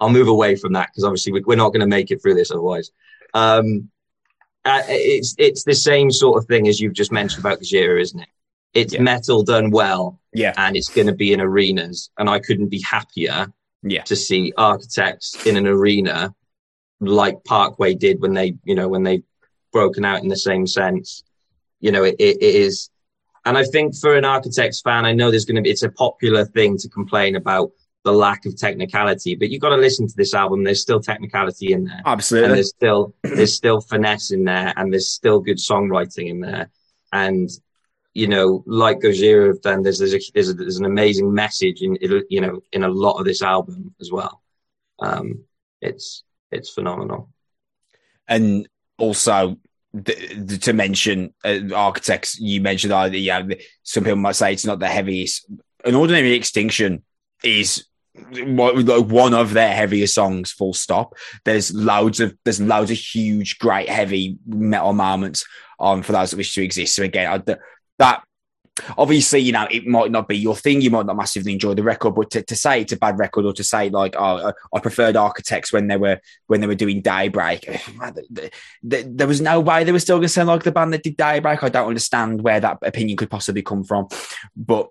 I'll 0.00 0.10
move 0.10 0.28
away 0.28 0.56
from 0.56 0.72
that 0.74 0.88
because 0.90 1.04
obviously 1.04 1.32
we- 1.32 1.42
we're 1.42 1.56
not 1.56 1.70
going 1.70 1.80
to 1.80 1.86
make 1.86 2.10
it 2.10 2.20
through 2.20 2.34
this 2.34 2.50
otherwise. 2.50 2.90
Um, 3.34 3.90
uh, 4.64 4.82
it's 4.88 5.34
it's 5.38 5.64
the 5.64 5.74
same 5.74 6.10
sort 6.10 6.38
of 6.38 6.46
thing 6.46 6.68
as 6.68 6.80
you've 6.80 6.92
just 6.92 7.10
mentioned 7.12 7.44
about 7.44 7.60
Gojira, 7.60 8.00
isn't 8.00 8.20
it? 8.20 8.28
It's 8.74 8.94
Yeah. 8.94 9.02
metal 9.02 9.42
done 9.42 9.70
well, 9.70 10.20
Yeah. 10.32 10.54
and 10.56 10.76
it's 10.76 10.88
going 10.88 11.06
to 11.08 11.12
be 11.14 11.32
in 11.32 11.40
arenas, 11.40 12.10
and 12.18 12.28
I 12.30 12.38
couldn't 12.38 12.68
be 12.68 12.80
happier 12.82 13.52
Yeah. 13.82 14.02
to 14.04 14.14
see 14.16 14.52
architects 14.56 15.46
in 15.46 15.56
an 15.56 15.66
arena 15.66 16.34
like 17.00 17.42
Parkway 17.44 17.94
did 17.94 18.20
when 18.20 18.34
they, 18.34 18.54
you 18.64 18.74
know, 18.76 18.86
when 18.88 19.02
they 19.02 19.22
broken 19.72 20.04
out 20.04 20.22
in 20.22 20.28
the 20.28 20.36
same 20.36 20.66
sense. 20.68 21.24
You 21.80 21.90
know, 21.90 22.04
it, 22.04 22.14
it 22.20 22.40
is, 22.40 22.90
and 23.44 23.58
I 23.58 23.64
think 23.64 23.96
for 23.96 24.16
an 24.16 24.24
architects 24.24 24.80
fan, 24.80 25.04
I 25.04 25.12
know 25.12 25.30
there's 25.30 25.44
going 25.44 25.56
to 25.56 25.62
be, 25.62 25.70
it's 25.70 25.82
a 25.82 25.90
popular 25.90 26.44
thing 26.44 26.76
to 26.78 26.88
complain 26.88 27.36
about 27.36 27.70
the 28.04 28.12
lack 28.12 28.46
of 28.46 28.56
technicality, 28.56 29.34
but 29.34 29.50
you've 29.50 29.60
got 29.60 29.70
to 29.70 29.76
listen 29.76 30.08
to 30.08 30.14
this 30.16 30.34
album. 30.34 30.64
There's 30.64 30.82
still 30.82 31.00
technicality 31.00 31.72
in 31.72 31.84
there, 31.84 31.98
and 31.98 32.06
Absolutely. 32.06 32.54
there's 32.54 32.70
still 32.70 33.14
there's 33.22 33.54
still 33.54 33.80
finesse 33.80 34.32
in 34.32 34.44
there, 34.44 34.72
and 34.76 34.92
there's 34.92 35.10
still 35.10 35.40
good 35.40 35.58
songwriting 35.58 36.28
in 36.28 36.40
there, 36.40 36.70
and 37.12 37.48
you 38.14 38.26
know, 38.26 38.62
like 38.66 39.00
Gojira 39.00 39.48
have 39.48 39.62
done, 39.62 39.82
there's 39.82 39.98
there's, 39.98 40.14
a, 40.14 40.20
there's, 40.34 40.50
a, 40.50 40.54
there's 40.54 40.78
an 40.78 40.84
amazing 40.84 41.32
message 41.32 41.80
in 41.80 41.96
you 42.28 42.40
know 42.40 42.60
in 42.72 42.82
a 42.82 42.88
lot 42.88 43.18
of 43.18 43.24
this 43.24 43.42
album 43.42 43.94
as 44.00 44.10
well. 44.10 44.42
Um, 44.98 45.44
it's 45.80 46.24
it's 46.50 46.70
phenomenal. 46.70 47.30
and 48.28 48.68
also 48.98 49.56
th- 50.04 50.48
th- 50.48 50.60
to 50.64 50.72
mention 50.72 51.32
uh, 51.44 51.58
architects 51.74 52.38
you 52.38 52.60
mentioned 52.60 52.92
uh, 52.92 53.08
yeah 53.12 53.42
some 53.82 54.04
people 54.04 54.18
might 54.18 54.36
say 54.36 54.52
it's 54.52 54.64
not 54.64 54.78
the 54.78 54.88
heaviest 54.88 55.46
an 55.84 55.94
ordinary 55.94 56.32
extinction 56.32 57.02
is 57.42 57.84
one 58.14 59.34
of 59.34 59.52
their 59.52 59.74
heaviest 59.74 60.14
songs. 60.14 60.52
Full 60.52 60.74
stop. 60.74 61.14
There's 61.44 61.74
loads 61.74 62.20
of 62.20 62.36
there's 62.44 62.60
loads 62.60 62.90
of 62.90 62.98
huge, 62.98 63.58
great, 63.58 63.88
heavy 63.88 64.38
metal 64.46 64.92
moments 64.92 65.46
on 65.78 66.02
for 66.02 66.12
those 66.12 66.30
that 66.30 66.36
wish 66.36 66.54
to 66.54 66.62
exist. 66.62 66.94
So 66.94 67.02
again, 67.02 67.32
I, 67.32 67.56
that 67.98 68.22
obviously, 68.96 69.40
you 69.40 69.52
know, 69.52 69.66
it 69.70 69.86
might 69.86 70.10
not 70.10 70.28
be 70.28 70.36
your 70.36 70.56
thing. 70.56 70.80
You 70.80 70.90
might 70.90 71.06
not 71.06 71.16
massively 71.16 71.52
enjoy 71.52 71.74
the 71.74 71.82
record, 71.82 72.14
but 72.14 72.30
to, 72.30 72.42
to 72.42 72.56
say 72.56 72.80
it's 72.80 72.92
a 72.92 72.96
bad 72.96 73.18
record 73.18 73.44
or 73.44 73.52
to 73.52 73.64
say 73.64 73.90
like, 73.90 74.14
oh, 74.18 74.52
I 74.72 74.80
preferred 74.80 75.16
Architects 75.16 75.72
when 75.72 75.88
they 75.88 75.96
were 75.96 76.20
when 76.46 76.60
they 76.60 76.66
were 76.66 76.74
doing 76.74 77.02
Daybreak, 77.02 77.68
there 78.82 79.26
was 79.26 79.40
no 79.40 79.60
way 79.60 79.84
they 79.84 79.92
were 79.92 79.98
still 79.98 80.16
going 80.16 80.24
to 80.24 80.28
sound 80.28 80.48
like 80.48 80.62
the 80.62 80.72
band 80.72 80.92
that 80.92 81.02
did 81.02 81.16
Daybreak. 81.16 81.62
I 81.62 81.68
don't 81.68 81.88
understand 81.88 82.42
where 82.42 82.60
that 82.60 82.78
opinion 82.82 83.16
could 83.16 83.30
possibly 83.30 83.62
come 83.62 83.84
from, 83.84 84.08
but 84.56 84.88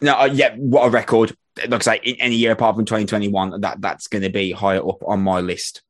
no, 0.00 0.14
uh, 0.14 0.24
yeah, 0.26 0.54
what 0.56 0.86
a 0.86 0.90
record! 0.90 1.34
Like 1.66 1.86
I 1.86 1.96
say, 1.96 2.00
in 2.04 2.16
any 2.16 2.36
year 2.36 2.52
apart 2.52 2.76
from 2.76 2.84
2021, 2.84 3.60
that 3.62 3.80
that's 3.80 4.06
going 4.06 4.22
to 4.22 4.30
be 4.30 4.52
higher 4.52 4.86
up 4.86 5.02
on 5.06 5.20
my 5.20 5.40
list. 5.40 5.82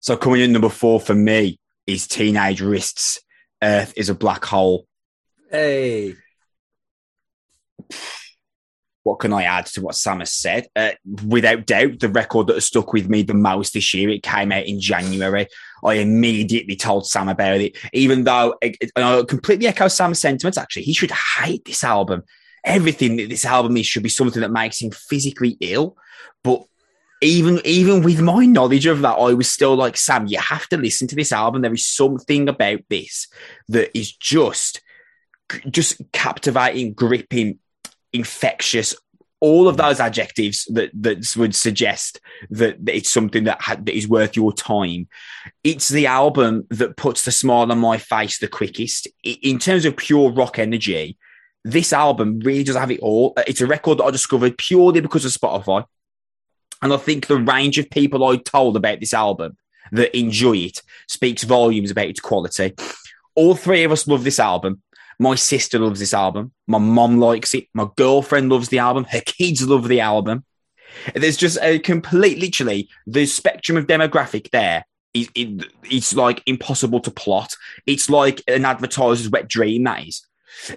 So 0.00 0.16
coming 0.16 0.40
in 0.40 0.52
number 0.52 0.70
four 0.70 0.98
for 0.98 1.14
me 1.14 1.60
is 1.86 2.08
Teenage 2.08 2.60
Wrists. 2.60 3.20
Earth 3.62 3.92
is 3.96 4.08
a 4.08 4.14
black 4.14 4.44
hole. 4.44 4.86
Hey. 5.52 6.14
What 9.02 9.18
can 9.18 9.34
I 9.34 9.42
add 9.42 9.66
to 9.66 9.82
what 9.82 9.96
Sam 9.96 10.20
has 10.20 10.32
said? 10.32 10.68
Uh, 10.74 10.92
without 11.26 11.66
doubt, 11.66 11.98
the 12.00 12.08
record 12.08 12.46
that 12.46 12.54
has 12.54 12.64
stuck 12.64 12.94
with 12.94 13.10
me 13.10 13.22
the 13.22 13.34
most 13.34 13.74
this 13.74 13.92
year, 13.92 14.08
it 14.08 14.22
came 14.22 14.50
out 14.50 14.64
in 14.64 14.80
January. 14.80 15.46
I 15.84 15.94
immediately 15.94 16.74
told 16.74 17.06
Sam 17.06 17.28
about 17.28 17.60
it, 17.60 17.76
even 17.92 18.24
though 18.24 18.54
it, 18.62 18.78
it, 18.80 18.92
I 18.96 19.22
completely 19.28 19.66
echo 19.66 19.88
Sam's 19.88 20.20
sentiments. 20.20 20.56
Actually, 20.56 20.84
he 20.84 20.94
should 20.94 21.10
hate 21.10 21.66
this 21.66 21.84
album. 21.84 22.22
Everything 22.64 23.16
that 23.16 23.28
this 23.28 23.44
album 23.44 23.76
is 23.76 23.84
should 23.84 24.04
be 24.04 24.08
something 24.08 24.40
that 24.40 24.52
makes 24.52 24.80
him 24.80 24.90
physically 24.92 25.58
ill. 25.60 25.98
But 26.42 26.62
even 27.20 27.60
even 27.66 28.02
with 28.02 28.22
my 28.22 28.46
knowledge 28.46 28.86
of 28.86 29.02
that, 29.02 29.16
I 29.16 29.34
was 29.34 29.50
still 29.50 29.74
like, 29.74 29.98
Sam, 29.98 30.26
you 30.28 30.38
have 30.38 30.66
to 30.68 30.78
listen 30.78 31.08
to 31.08 31.16
this 31.16 31.32
album. 31.32 31.60
There 31.60 31.74
is 31.74 31.86
something 31.86 32.48
about 32.48 32.80
this 32.88 33.28
that 33.68 33.96
is 33.98 34.12
just 34.12 34.80
just 35.70 36.00
captivating, 36.12 36.92
gripping, 36.94 37.58
infectious. 38.12 38.94
All 39.40 39.66
of 39.66 39.76
those 39.76 39.98
adjectives 39.98 40.66
that 40.66 40.90
that 40.94 41.34
would 41.36 41.54
suggest 41.54 42.20
that 42.50 42.76
it's 42.86 43.10
something 43.10 43.44
that, 43.44 43.60
ha- 43.60 43.74
that 43.74 43.96
is 43.96 44.06
worth 44.06 44.36
your 44.36 44.52
time. 44.52 45.08
It's 45.64 45.88
the 45.88 46.06
album 46.06 46.66
that 46.70 46.96
puts 46.96 47.24
the 47.24 47.32
smile 47.32 47.72
on 47.72 47.78
my 47.78 47.98
face 47.98 48.38
the 48.38 48.46
quickest 48.46 49.08
in 49.24 49.58
terms 49.58 49.84
of 49.84 49.96
pure 49.96 50.30
rock 50.30 50.60
energy. 50.60 51.18
This 51.64 51.92
album 51.92 52.38
really 52.40 52.62
does 52.62 52.76
have 52.76 52.92
it 52.92 53.00
all. 53.00 53.32
Uh, 53.36 53.42
it's 53.46 53.60
a 53.60 53.66
record 53.66 53.98
that 53.98 54.04
I 54.04 54.10
discovered 54.10 54.58
purely 54.58 55.00
because 55.00 55.24
of 55.24 55.32
Spotify. 55.32 55.84
And 56.80 56.92
I 56.92 56.96
think 56.96 57.26
the 57.26 57.36
range 57.36 57.78
of 57.78 57.90
people 57.90 58.24
I 58.24 58.36
told 58.36 58.76
about 58.76 59.00
this 59.00 59.14
album 59.14 59.56
that 59.92 60.16
enjoy 60.16 60.56
it 60.56 60.82
speaks 61.08 61.44
volumes 61.44 61.90
about 61.90 62.08
its 62.08 62.20
quality. 62.20 62.74
All 63.34 63.54
three 63.54 63.84
of 63.84 63.92
us 63.92 64.08
love 64.08 64.24
this 64.24 64.40
album. 64.40 64.82
My 65.22 65.36
sister 65.36 65.78
loves 65.78 66.00
this 66.00 66.14
album. 66.14 66.50
My 66.66 66.78
mom 66.78 67.20
likes 67.20 67.54
it. 67.54 67.68
My 67.74 67.86
girlfriend 67.94 68.50
loves 68.50 68.70
the 68.70 68.80
album. 68.80 69.04
Her 69.04 69.20
kids 69.20 69.64
love 69.64 69.86
the 69.86 70.00
album. 70.00 70.44
There's 71.14 71.36
just 71.36 71.58
a 71.62 71.78
complete, 71.78 72.40
literally, 72.40 72.88
the 73.06 73.24
spectrum 73.26 73.78
of 73.78 73.86
demographic 73.86 74.50
there. 74.50 74.84
It, 75.14 75.28
it, 75.36 75.66
it's 75.84 76.16
like 76.16 76.42
impossible 76.46 76.98
to 77.00 77.12
plot. 77.12 77.54
It's 77.86 78.10
like 78.10 78.42
an 78.48 78.64
advertiser's 78.64 79.30
wet 79.30 79.46
dream. 79.46 79.84
That 79.84 80.04
is. 80.04 80.26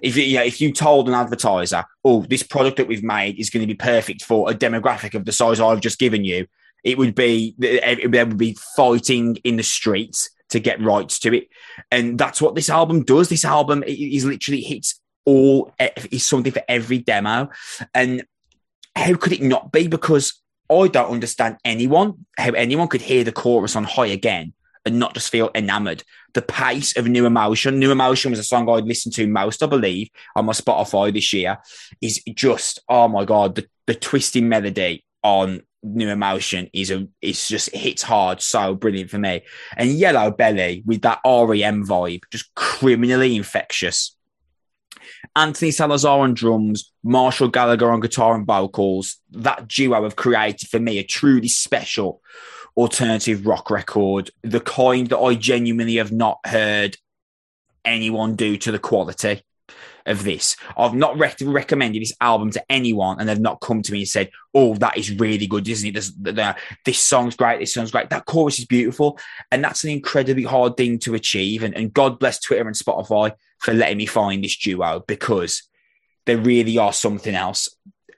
If 0.03 0.15
you, 0.15 0.39
if 0.39 0.61
you 0.61 0.71
told 0.71 1.07
an 1.07 1.15
advertiser, 1.15 1.83
"Oh, 2.03 2.23
this 2.29 2.43
product 2.43 2.77
that 2.77 2.87
we've 2.87 3.03
made 3.03 3.39
is 3.39 3.49
going 3.49 3.61
to 3.61 3.73
be 3.73 3.75
perfect 3.75 4.23
for 4.23 4.51
a 4.51 4.53
demographic 4.53 5.15
of 5.15 5.25
the 5.25 5.31
size 5.31 5.59
I've 5.59 5.81
just 5.81 5.97
given 5.97 6.23
you," 6.23 6.45
it 6.83 6.99
would 6.99 7.15
be 7.15 7.55
there 7.57 8.27
would 8.27 8.37
be 8.37 8.55
fighting 8.75 9.37
in 9.43 9.55
the 9.55 9.63
streets 9.63 10.29
to 10.49 10.59
get 10.59 10.81
rights 10.81 11.19
to 11.19 11.35
it. 11.35 11.49
And 11.91 12.17
that's 12.17 12.41
what 12.41 12.55
this 12.55 12.69
album 12.69 13.03
does. 13.03 13.29
This 13.29 13.45
album 13.45 13.83
is 13.85 14.25
literally 14.25 14.61
hits 14.61 14.99
all 15.25 15.73
is 16.11 16.25
something 16.25 16.51
for 16.51 16.63
every 16.67 16.99
demo. 16.99 17.49
And 17.93 18.25
how 18.95 19.15
could 19.15 19.33
it 19.33 19.41
not 19.41 19.71
be? 19.71 19.87
Because 19.87 20.41
I 20.71 20.87
don't 20.87 21.11
understand 21.11 21.57
anyone 21.63 22.25
how 22.37 22.51
anyone 22.51 22.87
could 22.87 23.01
hear 23.01 23.23
the 23.23 23.31
chorus 23.31 23.75
on 23.75 23.83
High 23.83 24.07
Again 24.07 24.53
and 24.85 24.99
not 24.99 25.13
just 25.13 25.31
feel 25.31 25.49
enamored. 25.55 26.03
The 26.33 26.41
pace 26.41 26.95
of 26.95 27.07
New 27.07 27.25
Emotion, 27.25 27.79
New 27.79 27.91
Emotion 27.91 28.31
was 28.31 28.39
a 28.39 28.43
song 28.43 28.69
I'd 28.69 28.83
listened 28.83 29.15
to 29.15 29.25
most, 29.25 29.63
I 29.63 29.65
believe, 29.65 30.09
on 30.35 30.45
my 30.45 30.53
Spotify 30.53 31.11
this 31.11 31.33
year, 31.33 31.57
is 32.01 32.21
just, 32.35 32.79
oh 32.87 33.07
my 33.07 33.25
God, 33.25 33.55
the, 33.55 33.67
the 33.87 33.95
twisting 33.95 34.47
melody 34.47 35.04
on 35.25 35.61
new 35.83 36.09
emotion 36.09 36.69
is 36.73 36.91
a 36.91 37.07
it's 37.21 37.47
just 37.47 37.73
hits 37.73 38.01
hard 38.01 38.41
so 38.41 38.75
brilliant 38.75 39.09
for 39.09 39.17
me. 39.17 39.41
And 39.75 39.89
yellow 39.91 40.31
belly 40.31 40.83
with 40.85 41.01
that 41.01 41.19
rem 41.25 41.85
vibe 41.85 42.21
just 42.31 42.53
criminally 42.55 43.35
infectious. 43.35 44.15
Anthony 45.35 45.71
salazar 45.71 46.19
on 46.19 46.35
drums 46.35 46.91
marshall 47.03 47.47
gallagher 47.47 47.91
on 47.91 47.99
guitar 47.99 48.35
and 48.35 48.45
vocals. 48.45 49.17
That 49.31 49.67
duo 49.67 50.03
have 50.03 50.15
created 50.15 50.69
for 50.69 50.79
me 50.79 50.99
a 50.99 51.03
truly 51.03 51.47
special 51.47 52.21
alternative 52.77 53.47
rock 53.47 53.69
record 53.69 54.29
the 54.43 54.59
kind 54.59 55.07
that 55.07 55.17
i 55.17 55.33
genuinely 55.33 55.95
have 55.95 56.11
not 56.11 56.39
heard 56.45 56.97
anyone 57.85 58.35
do 58.35 58.57
to 58.57 58.69
the 58.69 58.77
quality 58.77 59.41
of 60.05 60.23
this. 60.23 60.55
I've 60.77 60.93
not 60.93 61.17
recommended 61.17 62.01
this 62.01 62.15
album 62.21 62.51
to 62.51 62.63
anyone, 62.69 63.19
and 63.19 63.27
they've 63.27 63.39
not 63.39 63.61
come 63.61 63.81
to 63.81 63.91
me 63.91 63.99
and 63.99 64.07
said, 64.07 64.29
"Oh, 64.53 64.75
that 64.75 64.97
is 64.97 65.17
really 65.19 65.47
good, 65.47 65.67
isn't 65.67 65.89
it? 65.89 65.93
This, 65.93 66.13
this 66.85 66.99
song's 66.99 67.35
great. 67.35 67.59
This 67.59 67.73
song's 67.73 67.91
great. 67.91 68.09
That 68.09 68.25
chorus 68.25 68.59
is 68.59 68.65
beautiful." 68.65 69.19
And 69.51 69.63
that's 69.63 69.83
an 69.83 69.89
incredibly 69.89 70.43
hard 70.43 70.77
thing 70.77 70.99
to 70.99 71.15
achieve. 71.15 71.63
And, 71.63 71.75
and 71.75 71.93
God 71.93 72.19
bless 72.19 72.39
Twitter 72.39 72.67
and 72.67 72.75
Spotify 72.75 73.33
for 73.59 73.73
letting 73.73 73.97
me 73.97 74.05
find 74.05 74.43
this 74.43 74.57
duo 74.57 75.03
because 75.07 75.63
they 76.25 76.35
really 76.35 76.77
are 76.77 76.93
something 76.93 77.35
else. 77.35 77.69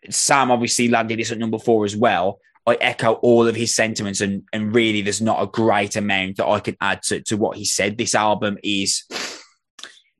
Sam 0.09 0.51
obviously 0.51 0.87
landed 0.87 1.19
this 1.19 1.31
at 1.31 1.37
number 1.37 1.59
four 1.59 1.85
as 1.85 1.95
well. 1.95 2.39
I 2.65 2.75
echo 2.81 3.13
all 3.13 3.47
of 3.47 3.55
his 3.55 3.73
sentiments, 3.73 4.19
and, 4.19 4.43
and 4.51 4.75
really, 4.75 5.01
there's 5.01 5.21
not 5.21 5.41
a 5.41 5.47
great 5.47 5.95
amount 5.95 6.35
that 6.37 6.47
I 6.47 6.59
can 6.59 6.75
add 6.81 7.01
to, 7.03 7.21
to 7.21 7.37
what 7.37 7.55
he 7.55 7.63
said. 7.63 7.97
This 7.97 8.13
album 8.13 8.57
is 8.61 9.03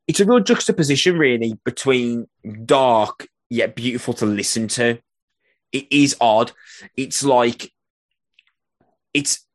it's 0.08 0.20
a 0.20 0.26
real 0.26 0.40
juxtaposition, 0.40 1.18
really, 1.18 1.54
between 1.66 2.28
dark 2.66 3.28
yet 3.50 3.76
beautiful 3.76 4.14
to 4.16 4.26
listen 4.26 4.68
to. 4.70 5.00
It 5.72 5.88
is 5.92 6.16
odd. 6.22 6.52
It's 6.96 7.24
like 7.24 7.72
it's 9.14 9.46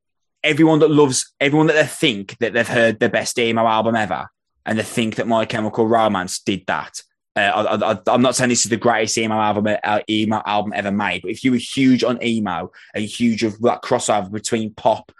everyone 0.42 0.80
that 0.80 0.90
loves 0.90 1.32
everyone 1.40 1.68
that 1.68 1.74
they 1.74 1.86
think 1.86 2.36
that 2.38 2.52
they've 2.52 2.68
heard 2.68 3.00
the 3.00 3.08
best 3.08 3.38
emo 3.38 3.66
album 3.66 3.96
ever, 3.96 4.28
and 4.66 4.78
they 4.78 4.82
think 4.82 5.16
that 5.16 5.26
My 5.26 5.46
Chemical 5.46 5.86
Romance 5.86 6.40
did 6.40 6.64
that. 6.66 7.00
Uh, 7.34 7.98
I, 8.06 8.14
am 8.14 8.20
not 8.20 8.36
saying 8.36 8.50
this 8.50 8.66
is 8.66 8.70
the 8.70 8.76
greatest 8.76 9.16
emo 9.16 9.36
album, 9.36 9.74
uh, 9.82 10.00
emo 10.10 10.42
album 10.44 10.74
ever 10.76 10.92
made, 10.92 11.22
but 11.22 11.30
if 11.30 11.44
you 11.44 11.52
were 11.52 11.56
huge 11.56 12.04
on 12.04 12.22
emo 12.22 12.70
and 12.94 13.04
huge 13.04 13.42
of 13.42 13.58
that 13.62 13.80
crossover 13.82 14.30
between 14.30 14.74
pop 14.74 15.12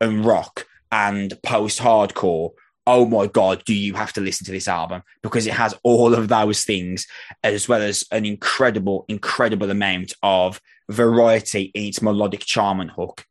and 0.00 0.24
rock 0.24 0.66
and 0.90 1.32
post 1.44 1.78
hardcore, 1.78 2.50
oh 2.92 3.06
my 3.06 3.28
god, 3.28 3.62
do 3.64 3.72
you 3.72 3.94
have 3.94 4.12
to 4.12 4.20
listen 4.20 4.44
to 4.44 4.50
this 4.50 4.66
album 4.66 5.02
because 5.22 5.46
it 5.46 5.52
has 5.52 5.74
all 5.84 6.12
of 6.12 6.26
those 6.26 6.64
things 6.64 7.06
as 7.44 7.68
well 7.68 7.80
as 7.80 8.02
an 8.10 8.26
incredible, 8.26 9.04
incredible 9.08 9.70
amount 9.70 10.12
of 10.24 10.60
variety 10.88 11.70
in 11.72 11.84
its 11.84 12.02
melodic 12.02 12.40
charm 12.40 12.80
and 12.80 12.90
hook. 12.90 13.24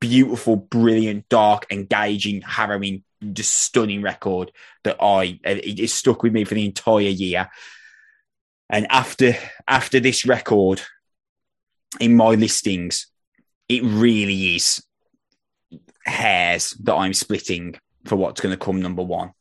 Beautiful, 0.00 0.56
brilliant, 0.56 1.30
dark, 1.30 1.66
engaging, 1.70 2.42
harrowing, 2.42 3.04
just 3.32 3.52
stunning 3.52 4.02
record 4.02 4.52
that 4.84 4.98
I 5.00 5.40
it, 5.44 5.80
it 5.80 5.88
stuck 5.88 6.22
with 6.22 6.34
me 6.34 6.44
for 6.44 6.54
the 6.54 6.66
entire 6.66 7.00
year. 7.00 7.48
And 8.68 8.86
after 8.90 9.34
after 9.66 9.98
this 9.98 10.26
record 10.26 10.82
in 12.00 12.16
my 12.16 12.34
listings, 12.34 13.06
it 13.66 13.82
really 13.82 14.56
is 14.56 14.82
hairs 16.04 16.70
that 16.82 16.94
I'm 16.94 17.14
splitting 17.14 17.76
for 18.06 18.16
what's 18.16 18.40
going 18.40 18.56
to 18.56 18.64
come 18.64 18.80
number 18.80 19.02
one. 19.02 19.32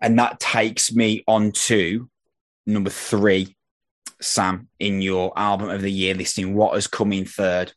And 0.00 0.18
that 0.18 0.38
takes 0.38 0.92
me 0.92 1.24
on 1.26 1.52
to 1.52 2.08
number 2.66 2.90
three, 2.90 3.56
Sam, 4.20 4.68
in 4.78 5.02
your 5.02 5.32
album 5.36 5.70
of 5.70 5.82
the 5.82 5.90
year 5.90 6.14
listing. 6.14 6.54
What 6.54 6.74
has 6.74 6.86
come 6.86 7.12
in 7.12 7.24
third? 7.24 7.72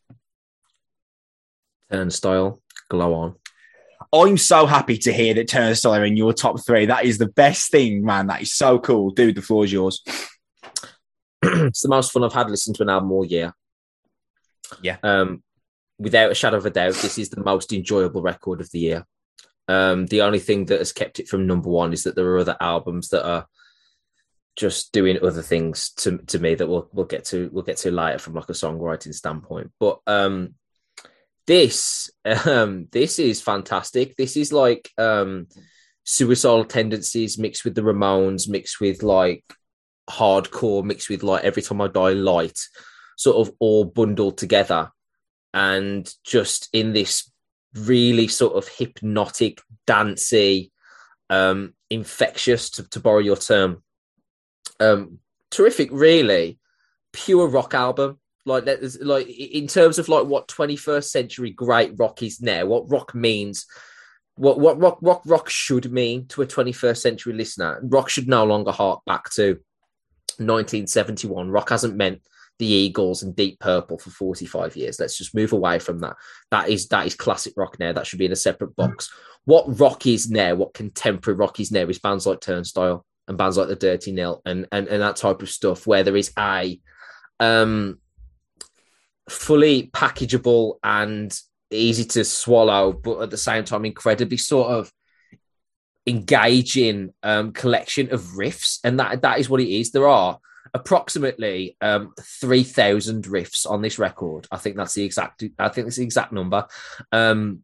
Turnstile, 1.92 2.62
Glow 2.90 3.14
On. 3.14 3.36
I'm 4.14 4.38
so 4.38 4.66
happy 4.66 4.98
to 5.00 5.14
hear 5.14 5.34
that 5.36 5.48
Turnstile 5.48 5.96
are 5.96 6.06
in 6.06 6.18
your 6.18 6.34
top 6.34 6.64
three. 6.66 6.86
That 6.86 7.06
is 7.06 7.18
the 7.18 7.30
best 7.30 7.72
thing, 7.72 8.04
man. 8.04 8.28
That 8.28 8.42
is 8.42 8.54
so 8.54 8.78
cool. 8.78 9.12
Dude, 9.12 9.36
the 9.36 9.42
floor 9.42 9.64
is 9.64 9.72
yours. 9.72 10.04
it's 11.44 11.82
the 11.82 11.90
most 11.90 12.12
fun 12.12 12.24
I've 12.24 12.34
had 12.34 12.50
listening 12.50 12.76
to 12.76 12.84
an 12.84 12.90
album 12.90 13.12
all 13.12 13.26
year. 13.26 13.54
Yeah. 14.82 14.98
Um, 15.02 15.44
without 15.98 16.32
a 16.32 16.36
shadow 16.36 16.58
of 16.58 16.66
a 16.66 16.70
doubt, 16.70 16.96
this 16.96 17.18
is 17.18 17.30
the 17.30 17.44
most 17.44 17.72
enjoyable 17.72 18.22
record 18.22 18.60
of 18.60 18.70
the 18.72 18.80
year. 18.80 19.06
Um, 19.72 20.06
the 20.08 20.24
only 20.24 20.40
thing 20.40 20.66
that 20.66 20.80
has 20.80 20.92
kept 20.92 21.20
it 21.20 21.30
from 21.30 21.48
number 21.48 21.70
one 21.70 21.94
is 21.94 22.04
that 22.04 22.16
there 22.16 22.26
are 22.26 22.40
other 22.40 22.58
albums 22.60 23.10
that 23.10 23.26
are 23.26 23.48
just 24.58 24.92
doing 24.92 25.18
other 25.24 25.42
things 25.42 25.92
to 25.92 26.18
to 26.18 26.38
me 26.40 26.56
that 26.56 26.68
we'll 26.68 26.90
we'll 26.92 27.06
get 27.06 27.24
to 27.24 27.50
we'll 27.54 27.64
get 27.64 27.78
to 27.78 27.90
later 27.90 28.20
from 28.20 28.34
like 28.34 28.50
a 28.50 28.54
songwriting 28.54 29.14
standpoint. 29.14 29.72
But 29.80 30.00
um 30.08 30.56
this 31.48 32.12
um 32.46 32.88
this 32.92 33.18
is 33.18 33.42
fantastic. 33.42 34.18
This 34.18 34.36
is 34.36 34.52
like 34.52 34.92
um 34.98 35.48
suicidal 36.04 36.66
tendencies 36.66 37.38
mixed 37.38 37.64
with 37.64 37.76
the 37.76 37.82
Ramones, 37.82 38.50
mixed 38.50 38.82
with 38.82 39.04
like 39.04 39.46
hardcore, 40.10 40.84
mixed 40.84 41.10
with 41.10 41.24
like 41.24 41.46
every 41.46 41.62
time 41.62 41.80
I 41.80 41.88
die 41.88 42.12
light, 42.12 42.60
sort 43.16 43.48
of 43.48 43.56
all 43.60 43.86
bundled 43.86 44.38
together. 44.38 44.92
And 45.54 46.14
just 46.26 46.68
in 46.74 46.92
this 46.92 47.31
really 47.76 48.28
sort 48.28 48.56
of 48.56 48.68
hypnotic, 48.68 49.62
dancey, 49.88 50.72
um, 51.30 51.74
infectious, 51.90 52.70
to, 52.72 52.90
to 52.90 53.00
borrow 53.00 53.20
your 53.20 53.38
term, 53.38 53.84
um, 54.80 55.20
terrific, 55.50 55.90
really 55.92 56.60
pure 57.14 57.48
rock 57.48 57.74
album. 57.74 58.18
Like 58.44 58.66
that, 58.66 58.82
like 59.02 59.28
in 59.28 59.68
terms 59.68 60.00
of 60.00 60.10
like 60.10 60.26
what 60.26 60.48
21st 60.48 61.04
century 61.04 61.52
great 61.52 61.94
rock 61.98 62.24
is 62.24 62.42
now, 62.42 62.66
what 62.66 62.90
rock 62.90 63.14
means 63.14 63.68
what 64.36 64.60
what 64.60 64.80
rock 64.80 64.98
rock 65.02 65.22
rock 65.26 65.50
should 65.50 65.92
mean 65.92 66.26
to 66.28 66.42
a 66.42 66.48
21st 66.48 66.98
century 66.98 67.34
listener. 67.34 67.80
Rock 67.84 68.10
should 68.10 68.28
no 68.28 68.44
longer 68.44 68.72
hark 68.72 69.02
back 69.06 69.30
to 69.32 69.60
1971. 70.38 71.52
Rock 71.52 71.70
hasn't 71.70 71.96
meant 71.96 72.22
the 72.62 72.68
Eagles 72.68 73.24
and 73.24 73.36
Deep 73.36 73.60
Purple 73.60 73.98
for 73.98 74.12
45 74.12 74.76
years. 74.76 75.00
Let's 75.00 75.18
just 75.18 75.34
move 75.34 75.52
away 75.52 75.80
from 75.80 75.98
that. 76.02 76.16
That 76.52 76.70
is 76.70 76.88
that 76.90 77.08
is 77.08 77.16
classic 77.16 77.54
rock 77.58 77.80
now. 77.80 77.92
That 77.92 78.06
should 78.06 78.20
be 78.20 78.28
in 78.28 78.32
a 78.32 78.36
separate 78.36 78.76
box. 78.76 79.12
What 79.46 79.80
rock 79.80 80.06
is 80.06 80.30
now, 80.30 80.54
what 80.54 80.76
contemporary 80.76 81.38
rock 81.38 81.60
is 81.60 81.72
now, 81.72 81.88
is 81.88 81.98
bands 81.98 82.28
like 82.28 82.40
Turnstile 82.40 83.04
and 83.28 83.36
bands 83.36 83.58
like 83.58 83.68
the 83.68 83.76
Dirty 83.76 84.12
Nil 84.12 84.44
and 84.46 84.68
and, 84.72 84.88
and 84.88 85.02
that 85.02 85.16
type 85.16 85.42
of 85.42 85.50
stuff 85.50 85.88
where 85.88 86.04
there 86.04 86.16
is 86.16 86.32
a 86.38 86.80
um 87.40 87.98
fully 89.28 89.90
packageable 89.92 90.76
and 90.84 91.36
easy 91.72 92.04
to 92.04 92.24
swallow, 92.24 92.94
but 92.94 93.22
at 93.22 93.32
the 93.32 93.38
same 93.38 93.64
time, 93.64 93.86
incredibly 93.86 94.38
sort 94.38 94.70
of 94.70 94.94
engaging 96.06 97.12
um, 97.24 97.54
collection 97.54 98.14
of 98.14 98.22
riffs, 98.38 98.78
and 98.84 99.00
that 99.00 99.24
that 99.24 99.40
is 99.40 99.50
what 99.50 99.62
it 99.62 99.70
is. 99.70 99.92
There 99.92 100.08
are 100.08 100.38
approximately 100.74 101.78
um, 101.82 102.14
three 102.20 102.64
thousand 102.64 103.26
riffs 103.26 103.70
on 103.70 103.82
this 103.82 104.00
record. 104.00 104.48
I 104.52 104.58
think 104.58 104.76
that's 104.76 104.94
the 104.94 105.04
exact. 105.04 105.44
I 105.60 105.70
think 105.70 105.88
that's 105.88 105.98
the 105.98 106.04
exact 106.04 106.32
number. 106.32 106.68
Um, 107.12 107.64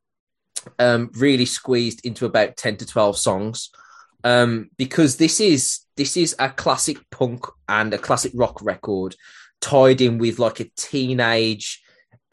um, 0.79 1.11
really 1.15 1.45
squeezed 1.45 2.05
into 2.05 2.25
about 2.25 2.57
ten 2.57 2.77
to 2.77 2.85
twelve 2.85 3.17
songs. 3.17 3.69
Um, 4.23 4.71
because 4.77 5.17
this 5.17 5.39
is 5.39 5.81
this 5.95 6.17
is 6.17 6.35
a 6.39 6.49
classic 6.49 6.97
punk 7.11 7.45
and 7.69 7.93
a 7.93 7.97
classic 7.97 8.31
rock 8.35 8.61
record 8.61 9.15
tied 9.61 10.01
in 10.01 10.17
with 10.17 10.39
like 10.39 10.59
a 10.59 10.69
teenage 10.75 11.81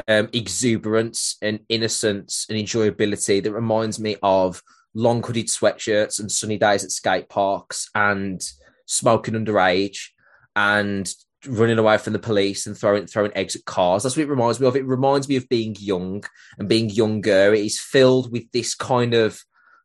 um, 0.09 0.29
exuberance 0.33 1.37
and 1.41 1.61
innocence 1.69 2.47
and 2.49 2.59
enjoyability 2.59 3.43
that 3.43 3.53
reminds 3.53 4.01
me 4.01 4.17
of 4.23 4.63
long 4.95 5.23
hooded 5.23 5.47
sweatshirts 5.47 6.21
and 6.21 6.31
sunny 6.31 6.59
days 6.59 6.85
at 6.85 6.91
skate 6.91 7.29
parks 7.29 7.91
and 7.95 8.43
smoking 8.87 9.35
underage 9.35 10.09
and 10.57 11.13
running 11.47 11.79
away 11.79 11.99
from 11.99 12.13
the 12.13 12.19
police 12.19 12.67
and 12.67 12.77
throwing 12.77 13.07
throwing 13.07 13.33
eggs 13.35 13.57
at 13.57 13.65
cars. 13.65 14.03
That's 14.03 14.17
what 14.17 14.25
it 14.25 14.31
reminds 14.31 14.61
me 14.61 14.67
of. 14.67 14.77
It 14.77 14.87
reminds 14.87 15.29
me 15.29 15.37
of 15.37 15.49
being 15.49 15.77
young 15.79 16.25
and 16.59 16.69
being 16.69 16.91
younger. 16.91 17.55
It 17.55 17.65
is 17.65 17.81
filled 17.81 18.33
with 18.33 18.51
this 18.53 18.75
kind 18.75 19.15
of 19.15 19.41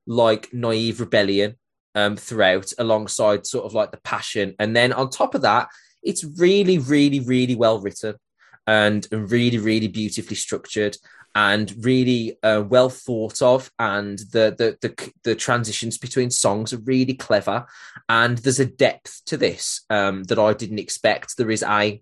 like 0.08 0.50
naive 0.54 1.00
rebellion 1.00 1.56
um, 1.96 2.16
throughout, 2.16 2.72
alongside 2.78 3.46
sort 3.46 3.66
of 3.66 3.74
like 3.74 3.92
the 3.92 4.02
passion. 4.04 4.56
And 4.60 4.76
then 4.76 4.94
on 4.94 5.10
top 5.10 5.36
of 5.36 5.42
that, 5.42 5.68
it's 6.02 6.24
really, 6.24 6.78
really, 6.78 7.20
really 7.20 7.56
well 7.56 7.80
written 7.80 8.16
and, 8.66 9.08
and 9.12 9.30
really, 9.32 9.58
really 9.58 9.88
beautifully 9.88 10.36
structured 10.36 10.98
and 11.40 11.74
really 11.86 12.38
uh, 12.44 12.62
well 12.68 12.90
thought 12.90 13.42
of. 13.42 13.72
And 13.80 14.20
the, 14.20 14.54
the, 14.58 14.78
the 14.82 15.12
the 15.24 15.36
transitions 15.36 15.98
between 15.98 16.32
songs 16.32 16.74
are 16.74 16.80
really 16.80 17.14
clever. 17.14 17.66
And 18.10 18.38
there's 18.40 18.60
a 18.60 18.66
depth 18.66 19.22
to 19.28 19.38
this 19.38 19.86
um, 19.90 20.24
that 20.24 20.38
I 20.38 20.52
didn't 20.52 20.80
expect. 20.80 21.38
There 21.38 21.50
is 21.50 21.64
a 21.64 22.02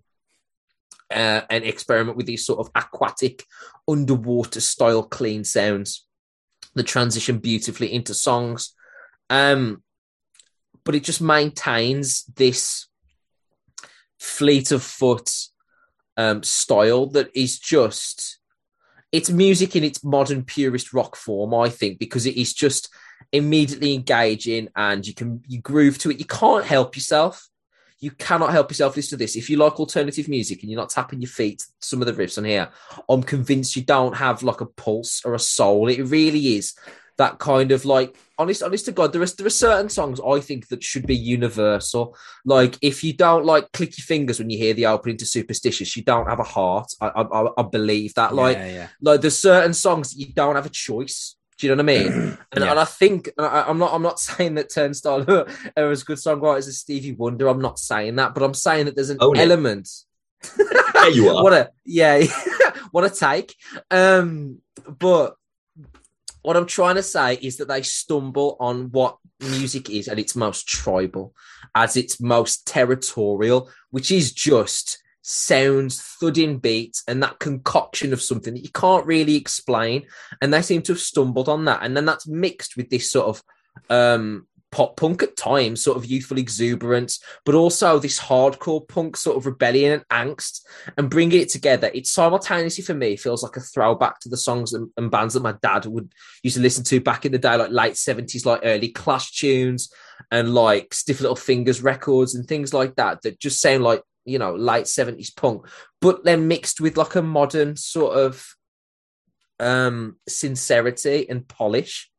uh, 1.10 1.40
an 1.48 1.62
experiment 1.62 2.16
with 2.16 2.26
these 2.26 2.44
sort 2.44 2.58
of 2.58 2.70
aquatic 2.74 3.44
underwater 3.86 4.60
style 4.60 5.04
clean 5.04 5.44
sounds 5.44 6.04
that 6.74 6.88
transition 6.88 7.38
beautifully 7.38 7.92
into 7.94 8.14
songs. 8.14 8.74
Um, 9.30 9.84
but 10.84 10.96
it 10.96 11.04
just 11.04 11.20
maintains 11.20 12.24
this 12.24 12.88
fleet 14.18 14.72
of 14.72 14.82
foot 14.82 15.30
um, 16.16 16.42
style 16.42 17.06
that 17.10 17.30
is 17.36 17.60
just 17.60 18.37
it's 19.12 19.30
music 19.30 19.74
in 19.74 19.84
its 19.84 20.04
modern 20.04 20.44
purist 20.44 20.92
rock 20.92 21.16
form, 21.16 21.54
I 21.54 21.68
think, 21.68 21.98
because 21.98 22.26
it 22.26 22.36
is 22.36 22.52
just 22.52 22.92
immediately 23.32 23.94
engaging 23.94 24.68
and 24.76 25.06
you 25.06 25.14
can 25.14 25.42
you 25.46 25.60
groove 25.60 25.98
to 25.98 26.10
it. 26.10 26.18
You 26.18 26.24
can't 26.24 26.64
help 26.64 26.96
yourself. 26.96 27.48
You 28.00 28.12
cannot 28.12 28.52
help 28.52 28.70
yourself 28.70 28.94
listen 28.94 29.18
to 29.18 29.24
this. 29.24 29.34
If 29.34 29.50
you 29.50 29.56
like 29.56 29.80
alternative 29.80 30.28
music 30.28 30.62
and 30.62 30.70
you're 30.70 30.80
not 30.80 30.90
tapping 30.90 31.20
your 31.20 31.30
feet, 31.30 31.64
some 31.80 32.00
of 32.00 32.06
the 32.06 32.12
riffs 32.12 32.38
on 32.38 32.44
here, 32.44 32.70
I'm 33.08 33.22
convinced 33.22 33.74
you 33.74 33.82
don't 33.82 34.16
have 34.16 34.42
like 34.44 34.60
a 34.60 34.66
pulse 34.66 35.22
or 35.24 35.34
a 35.34 35.40
soul. 35.40 35.88
It 35.88 36.02
really 36.02 36.56
is 36.56 36.74
that 37.18 37.38
kind 37.38 37.72
of 37.72 37.84
like 37.84 38.16
honest 38.38 38.62
honest 38.62 38.86
to 38.86 38.92
god 38.92 39.12
there 39.12 39.20
are, 39.20 39.26
there 39.26 39.46
are 39.46 39.50
certain 39.50 39.88
songs 39.88 40.20
i 40.26 40.40
think 40.40 40.68
that 40.68 40.82
should 40.82 41.06
be 41.06 41.16
universal 41.16 42.16
like 42.44 42.78
if 42.80 43.04
you 43.04 43.12
don't 43.12 43.44
like 43.44 43.70
click 43.72 43.98
your 43.98 44.04
fingers 44.04 44.38
when 44.38 44.48
you 44.48 44.56
hear 44.56 44.74
the 44.74 44.86
opening 44.86 45.16
to 45.16 45.26
superstitious 45.26 45.96
you 45.96 46.02
don't 46.02 46.28
have 46.28 46.40
a 46.40 46.44
heart 46.44 46.90
i 47.00 47.08
i, 47.08 47.48
I 47.58 47.62
believe 47.62 48.14
that 48.14 48.34
like 48.34 48.56
yeah, 48.56 48.68
yeah. 48.68 48.88
like 49.02 49.20
there's 49.20 49.38
certain 49.38 49.74
songs 49.74 50.12
that 50.12 50.20
you 50.20 50.32
don't 50.32 50.56
have 50.56 50.66
a 50.66 50.70
choice 50.70 51.36
do 51.58 51.66
you 51.66 51.74
know 51.74 51.82
what 51.82 51.92
I 51.92 51.98
mean? 51.98 52.38
And, 52.52 52.64
yeah. 52.64 52.70
and 52.70 52.80
I 52.80 52.84
think 52.84 53.30
I, 53.38 53.68
am 53.68 53.78
not. 53.78 53.92
I'm 53.92 54.02
not 54.02 54.18
saying 54.28 54.54
that 54.54 54.72
Turnstile 54.72 55.24
are 55.76 55.90
as 55.90 56.02
good 56.02 56.16
songwriters 56.16 56.68
as 56.68 56.78
Stevie 56.78 57.12
Wonder. 57.12 57.48
I'm 57.48 57.60
not 57.60 57.78
saying 57.78 58.16
that, 58.16 58.32
but 58.32 58.42
I'm 58.42 58.54
saying 58.54 58.86
that 58.86 58.94
there's 58.94 59.10
an 59.10 59.18
Own 59.20 59.36
element. 59.36 59.88
there 60.56 61.10
you 61.10 61.28
are. 61.36 61.42
what 61.42 61.52
a 61.52 61.70
yeah. 61.84 62.22
what 62.90 63.04
a 63.04 63.10
take. 63.10 63.54
Um, 63.90 64.62
but 64.86 65.34
what 66.42 66.56
I'm 66.56 66.66
trying 66.66 66.96
to 66.96 67.02
say 67.02 67.34
is 67.34 67.56
that 67.58 67.68
they 67.68 67.82
stumble 67.82 68.56
on 68.60 68.90
what 68.90 69.18
music 69.40 69.90
is 69.90 70.08
at 70.08 70.18
its 70.18 70.34
most 70.34 70.66
tribal, 70.66 71.34
as 71.74 71.96
its 71.96 72.20
most 72.20 72.66
territorial, 72.66 73.70
which 73.90 74.10
is 74.10 74.32
just 74.32 75.02
sounds, 75.22 76.00
thudding 76.00 76.58
beats, 76.58 77.02
and 77.06 77.22
that 77.22 77.38
concoction 77.38 78.12
of 78.12 78.22
something 78.22 78.54
that 78.54 78.62
you 78.62 78.70
can't 78.70 79.06
really 79.06 79.36
explain. 79.36 80.06
And 80.40 80.52
they 80.52 80.62
seem 80.62 80.82
to 80.82 80.92
have 80.92 81.00
stumbled 81.00 81.48
on 81.48 81.66
that. 81.66 81.82
And 81.82 81.96
then 81.96 82.04
that's 82.04 82.26
mixed 82.26 82.76
with 82.76 82.88
this 82.90 83.10
sort 83.10 83.26
of 83.26 83.42
um, 83.90 84.46
pop 84.70 84.96
punk 84.96 85.22
at 85.22 85.36
times, 85.36 85.82
sort 85.82 85.96
of 85.96 86.06
youthful 86.06 86.38
exuberance, 86.38 87.22
but 87.44 87.54
also 87.54 87.98
this 87.98 88.20
hardcore 88.20 88.86
punk 88.86 89.16
sort 89.16 89.36
of 89.36 89.46
rebellion 89.46 90.04
and 90.10 90.36
angst, 90.36 90.60
and 90.96 91.10
bringing 91.10 91.40
it 91.40 91.48
together. 91.48 91.90
It 91.94 92.06
simultaneously 92.06 92.84
for 92.84 92.94
me 92.94 93.16
feels 93.16 93.42
like 93.42 93.56
a 93.56 93.60
throwback 93.60 94.20
to 94.20 94.28
the 94.28 94.36
songs 94.36 94.72
and, 94.72 94.90
and, 94.96 95.10
bands 95.10 95.34
that 95.34 95.42
my 95.42 95.54
dad 95.62 95.86
would 95.86 96.12
used 96.42 96.56
to 96.56 96.62
listen 96.62 96.84
to 96.84 97.00
back 97.00 97.24
in 97.24 97.32
the 97.32 97.38
day, 97.38 97.56
like 97.56 97.70
late 97.70 97.96
seventies, 97.96 98.44
like 98.44 98.60
early 98.62 98.90
Clash 98.90 99.32
tunes 99.32 99.92
and 100.30 100.54
like 100.54 100.92
Stiff 100.92 101.20
Little 101.20 101.36
Fingers 101.36 101.82
records 101.82 102.34
and 102.34 102.46
things 102.46 102.74
like 102.74 102.96
that 102.96 103.22
that 103.22 103.40
just 103.40 103.60
sound 103.60 103.84
like 103.84 104.02
you 104.24 104.38
know 104.38 104.54
late 104.54 104.86
seventies 104.86 105.30
punk, 105.30 105.66
but 106.00 106.24
then 106.24 106.48
mixed 106.48 106.80
with 106.80 106.96
like 106.96 107.14
a 107.14 107.22
modern 107.22 107.76
sort 107.76 108.16
of 108.18 108.54
um 109.60 110.16
sincerity 110.28 111.28
and 111.28 111.48
polish. 111.48 112.10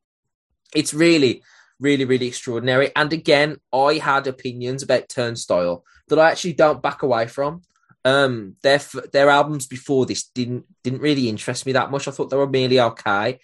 It's 0.76 0.94
really 0.94 1.44
really, 1.80 2.06
really 2.06 2.28
extraordinary. 2.28 2.92
And 2.96 3.12
again, 3.14 3.58
I 3.74 3.96
had 3.96 4.28
opinions 4.28 4.84
about 4.84 5.10
Turnstile 5.10 5.84
that 6.10 6.20
I 6.20 6.32
actually 6.32 6.54
don't 6.54 6.82
back 6.82 7.04
away 7.04 7.28
from. 7.28 7.62
Um, 8.06 8.56
their 8.62 8.80
their 9.12 9.30
albums 9.30 9.68
before 9.68 10.06
this 10.06 10.24
didn't 10.24 10.66
didn't 10.84 11.02
really 11.02 11.28
interest 11.28 11.66
me 11.66 11.74
that 11.74 11.92
much. 11.92 12.08
I 12.08 12.12
thought 12.12 12.30
they 12.30 12.38
were 12.38 12.48
merely 12.48 12.80
okay. 12.80 13.40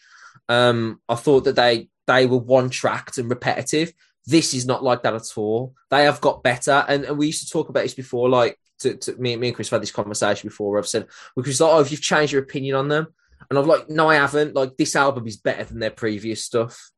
Um, 0.47 1.01
I 1.09 1.15
thought 1.15 1.43
that 1.45 1.55
they 1.55 1.89
they 2.07 2.25
were 2.25 2.37
one 2.37 2.69
tracked 2.69 3.17
and 3.17 3.29
repetitive. 3.29 3.93
This 4.25 4.53
is 4.53 4.65
not 4.65 4.83
like 4.83 5.03
that 5.03 5.13
at 5.13 5.37
all. 5.37 5.75
They 5.89 6.05
have 6.05 6.21
got 6.21 6.41
better, 6.41 6.85
and, 6.87 7.03
and 7.03 7.17
we 7.17 7.27
used 7.27 7.45
to 7.45 7.51
talk 7.51 7.69
about 7.69 7.83
this 7.83 7.93
before. 7.93 8.29
Like 8.29 8.57
to, 8.79 8.95
to 8.95 9.15
me, 9.17 9.35
me 9.35 9.47
and 9.47 9.55
Chris 9.55 9.69
had 9.69 9.81
this 9.81 9.91
conversation 9.91 10.49
before. 10.49 10.71
Where 10.71 10.79
I've 10.79 10.87
said, 10.87 11.07
because 11.35 11.59
like, 11.59 11.73
oh, 11.73 11.81
if 11.81 11.91
you've 11.91 12.01
changed 12.01 12.31
your 12.31 12.41
opinion 12.41 12.75
on 12.75 12.87
them, 12.87 13.07
and 13.49 13.59
I'm 13.59 13.67
like, 13.67 13.89
no, 13.89 14.09
I 14.09 14.15
haven't. 14.15 14.55
Like 14.55 14.77
this 14.77 14.95
album 14.95 15.27
is 15.27 15.37
better 15.37 15.65
than 15.65 15.79
their 15.79 15.91
previous 15.91 16.43
stuff 16.43 16.91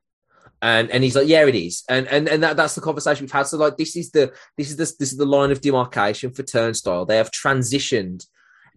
and 0.61 0.89
and 0.89 1.03
he's 1.03 1.15
like 1.15 1.27
yeah 1.27 1.45
it 1.45 1.55
is. 1.55 1.83
And 1.89 2.07
and 2.07 2.27
and 2.27 2.43
that, 2.43 2.57
that's 2.57 2.75
the 2.75 2.81
conversation 2.81 3.23
we've 3.23 3.31
had. 3.31 3.47
So 3.47 3.57
like 3.57 3.77
this 3.77 3.95
is 3.95 4.11
the 4.11 4.33
this 4.57 4.69
is 4.69 4.77
the 4.77 4.91
this 4.99 5.11
is 5.11 5.17
the 5.17 5.25
line 5.25 5.51
of 5.51 5.61
demarcation 5.61 6.31
for 6.31 6.43
turnstile. 6.43 7.05
They 7.05 7.17
have 7.17 7.31
transitioned 7.31 8.25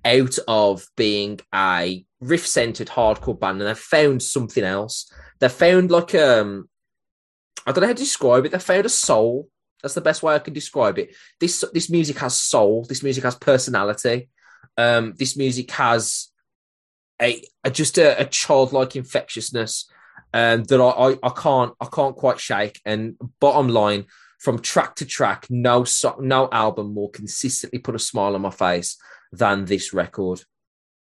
out 0.05 0.39
of 0.49 0.87
being 0.97 1.41
a 1.55 2.05
riff 2.21 2.47
centered 2.47 2.89
hardcore 2.89 3.39
band 3.39 3.61
and 3.61 3.69
they've 3.69 3.79
found 3.79 4.23
something 4.23 4.65
else. 4.65 5.13
They've 5.39 5.53
found 5.53 5.91
like 5.91 6.15
um 6.15 6.69
i 7.67 7.73
don't 7.73 7.83
know 7.83 7.89
how 7.89 7.95
to 7.95 7.99
describe 7.99 8.47
it. 8.47 8.53
They 8.53 8.59
found 8.59 8.87
a 8.87 8.91
soul. 8.91 9.49
That's 9.83 9.95
the 9.95 10.01
best 10.01 10.23
way 10.23 10.35
I 10.35 10.39
can 10.39 10.55
describe 10.55 10.99
it. 10.99 11.15
This 11.39 11.65
this 11.73 11.91
music 11.91 12.19
has 12.19 12.37
soul. 12.37 12.85
This 12.85 13.03
music 13.03 13.25
has 13.25 13.37
personality. 13.37 14.29
Um, 14.77 15.15
this 15.17 15.37
music 15.37 15.71
has 15.73 16.29
a, 17.21 17.43
a 17.65 17.71
just 17.71 17.99
a, 17.99 18.21
a, 18.21 18.25
childlike 18.25 18.97
infectiousness 18.97 19.91
um, 20.33 20.65
that 20.65 20.81
I, 20.81 21.11
I, 21.11 21.19
I 21.23 21.31
can't 21.31 21.75
I 21.81 21.87
can't 21.87 22.17
quite 22.17 22.41
shake. 22.41 22.81
And 22.85 23.17
bottom 23.41 23.69
line, 23.69 24.07
from 24.39 24.59
track 24.59 24.97
to 24.97 25.07
track, 25.07 25.47
no 25.51 25.85
so, 25.85 26.17
no 26.21 26.49
album 26.51 26.95
more 26.95 27.11
consistently 27.11 27.79
put 27.79 27.95
a 27.95 27.99
smile 27.99 28.35
on 28.35 28.43
my 28.43 28.51
face 28.51 28.97
than 29.33 29.65
this 29.65 29.93
record. 29.93 30.43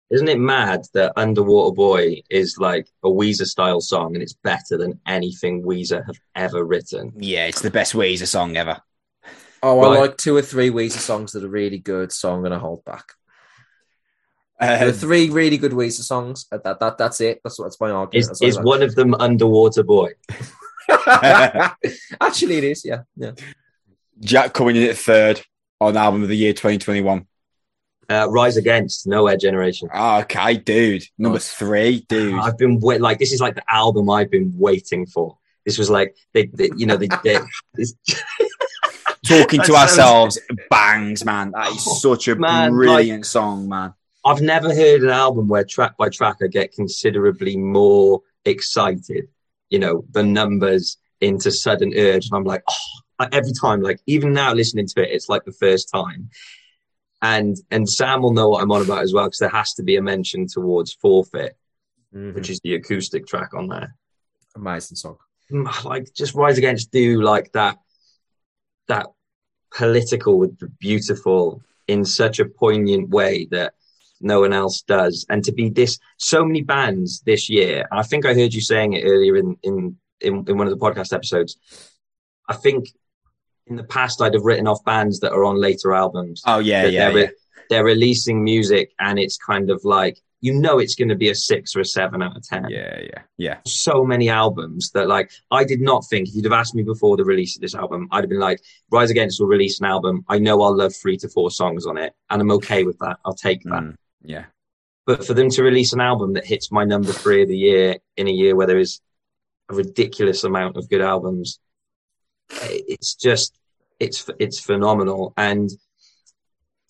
Isn't 0.09 0.27
it 0.27 0.39
mad 0.39 0.81
that 0.93 1.13
Underwater 1.15 1.73
Boy 1.73 2.21
is 2.29 2.57
like 2.57 2.89
a 3.01 3.07
Weezer 3.07 3.45
style 3.45 3.79
song 3.79 4.13
and 4.13 4.21
it's 4.21 4.33
better 4.33 4.77
than 4.77 4.99
anything 5.07 5.63
Weezer 5.63 6.05
have 6.05 6.19
ever 6.35 6.65
written? 6.65 7.13
Yeah, 7.17 7.45
it's 7.45 7.61
the 7.61 7.71
best 7.71 7.93
Weezer 7.93 8.27
song 8.27 8.57
ever. 8.57 8.81
Oh, 9.63 9.79
I 9.79 9.99
like 9.99 10.17
two 10.17 10.35
or 10.35 10.41
three 10.41 10.69
Weezer 10.69 10.99
songs 10.99 11.31
that 11.31 11.43
are 11.43 11.49
really 11.49 11.77
good, 11.77 12.11
so 12.11 12.33
I'm 12.33 12.41
going 12.41 12.51
to 12.51 12.59
hold 12.59 12.83
back. 12.83 13.13
Uh, 14.61 14.77
there 14.77 14.89
are 14.89 14.93
three 14.93 15.29
really 15.31 15.57
good 15.57 15.71
Weezer 15.71 16.03
songs. 16.03 16.45
That, 16.51 16.63
that 16.63 16.97
that's 16.97 17.19
it. 17.19 17.41
That's 17.43 17.57
what's 17.59 17.79
my 17.79 17.89
argument. 17.89 18.29
Is, 18.31 18.41
is 18.41 18.59
one 18.59 18.83
of 18.83 18.93
them 18.93 19.15
Underwater 19.15 19.81
Boy? 19.81 20.11
Actually, 21.07 22.57
it 22.57 22.63
is. 22.65 22.85
Yeah, 22.85 23.01
yeah. 23.15 23.31
Jack 24.19 24.53
coming 24.53 24.75
in 24.75 24.83
at 24.83 24.97
third 24.97 25.41
on 25.79 25.97
album 25.97 26.21
of 26.21 26.29
the 26.29 26.38
year 26.38 26.53
2021. 26.53 27.25
Uh, 28.07 28.27
Rise 28.29 28.57
Against 28.57 29.07
Nowhere 29.07 29.38
Generation. 29.38 29.89
Oh, 29.91 30.19
okay, 30.19 30.57
dude. 30.57 31.05
Number 31.17 31.39
three, 31.39 32.05
dude. 32.07 32.35
I've 32.35 32.57
been 32.57 32.79
wait 32.79 33.01
like 33.01 33.17
this 33.17 33.31
is 33.31 33.41
like 33.41 33.55
the 33.55 33.63
album 33.67 34.09
I've 34.09 34.29
been 34.29 34.53
waiting 34.57 35.07
for. 35.07 35.38
This 35.65 35.77
was 35.77 35.89
like 35.89 36.15
they, 36.33 36.47
they 36.47 36.69
you 36.75 36.85
know, 36.85 36.97
they, 36.97 37.07
they 37.23 37.39
talking 39.25 39.61
to 39.65 39.75
ourselves 39.75 40.39
bangs, 40.69 41.25
man. 41.25 41.51
That 41.51 41.71
is 41.71 42.01
such 42.01 42.27
a 42.27 42.35
man, 42.35 42.71
brilliant 42.71 43.21
like, 43.21 43.25
song, 43.25 43.69
man. 43.69 43.93
I've 44.23 44.41
never 44.41 44.73
heard 44.73 45.02
an 45.02 45.10
album 45.10 45.48
where 45.48 45.64
track 45.64 45.98
by 45.98 46.10
track 46.10 46.38
I 46.43 46.48
get 46.48 46.73
considerably 46.73 47.57
more 47.57 48.22
excited. 48.45 49.27
You 49.69 49.80
know, 49.80 50.06
the 50.11 50.23
numbers 50.23 50.98
into 51.22 51.52
sudden 51.52 51.93
urge, 51.95 52.26
and 52.26 52.35
I'm 52.35 52.43
like, 52.43 52.64
oh, 52.69 53.27
every 53.31 53.53
time, 53.53 53.81
like 53.81 53.99
even 54.06 54.34
now 54.34 54.53
listening 54.53 54.88
to 54.88 55.02
it, 55.02 55.11
it's 55.11 55.30
like 55.30 55.45
the 55.45 55.52
first 55.52 55.89
time 55.89 56.30
and 57.22 57.57
and 57.69 57.89
Sam 57.89 58.22
will 58.22 58.34
know 58.34 58.49
what 58.49 58.64
I'm 58.64 58.72
on 58.72 58.81
about 58.81 59.03
as 59.03 59.14
well 59.14 59.26
because 59.26 59.39
there 59.39 59.49
has 59.49 59.73
to 59.73 59.84
be 59.84 59.95
a 59.95 60.02
mention 60.02 60.48
towards 60.48 60.93
Forfeit, 60.93 61.56
mm-hmm. 62.14 62.34
which 62.34 62.49
is 62.49 62.60
the 62.61 62.76
acoustic 62.76 63.27
track 63.27 63.53
on 63.53 63.68
there. 63.68 63.95
Amazing 64.56 64.98
song. 64.98 65.18
Mm, 65.52 65.84
like 65.85 66.14
just 66.14 66.34
Rise 66.34 66.57
Against 66.57 66.91
do 66.91 67.22
like 67.22 67.52
that 67.53 67.77
that 68.88 69.07
political 69.73 70.38
with 70.38 70.60
beautiful 70.80 71.61
in 71.88 72.06
such 72.06 72.39
a 72.39 72.45
poignant 72.45 73.10
way 73.10 73.48
that 73.52 73.73
no 74.23 74.41
one 74.41 74.53
else 74.53 74.81
does. 74.81 75.26
And 75.30 75.43
to 75.43 75.52
be 75.52 75.69
this 75.69 75.99
so 76.18 76.45
many 76.45 76.61
bands 76.61 77.22
this 77.22 77.49
year, 77.49 77.88
I 77.91 78.03
think 78.03 78.26
I 78.26 78.34
heard 78.34 78.53
you 78.53 78.61
saying 78.61 78.93
it 78.93 79.03
earlier 79.03 79.38
in 79.38 79.57
in 79.64 79.98
in, 80.19 80.45
in 80.48 80.57
one 80.57 80.68
of 80.68 80.77
the 80.77 80.85
podcast 80.85 81.14
episodes. 81.14 81.57
I 82.48 82.56
think 82.56 82.88
in 83.68 83.76
the 83.76 83.84
past 83.84 84.22
I'd 84.22 84.34
have 84.34 84.43
written 84.43 84.68
off 84.68 84.84
bands 84.84 85.19
that 85.22 85.31
are 85.31 85.45
on 85.45 85.60
later 85.60 85.93
albums. 85.93 86.43
Oh 86.45 86.60
yeah, 86.60 86.85
yeah, 86.85 87.11
they're, 87.11 87.23
yeah. 87.23 87.30
They're 87.69 87.85
releasing 87.85 88.43
music 88.43 88.91
and 88.99 89.18
it's 89.18 89.38
kind 89.38 89.69
of 89.69 89.84
like 89.85 90.19
you 90.41 90.53
know 90.53 90.80
it's 90.80 90.95
going 90.95 91.10
to 91.10 91.15
be 91.15 91.30
a 91.30 91.35
six 91.35 91.76
or 91.76 91.80
a 91.81 91.85
seven 91.85 92.22
out 92.22 92.35
of 92.35 92.45
ten. 92.45 92.68
Yeah, 92.68 92.99
yeah, 92.99 93.22
yeah. 93.38 93.57
So 93.65 94.03
many 94.03 94.30
albums 94.30 94.89
that 94.91 95.07
like 95.07 95.31
I 95.52 95.64
did 95.64 95.80
not 95.80 96.06
think 96.10 96.27
if 96.27 96.35
you'd 96.35 96.45
have 96.45 96.53
asked 96.53 96.76
me 96.76 96.84
before 96.84 97.15
the 97.15 97.23
release 97.23 97.56
of 97.56 97.61
this 97.61 97.76
album, 97.76 98.07
I'd 98.11 98.23
have 98.23 98.30
been 98.30 98.39
like, 98.39 98.61
Rise 98.91 99.11
Against 99.11 99.39
will 99.39 99.48
release 99.48 99.80
an 99.80 99.85
album. 99.85 100.26
I 100.27 100.39
know 100.39 100.61
I'll 100.61 100.76
love 100.76 100.95
three 100.95 101.18
to 101.18 101.30
four 101.30 101.52
songs 101.52 101.85
on 101.85 101.98
it, 101.98 102.14
and 102.30 102.41
I'm 102.41 102.52
okay 102.52 102.84
with 102.84 102.98
that. 102.99 103.18
I'll 103.23 103.35
take 103.35 103.64
that. 103.64 103.84
Mm, 103.84 103.95
yeah. 104.23 104.45
But 105.06 105.26
for 105.26 105.34
them 105.34 105.49
to 105.49 105.64
release 105.64 105.93
an 105.93 106.02
album 106.02 106.34
that 106.34 106.45
hits 106.45 106.72
my 106.72 106.84
number 106.84 107.11
three 107.11 107.41
of 107.41 107.49
the 107.49 107.57
year 107.57 107.98
in 108.18 108.27
a 108.27 108.31
year 108.31 108.56
where 108.56 108.68
there 108.68 108.77
is 108.77 109.02
a 109.69 109.73
ridiculous 109.73 110.43
amount 110.43 110.77
of 110.77 110.89
good 110.89 111.02
albums, 111.02 111.60
eh, 112.52 112.80
it's 112.88 113.15
just 113.15 113.57
it's 113.99 114.30
it's 114.39 114.60
phenomenal. 114.60 115.34
And 115.38 115.69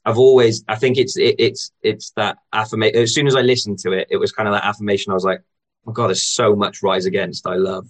I've 0.04 0.18
always 0.18 0.64
I 0.68 0.76
think 0.76 0.98
it's 0.98 1.18
it, 1.18 1.36
it's 1.40 1.72
it's 1.82 2.12
that 2.12 2.38
affirmation 2.52 3.02
as 3.02 3.14
soon 3.14 3.28
as 3.28 3.36
I 3.36 3.42
listened 3.42 3.80
to 3.80 3.94
it 3.94 4.08
it 4.10 4.18
was 4.18 4.32
kind 4.32 4.48
of 4.48 4.54
that 4.54 4.66
affirmation. 4.66 5.12
I 5.12 5.16
was 5.16 5.26
like 5.26 5.42
oh 5.88 5.92
god 5.92 6.08
there's 6.08 6.26
so 6.26 6.56
much 6.56 6.84
rise 6.84 7.06
against 7.06 7.48
I 7.48 7.56
love. 7.56 7.88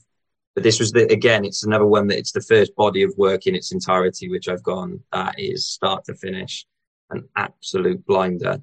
But 0.53 0.63
this 0.63 0.80
was 0.80 0.91
the 0.91 1.11
again 1.11 1.45
it's 1.45 1.63
another 1.63 1.85
one 1.85 2.07
that 2.07 2.19
it's 2.19 2.34
the 2.34 2.41
first 2.41 2.76
body 2.76 3.01
of 3.01 3.18
work 3.18 3.47
in 3.47 3.55
its 3.55 3.72
entirety 3.72 4.30
which 4.30 4.47
I've 4.47 4.63
gone 4.63 5.01
that 5.11 5.39
is 5.39 5.68
start 5.68 6.05
to 6.05 6.13
finish 6.13 6.65
an 7.09 7.27
absolute 7.35 8.05
blinder 8.05 8.61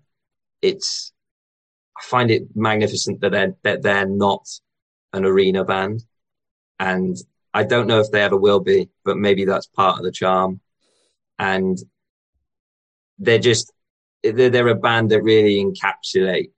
it's 0.63 1.13
I 1.97 2.03
find 2.05 2.31
it 2.31 2.45
magnificent 2.55 3.21
that 3.21 3.33
they're 3.33 3.55
that 3.65 3.83
they're 3.83 4.07
not 4.07 4.47
an 5.13 5.25
arena 5.25 5.65
band 5.65 6.03
and 6.79 7.17
I 7.55 7.65
don't 7.65 7.87
know 7.87 8.01
if 8.01 8.11
they 8.11 8.23
ever 8.23 8.37
will 8.37 8.61
be, 8.61 8.89
but 9.05 9.17
maybe 9.17 9.45
that's 9.45 9.67
part 9.67 9.99
of 9.99 10.05
the 10.05 10.13
charm. 10.13 10.61
And 11.39 11.79
they're 13.19 13.39
just, 13.39 13.73
they're, 14.23 14.51
they're 14.51 14.69
a 14.69 14.75
band 14.75 15.11
that 15.11 15.23
really 15.23 15.65
encapsulate, 15.65 16.51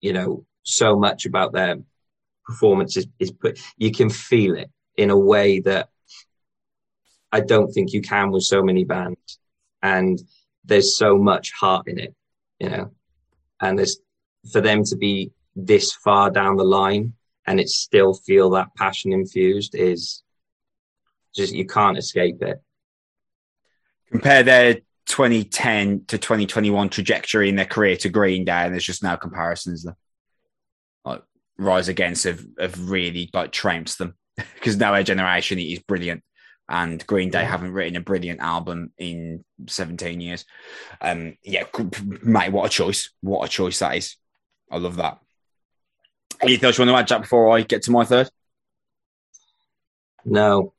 you 0.00 0.12
know, 0.12 0.44
so 0.62 0.96
much 0.96 1.26
about 1.26 1.52
their 1.52 1.76
performances 2.44 3.06
is 3.18 3.30
put, 3.30 3.58
you 3.76 3.90
can 3.90 4.10
feel 4.10 4.54
it 4.56 4.70
in 4.96 5.10
a 5.10 5.18
way 5.18 5.60
that 5.60 5.88
I 7.32 7.40
don't 7.40 7.72
think 7.72 7.92
you 7.92 8.00
can 8.00 8.30
with 8.30 8.44
so 8.44 8.62
many 8.62 8.84
bands. 8.84 9.38
And 9.82 10.20
there's 10.64 10.96
so 10.96 11.18
much 11.18 11.52
heart 11.52 11.88
in 11.88 11.98
it, 11.98 12.14
you 12.58 12.70
know, 12.70 12.92
and 13.64 13.78
there's 13.78 13.98
for 14.52 14.60
them 14.60 14.84
to 14.84 14.96
be 14.96 15.32
this 15.56 15.92
far 15.92 16.30
down 16.30 16.56
the 16.56 16.64
line 16.64 17.14
and 17.46 17.60
it 17.60 17.68
still 17.68 18.14
feel 18.14 18.50
that 18.50 18.74
passion 18.76 19.12
infused 19.12 19.74
is 19.74 20.22
just 21.34 21.52
you 21.52 21.66
can't 21.66 21.98
escape 21.98 22.42
it. 22.42 22.62
Compare 24.10 24.42
their 24.42 24.74
2010 25.06 26.04
to 26.06 26.18
2021 26.18 26.88
trajectory 26.88 27.48
in 27.48 27.56
their 27.56 27.64
career 27.64 27.96
to 27.96 28.08
Green 28.08 28.44
Day, 28.44 28.52
and 28.52 28.72
there's 28.72 28.84
just 28.84 29.02
no 29.02 29.16
comparisons. 29.16 29.86
Like 31.04 31.22
Rise 31.58 31.88
Against 31.88 32.24
have, 32.24 32.44
have 32.58 32.88
really 32.88 33.30
like 33.34 33.52
tramps 33.52 33.96
them 33.96 34.14
because 34.36 34.76
Nowhere 34.76 35.02
Generation 35.02 35.58
is 35.58 35.80
brilliant. 35.80 36.22
And 36.68 37.06
Green 37.06 37.30
Day 37.30 37.44
haven't 37.44 37.72
written 37.72 37.96
a 37.96 38.00
brilliant 38.00 38.40
album 38.40 38.92
in 38.96 39.44
17 39.66 40.20
years. 40.20 40.46
Um, 41.00 41.36
yeah, 41.42 41.64
mate, 42.22 42.52
what 42.52 42.66
a 42.66 42.68
choice! 42.70 43.10
What 43.20 43.44
a 43.44 43.48
choice 43.48 43.80
that 43.80 43.96
is. 43.96 44.16
I 44.70 44.78
love 44.78 44.96
that. 44.96 45.20
Anything 46.40 46.66
else 46.66 46.78
you 46.78 46.84
want 46.86 46.96
to 46.96 47.00
add, 47.00 47.06
Jack, 47.06 47.20
before 47.22 47.56
I 47.56 47.62
get 47.62 47.82
to 47.82 47.90
my 47.90 48.04
third? 48.04 48.30
No. 50.24 50.72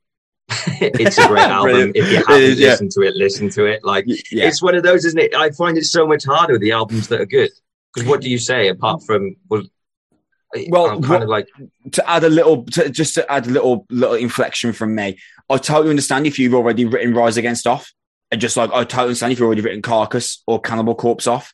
it's 0.48 1.18
a 1.18 1.28
great 1.28 1.40
album. 1.46 1.92
if 1.94 2.10
you 2.10 2.16
haven't 2.18 2.42
is, 2.42 2.58
listened 2.58 2.92
yeah. 2.96 3.02
to 3.02 3.08
it, 3.08 3.16
listen 3.16 3.50
to 3.50 3.64
it. 3.66 3.84
Like 3.84 4.06
yeah. 4.30 4.46
it's 4.46 4.62
one 4.62 4.74
of 4.74 4.82
those, 4.82 5.04
isn't 5.04 5.18
it? 5.18 5.34
I 5.34 5.50
find 5.50 5.78
it 5.78 5.84
so 5.84 6.06
much 6.06 6.24
harder 6.24 6.54
with 6.54 6.62
the 6.62 6.72
albums 6.72 7.08
that 7.08 7.20
are 7.20 7.26
good. 7.26 7.50
Because 7.92 8.08
what 8.08 8.20
do 8.20 8.28
you 8.28 8.38
say 8.38 8.68
apart 8.68 9.02
from 9.04 9.36
well, 9.48 9.62
well, 10.68 10.86
I'm 10.86 11.02
kind 11.02 11.22
of 11.22 11.28
like 11.28 11.48
to 11.92 12.08
add 12.08 12.24
a 12.24 12.28
little, 12.28 12.64
to, 12.64 12.88
just 12.88 13.14
to 13.14 13.30
add 13.30 13.46
a 13.46 13.50
little 13.50 13.86
little 13.90 14.14
inflection 14.14 14.72
from 14.72 14.94
me. 14.94 15.18
I 15.48 15.58
totally 15.58 15.90
understand 15.90 16.26
if 16.26 16.38
you've 16.38 16.54
already 16.54 16.84
written 16.84 17.14
Rise 17.14 17.36
Against 17.36 17.66
off, 17.66 17.92
and 18.30 18.40
just 18.40 18.56
like 18.56 18.70
I 18.70 18.84
totally 18.84 19.08
understand 19.08 19.32
if 19.32 19.38
you've 19.38 19.46
already 19.46 19.62
written 19.62 19.82
Carcass 19.82 20.42
or 20.46 20.60
Cannibal 20.60 20.94
Corpse 20.94 21.26
off, 21.26 21.52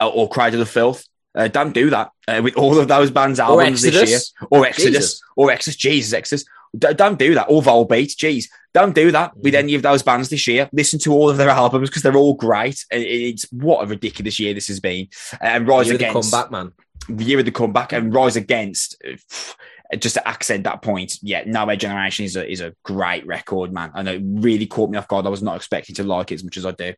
uh, 0.00 0.08
or 0.08 0.28
Cradle 0.28 0.62
of 0.62 0.68
Filth. 0.68 1.04
Uh, 1.34 1.46
don't 1.46 1.72
do 1.72 1.90
that 1.90 2.10
uh, 2.26 2.40
with 2.42 2.56
all 2.56 2.78
of 2.78 2.88
those 2.88 3.10
bands' 3.10 3.38
albums 3.38 3.82
this 3.82 4.08
year, 4.08 4.18
or 4.50 4.66
Exodus, 4.66 4.92
Jesus. 4.92 5.22
or 5.36 5.50
Exodus. 5.52 5.76
Jesus, 5.76 6.12
Exodus. 6.12 6.44
D- 6.76 6.94
don't 6.94 7.18
do 7.18 7.34
that. 7.34 7.46
Or 7.48 7.62
Volbeat. 7.62 8.16
Jeez, 8.16 8.46
don't 8.74 8.94
do 8.94 9.12
that 9.12 9.36
with 9.36 9.54
mm. 9.54 9.58
any 9.58 9.74
of 9.74 9.82
those 9.82 10.02
bands 10.02 10.28
this 10.30 10.46
year. 10.46 10.68
Listen 10.72 10.98
to 11.00 11.12
all 11.12 11.30
of 11.30 11.36
their 11.36 11.50
albums 11.50 11.90
because 11.90 12.02
they're 12.02 12.16
all 12.16 12.34
great. 12.34 12.84
It's 12.90 13.44
what 13.52 13.84
a 13.84 13.86
ridiculous 13.86 14.40
year 14.40 14.54
this 14.54 14.68
has 14.68 14.80
been. 14.80 15.08
And 15.40 15.68
Rise 15.68 15.90
Against 15.90 16.30
comeback, 16.30 16.50
man. 16.50 16.72
Year 17.08 17.38
of 17.38 17.44
the 17.44 17.52
comeback 17.52 17.92
and 17.92 18.12
Rise 18.12 18.36
Against. 18.36 19.02
Uh, 19.04 19.96
just 19.96 20.14
to 20.14 20.28
accent 20.28 20.64
that 20.64 20.82
point, 20.82 21.18
yeah, 21.22 21.44
Nowhere 21.46 21.76
Generation 21.76 22.26
is 22.26 22.36
a 22.36 22.50
is 22.50 22.60
a 22.60 22.74
great 22.82 23.26
record, 23.26 23.72
man. 23.72 23.92
Know 23.94 24.12
it 24.12 24.22
really 24.22 24.66
caught 24.66 24.90
me 24.90 24.98
off 24.98 25.08
guard. 25.08 25.26
I 25.26 25.30
was 25.30 25.42
not 25.42 25.56
expecting 25.56 25.94
to 25.96 26.04
like 26.04 26.30
it 26.30 26.36
as 26.36 26.44
much 26.44 26.58
as 26.58 26.66
I 26.66 26.72
do. 26.72 26.94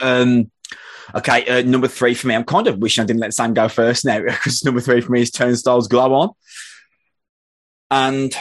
Um, 0.00 0.50
Okay, 1.14 1.46
uh, 1.46 1.62
number 1.62 1.88
three 1.88 2.14
for 2.14 2.26
me. 2.26 2.34
I'm 2.34 2.44
kind 2.44 2.66
of 2.66 2.78
wishing 2.78 3.02
I 3.02 3.06
didn't 3.06 3.20
let 3.20 3.32
Sam 3.32 3.54
go 3.54 3.68
first 3.68 4.04
now 4.04 4.20
because 4.24 4.64
number 4.64 4.80
three 4.80 5.00
for 5.00 5.12
me 5.12 5.22
is 5.22 5.30
Turnstiles 5.30 5.88
Glow 5.88 6.12
On. 6.12 6.30
And 7.90 8.34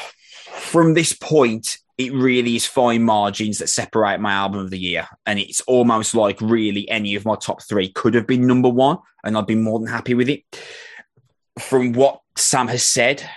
from 0.57 0.93
this 0.93 1.13
point, 1.13 1.77
it 1.97 2.13
really 2.13 2.55
is 2.55 2.65
fine 2.65 3.03
margins 3.03 3.57
that 3.57 3.69
separate 3.69 4.19
my 4.19 4.31
album 4.31 4.59
of 4.59 4.69
the 4.69 4.77
year. 4.77 5.07
And 5.25 5.39
it's 5.39 5.61
almost 5.61 6.13
like 6.13 6.39
really 6.41 6.87
any 6.89 7.15
of 7.15 7.25
my 7.25 7.35
top 7.35 7.63
three 7.63 7.89
could 7.89 8.13
have 8.13 8.27
been 8.27 8.45
number 8.45 8.69
one, 8.69 8.99
and 9.23 9.37
I'd 9.37 9.47
be 9.47 9.55
more 9.55 9.79
than 9.79 9.87
happy 9.87 10.13
with 10.13 10.29
it. 10.29 10.43
From 11.59 11.93
what 11.93 12.21
Sam 12.35 12.67
has 12.67 12.83
said, 12.83 13.27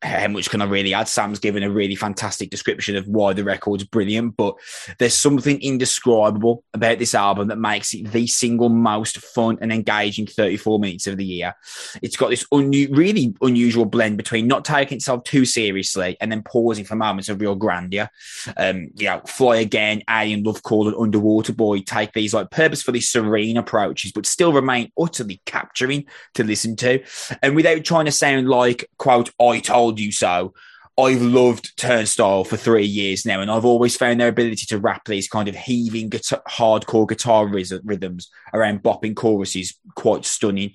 how 0.00 0.28
much 0.28 0.48
can 0.48 0.62
I 0.62 0.64
really 0.64 0.94
add? 0.94 1.08
Sam's 1.08 1.40
given 1.40 1.64
a 1.64 1.70
really 1.70 1.96
fantastic 1.96 2.50
description 2.50 2.94
of 2.94 3.08
why 3.08 3.32
the 3.32 3.42
record's 3.42 3.82
brilliant, 3.82 4.36
but 4.36 4.54
there's 4.98 5.14
something 5.14 5.60
indescribable 5.60 6.62
about 6.72 6.98
this 7.00 7.14
album 7.14 7.48
that 7.48 7.58
makes 7.58 7.92
it 7.94 8.12
the 8.12 8.26
single 8.28 8.68
most 8.68 9.18
fun 9.18 9.58
and 9.60 9.72
engaging 9.72 10.26
34 10.26 10.78
minutes 10.78 11.08
of 11.08 11.16
the 11.16 11.24
year. 11.24 11.54
It's 12.00 12.16
got 12.16 12.30
this 12.30 12.46
really 12.52 13.34
unusual 13.40 13.86
blend 13.86 14.18
between 14.18 14.46
not 14.46 14.64
taking 14.64 14.96
itself 14.98 15.24
too 15.24 15.44
seriously 15.44 16.16
and 16.20 16.30
then 16.30 16.42
pausing 16.44 16.84
for 16.84 16.94
moments 16.94 17.28
of 17.28 17.40
real 17.40 17.56
grandeur. 17.56 18.08
Um, 18.56 18.90
you 18.94 19.06
know, 19.06 19.20
Fly 19.26 19.56
Again, 19.56 20.02
Alien 20.08 20.44
Love 20.44 20.62
Call, 20.62 20.86
and 20.86 20.96
Underwater 20.96 21.52
Boy 21.52 21.80
take 21.80 22.12
these 22.12 22.32
like 22.32 22.50
purposefully 22.50 23.00
serene 23.00 23.56
approaches, 23.56 24.12
but 24.12 24.26
still 24.26 24.52
remain 24.52 24.92
utterly 24.96 25.40
capturing 25.44 26.06
to 26.34 26.44
listen 26.44 26.76
to. 26.76 27.02
And 27.42 27.56
without 27.56 27.82
trying 27.82 28.04
to 28.04 28.12
sound 28.12 28.48
like, 28.48 28.88
quote, 28.98 29.30
I 29.40 29.58
told 29.58 29.87
you 29.96 30.12
so, 30.12 30.54
I've 30.98 31.22
loved 31.22 31.76
Turnstile 31.76 32.42
for 32.42 32.56
three 32.56 32.84
years 32.84 33.24
now, 33.24 33.40
and 33.40 33.48
I've 33.48 33.64
always 33.64 33.96
found 33.96 34.20
their 34.20 34.28
ability 34.28 34.66
to 34.66 34.80
rap 34.80 35.04
these 35.04 35.28
kind 35.28 35.48
of 35.48 35.54
heaving 35.54 36.08
guitar, 36.08 36.42
hardcore 36.48 37.08
guitar 37.08 37.46
rhythms 37.46 38.28
around 38.52 38.82
bopping 38.82 39.14
choruses 39.14 39.78
quite 39.94 40.24
stunning. 40.24 40.72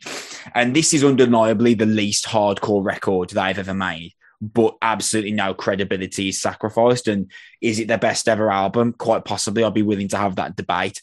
And 0.56 0.74
this 0.74 0.94
is 0.94 1.04
undeniably 1.04 1.74
the 1.74 1.86
least 1.86 2.26
hardcore 2.26 2.86
record 2.86 3.32
they've 3.32 3.60
ever 3.60 3.74
made, 3.74 4.14
but 4.40 4.78
absolutely 4.82 5.34
no 5.34 5.54
credibility 5.54 6.30
is 6.30 6.42
sacrificed. 6.42 7.10
And 7.10 7.30
is 7.60 7.80
it 7.80 7.90
their 7.90 7.98
best 7.98 8.30
ever 8.30 8.50
album? 8.50 8.94
Quite 8.94 9.26
possibly. 9.26 9.66
I'd 9.66 9.74
be 9.74 9.82
willing 9.82 10.08
to 10.08 10.18
have 10.18 10.38
that 10.38 10.56
debate. 10.56 11.02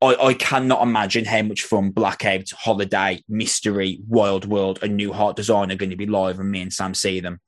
I, 0.00 0.16
I 0.16 0.34
cannot 0.34 0.82
imagine 0.82 1.26
how 1.26 1.42
much 1.42 1.64
fun 1.64 1.90
Blackout, 1.90 2.48
Holiday, 2.50 3.22
Mystery, 3.28 4.00
Wild 4.08 4.46
World, 4.46 4.78
and 4.82 4.96
New 4.96 5.12
Heart 5.12 5.36
Design 5.36 5.70
are 5.70 5.76
going 5.76 5.90
to 5.90 5.96
be 5.96 6.06
live 6.06 6.38
when 6.38 6.50
me 6.50 6.62
and 6.62 6.72
Sam 6.72 6.94
see 6.94 7.20
them. 7.20 7.40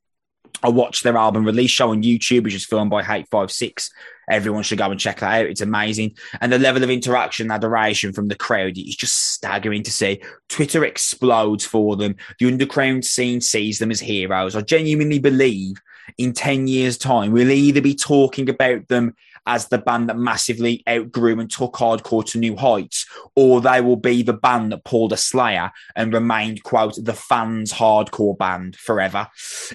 I 0.63 0.69
watched 0.69 1.03
their 1.03 1.17
album 1.17 1.45
release 1.45 1.71
show 1.71 1.91
on 1.91 2.03
YouTube, 2.03 2.43
which 2.43 2.55
is 2.55 2.65
filmed 2.65 2.89
by 2.89 3.03
Hate5six. 3.03 3.89
Everyone 4.29 4.63
should 4.63 4.77
go 4.77 4.91
and 4.91 4.99
check 4.99 5.19
that 5.19 5.41
out. 5.41 5.45
It's 5.45 5.61
amazing. 5.61 6.17
And 6.41 6.51
the 6.51 6.59
level 6.59 6.83
of 6.83 6.89
interaction, 6.89 7.49
adoration 7.49 8.11
from 8.11 8.27
the 8.27 8.35
crowd 8.35 8.77
is 8.77 8.95
just 8.95 9.33
staggering 9.33 9.83
to 9.83 9.91
see. 9.91 10.21
Twitter 10.49 10.83
explodes 10.83 11.65
for 11.65 11.95
them. 11.95 12.15
The 12.39 12.47
underground 12.47 13.05
scene 13.05 13.39
sees 13.39 13.79
them 13.79 13.91
as 13.91 13.99
heroes. 13.99 14.55
I 14.55 14.61
genuinely 14.61 15.19
believe 15.19 15.81
in 16.17 16.33
10 16.33 16.67
years' 16.67 16.97
time, 16.97 17.31
we'll 17.31 17.51
either 17.51 17.81
be 17.81 17.95
talking 17.95 18.49
about 18.49 18.87
them 18.87 19.15
as 19.47 19.69
the 19.69 19.77
band 19.77 20.09
that 20.09 20.17
massively 20.17 20.83
outgrew 20.87 21.39
and 21.39 21.49
took 21.49 21.73
hardcore 21.73 22.23
to 22.25 22.37
new 22.37 22.55
heights, 22.55 23.05
or 23.35 23.61
they 23.61 23.81
will 23.81 23.95
be 23.95 24.21
the 24.21 24.33
band 24.33 24.71
that 24.71 24.83
pulled 24.83 25.13
a 25.13 25.17
Slayer 25.17 25.71
and 25.95 26.13
remained, 26.13 26.63
quote, 26.63 26.95
the 27.01 27.13
fans' 27.13 27.73
hardcore 27.73 28.37
band 28.37 28.75
forever. 28.75 29.27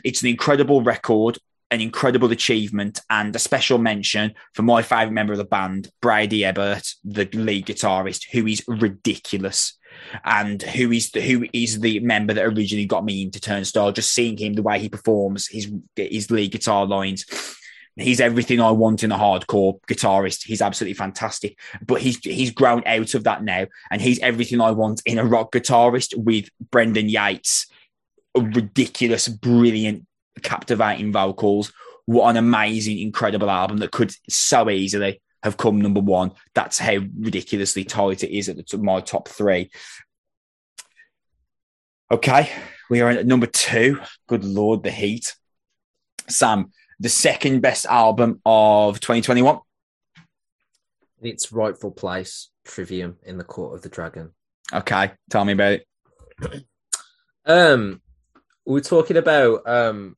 It's 0.05 0.21
an 0.23 0.29
incredible 0.29 0.83
record, 0.83 1.39
an 1.71 1.81
incredible 1.81 2.31
achievement, 2.31 3.01
and 3.09 3.35
a 3.35 3.39
special 3.39 3.79
mention 3.79 4.35
for 4.53 4.63
my 4.63 4.83
favourite 4.83 5.13
member 5.13 5.33
of 5.33 5.39
the 5.39 5.45
band, 5.45 5.91
Brady 6.03 6.45
Ebert, 6.45 6.93
the 7.03 7.25
lead 7.33 7.67
guitarist, 7.67 8.27
who 8.31 8.47
is 8.47 8.63
ridiculous 8.69 9.79
and 10.25 10.63
who 10.63 10.93
is 10.93 11.11
the, 11.11 11.23
who 11.23 11.47
is 11.53 11.81
the 11.81 12.01
member 12.01 12.35
that 12.35 12.45
originally 12.45 12.87
got 12.87 13.05
me 13.05 13.23
into 13.23 13.41
Turnstile. 13.41 13.93
Just 13.93 14.13
seeing 14.13 14.37
him, 14.37 14.53
the 14.53 14.63
way 14.63 14.79
he 14.79 14.91
performs, 14.91 15.49
his 15.49 15.73
his 15.97 16.31
lead 16.31 16.53
guitar 16.53 16.85
lines 16.85 17.25
He's 17.97 18.21
everything 18.21 18.61
I 18.61 18.71
want 18.71 19.05
in 19.05 19.13
a 19.13 19.19
hardcore 19.19 19.79
guitarist. 19.87 20.45
He's 20.45 20.63
absolutely 20.63 20.95
fantastic. 20.95 21.59
But 21.85 22.01
he's 22.01 22.19
he's 22.19 22.51
grown 22.51 22.83
out 22.87 23.15
of 23.15 23.25
that 23.25 23.45
now, 23.45 23.67
and 23.91 24.01
he's 24.01 24.19
everything 24.21 24.61
I 24.61 24.71
want 24.71 25.03
in 25.05 25.19
a 25.19 25.25
rock 25.25 25.53
guitarist 25.53 26.17
with 26.17 26.49
Brendan 26.71 27.09
Yates, 27.09 27.67
ridiculous, 28.35 29.29
brilliant, 29.29 30.07
captivating 30.43 31.13
vocals. 31.13 31.73
What 32.07 32.31
an 32.31 32.37
amazing, 32.37 32.99
incredible 32.99 33.51
album 33.51 33.79
that 33.79 33.93
could 33.93 34.13
so 34.29 34.71
easily 34.71 35.21
have 35.43 35.57
come 35.57 35.81
number 35.81 36.01
one. 36.01 36.33
That's 36.55 36.79
how 36.79 36.99
ridiculously 37.19 37.85
tight 37.85 38.25
it 38.25 38.37
is 38.37 38.49
at 38.49 38.57
the, 38.57 38.79
my 38.79 39.01
top 39.01 39.29
three. 39.29 39.71
Okay, 42.11 42.51
we 42.91 43.01
are 43.01 43.11
at 43.11 43.27
number 43.27 43.47
two. 43.47 44.01
Good 44.29 44.45
lord, 44.45 44.83
the 44.83 44.91
heat. 44.91 45.35
Sam, 46.29 46.73
the 47.03 47.09
second 47.09 47.61
best 47.61 47.85
album 47.85 48.41
of 48.47 49.01
2021. 49.01 49.59
Its 51.21 51.53
rightful 51.53 51.91
place, 51.91 52.51
Trivium 52.65 53.17
in 53.25 53.39
the 53.39 53.45
Court 53.45 53.75
of 53.75 53.83
the 53.83 53.89
Dragon. 53.89 54.31
Okay, 54.73 55.11
tell 55.29 55.45
me 55.45 55.53
about 55.53 55.73
it. 55.73 55.87
Um, 57.45 58.01
we 58.65 58.79
are 58.79 58.85
talking 58.85 59.17
about 59.17 59.69
um 59.69 60.17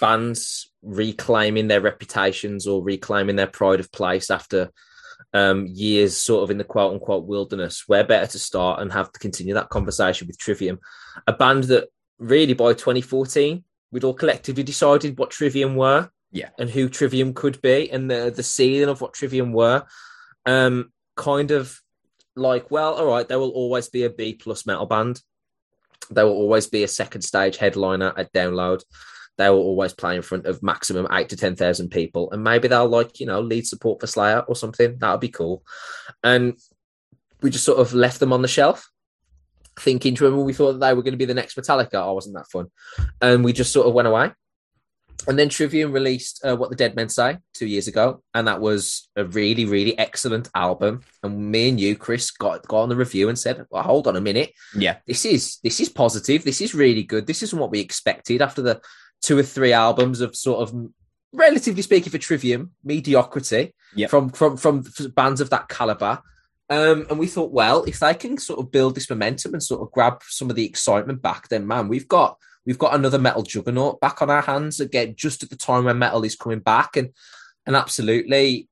bands 0.00 0.70
reclaiming 0.82 1.66
their 1.66 1.80
reputations 1.80 2.68
or 2.68 2.80
reclaiming 2.80 3.34
their 3.34 3.48
pride 3.48 3.80
of 3.80 3.90
place 3.90 4.30
after 4.30 4.70
um, 5.34 5.66
years 5.66 6.16
sort 6.16 6.44
of 6.44 6.52
in 6.52 6.58
the 6.58 6.64
quote 6.64 6.92
unquote 6.92 7.26
wilderness, 7.26 7.88
where 7.88 8.04
better 8.04 8.28
to 8.28 8.38
start 8.38 8.80
and 8.80 8.92
have 8.92 9.10
to 9.10 9.18
continue 9.18 9.54
that 9.54 9.68
conversation 9.68 10.28
with 10.28 10.38
Trivium, 10.38 10.78
a 11.26 11.32
band 11.32 11.64
that 11.64 11.88
really 12.20 12.54
by 12.54 12.72
2014 12.72 13.64
we'd 13.90 14.04
all 14.04 14.14
collectively 14.14 14.62
decided 14.62 15.18
what 15.18 15.32
Trivium 15.32 15.74
were 15.74 16.08
yeah, 16.32 16.50
and 16.58 16.70
who 16.70 16.88
Trivium 16.88 17.34
could 17.34 17.60
be, 17.60 17.90
and 17.90 18.10
the 18.10 18.32
the 18.34 18.42
ceiling 18.42 18.88
of 18.88 19.00
what 19.00 19.14
Trivium 19.14 19.52
were, 19.52 19.84
um, 20.46 20.92
kind 21.16 21.50
of 21.50 21.80
like, 22.36 22.70
well, 22.70 22.94
all 22.94 23.06
right, 23.06 23.26
there 23.26 23.38
will 23.38 23.50
always 23.50 23.88
be 23.88 24.04
a 24.04 24.10
B 24.10 24.34
plus 24.34 24.66
metal 24.66 24.86
band. 24.86 25.20
There 26.10 26.26
will 26.26 26.34
always 26.34 26.66
be 26.66 26.82
a 26.82 26.88
second 26.88 27.22
stage 27.22 27.56
headliner 27.56 28.12
at 28.16 28.32
Download. 28.32 28.82
They 29.38 29.48
will 29.48 29.58
always 29.58 29.92
play 29.92 30.16
in 30.16 30.22
front 30.22 30.46
of 30.46 30.62
maximum 30.62 31.08
eight 31.12 31.30
to 31.30 31.36
ten 31.36 31.56
thousand 31.56 31.90
people, 31.90 32.30
and 32.30 32.44
maybe 32.44 32.68
they'll 32.68 32.88
like 32.88 33.18
you 33.20 33.26
know 33.26 33.40
lead 33.40 33.66
support 33.66 34.00
for 34.00 34.06
Slayer 34.06 34.40
or 34.40 34.54
something. 34.54 34.98
That 34.98 35.10
would 35.10 35.20
be 35.20 35.28
cool. 35.28 35.64
And 36.22 36.58
we 37.42 37.50
just 37.50 37.64
sort 37.64 37.78
of 37.78 37.94
left 37.94 38.20
them 38.20 38.32
on 38.32 38.42
the 38.42 38.48
shelf 38.48 38.88
thinking 39.78 40.14
to 40.14 40.24
remember 40.24 40.44
we 40.44 40.52
thought 40.52 40.72
that 40.72 40.80
they 40.80 40.92
were 40.92 41.02
going 41.02 41.12
to 41.12 41.18
be 41.18 41.24
the 41.24 41.34
next 41.34 41.56
Metallica. 41.56 41.94
Oh, 41.94 42.12
wasn't 42.12 42.36
that 42.36 42.50
fun? 42.50 42.66
And 43.20 43.42
we 43.42 43.52
just 43.52 43.72
sort 43.72 43.86
of 43.86 43.94
went 43.94 44.08
away 44.08 44.32
and 45.26 45.38
then 45.38 45.48
Trivium 45.48 45.92
released 45.92 46.44
uh, 46.44 46.56
What 46.56 46.70
the 46.70 46.76
Dead 46.76 46.96
Men 46.96 47.08
Say 47.08 47.38
two 47.54 47.66
years 47.66 47.88
ago, 47.88 48.22
and 48.34 48.46
that 48.46 48.60
was 48.60 49.08
a 49.16 49.24
really, 49.24 49.64
really 49.64 49.98
excellent 49.98 50.48
album. 50.54 51.02
And 51.22 51.50
me 51.50 51.68
and 51.68 51.80
you, 51.80 51.96
Chris, 51.96 52.30
got 52.30 52.66
got 52.66 52.82
on 52.82 52.88
the 52.88 52.96
review 52.96 53.28
and 53.28 53.38
said, 53.38 53.64
"Well, 53.70 53.82
hold 53.82 54.06
on 54.06 54.16
a 54.16 54.20
minute, 54.20 54.52
yeah, 54.74 54.96
this 55.06 55.24
is 55.24 55.58
this 55.62 55.80
is 55.80 55.88
positive. 55.88 56.44
This 56.44 56.60
is 56.60 56.74
really 56.74 57.02
good. 57.02 57.26
This 57.26 57.42
isn't 57.42 57.58
what 57.58 57.70
we 57.70 57.80
expected 57.80 58.42
after 58.42 58.62
the 58.62 58.80
two 59.22 59.38
or 59.38 59.42
three 59.42 59.72
albums 59.72 60.20
of 60.20 60.34
sort 60.34 60.60
of, 60.60 60.74
relatively 61.32 61.82
speaking, 61.82 62.10
for 62.10 62.18
Trivium 62.18 62.72
mediocrity 62.84 63.74
yep. 63.94 64.10
from 64.10 64.30
from 64.30 64.56
from 64.56 64.84
bands 65.14 65.40
of 65.40 65.50
that 65.50 65.68
caliber." 65.68 66.20
Um, 66.70 67.04
and 67.10 67.18
we 67.18 67.26
thought, 67.26 67.50
well, 67.50 67.82
if 67.82 67.98
they 67.98 68.14
can 68.14 68.38
sort 68.38 68.60
of 68.60 68.70
build 68.70 68.94
this 68.94 69.10
momentum 69.10 69.54
and 69.54 69.62
sort 69.62 69.82
of 69.82 69.90
grab 69.90 70.22
some 70.22 70.50
of 70.50 70.54
the 70.54 70.64
excitement 70.64 71.20
back, 71.20 71.48
then 71.48 71.66
man, 71.66 71.88
we've 71.88 72.06
got 72.06 72.38
we've 72.66 72.78
got 72.78 72.94
another 72.94 73.18
metal 73.18 73.42
juggernaut 73.42 74.00
back 74.00 74.22
on 74.22 74.30
our 74.30 74.42
hands 74.42 74.80
again, 74.80 75.14
just 75.16 75.42
at 75.42 75.50
the 75.50 75.56
time 75.56 75.84
when 75.84 75.98
metal 75.98 76.24
is 76.24 76.36
coming 76.36 76.60
back, 76.60 76.96
and 76.96 77.10
and 77.66 77.76
absolutely, 77.76 78.68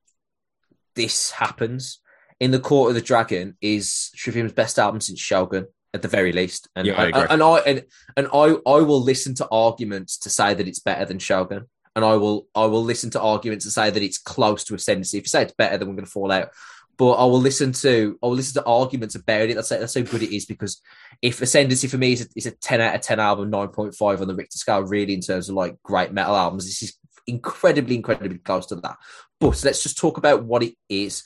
this 0.95 1.33
happens. 1.33 2.01
In 2.41 2.53
the 2.53 2.61
Court 2.61 2.91
of 2.91 2.95
the 2.95 3.01
Dragon 3.01 3.57
is 3.61 4.11
Trivium's 4.15 4.53
best 4.53 4.79
album 4.79 5.01
since 5.01 5.19
Shogun, 5.19 5.67
at 5.93 6.03
the 6.03 6.09
very 6.09 6.33
least, 6.33 6.69
and 6.77 6.87
yeah, 6.87 6.95
I 6.95 7.05
and, 7.07 7.31
and, 7.31 7.43
I 7.43 7.59
and, 7.59 7.85
and 8.17 8.27
I 8.29 8.57
I 8.67 8.81
will 8.83 9.03
listen 9.03 9.35
to 9.37 9.49
arguments 9.51 10.19
to 10.19 10.31
say 10.31 10.55
that 10.55 10.69
it's 10.69 10.79
better 10.79 11.05
than 11.05 11.19
Shogun, 11.19 11.67
and 11.97 12.05
I 12.05 12.17
will 12.17 12.47
I 12.55 12.67
will 12.67 12.85
listen 12.85 13.11
to 13.11 13.21
arguments 13.21 13.65
to 13.65 13.71
say 13.71 13.91
that 13.91 14.03
it's 14.03 14.19
close 14.19 14.65
to 14.65 14.75
Ascendancy. 14.75 15.19
If 15.19 15.25
you 15.25 15.29
say 15.29 15.43
it's 15.43 15.55
better, 15.55 15.79
then 15.79 15.89
we're 15.89 15.95
going 15.95 16.05
to 16.05 16.11
fall 16.11 16.31
out 16.31 16.51
but 16.99 17.13
I 17.13 17.25
will 17.25 17.41
listen 17.41 17.73
to 17.73 18.19
I 18.23 18.27
will 18.27 18.35
listen 18.35 18.61
to 18.61 18.69
arguments 18.69 19.15
about 19.15 19.49
it. 19.49 19.55
That's 19.55 19.69
that's 19.69 19.95
how 19.95 20.03
good 20.03 20.23
it 20.23 20.35
is 20.35 20.47
because 20.47 20.83
if 21.23 21.41
Ascendancy 21.41 21.87
for 21.87 21.97
me 21.97 22.13
is 22.13 22.23
a, 22.23 22.29
is 22.37 22.47
a 22.47 22.51
ten 22.51 22.81
out 22.81 22.97
of 22.97 23.01
ten 23.01 23.21
album, 23.21 23.51
nine 23.51 23.69
point 23.69 23.95
five 23.95 24.21
on 24.21 24.29
the 24.29 24.35
Richter 24.35 24.59
scale, 24.59 24.83
really 24.83 25.15
in 25.15 25.21
terms 25.21 25.49
of 25.49 25.55
like 25.55 25.77
great 25.83 26.13
metal 26.13 26.37
albums, 26.37 26.67
this 26.67 26.83
is 26.83 26.99
incredibly 27.27 27.95
incredibly 27.95 28.39
close 28.39 28.67
to 28.67 28.77
that. 28.77 28.97
But 29.41 29.65
let's 29.65 29.83
just 29.83 29.97
talk 29.97 30.19
about 30.19 30.45
what 30.45 30.65
it 30.65 30.75
is. 30.89 31.23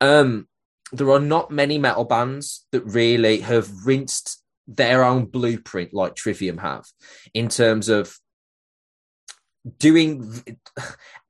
Um, 0.00 0.48
there 0.92 1.10
are 1.10 1.20
not 1.20 1.50
many 1.50 1.78
metal 1.78 2.04
bands 2.04 2.66
that 2.72 2.84
really 2.84 3.40
have 3.40 3.70
rinsed 3.86 4.42
their 4.66 5.04
own 5.04 5.26
blueprint 5.26 5.94
like 5.94 6.16
Trivium 6.16 6.58
have 6.58 6.84
in 7.32 7.48
terms 7.48 7.88
of 7.88 8.16
doing 9.78 10.42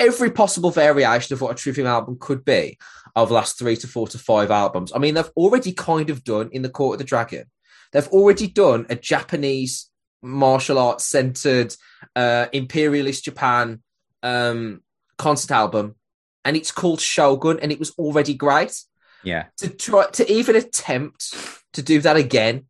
every 0.00 0.30
possible 0.30 0.70
variation 0.70 1.34
of 1.34 1.40
what 1.40 1.52
a 1.52 1.54
Trivium 1.54 1.86
album 1.86 2.16
could 2.18 2.44
be 2.44 2.78
over 3.14 3.28
the 3.28 3.34
last 3.34 3.58
three 3.58 3.76
to 3.76 3.86
four 3.86 4.08
to 4.08 4.18
five 4.18 4.50
albums. 4.50 4.92
I 4.94 4.98
mean, 4.98 5.14
they've 5.14 5.30
already 5.36 5.72
kind 5.72 6.10
of 6.10 6.24
done 6.24 6.48
in 6.52 6.62
the 6.62 6.70
Court 6.70 6.94
of 6.94 6.98
the 6.98 7.04
Dragon. 7.04 7.44
They've 7.92 8.08
already 8.08 8.46
done 8.46 8.86
a 8.88 8.96
Japanese 8.96 9.90
martial 10.22 10.78
arts 10.78 11.04
centered 11.04 11.74
uh, 12.16 12.46
imperialist 12.52 13.24
Japan 13.24 13.82
um, 14.22 14.82
concert 15.18 15.50
album, 15.50 15.96
and 16.44 16.56
it's 16.56 16.72
called 16.72 17.00
Shogun, 17.00 17.60
and 17.60 17.70
it 17.70 17.78
was 17.78 17.90
already 17.98 18.34
great. 18.34 18.82
Yeah. 19.24 19.46
To 19.58 19.68
try 19.68 20.06
to 20.12 20.32
even 20.32 20.56
attempt 20.56 21.34
to 21.74 21.82
do 21.82 22.00
that 22.00 22.16
again 22.16 22.66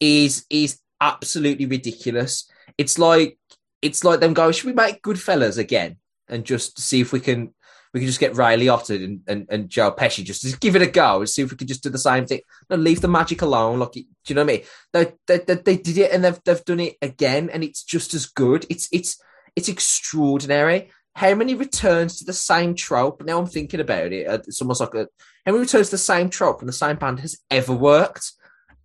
is 0.00 0.46
is 0.48 0.80
absolutely 1.00 1.66
ridiculous. 1.66 2.50
It's 2.78 2.98
like 2.98 3.38
it's 3.82 4.04
like 4.04 4.20
them 4.20 4.32
going, 4.32 4.52
should 4.52 4.66
we 4.66 4.72
make 4.72 5.02
Goodfellas 5.02 5.58
again 5.58 5.96
and 6.28 6.44
just 6.44 6.78
see 6.78 7.00
if 7.00 7.12
we 7.12 7.20
can 7.20 7.52
we 7.92 8.00
can 8.00 8.06
just 8.06 8.20
get 8.20 8.36
Ray 8.36 8.56
Liotta 8.56 9.04
and, 9.04 9.20
and, 9.26 9.46
and 9.50 9.68
Joe 9.68 9.92
Pesci 9.92 10.24
just, 10.24 10.42
just 10.42 10.60
give 10.60 10.76
it 10.76 10.82
a 10.82 10.86
go 10.86 11.18
and 11.18 11.28
see 11.28 11.42
if 11.42 11.50
we 11.50 11.58
can 11.58 11.66
just 11.66 11.82
do 11.82 11.90
the 11.90 11.98
same 11.98 12.24
thing. 12.24 12.40
No, 12.70 12.76
leave 12.76 13.02
the 13.02 13.08
magic 13.08 13.42
alone. 13.42 13.80
Like, 13.80 13.92
do 13.92 14.02
you 14.26 14.34
know 14.34 14.44
what 14.44 14.50
I 14.50 14.56
mean? 14.56 14.62
They, 14.92 15.12
they, 15.26 15.38
they, 15.44 15.54
they 15.56 15.76
did 15.76 15.98
it 15.98 16.10
and 16.10 16.24
they've 16.24 16.40
they've 16.44 16.64
done 16.64 16.80
it 16.80 16.96
again, 17.02 17.50
and 17.50 17.62
it's 17.62 17.82
just 17.82 18.14
as 18.14 18.26
good. 18.26 18.64
It's 18.70 18.88
it's 18.92 19.20
it's 19.56 19.68
extraordinary. 19.68 20.90
How 21.14 21.34
many 21.34 21.54
returns 21.54 22.18
to 22.18 22.24
the 22.24 22.32
same 22.32 22.74
trope? 22.74 23.22
Now 23.22 23.38
I'm 23.38 23.46
thinking 23.46 23.80
about 23.80 24.12
it. 24.12 24.26
Uh, 24.26 24.38
it's 24.46 24.62
almost 24.62 24.80
like 24.80 24.94
a 24.94 25.08
how 25.44 25.52
many 25.52 25.64
returns 25.64 25.88
to 25.88 25.96
the 25.96 25.98
same 25.98 26.30
trope 26.30 26.60
and 26.60 26.68
the 26.68 26.72
same 26.72 26.96
band 26.96 27.20
has 27.20 27.38
ever 27.50 27.74
worked? 27.74 28.32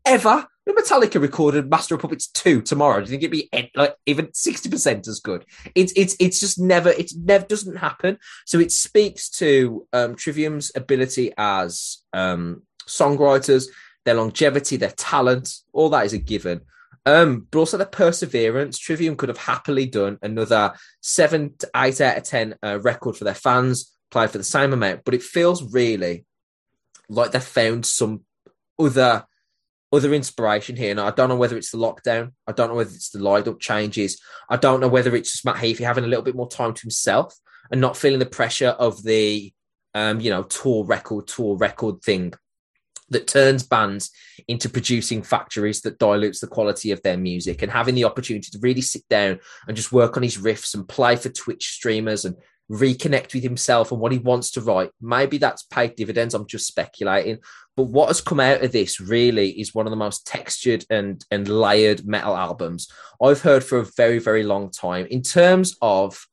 Ever? 0.07 0.47
Metallica 0.69 1.21
recorded 1.21 1.69
Master 1.69 1.95
of 1.95 2.01
Puppets 2.01 2.27
2 2.27 2.61
tomorrow, 2.61 2.97
do 2.97 3.01
you 3.01 3.07
think 3.19 3.23
it'd 3.23 3.31
be 3.51 3.69
like 3.75 3.93
even 4.05 4.27
60% 4.27 5.05
as 5.07 5.19
good? 5.19 5.45
It's 5.75 5.91
it's 5.97 6.15
it's 6.19 6.39
just 6.39 6.57
never 6.59 6.89
it 6.89 7.11
never 7.17 7.45
doesn't 7.45 7.75
happen. 7.75 8.17
So 8.45 8.59
it 8.59 8.71
speaks 8.71 9.29
to 9.31 9.85
um, 9.91 10.15
Trivium's 10.15 10.71
ability 10.75 11.33
as 11.37 12.03
um, 12.13 12.63
songwriters, 12.87 13.65
their 14.05 14.15
longevity, 14.15 14.77
their 14.77 14.91
talent, 14.91 15.53
all 15.73 15.89
that 15.89 16.05
is 16.05 16.13
a 16.13 16.17
given. 16.17 16.61
Um, 17.05 17.45
but 17.51 17.59
also 17.59 17.77
the 17.77 17.85
perseverance. 17.85 18.79
Trivium 18.79 19.17
could 19.17 19.29
have 19.29 19.37
happily 19.37 19.87
done 19.87 20.19
another 20.21 20.73
seven 21.01 21.53
to 21.59 21.69
eight 21.75 21.99
out 21.99 22.17
of 22.17 22.23
ten 22.23 22.55
uh, 22.63 22.79
record 22.81 23.17
for 23.17 23.25
their 23.25 23.33
fans, 23.33 23.93
played 24.09 24.31
for 24.31 24.37
the 24.37 24.43
same 24.45 24.71
amount, 24.71 25.03
but 25.03 25.13
it 25.13 25.23
feels 25.23 25.73
really 25.73 26.25
like 27.09 27.31
they 27.31 27.39
found 27.41 27.85
some 27.85 28.21
other 28.79 29.25
other 29.91 30.13
inspiration 30.13 30.75
here. 30.75 30.91
And 30.91 30.99
I 30.99 31.11
don't 31.11 31.29
know 31.29 31.35
whether 31.35 31.57
it's 31.57 31.71
the 31.71 31.77
lockdown. 31.77 32.33
I 32.45 32.51
don't 32.51 32.69
know 32.69 32.75
whether 32.75 32.93
it's 32.93 33.09
the 33.09 33.19
light 33.19 33.47
up 33.47 33.59
changes. 33.59 34.21
I 34.49 34.57
don't 34.57 34.79
know 34.79 34.87
whether 34.87 35.15
it's 35.15 35.31
just 35.31 35.45
Matt 35.45 35.57
Heafy 35.57 35.85
having 35.85 36.03
a 36.03 36.07
little 36.07 36.23
bit 36.23 36.35
more 36.35 36.49
time 36.49 36.73
to 36.73 36.81
himself 36.81 37.35
and 37.71 37.81
not 37.81 37.97
feeling 37.97 38.19
the 38.19 38.25
pressure 38.25 38.69
of 38.69 39.03
the, 39.03 39.53
um, 39.93 40.19
you 40.19 40.29
know, 40.29 40.43
tour 40.43 40.85
record, 40.85 41.27
tour 41.27 41.55
record 41.57 42.01
thing 42.01 42.33
that 43.09 43.27
turns 43.27 43.63
bands 43.63 44.11
into 44.47 44.69
producing 44.69 45.21
factories 45.21 45.81
that 45.81 45.97
dilutes 45.97 46.41
the 46.41 46.47
quality 46.47 46.91
of 46.91 47.01
their 47.03 47.17
music 47.17 47.61
and 47.61 47.71
having 47.71 47.95
the 47.95 48.03
opportunity 48.03 48.49
to 48.51 48.59
really 48.59 48.81
sit 48.81 49.07
down 49.09 49.39
and 49.67 49.77
just 49.77 49.93
work 49.93 50.17
on 50.17 50.23
his 50.23 50.37
riffs 50.37 50.73
and 50.75 50.89
play 50.89 51.15
for 51.15 51.29
Twitch 51.29 51.69
streamers 51.69 52.25
and 52.25 52.35
reconnect 52.69 53.33
with 53.33 53.43
himself 53.43 53.91
and 53.91 53.99
what 53.99 54.11
he 54.11 54.17
wants 54.17 54.51
to 54.51 54.61
write. 54.61 54.91
Maybe 55.01 55.37
that's 55.37 55.63
paid 55.63 55.95
dividends. 55.95 56.33
I'm 56.33 56.47
just 56.47 56.67
speculating. 56.67 57.39
But 57.75 57.83
what 57.83 58.07
has 58.07 58.21
come 58.21 58.39
out 58.39 58.63
of 58.63 58.71
this 58.71 58.99
really 58.99 59.51
is 59.51 59.73
one 59.73 59.85
of 59.85 59.91
the 59.91 59.97
most 59.97 60.25
textured 60.25 60.83
and, 60.89 61.23
and 61.31 61.47
layered 61.47 62.05
metal 62.05 62.35
albums 62.35 62.91
I've 63.21 63.41
heard 63.41 63.63
for 63.63 63.79
a 63.79 63.87
very, 63.95 64.19
very 64.19 64.43
long 64.43 64.71
time. 64.71 65.07
In 65.09 65.21
terms 65.21 65.77
of 65.81 66.27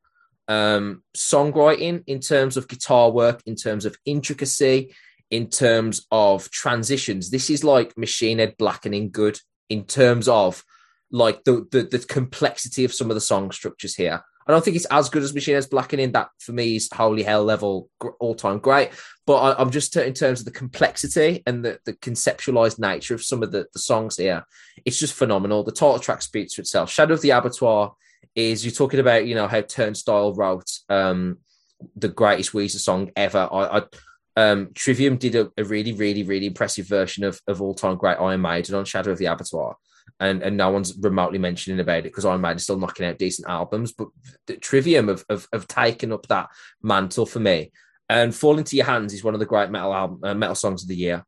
um, 0.49 1.03
songwriting, 1.17 2.03
in 2.07 2.21
terms 2.21 2.57
of 2.57 2.69
guitar 2.69 3.11
work, 3.11 3.43
in 3.47 3.57
terms 3.57 3.85
of 3.85 3.97
intricacy, 4.05 4.95
in 5.31 5.49
terms 5.49 6.07
of 6.11 6.51
transitions, 6.51 7.31
this 7.31 7.51
is 7.51 7.65
like 7.65 7.97
Machine 7.97 8.39
Head 8.39 8.57
Blackening 8.57 9.11
good 9.11 9.39
in 9.69 9.85
terms 9.85 10.29
of 10.29 10.63
like 11.11 11.45
the, 11.45 11.67
the 11.71 11.83
the 11.83 11.99
complexity 11.99 12.85
of 12.85 12.93
some 12.93 13.11
of 13.11 13.15
the 13.15 13.21
song 13.21 13.51
structures 13.51 13.95
here. 13.95 14.23
I 14.47 14.53
don't 14.53 14.65
think 14.65 14.77
it's 14.77 14.87
as 14.87 15.09
good 15.09 15.23
as 15.23 15.35
Machine 15.35 15.55
Head's 15.55 15.67
Blackening. 15.67 16.13
That 16.13 16.29
for 16.39 16.53
me 16.53 16.77
is 16.77 16.89
holy 16.93 17.23
hell 17.23 17.45
level 17.45 17.89
all 18.21 18.35
time 18.35 18.59
great. 18.59 18.91
But 19.27 19.59
I, 19.59 19.63
am 19.63 19.71
just 19.71 19.97
in 19.97 20.13
terms 20.13 20.41
of 20.41 20.45
the 20.45 20.53
complexity 20.53 21.43
and 21.47 21.65
the, 21.65 21.79
the 21.87 21.95
conceptualized 21.95 22.79
nature 22.79 23.15
of 23.15 23.25
some 23.25 23.43
of 23.43 23.53
the, 23.53 23.67
the 23.73 23.79
songs 23.79 24.19
here. 24.19 24.45
It's 24.85 24.99
just 24.99 25.15
phenomenal. 25.15 25.65
The 25.65 25.73
title 25.73 25.99
track 25.99 26.21
speaks 26.21 26.55
for 26.55 26.61
itself. 26.61 26.91
Shadow 26.91 27.15
of 27.15 27.23
the 27.23 27.31
Abattoir 27.31 27.95
is 28.35 28.65
you're 28.65 28.73
talking 28.73 29.01
about 29.01 29.27
you 29.27 29.35
know 29.35 29.49
how 29.49 29.63
Turnstile 29.63 30.35
wrote 30.35 30.71
um, 30.89 31.39
the 31.97 32.09
greatest 32.09 32.53
Weezer 32.53 32.79
song 32.79 33.11
ever. 33.17 33.49
I, 33.51 33.79
I 33.79 33.83
um, 34.37 34.71
Trivium 34.75 35.17
did 35.17 35.37
a, 35.37 35.51
a, 35.57 35.65
really 35.65 35.93
really 35.93 36.25
really 36.25 36.47
impressive 36.47 36.89
version 36.89 37.25
of 37.25 37.41
of 37.47 37.63
all 37.63 37.75
time 37.75 37.97
great 37.97 38.19
Iron 38.19 38.43
Maiden 38.43 38.75
on 38.75 38.85
Shadow 38.85 39.13
of 39.13 39.19
the 39.19 39.27
Abattoir 39.27 39.77
and 40.21 40.43
and 40.43 40.57
no 40.57 40.71
one's 40.71 40.97
remotely 40.99 41.39
mentioning 41.39 41.81
about 41.81 41.99
it 41.99 42.05
because 42.05 42.25
Iron 42.25 42.41
Maiden 42.41 42.59
still 42.59 42.79
knocking 42.79 43.07
out 43.07 43.19
decent 43.19 43.49
albums. 43.49 43.93
But 43.93 44.09
the 44.47 44.57
Trivium 44.57 45.09
have, 45.09 45.25
have, 45.29 45.47
have 45.53 45.67
taken 45.67 46.13
up 46.13 46.27
that 46.29 46.49
mantle 46.83 47.27
for 47.27 47.41
me. 47.41 47.73
And 48.09 48.35
"Fall 48.35 48.59
into 48.59 48.77
Your 48.77 48.87
Hands" 48.87 49.13
is 49.13 49.25
one 49.25 49.35
of 49.35 49.41
the 49.41 49.47
great 49.47 49.71
metal 49.71 49.95
album, 49.95 50.21
uh, 50.23 50.35
metal 50.35 50.55
songs 50.55 50.83
of 50.83 50.89
the 50.89 50.97
year. 50.97 51.25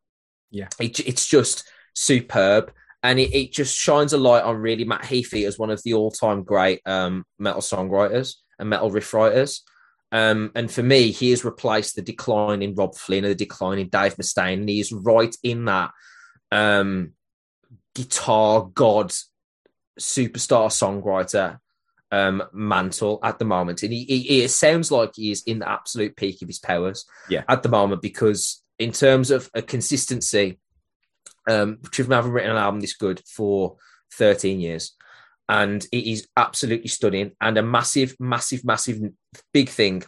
Yeah, 0.51 0.69
it, 0.79 1.01
it's 1.01 1.27
just 1.27 1.69
superb, 1.95 2.73
and 3.03 3.19
it, 3.19 3.35
it 3.35 3.53
just 3.53 3.77
shines 3.77 4.13
a 4.13 4.19
light 4.19 4.45
on 4.45 4.57
really 4.57 4.85
Matt 4.85 5.03
Heafy 5.03 5.47
as 5.47 5.59
one 5.59 5.71
of 5.71 5.83
the 5.83 5.95
all 5.95 6.11
time 6.11 6.45
great 6.45 6.81
um, 6.87 7.25
metal 7.39 7.63
songwriters 7.63 8.35
and 8.59 8.71
metal 8.71 8.91
riff 8.91 9.13
writers. 9.13 9.63
Um, 10.13 10.53
and 10.55 10.71
for 10.71 10.83
me, 10.83 11.11
he 11.11 11.31
has 11.31 11.45
replaced 11.45 11.97
the 11.97 12.03
decline 12.03 12.63
in 12.63 12.75
Robb 12.75 12.95
Flynn 12.95 13.25
and 13.25 13.33
the 13.33 13.35
decline 13.35 13.79
in 13.79 13.89
Dave 13.89 14.17
Mustaine, 14.17 14.61
and 14.61 14.69
he's 14.69 14.93
right 14.93 15.35
in 15.43 15.65
that 15.65 15.91
um, 16.53 17.13
guitar 17.97 18.69
god 18.75 19.11
superstar 19.99 20.69
songwriter 20.69 21.59
um, 22.13 22.43
mantle 22.53 23.19
at 23.23 23.39
the 23.39 23.45
moment. 23.45 23.83
And 23.83 23.93
he, 23.93 24.05
he, 24.05 24.43
it 24.43 24.51
sounds 24.51 24.91
like 24.91 25.13
he 25.15 25.31
is 25.31 25.43
in 25.45 25.61
the 25.61 25.69
absolute 25.69 26.15
peak 26.15 26.43
of 26.43 26.49
his 26.49 26.59
powers 26.59 27.07
yeah. 27.31 27.43
at 27.49 27.63
the 27.63 27.69
moment 27.71 28.03
because, 28.03 28.63
in 28.79 28.93
terms 28.93 29.31
of 29.31 29.51
a 29.55 29.63
consistency, 29.63 30.61
um, 31.49 31.79
Trivium 31.91 32.13
haven't 32.13 32.33
written 32.33 32.51
an 32.51 32.59
album 32.59 32.81
this 32.81 32.95
good 32.95 33.23
for 33.27 33.77
13 34.13 34.61
years. 34.61 34.93
And 35.49 35.83
it 35.93 36.11
is 36.11 36.29
absolutely 36.37 36.89
stunning 36.89 37.33
and 37.41 37.57
a 37.57 37.63
massive, 37.63 38.17
massive, 38.21 38.65
massive 38.65 39.01
big 39.55 39.71
thing 39.71 40.03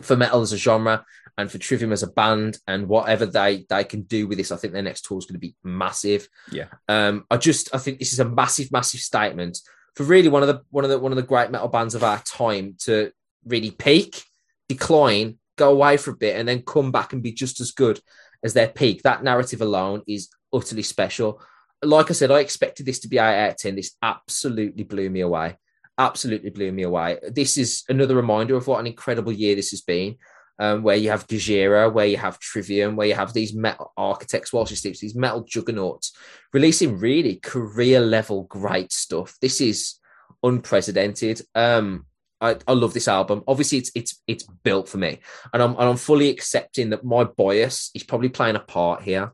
for 0.00 0.14
metal 0.16 0.42
as 0.42 0.52
a 0.52 0.58
genre 0.58 1.04
and 1.38 1.50
for 1.50 1.56
Trivium 1.56 1.92
as 1.92 2.02
a 2.02 2.10
band 2.10 2.58
and 2.66 2.88
whatever 2.88 3.24
they 3.24 3.64
they 3.70 3.84
can 3.84 4.02
do 4.02 4.26
with 4.26 4.36
this, 4.36 4.50
I 4.50 4.56
think 4.56 4.72
their 4.72 4.82
next 4.82 5.04
tour 5.04 5.18
is 5.18 5.24
going 5.24 5.36
to 5.36 5.38
be 5.38 5.54
massive. 5.62 6.28
Yeah. 6.50 6.66
Um, 6.88 7.24
I 7.30 7.36
just 7.36 7.72
I 7.74 7.78
think 7.78 8.00
this 8.00 8.12
is 8.12 8.18
a 8.18 8.28
massive, 8.28 8.72
massive 8.72 9.00
statement 9.00 9.58
for 9.94 10.02
really 10.02 10.28
one 10.28 10.42
of 10.42 10.48
the 10.48 10.62
one 10.70 10.84
of 10.84 10.90
the 10.90 10.98
one 10.98 11.12
of 11.12 11.16
the 11.16 11.22
great 11.22 11.52
metal 11.52 11.68
bands 11.68 11.94
of 11.94 12.02
our 12.02 12.20
time 12.24 12.74
to 12.80 13.12
really 13.46 13.70
peak, 13.70 14.24
decline, 14.68 15.38
go 15.56 15.70
away 15.70 15.96
for 15.96 16.10
a 16.10 16.16
bit, 16.16 16.36
and 16.36 16.48
then 16.48 16.62
come 16.62 16.90
back 16.90 17.12
and 17.12 17.22
be 17.22 17.32
just 17.32 17.60
as 17.60 17.70
good 17.70 18.00
as 18.42 18.52
their 18.52 18.68
peak. 18.68 19.02
That 19.02 19.22
narrative 19.22 19.62
alone 19.62 20.02
is 20.08 20.28
utterly 20.52 20.82
special. 20.82 21.40
Like 21.84 22.10
I 22.10 22.14
said, 22.14 22.32
I 22.32 22.40
expected 22.40 22.84
this 22.84 22.98
to 23.00 23.08
be 23.08 23.18
eight 23.18 23.44
out 23.44 23.50
of 23.50 23.56
ten. 23.58 23.76
This 23.76 23.94
absolutely 24.02 24.82
blew 24.82 25.08
me 25.08 25.20
away. 25.20 25.56
Absolutely 25.96 26.50
blew 26.50 26.72
me 26.72 26.82
away. 26.82 27.18
This 27.30 27.56
is 27.56 27.84
another 27.88 28.16
reminder 28.16 28.56
of 28.56 28.66
what 28.66 28.80
an 28.80 28.88
incredible 28.88 29.32
year 29.32 29.54
this 29.54 29.70
has 29.70 29.82
been 29.82 30.16
um, 30.58 30.82
where 30.82 30.96
you 30.96 31.10
have 31.10 31.26
Gojira, 31.26 31.92
where 31.92 32.06
you 32.06 32.16
have 32.16 32.38
Trivium, 32.38 32.96
where 32.96 33.06
you 33.06 33.14
have 33.14 33.32
these 33.32 33.54
metal 33.54 33.92
architects, 33.96 34.52
Whilst 34.52 34.70
She 34.70 34.76
Sleeps, 34.76 35.00
these 35.00 35.14
metal 35.14 35.42
juggernauts 35.42 36.12
releasing 36.52 36.98
really 36.98 37.36
career 37.36 38.00
level 38.00 38.44
great 38.44 38.92
stuff. 38.92 39.36
This 39.40 39.60
is 39.60 39.96
unprecedented. 40.42 41.42
Um, 41.54 42.06
I, 42.40 42.56
I 42.66 42.72
love 42.72 42.94
this 42.94 43.08
album. 43.08 43.42
Obviously, 43.46 43.78
it's 43.78 43.90
it's 43.94 44.22
it's 44.26 44.44
built 44.44 44.88
for 44.88 44.98
me, 44.98 45.18
and 45.52 45.62
I'm 45.62 45.72
and 45.72 45.82
I'm 45.82 45.96
fully 45.96 46.28
accepting 46.28 46.90
that 46.90 47.04
my 47.04 47.24
bias 47.24 47.90
is 47.94 48.04
probably 48.04 48.28
playing 48.28 48.56
a 48.56 48.60
part 48.60 49.02
here. 49.02 49.32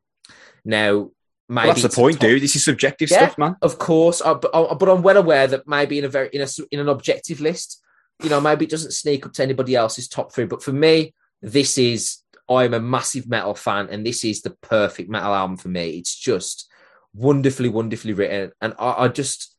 Now, 0.65 1.11
maybe 1.49 1.67
well, 1.67 1.75
that's 1.75 1.83
the 1.83 1.89
point, 1.91 2.17
top... 2.17 2.23
dude. 2.23 2.43
This 2.43 2.57
is 2.57 2.65
subjective 2.65 3.11
yeah, 3.11 3.19
stuff, 3.19 3.39
man. 3.39 3.57
Of 3.61 3.79
course, 3.79 4.23
I, 4.23 4.35
but, 4.35 4.51
I, 4.55 4.75
but 4.75 4.89
I'm 4.89 5.03
well 5.03 5.19
aware 5.19 5.47
that 5.47 5.69
maybe 5.69 5.99
in 5.99 6.07
a 6.07 6.09
very 6.09 6.31
in 6.33 6.41
a 6.41 6.47
in 6.71 6.81
an 6.81 6.89
objective 6.89 7.41
list, 7.41 7.83
you 8.23 8.31
know, 8.31 8.41
maybe 8.41 8.65
it 8.65 8.71
doesn't 8.71 8.93
sneak 8.93 9.27
up 9.27 9.33
to 9.35 9.43
anybody 9.43 9.75
else's 9.75 10.09
top 10.09 10.33
three. 10.33 10.47
But 10.47 10.63
for 10.63 10.73
me, 10.73 11.15
this 11.43 11.79
is 11.79 12.19
I'm 12.49 12.75
a 12.75 12.81
massive 12.81 13.29
metal 13.29 13.55
fan, 13.55 13.89
and 13.91 14.07
this 14.07 14.25
is 14.25 14.43
the 14.43 14.51
perfect 14.51 15.11
metal 15.11 15.35
album 15.35 15.57
for 15.57 15.69
me. 15.69 15.91
It's 15.99 16.15
just 16.15 16.71
wonderfully, 17.15 17.69
wonderfully 17.69 18.13
written, 18.13 18.53
and 18.61 18.75
I, 18.79 19.05
I 19.05 19.09
just 19.09 19.55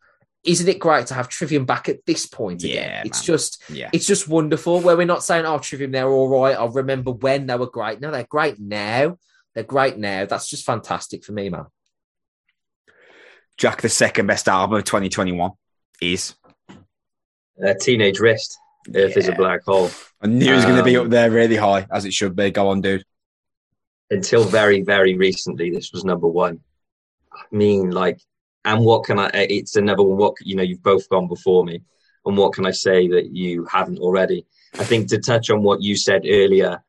isn't 0.46 0.70
it 0.70 0.80
great 0.80 1.08
to 1.08 1.16
have 1.16 1.28
Trivium 1.28 1.66
back 1.66 1.90
at 1.90 2.06
this 2.06 2.28
point 2.28 2.64
again? 2.64 2.90
Yeah, 2.90 3.02
it's 3.04 3.20
man. 3.20 3.26
just 3.26 3.64
yeah. 3.70 3.90
it's 3.92 4.06
just 4.06 4.28
wonderful 4.28 4.80
where 4.80 4.96
we're 4.96 5.06
not 5.06 5.24
saying, 5.24 5.46
oh, 5.46 5.58
Trivium, 5.58 5.92
they're 5.92 6.08
all 6.08 6.30
right. 6.30 6.56
I'll 6.56 6.70
remember 6.70 7.12
when 7.12 7.48
they 7.48 7.56
were 7.56 7.70
great. 7.70 8.00
No, 8.00 8.12
they're 8.12 8.28
great 8.30 8.60
now. 8.60 9.18
They're 9.54 9.64
great 9.64 9.98
now. 9.98 10.26
That's 10.26 10.48
just 10.48 10.66
fantastic 10.66 11.24
for 11.24 11.32
me, 11.32 11.50
man. 11.50 11.66
Jack, 13.58 13.82
the 13.82 13.90
second 13.90 14.28
best 14.28 14.48
album 14.48 14.78
of 14.78 14.84
2021 14.84 15.52
is 16.02 16.36
uh, 17.64 17.74
Teenage 17.80 18.20
Wrist. 18.20 18.58
Earth 18.94 19.12
yeah. 19.12 19.20
is 19.20 19.28
a 19.28 19.34
black 19.34 19.64
hole. 19.64 19.90
I 20.22 20.28
knew 20.28 20.52
it 20.52 20.56
was 20.56 20.66
um, 20.66 20.72
going 20.72 20.80
to 20.80 20.86
be 20.86 20.98
up 20.98 21.10
there 21.10 21.32
really 21.32 21.56
high, 21.56 21.88
as 21.92 22.06
it 22.06 22.14
should 22.14 22.36
be. 22.36 22.52
Go 22.52 22.70
on, 22.70 22.82
dude. 22.82 23.04
Until 24.12 24.44
very, 24.44 24.82
very 24.82 25.16
recently, 25.16 25.72
this 25.72 25.92
was 25.92 26.06
number 26.06 26.28
one. 26.28 26.60
I 27.34 27.44
mean, 27.52 27.92
like, 27.92 28.20
and 28.64 28.86
what 28.86 29.04
can 29.04 29.20
I? 29.20 29.30
It's 29.34 29.76
another 29.76 30.04
one. 30.04 30.18
What 30.18 30.36
you 30.42 30.56
know, 30.56 30.64
you've 30.64 30.84
both 30.84 31.10
gone 31.10 31.28
before 31.28 31.64
me, 31.64 31.82
and 32.26 32.38
what 32.38 32.54
can 32.54 32.66
I 32.66 32.72
say 32.72 33.08
that 33.10 33.32
you 33.32 33.66
haven't 33.66 34.00
already? 34.00 34.46
I 34.76 34.84
think 34.84 35.10
to 35.10 35.20
touch 35.20 35.50
on 35.50 35.64
what 35.64 35.82
you 35.82 35.96
said 35.96 36.26
earlier, 36.28 36.84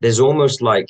there's 0.00 0.20
almost 0.20 0.62
like 0.62 0.88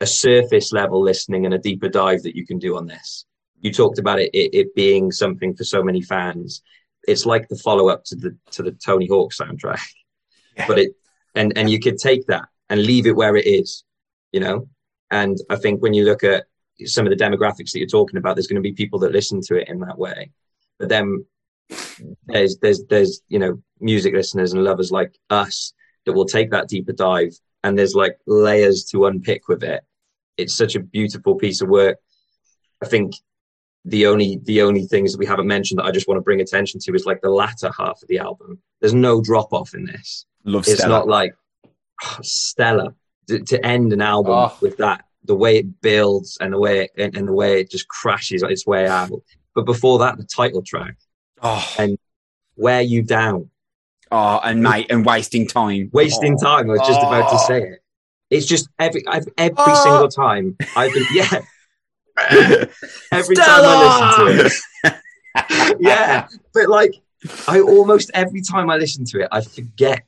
a 0.00 0.06
surface 0.06 0.72
level 0.72 1.00
listening 1.00 1.44
and 1.44 1.54
a 1.54 1.58
deeper 1.58 1.88
dive 1.88 2.22
that 2.22 2.34
you 2.34 2.44
can 2.44 2.58
do 2.58 2.76
on 2.76 2.86
this. 2.86 3.24
You 3.60 3.72
talked 3.72 3.98
about 3.98 4.18
it, 4.18 4.30
it, 4.34 4.54
it 4.54 4.74
being 4.74 5.12
something 5.12 5.54
for 5.54 5.62
so 5.62 5.82
many 5.84 6.02
fans 6.02 6.62
it's 7.08 7.26
like 7.26 7.48
the 7.48 7.56
follow 7.56 7.88
up 7.88 8.04
to 8.04 8.16
the 8.16 8.36
to 8.52 8.62
the 8.62 8.72
Tony 8.72 9.06
Hawk 9.06 9.32
soundtrack. 9.32 9.80
Yeah. 10.56 10.66
But 10.66 10.78
it 10.78 10.92
and 11.34 11.56
and 11.56 11.70
you 11.70 11.80
could 11.80 11.98
take 11.98 12.26
that 12.26 12.44
and 12.68 12.82
leave 12.82 13.06
it 13.06 13.16
where 13.16 13.36
it 13.36 13.46
is, 13.46 13.84
you 14.32 14.40
know. 14.40 14.68
And 15.10 15.38
I 15.50 15.56
think 15.56 15.82
when 15.82 15.94
you 15.94 16.04
look 16.04 16.24
at 16.24 16.44
some 16.84 17.06
of 17.06 17.10
the 17.10 17.22
demographics 17.22 17.72
that 17.72 17.78
you're 17.78 17.86
talking 17.86 18.16
about, 18.16 18.36
there's 18.36 18.46
going 18.46 18.62
to 18.62 18.68
be 18.68 18.72
people 18.72 18.98
that 19.00 19.12
listen 19.12 19.40
to 19.42 19.56
it 19.56 19.68
in 19.68 19.80
that 19.80 19.98
way. 19.98 20.30
But 20.78 20.88
then 20.88 21.24
there's 22.26 22.58
there's 22.58 22.84
there's 22.88 23.22
you 23.28 23.38
know 23.38 23.62
music 23.80 24.14
listeners 24.14 24.52
and 24.52 24.64
lovers 24.64 24.90
like 24.90 25.16
us 25.30 25.72
that 26.04 26.12
will 26.12 26.26
take 26.26 26.50
that 26.50 26.68
deeper 26.68 26.92
dive, 26.92 27.32
and 27.64 27.78
there's 27.78 27.94
like 27.94 28.18
layers 28.26 28.84
to 28.92 29.06
unpick 29.06 29.48
with 29.48 29.62
it. 29.62 29.82
It's 30.36 30.54
such 30.54 30.74
a 30.74 30.80
beautiful 30.80 31.34
piece 31.34 31.60
of 31.60 31.68
work. 31.68 31.98
I 32.82 32.86
think 32.86 33.14
the 33.84 34.06
only 34.06 34.38
the 34.44 34.62
only 34.62 34.86
things 34.86 35.12
that 35.12 35.18
we 35.18 35.26
haven't 35.26 35.46
mentioned 35.48 35.78
that 35.78 35.84
I 35.84 35.90
just 35.90 36.06
want 36.08 36.18
to 36.18 36.22
bring 36.22 36.40
attention 36.40 36.78
to 36.80 36.94
is 36.94 37.04
like 37.06 37.20
the 37.20 37.30
latter 37.30 37.70
half 37.76 38.00
of 38.02 38.08
the 38.08 38.18
album. 38.18 38.60
There's 38.80 38.94
no 38.94 39.20
drop 39.20 39.52
off 39.52 39.74
in 39.74 39.84
this. 39.86 40.24
Love 40.44 40.66
It's 40.68 40.78
Stella. 40.78 40.88
not 40.98 41.08
like 41.08 41.34
oh, 42.04 42.18
Stella 42.22 42.94
to, 43.28 43.40
to 43.40 43.66
end 43.66 43.92
an 43.92 44.00
album 44.00 44.32
Oh. 44.34 44.56
with 44.60 44.76
that, 44.78 45.04
the 45.24 45.34
way 45.34 45.58
it 45.58 45.80
builds 45.80 46.38
and 46.40 46.52
the 46.52 46.58
way 46.58 46.80
it, 46.84 46.90
and, 46.96 47.16
and 47.16 47.28
the 47.28 47.32
way 47.32 47.60
it 47.60 47.70
just 47.70 47.88
crashes 47.88 48.42
its 48.42 48.66
way 48.66 48.86
out. 48.86 49.10
But 49.54 49.66
before 49.66 49.98
that, 50.00 50.16
the 50.16 50.24
title 50.24 50.62
track, 50.62 50.96
oh, 51.42 51.74
and 51.78 51.98
"Wear 52.56 52.80
You 52.82 53.02
Down," 53.02 53.50
oh, 54.10 54.40
and 54.42 54.62
mate, 54.62 54.86
and 54.90 55.04
wasting 55.04 55.46
time. 55.46 55.90
wasting 55.92 56.38
time. 56.38 56.70
I 56.70 56.72
was 56.74 56.80
just 56.88 57.00
about 57.00 57.30
to 57.30 57.38
say 57.40 57.62
it. 57.62 57.78
It's 58.30 58.46
just 58.46 58.68
every 58.78 59.04
every 59.36 59.54
Oh. 59.58 59.82
single 59.84 60.08
time 60.08 60.56
I've 60.76 60.92
been 60.94 61.04
yeah. 61.12 61.42
Every 63.12 63.36
time 63.36 63.46
I 63.48 64.16
listen 64.26 64.26
to 64.26 64.94
it, 64.94 65.76
yeah. 65.80 66.28
But 66.54 66.68
like, 66.68 66.94
I 67.48 67.60
almost 67.60 68.10
every 68.14 68.42
time 68.42 68.70
I 68.70 68.76
listen 68.76 69.04
to 69.06 69.20
it, 69.22 69.28
I 69.32 69.40
forget 69.40 70.04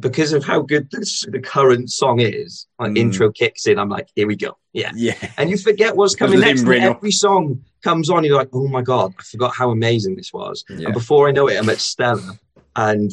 because 0.00 0.32
of 0.32 0.44
how 0.44 0.60
good 0.60 0.90
the, 0.90 1.28
the 1.30 1.38
current 1.40 1.90
song 1.90 2.20
is. 2.20 2.66
Like 2.78 2.92
Mm. 2.92 2.98
intro 2.98 3.30
kicks 3.30 3.66
in, 3.66 3.78
I'm 3.78 3.88
like, 3.88 4.08
here 4.16 4.26
we 4.26 4.36
go, 4.36 4.56
yeah. 4.72 4.90
Yeah. 4.94 5.14
And 5.38 5.48
you 5.50 5.56
forget 5.56 5.96
what's 5.96 6.14
coming 6.16 6.40
next. 6.40 6.62
And 6.62 6.70
every 6.84 7.12
song 7.12 7.64
comes 7.82 8.10
on, 8.10 8.24
you're 8.24 8.36
like, 8.36 8.48
oh 8.52 8.66
my 8.68 8.82
god, 8.82 9.14
I 9.18 9.22
forgot 9.22 9.54
how 9.54 9.70
amazing 9.70 10.16
this 10.16 10.32
was. 10.32 10.64
Yeah. 10.68 10.86
And 10.86 10.94
before 10.94 11.28
I 11.28 11.32
know 11.32 11.48
it, 11.48 11.56
I'm 11.58 11.68
at 11.68 11.78
Stella, 11.78 12.38
and 12.74 13.10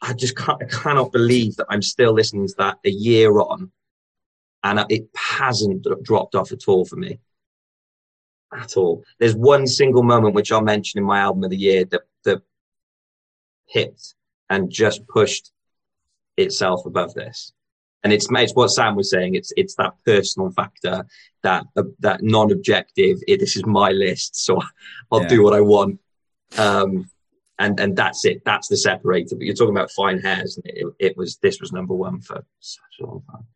I 0.00 0.12
just 0.14 0.36
can't, 0.36 0.62
I 0.62 0.66
cannot 0.66 1.12
believe 1.12 1.56
that 1.56 1.66
I'm 1.68 1.82
still 1.82 2.12
listening 2.14 2.46
to 2.48 2.54
that 2.58 2.78
a 2.84 2.90
year 2.90 3.38
on, 3.40 3.70
and 4.62 4.84
it 4.88 5.06
hasn't 5.14 5.86
dropped 6.02 6.34
off 6.34 6.52
at 6.52 6.66
all 6.68 6.84
for 6.86 6.96
me. 6.96 7.20
At 8.54 8.76
all. 8.76 9.02
There's 9.18 9.34
one 9.34 9.66
single 9.66 10.02
moment 10.02 10.34
which 10.34 10.52
I'll 10.52 10.62
mention 10.62 10.98
in 10.98 11.04
my 11.04 11.18
album 11.18 11.44
of 11.44 11.50
the 11.50 11.56
year 11.56 11.84
that 11.86 12.02
that 12.24 12.42
hit 13.66 14.00
and 14.50 14.70
just 14.70 15.06
pushed 15.08 15.50
itself 16.36 16.86
above 16.86 17.14
this. 17.14 17.52
And 18.02 18.12
it's 18.12 18.28
it's 18.30 18.54
what 18.54 18.68
Sam 18.68 18.96
was 18.96 19.10
saying. 19.10 19.34
It's 19.34 19.52
it's 19.56 19.74
that 19.76 19.94
personal 20.04 20.50
factor, 20.50 21.06
that 21.42 21.64
uh, 21.76 21.84
that 22.00 22.22
non-objective. 22.22 23.18
It, 23.26 23.40
this 23.40 23.56
is 23.56 23.64
my 23.64 23.90
list, 23.90 24.36
so 24.36 24.60
I'll 25.10 25.22
Yeah. 25.22 25.28
do 25.28 25.42
what 25.42 25.54
I 25.54 25.60
want. 25.60 26.00
Um, 26.58 27.10
and 27.58 27.80
and 27.80 27.96
that's 27.96 28.24
it. 28.24 28.42
That's 28.44 28.68
the 28.68 28.76
separator. 28.76 29.36
But 29.36 29.46
you're 29.46 29.54
talking 29.54 29.74
about 29.74 29.90
fine 29.90 30.18
hairs, 30.18 30.56
and 30.56 30.66
it, 30.66 30.86
it 30.98 31.16
was 31.16 31.38
this 31.38 31.60
was 31.60 31.72
number 31.72 31.94
one 31.94 32.20
for 32.20 32.44
such 32.60 33.00
a 33.00 33.06
long 33.06 33.22
time. 33.30 33.46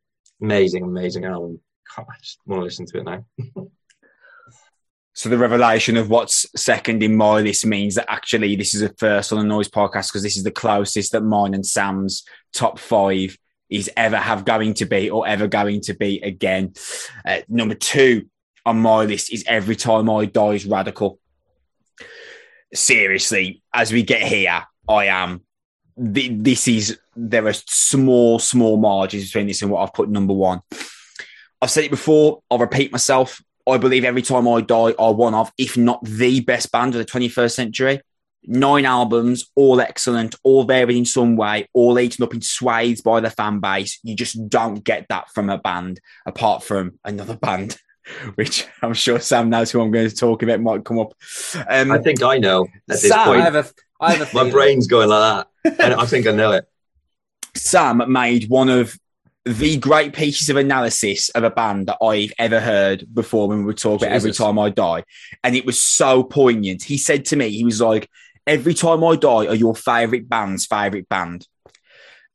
Amazing, 0.40 0.84
amazing 0.84 1.24
album. 1.24 1.60
God, 1.94 2.06
I 2.08 2.16
just 2.22 2.38
want 2.46 2.60
to 2.60 2.64
listen 2.64 2.86
to 2.86 2.98
it 2.98 3.04
now. 3.04 3.24
So 5.18 5.28
the 5.28 5.36
revelation 5.36 5.96
of 5.96 6.10
what's 6.10 6.46
second 6.54 7.02
in 7.02 7.16
my 7.16 7.40
list 7.40 7.66
means 7.66 7.96
that 7.96 8.08
actually 8.08 8.54
this 8.54 8.72
is 8.72 8.82
a 8.82 8.88
first 8.90 9.32
on 9.32 9.40
the 9.40 9.44
Noise 9.44 9.68
podcast 9.68 10.10
because 10.10 10.22
this 10.22 10.36
is 10.36 10.44
the 10.44 10.52
closest 10.52 11.10
that 11.10 11.22
mine 11.22 11.54
and 11.54 11.66
Sam's 11.66 12.24
top 12.52 12.78
five 12.78 13.36
is 13.68 13.90
ever 13.96 14.16
have 14.16 14.44
going 14.44 14.74
to 14.74 14.84
be 14.84 15.10
or 15.10 15.26
ever 15.26 15.48
going 15.48 15.80
to 15.80 15.94
be 15.94 16.20
again. 16.20 16.72
Uh, 17.26 17.40
number 17.48 17.74
two 17.74 18.28
on 18.64 18.78
my 18.78 19.06
list 19.06 19.32
is 19.32 19.42
Every 19.48 19.74
Time 19.74 20.08
I 20.08 20.26
Die 20.26 20.52
is 20.52 20.66
Radical. 20.66 21.18
Seriously, 22.72 23.60
as 23.74 23.92
we 23.92 24.04
get 24.04 24.22
here, 24.22 24.62
I 24.88 25.06
am. 25.06 25.40
th- 26.14 26.30
This 26.36 26.68
is 26.68 26.96
there 27.16 27.48
are 27.48 27.54
small, 27.54 28.38
small 28.38 28.76
margins 28.76 29.24
between 29.24 29.48
this 29.48 29.62
and 29.62 29.70
what 29.72 29.82
I've 29.82 29.94
put 29.94 30.08
number 30.08 30.34
one. 30.34 30.60
I've 31.60 31.72
said 31.72 31.82
it 31.82 31.90
before. 31.90 32.44
I'll 32.48 32.58
repeat 32.58 32.92
myself. 32.92 33.42
I 33.68 33.78
believe 33.78 34.04
every 34.04 34.22
time 34.22 34.48
I 34.48 34.60
die 34.60 34.94
are 34.98 35.12
one 35.12 35.34
of, 35.34 35.52
if 35.58 35.76
not 35.76 36.02
the 36.04 36.40
best 36.40 36.72
band 36.72 36.94
of 36.94 36.98
the 36.98 37.10
21st 37.10 37.52
century. 37.52 38.00
Nine 38.44 38.86
albums, 38.86 39.50
all 39.56 39.80
excellent, 39.80 40.34
all 40.42 40.64
varied 40.64 40.96
in 40.96 41.04
some 41.04 41.36
way, 41.36 41.68
all 41.74 41.98
eaten 41.98 42.24
up 42.24 42.32
in 42.32 42.40
swathes 42.40 43.02
by 43.02 43.20
the 43.20 43.30
fan 43.30 43.58
base. 43.60 43.98
You 44.02 44.14
just 44.14 44.48
don't 44.48 44.82
get 44.82 45.06
that 45.08 45.30
from 45.30 45.50
a 45.50 45.58
band, 45.58 46.00
apart 46.24 46.62
from 46.62 46.98
another 47.04 47.36
band, 47.42 47.76
which 48.36 48.66
I'm 48.80 48.94
sure 48.94 49.20
Sam 49.20 49.50
knows 49.50 49.70
who 49.70 49.82
I'm 49.82 49.90
going 49.90 50.08
to 50.08 50.14
talk 50.14 50.42
about 50.42 50.60
might 50.60 50.84
come 50.84 50.98
up. 50.98 51.14
Um, 51.68 51.90
I 51.90 51.98
think 51.98 52.22
I 52.22 52.38
know 52.38 52.64
at 52.64 52.70
this 52.86 53.08
Sam, 53.08 53.28
I 53.28 53.40
have 53.40 53.56
a, 53.56 53.66
I 54.00 54.14
have 54.14 54.32
a 54.32 54.44
My 54.44 54.50
brain's 54.50 54.86
going 54.86 55.08
like 55.08 55.46
that, 55.64 55.80
and 55.80 55.94
I 55.94 56.06
think 56.06 56.26
I 56.26 56.32
know 56.32 56.52
it. 56.52 56.64
Sam 57.54 58.00
made 58.10 58.48
one 58.48 58.68
of 58.68 58.96
the 59.48 59.78
great 59.78 60.12
pieces 60.12 60.50
of 60.50 60.56
analysis 60.56 61.30
of 61.30 61.42
a 61.42 61.50
band 61.50 61.86
that 61.86 61.96
I've 62.02 62.32
ever 62.38 62.60
heard 62.60 63.06
before 63.14 63.48
when 63.48 63.58
we 63.58 63.64
were 63.64 63.72
talking 63.72 64.06
about 64.06 64.14
every 64.14 64.32
time 64.32 64.58
I 64.58 64.68
die. 64.70 65.04
And 65.42 65.56
it 65.56 65.64
was 65.64 65.82
so 65.82 66.22
poignant. 66.22 66.82
He 66.82 66.98
said 66.98 67.24
to 67.26 67.36
me, 67.36 67.50
he 67.50 67.64
was 67.64 67.80
like, 67.80 68.08
Every 68.46 68.72
time 68.72 69.04
I 69.04 69.14
die 69.16 69.46
are 69.46 69.54
your 69.54 69.74
favorite 69.76 70.28
band's 70.28 70.64
favorite 70.64 71.08
band. 71.08 71.46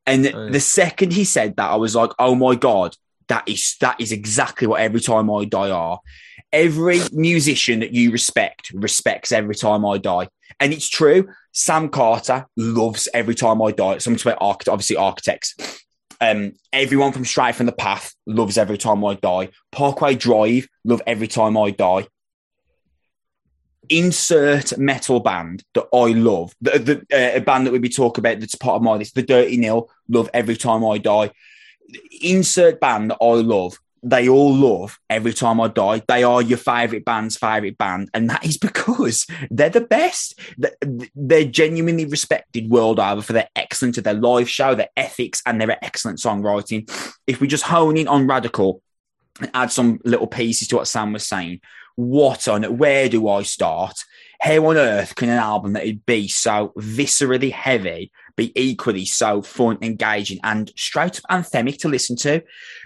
And 0.05 0.27
Oh, 0.27 0.45
yeah. 0.45 0.51
the 0.51 0.59
second 0.59 1.13
he 1.13 1.23
said 1.23 1.55
that, 1.55 1.71
I 1.71 1.75
was 1.75 1.95
like, 1.95 2.11
Oh 2.19 2.35
my 2.35 2.55
God, 2.55 2.95
that 3.27 3.47
is 3.47 3.75
that 3.79 3.99
is 3.99 4.11
exactly 4.11 4.67
what 4.67 4.81
every 4.81 4.99
time 4.99 5.29
I 5.31 5.45
die 5.45 5.71
are. 5.71 5.99
Every 6.51 6.99
musician 7.11 7.79
that 7.79 7.93
you 7.93 8.11
respect 8.11 8.71
respects 8.73 9.31
every 9.31 9.55
time 9.55 9.85
I 9.85 9.97
die. 9.97 10.29
And 10.59 10.71
it's 10.73 10.89
true. 10.89 11.29
Sam 11.51 11.89
Carter 11.89 12.45
loves 12.57 13.07
every 13.13 13.35
time 13.35 13.61
I 13.61 13.71
die. 13.71 13.97
Some 13.99 14.15
about 14.15 14.37
architect, 14.39 14.69
obviously 14.69 14.97
architects. 14.97 15.55
Um, 16.23 16.53
everyone 16.71 17.11
from 17.11 17.25
Straight 17.25 17.55
from 17.55 17.65
the 17.65 17.73
Path 17.73 18.15
loves 18.25 18.57
every 18.57 18.77
time 18.77 19.03
I 19.03 19.15
die. 19.15 19.49
Parkway 19.73 20.15
Drive 20.15 20.69
love 20.85 21.01
every 21.05 21.27
time 21.27 21.57
I 21.57 21.71
die. 21.71 22.07
Insert 23.89 24.77
metal 24.77 25.19
band 25.19 25.63
that 25.73 25.87
I 25.93 26.13
love, 26.13 26.55
the, 26.61 26.79
the, 26.79 26.97
uh, 27.11 27.37
a 27.37 27.41
band 27.41 27.67
that 27.67 27.73
we 27.73 27.79
be 27.79 27.89
talking 27.89 28.21
about 28.21 28.39
that's 28.39 28.55
part 28.55 28.77
of 28.77 28.81
my 28.81 28.93
list. 28.93 29.15
The 29.15 29.23
Dirty 29.23 29.57
Nil 29.57 29.89
love 30.07 30.29
every 30.33 30.55
time 30.55 30.85
I 30.85 30.97
die. 30.97 31.31
Insert 32.21 32.79
band 32.79 33.11
that 33.11 33.17
I 33.21 33.33
love. 33.33 33.77
They 34.03 34.27
all 34.27 34.53
love 34.53 34.99
every 35.09 35.33
time 35.33 35.61
I 35.61 35.69
die. 35.69 36.01
They 36.07 36.23
are 36.23 36.41
your 36.41 36.57
favorite 36.57 37.05
band's 37.05 37.37
favorite 37.37 37.77
band, 37.77 38.09
and 38.13 38.29
that 38.29 38.45
is 38.45 38.57
because 38.69 39.25
they're 39.49 39.69
the 39.69 39.81
best. 39.81 40.39
They're 41.15 41.45
genuinely 41.45 42.05
respected 42.05 42.69
world 42.69 42.99
over 42.99 43.21
for 43.21 43.33
their 43.33 43.49
excellence 43.55 43.97
of 43.97 44.03
their 44.03 44.13
live 44.13 44.49
show, 44.49 44.75
their 44.75 44.89
ethics, 44.97 45.41
and 45.45 45.59
their 45.59 45.83
excellent 45.83 46.19
songwriting. 46.19 46.89
If 47.27 47.39
we 47.39 47.47
just 47.47 47.63
hone 47.63 47.97
in 47.97 48.07
on 48.07 48.27
Radical 48.27 48.81
and 49.39 49.49
add 49.53 49.71
some 49.71 49.99
little 50.03 50.27
pieces 50.27 50.67
to 50.69 50.75
what 50.75 50.87
Sam 50.87 51.13
was 51.13 51.27
saying, 51.27 51.61
what 51.95 52.47
on 52.47 52.63
where 52.77 53.07
do 53.07 53.27
I 53.29 53.43
start? 53.43 53.95
How 54.41 54.65
on 54.67 54.77
earth 54.77 55.15
can 55.15 55.29
an 55.29 55.37
album 55.37 55.73
that 55.73 55.85
would 55.85 56.05
be 56.05 56.27
so 56.27 56.73
viscerally 56.77 57.51
heavy 57.51 58.11
be 58.35 58.51
equally 58.59 59.05
so 59.05 59.41
fun, 59.41 59.77
engaging, 59.81 60.39
and 60.43 60.71
straight 60.75 61.19
up 61.19 61.23
anthemic 61.29 61.77
to 61.79 61.87
listen 61.87 62.17
to? 62.17 62.41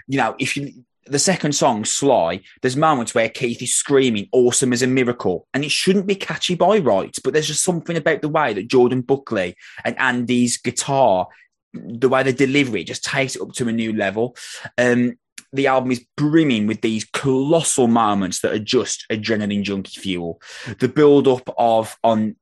You 0.06 0.18
know, 0.18 0.36
if 0.38 0.56
you 0.56 0.84
the 1.10 1.18
second 1.18 1.52
song, 1.52 1.84
Sly, 1.84 2.40
there's 2.62 2.76
moments 2.76 3.14
where 3.14 3.28
Keith 3.28 3.62
is 3.62 3.74
screaming, 3.74 4.28
awesome 4.32 4.72
as 4.72 4.82
a 4.82 4.86
miracle. 4.86 5.46
And 5.54 5.64
it 5.64 5.70
shouldn't 5.70 6.06
be 6.06 6.14
catchy 6.14 6.54
by 6.54 6.78
rights, 6.78 7.18
but 7.18 7.32
there's 7.32 7.48
just 7.48 7.64
something 7.64 7.96
about 7.96 8.22
the 8.22 8.28
way 8.28 8.52
that 8.52 8.68
Jordan 8.68 9.02
Buckley 9.02 9.56
and 9.84 9.98
Andy's 9.98 10.56
guitar, 10.56 11.28
the 11.72 12.08
way 12.08 12.22
they 12.22 12.32
deliver 12.32 12.76
it, 12.76 12.86
just 12.86 13.04
takes 13.04 13.36
it 13.36 13.42
up 13.42 13.52
to 13.54 13.68
a 13.68 13.72
new 13.72 13.92
level. 13.92 14.36
Um, 14.76 15.18
the 15.52 15.66
album 15.66 15.90
is 15.92 16.04
brimming 16.16 16.66
with 16.66 16.82
these 16.82 17.04
colossal 17.06 17.86
moments 17.86 18.40
that 18.40 18.52
are 18.52 18.58
just 18.58 19.06
adrenaline 19.10 19.62
junkie 19.62 19.98
fuel. 19.98 20.40
The 20.78 20.88
build 20.88 21.26
up 21.26 21.48
of 21.56 21.96
on 22.04 22.36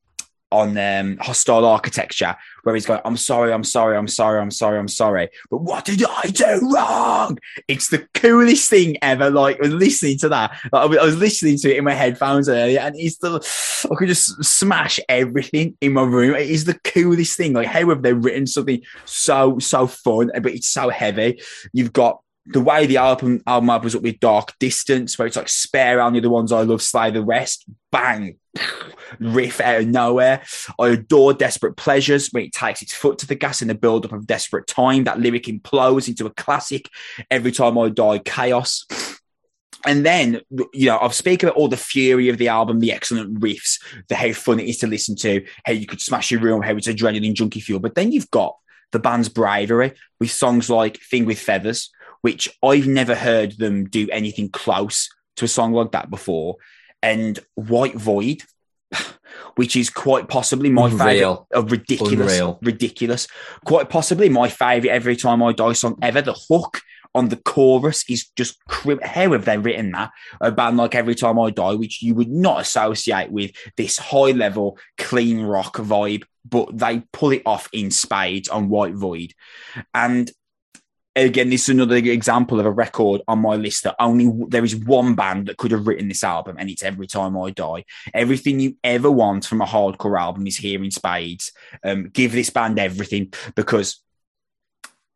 on 0.57 0.77
um, 0.79 1.17
hostile 1.19 1.65
architecture, 1.65 2.37
where 2.63 2.75
he's 2.75 2.87
going, 2.87 3.01
"I'm 3.05 3.17
sorry, 3.17 3.53
I'm 3.53 3.65
sorry, 3.65 3.97
I'm 3.97 4.09
sorry, 4.09 4.41
I'm 4.41 4.51
sorry, 4.51 4.79
I'm 4.79 4.89
sorry, 4.89 5.29
but 5.51 5.63
what 5.63 5.85
did 5.85 6.05
I 6.05 6.23
do 6.29 6.71
wrong?" 6.73 7.39
It's 7.69 7.89
the 7.89 8.07
coolest 8.15 8.71
thing 8.71 8.97
ever. 9.03 9.31
Like 9.31 9.59
I 9.59 9.67
was 9.69 9.75
listening 9.75 10.19
to 10.19 10.29
that, 10.31 10.53
like, 10.73 10.83
I 10.83 11.05
was- 11.05 11.17
listening 11.17 11.57
to 11.59 11.71
it 11.73 11.79
in 11.79 11.85
my 11.85 11.95
headphones 11.95 12.49
earlier, 12.49 12.81
and 12.81 12.95
it's 12.99 13.17
the 13.19 13.41
I 13.91 13.95
could 13.95 14.09
just 14.09 14.45
smash 14.45 15.01
everything 15.09 15.77
in 15.81 15.95
my 15.95 16.03
room. 16.03 16.35
It 16.35 16.51
is 16.51 16.65
the 16.65 16.79
coolest 16.85 17.37
thing. 17.37 17.55
Like 17.55 17.69
how 17.69 17.89
have 17.89 18.03
they 18.03 18.13
written 18.13 18.47
something 18.47 18.83
so 19.05 19.59
so 19.59 19.87
fun, 19.87 20.31
but 20.35 20.53
it's 20.53 20.69
so 20.69 20.89
heavy? 20.91 21.41
You've 21.73 21.93
got 21.93 22.21
the 22.49 22.61
way 22.61 22.87
the 22.87 22.99
album 22.99 23.43
album 23.47 23.71
opens 23.71 23.95
up 23.95 24.03
with 24.03 24.21
Dark 24.21 24.55
Distance, 24.59 25.19
where 25.19 25.27
it's 25.27 25.37
like 25.37 25.49
spare 25.49 26.01
only 26.01 26.21
the 26.21 26.31
ones 26.31 26.53
I 26.53 26.63
love, 26.63 26.83
slay 26.83 27.11
the 27.11 27.25
rest, 27.25 27.65
bang, 27.91 28.39
riff 29.19 29.61
out 29.61 29.83
of 29.83 29.89
nowhere. 29.89 30.43
I 30.79 30.89
adore 30.89 31.35
Desperate 31.35 31.77
Pleasures, 31.77 32.29
when 32.31 32.45
it 32.45 32.53
takes 32.53 32.83
its 32.83 32.95
foot 32.95 33.19
to 33.19 33.27
the 33.27 33.35
gas 33.35 33.63
in 33.63 33.69
the 33.69 33.75
build 33.75 34.05
up 34.05 34.13
of 34.13 34.27
Desperate 34.27 34.67
Time. 34.67 35.05
That 35.05 35.21
lyric 35.21 35.45
implodes 35.45 36.09
into 36.09 36.27
a 36.27 36.31
classic. 36.31 36.89
Every 37.31 37.53
time 37.53 37.79
I 37.79 37.89
die, 37.89 38.19
chaos. 38.19 38.87
And 39.85 40.05
then, 40.05 40.41
you 40.73 40.87
know, 40.87 40.99
I've 40.99 41.15
spoken 41.15 41.49
about 41.49 41.59
all 41.59 41.69
the 41.69 41.77
fury 41.77 42.29
of 42.29 42.39
the 42.39 42.49
album, 42.49 42.81
the 42.81 42.93
excellent 42.93 43.41
riffs, 43.41 43.81
the 44.09 44.17
how 44.17 44.33
fun 44.33 44.59
it 44.59 44.69
is 44.69 44.79
to 44.79 44.87
listen 44.87 45.15
to, 45.17 45.47
how 45.65 45.73
you 45.73 45.87
could 45.87 46.01
smash 46.01 46.31
your 46.31 46.41
room, 46.41 46.63
how 46.63 46.77
it's 46.77 46.89
adrenaline 46.89 47.35
junkie 47.35 47.61
fuel. 47.61 47.79
But 47.79 47.95
then 47.95 48.11
you've 48.11 48.31
got 48.31 48.57
the 48.91 48.99
band's 48.99 49.29
bravery 49.29 49.93
with 50.19 50.31
songs 50.31 50.71
like 50.71 51.01
Thing 51.03 51.25
with 51.25 51.39
Feathers, 51.39 51.91
which 52.27 52.49
I've 52.61 52.89
never 52.89 53.15
heard 53.15 53.53
them 53.53 53.89
do 53.89 54.09
anything 54.11 54.49
close 54.49 55.09
to 55.37 55.45
a 55.45 55.49
song 55.49 55.73
like 55.73 55.93
that 55.93 56.11
before, 56.11 56.57
and 57.01 57.39
White 57.55 57.95
Void, 57.95 58.43
which 59.55 59.77
is 59.77 59.91
quite 59.91 60.27
possibly 60.27 60.69
my 60.69 60.91
favorite 60.91 61.45
a 61.53 61.63
ridiculous, 61.63 62.33
Unreal. 62.33 62.59
ridiculous, 62.63 63.29
quite 63.65 63.89
possibly 63.91 64.29
my 64.29 64.49
favorite 64.49 64.91
every 64.91 65.15
time 65.15 65.41
I 65.41 65.53
die 65.53 65.75
song 65.75 65.99
ever. 66.03 66.21
The 66.21 66.37
hook 66.49 66.81
on 67.15 67.29
the 67.29 67.37
chorus 67.37 68.05
is 68.11 68.27
just 68.35 68.59
cri- 68.67 68.99
how 69.05 69.31
have 69.31 69.45
they 69.45 69.59
written 69.59 69.93
that? 69.93 70.11
A 70.41 70.51
band 70.51 70.79
like 70.79 70.97
Every 70.97 71.15
Time 71.15 71.39
I 71.39 71.51
Die, 71.51 71.75
which 71.75 72.03
you 72.03 72.17
would 72.17 72.29
not 72.29 72.61
associate 72.61 73.31
with 73.31 73.53
this 73.77 73.99
high 73.99 74.33
level 74.33 74.79
clean 74.99 75.43
rock 75.43 75.77
vibe, 75.77 76.25
but 76.45 76.77
they 76.77 77.05
pull 77.13 77.31
it 77.31 77.43
off 77.47 77.69
in 77.73 77.93
spades 77.93 78.49
on 78.49 78.69
White 78.69 78.95
Void, 78.95 79.33
and 79.95 80.29
again, 81.17 81.49
this 81.49 81.63
is 81.63 81.71
another 81.71 81.97
example 81.97 82.61
of 82.61 82.67
a 82.67 82.71
record 82.71 83.23
on 83.27 83.41
my 83.41 83.57
list 83.57 83.85
that 83.85 83.97
only 83.99 84.31
there 84.49 84.65
is 84.65 84.77
one 84.77 85.15
band 85.15 85.47
that 85.47 85.57
could 85.57 85.73
have 85.73 85.87
written 85.87 86.09
this 86.09 86.23
album, 86.23 86.57
and 86.59 86.69
it's 86.69 86.83
Every 86.83 87.07
Time 87.07 87.37
I 87.37 87.51
Die. 87.51 87.85
Everything 88.15 88.61
you 88.61 88.77
ever 88.85 89.11
want 89.11 89.47
from 89.47 89.63
a 89.63 89.67
hardcore 89.67 90.21
album 90.21 90.47
is 90.47 90.59
here 90.59 90.83
in 90.85 90.91
spades. 90.91 91.53
Um, 91.83 92.11
give 92.11 92.33
this 92.33 92.51
band 92.51 92.79
everything 92.79 93.33
because 93.55 94.03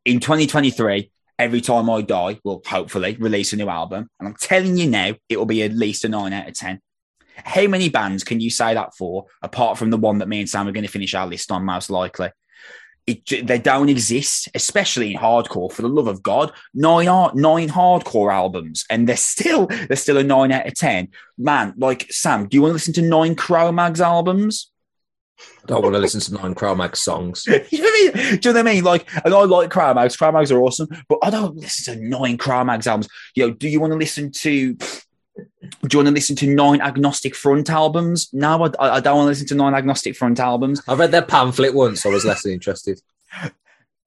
in 0.04 0.20
2023, 0.20 1.10
Every 1.38 1.60
Time 1.60 1.88
I 1.88 2.00
Die 2.02 2.40
will 2.44 2.62
hopefully 2.66 3.16
release 3.20 3.52
a 3.52 3.56
new 3.56 3.68
album, 3.68 4.08
and 4.18 4.28
I'm 4.28 4.36
telling 4.36 4.76
you 4.76 4.88
now, 4.88 5.14
it 5.28 5.36
will 5.36 5.46
be 5.46 5.62
at 5.62 5.72
least 5.72 6.04
a 6.04 6.08
nine 6.08 6.32
out 6.32 6.48
of 6.48 6.54
ten. 6.54 6.80
How 7.36 7.66
many 7.66 7.88
bands 7.88 8.24
can 8.24 8.40
you 8.40 8.50
say 8.50 8.74
that 8.74 8.94
for, 8.94 9.26
apart 9.42 9.78
from 9.78 9.90
the 9.90 9.96
one 9.96 10.18
that 10.18 10.28
me 10.28 10.40
and 10.40 10.48
Sam 10.48 10.68
are 10.68 10.72
going 10.72 10.84
to 10.84 10.90
finish 10.90 11.14
our 11.14 11.26
list 11.26 11.50
on, 11.50 11.64
most 11.64 11.88
likely? 11.88 12.30
It, 13.10 13.46
they 13.46 13.58
don't 13.58 13.88
exist, 13.88 14.48
especially 14.54 15.12
in 15.12 15.18
hardcore. 15.18 15.72
For 15.72 15.82
the 15.82 15.88
love 15.88 16.06
of 16.06 16.22
God, 16.22 16.52
nine 16.74 17.08
art, 17.08 17.34
nine 17.34 17.68
hardcore 17.68 18.32
albums, 18.32 18.84
and 18.90 19.08
they're 19.08 19.16
still 19.16 19.66
they're 19.66 19.96
still 19.96 20.18
a 20.18 20.22
nine 20.22 20.52
out 20.52 20.66
of 20.66 20.74
ten. 20.74 21.08
Man, 21.38 21.74
like 21.76 22.06
Sam, 22.10 22.48
do 22.48 22.56
you 22.56 22.62
want 22.62 22.70
to 22.70 22.74
listen 22.74 22.94
to 22.94 23.02
nine 23.02 23.34
Cro-Mags 23.34 24.00
albums? 24.00 24.70
I 25.64 25.66
don't 25.66 25.82
want 25.82 25.94
to 25.94 26.00
listen 26.00 26.20
to 26.20 26.42
nine 26.42 26.54
Cro-Mag 26.54 26.96
songs. 26.96 27.46
you 27.46 27.52
know 27.52 27.84
what 27.84 28.16
I 28.16 28.20
mean? 28.20 28.40
Do 28.40 28.48
you 28.48 28.52
know 28.52 28.60
what 28.60 28.68
I 28.68 28.74
mean? 28.74 28.84
Like, 28.84 29.24
and 29.24 29.34
I 29.34 29.42
like 29.44 29.70
Cro-Mags. 29.70 30.16
Cro-Mags 30.16 30.52
are 30.52 30.60
awesome, 30.60 30.88
but 31.08 31.18
I 31.22 31.30
don't 31.30 31.56
listen 31.56 31.94
to 31.94 32.08
nine 32.08 32.36
Cro-Mags 32.36 32.86
albums. 32.86 33.08
You 33.34 33.46
know, 33.46 33.54
do 33.54 33.68
you 33.68 33.80
want 33.80 33.92
to 33.92 33.98
listen 33.98 34.30
to? 34.32 34.76
Do 35.82 35.88
you 35.92 35.98
want 35.98 36.08
to 36.08 36.14
listen 36.14 36.36
to 36.36 36.46
nine 36.46 36.80
Agnostic 36.80 37.34
Front 37.34 37.70
albums? 37.70 38.28
No, 38.32 38.64
I, 38.78 38.96
I 38.96 39.00
don't 39.00 39.16
want 39.16 39.26
to 39.26 39.30
listen 39.30 39.46
to 39.48 39.54
nine 39.54 39.74
Agnostic 39.74 40.16
Front 40.16 40.40
albums. 40.40 40.82
I 40.88 40.94
read 40.94 41.10
their 41.12 41.22
pamphlet 41.22 41.74
once. 41.74 42.04
I 42.04 42.08
was 42.10 42.24
less 42.24 42.44
interested. 42.46 43.00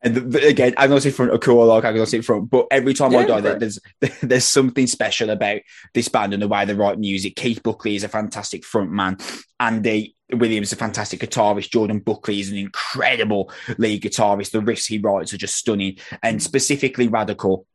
And 0.05 0.15
the, 0.15 0.19
the- 0.19 0.47
again, 0.47 0.73
Agnostic 0.77 1.13
Front 1.13 1.31
are 1.31 1.37
cool. 1.37 1.61
I 1.61 1.75
like 1.75 1.85
Agnostic 1.85 2.25
Front, 2.25 2.49
but 2.49 2.67
every 2.69 2.93
time 2.93 3.15
I 3.15 3.21
Yeah, 3.21 3.25
die, 3.25 3.39
there- 3.41 3.59
there's 3.59 3.79
there's 4.21 4.43
something 4.43 4.85
special 4.85 5.29
about 5.29 5.61
this 5.93 6.09
band 6.09 6.33
and 6.33 6.43
the 6.43 6.47
way 6.49 6.65
they 6.65 6.73
write 6.73 6.99
music. 6.99 7.37
Keith 7.37 7.63
Buckley 7.63 7.95
is 7.95 8.03
a 8.03 8.09
fantastic 8.09 8.65
front 8.65 8.91
man. 8.91 9.15
Andy 9.61 10.13
Williams 10.29 10.67
is 10.67 10.73
a 10.73 10.75
fantastic 10.75 11.21
guitarist. 11.21 11.71
Jordan 11.71 11.99
Buckley 11.99 12.41
is 12.41 12.51
an 12.51 12.57
incredible 12.57 13.49
lead 13.77 14.03
guitarist. 14.03 14.51
The 14.51 14.59
riffs 14.59 14.87
he 14.87 14.97
writes 14.97 15.33
are 15.33 15.37
just 15.37 15.55
stunning, 15.55 15.97
and 16.21 16.43
specifically 16.43 17.07
radical. 17.07 17.65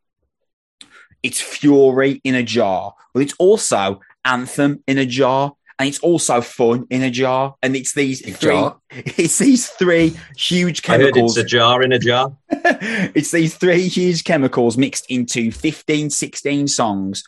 It's 1.28 1.42
fury 1.42 2.22
in 2.24 2.34
a 2.34 2.42
jar, 2.42 2.94
but 3.12 3.22
it's 3.22 3.34
also 3.38 4.00
anthem 4.24 4.82
in 4.86 4.96
a 4.96 5.04
jar, 5.04 5.52
and 5.78 5.86
it's 5.86 5.98
also 5.98 6.40
fun 6.40 6.86
in 6.88 7.02
a 7.02 7.10
jar. 7.10 7.54
And 7.62 7.76
it's 7.76 7.92
these 7.92 8.22
Big 8.22 8.36
three. 8.36 8.52
jar. 8.52 8.78
It's 8.90 9.36
these 9.36 9.68
three 9.68 10.16
huge 10.38 10.88
I 10.88 10.92
heard 10.92 11.00
chemicals 11.00 11.36
it's 11.36 11.44
a 11.44 11.56
jar 11.56 11.82
in 11.82 11.92
a 11.92 11.98
jar. 11.98 12.34
it's 12.50 13.30
these 13.30 13.54
three 13.56 13.88
huge 13.88 14.24
chemicals 14.24 14.78
mixed 14.78 15.04
into 15.10 15.52
15, 15.52 16.08
16 16.08 16.66
songs 16.66 17.22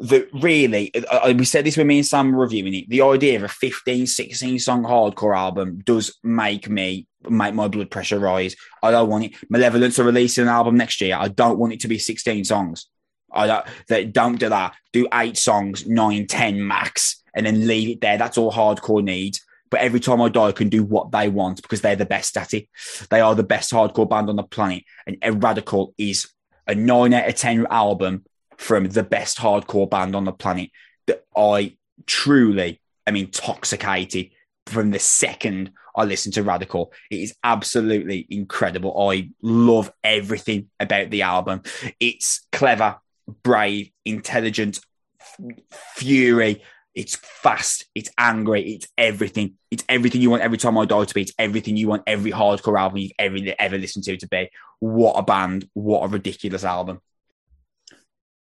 that 0.00 0.28
really, 0.32 0.90
we 1.34 1.44
said 1.44 1.66
this 1.66 1.76
when 1.76 1.86
me 1.88 1.98
and 1.98 2.06
Sam 2.06 2.32
were 2.32 2.42
reviewing 2.44 2.72
it. 2.72 2.88
The 2.88 3.02
idea 3.02 3.36
of 3.36 3.42
a 3.42 3.48
15, 3.48 4.06
16 4.06 4.58
song 4.60 4.82
hardcore 4.82 5.36
album 5.36 5.80
does 5.84 6.16
make 6.22 6.70
me 6.70 7.06
make 7.28 7.54
my 7.54 7.68
blood 7.68 7.90
pressure 7.90 8.18
rise. 8.18 8.56
I 8.82 8.90
don't 8.92 9.10
want 9.10 9.24
it. 9.24 9.32
Malevolence 9.50 9.98
are 9.98 10.04
releasing 10.04 10.42
an 10.42 10.48
album 10.48 10.76
next 10.76 11.00
year. 11.00 11.16
I 11.18 11.28
don't 11.28 11.58
want 11.58 11.74
it 11.74 11.80
to 11.80 11.88
be 11.88 11.98
16 11.98 12.44
songs. 12.44 12.86
I 13.32 13.46
don't, 13.46 13.66
they 13.88 14.04
don't 14.04 14.38
do 14.38 14.48
that. 14.48 14.74
Do 14.92 15.08
eight 15.12 15.36
songs, 15.36 15.86
nine, 15.86 16.26
ten 16.26 16.66
max, 16.66 17.22
and 17.34 17.46
then 17.46 17.66
leave 17.66 17.88
it 17.88 18.00
there. 18.00 18.18
That's 18.18 18.38
all 18.38 18.52
hardcore 18.52 19.02
needs. 19.02 19.40
But 19.70 19.80
every 19.80 20.00
time 20.00 20.22
I 20.22 20.28
die, 20.28 20.46
I 20.46 20.52
can 20.52 20.68
do 20.68 20.84
what 20.84 21.10
they 21.10 21.28
want 21.28 21.60
because 21.62 21.80
they're 21.80 21.96
the 21.96 22.06
best 22.06 22.36
at 22.36 22.54
it. 22.54 22.68
They 23.10 23.20
are 23.20 23.34
the 23.34 23.42
best 23.42 23.72
hardcore 23.72 24.08
band 24.08 24.28
on 24.28 24.36
the 24.36 24.44
planet. 24.44 24.84
And 25.06 25.42
Radical 25.42 25.92
is 25.98 26.28
a 26.66 26.74
nine 26.74 27.12
out 27.12 27.28
of 27.28 27.34
10 27.34 27.66
album 27.70 28.24
from 28.56 28.88
the 28.88 29.02
best 29.02 29.38
hardcore 29.38 29.90
band 29.90 30.14
on 30.14 30.24
the 30.24 30.32
planet 30.32 30.70
that 31.06 31.24
I 31.36 31.76
truly 32.06 32.80
am 33.06 33.16
intoxicated 33.16 34.30
from 34.66 34.90
the 34.90 34.98
second 34.98 35.72
I 35.96 36.04
listen 36.04 36.30
to 36.32 36.42
Radical. 36.42 36.92
It 37.10 37.20
is 37.20 37.34
absolutely 37.42 38.26
incredible. 38.28 39.10
I 39.10 39.30
love 39.42 39.90
everything 40.04 40.68
about 40.78 41.10
the 41.10 41.22
album. 41.22 41.62
It's 41.98 42.46
clever, 42.52 42.96
brave, 43.42 43.90
intelligent, 44.04 44.80
f- 45.20 45.64
fury. 45.94 46.62
It's 46.94 47.16
fast. 47.16 47.84
It's 47.94 48.10
angry. 48.16 48.74
It's 48.74 48.88
everything. 48.96 49.54
It's 49.70 49.84
everything 49.88 50.22
you 50.22 50.30
want 50.30 50.42
every 50.42 50.56
time 50.56 50.78
I 50.78 50.86
die 50.86 51.04
to 51.04 51.14
be. 51.14 51.22
It's 51.22 51.34
everything 51.38 51.76
you 51.76 51.88
want 51.88 52.04
every 52.06 52.32
hardcore 52.32 52.78
album 52.78 52.98
you've 52.98 53.12
ever 53.18 53.36
ever 53.58 53.76
listened 53.76 54.04
to 54.06 54.16
to 54.16 54.28
be. 54.28 54.50
What 54.78 55.14
a 55.18 55.22
band! 55.22 55.68
What 55.74 56.04
a 56.04 56.08
ridiculous 56.08 56.64
album! 56.64 57.00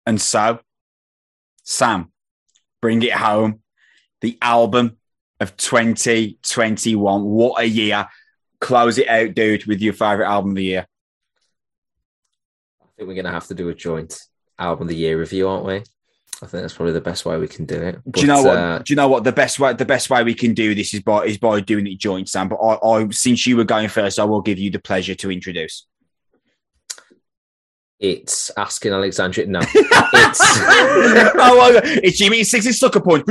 And 0.04 0.20
so, 0.20 0.60
Sam, 1.62 2.12
bring 2.82 3.02
it 3.02 3.12
home. 3.12 3.62
The 4.20 4.36
album 4.42 4.98
of 5.40 5.56
2021. 5.56 7.24
What 7.24 7.62
a 7.62 7.66
year! 7.66 8.06
Close 8.60 8.98
it 8.98 9.08
out, 9.08 9.34
dude, 9.34 9.64
with 9.64 9.80
your 9.80 9.94
favorite 9.94 10.28
album 10.28 10.50
of 10.50 10.56
the 10.56 10.64
year. 10.64 10.86
I 12.82 12.86
think 12.96 13.08
we're 13.08 13.22
to 13.22 13.30
have 13.30 13.48
to 13.48 13.54
do 13.54 13.70
a 13.70 13.74
joint 13.74 14.20
album 14.58 14.82
of 14.82 14.88
the 14.88 14.96
year 14.96 15.18
review, 15.18 15.48
aren't 15.48 15.64
we? 15.64 15.82
I 16.42 16.46
think 16.46 16.62
that's 16.62 16.74
probably 16.74 16.92
the 16.92 17.00
best 17.00 17.24
way 17.24 17.38
we 17.38 17.46
can 17.46 17.66
do 17.66 17.80
it. 17.80 18.00
do 18.10 18.20
you 18.20 18.26
know 18.26 18.42
what? 18.42 18.56
uh, 18.56 18.78
do 18.80 18.92
you 18.92 18.96
know 18.96 19.06
what? 19.06 19.22
The 19.22 19.30
best 19.30 19.60
way 19.60 19.74
the 19.74 19.84
best 19.84 20.10
way 20.10 20.24
we 20.24 20.34
can 20.34 20.54
do 20.54 20.74
this 20.74 20.92
is 20.92 21.00
by 21.00 21.24
is 21.24 21.38
by 21.38 21.60
doing 21.60 21.86
it 21.86 21.98
joint, 21.98 22.28
Sam. 22.28 22.48
But 22.48 22.56
I, 22.56 22.84
I 22.84 23.08
since 23.10 23.46
you 23.46 23.56
were 23.56 23.64
going 23.64 23.88
first, 23.88 24.18
I 24.18 24.24
will 24.24 24.40
give 24.40 24.58
you 24.58 24.70
the 24.70 24.80
pleasure 24.80 25.14
to 25.14 25.30
introduce. 25.30 25.86
it's 28.00 28.50
asking 28.56 28.92
Alexandria. 28.92 29.46
No, 29.46 29.60
it's 29.64 30.40
oh, 30.42 31.80
it's 31.84 32.18
Jimmy 32.18 32.42
Six's 32.42 32.80
sucker 32.80 33.00
punch. 33.00 33.22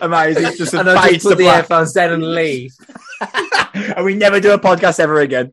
Amazing. 0.00 0.44
It's 0.44 0.58
just 0.58 0.74
and 0.74 0.88
I 0.88 1.14
just 1.14 1.26
put 1.26 1.36
the 1.36 1.44
black. 1.44 1.64
earphones 1.64 1.92
down 1.92 2.12
and 2.12 2.32
leave. 2.32 2.72
and 3.74 4.04
we 4.04 4.14
never 4.14 4.38
do 4.38 4.52
a 4.52 4.58
podcast 4.58 5.00
ever 5.00 5.18
again. 5.18 5.52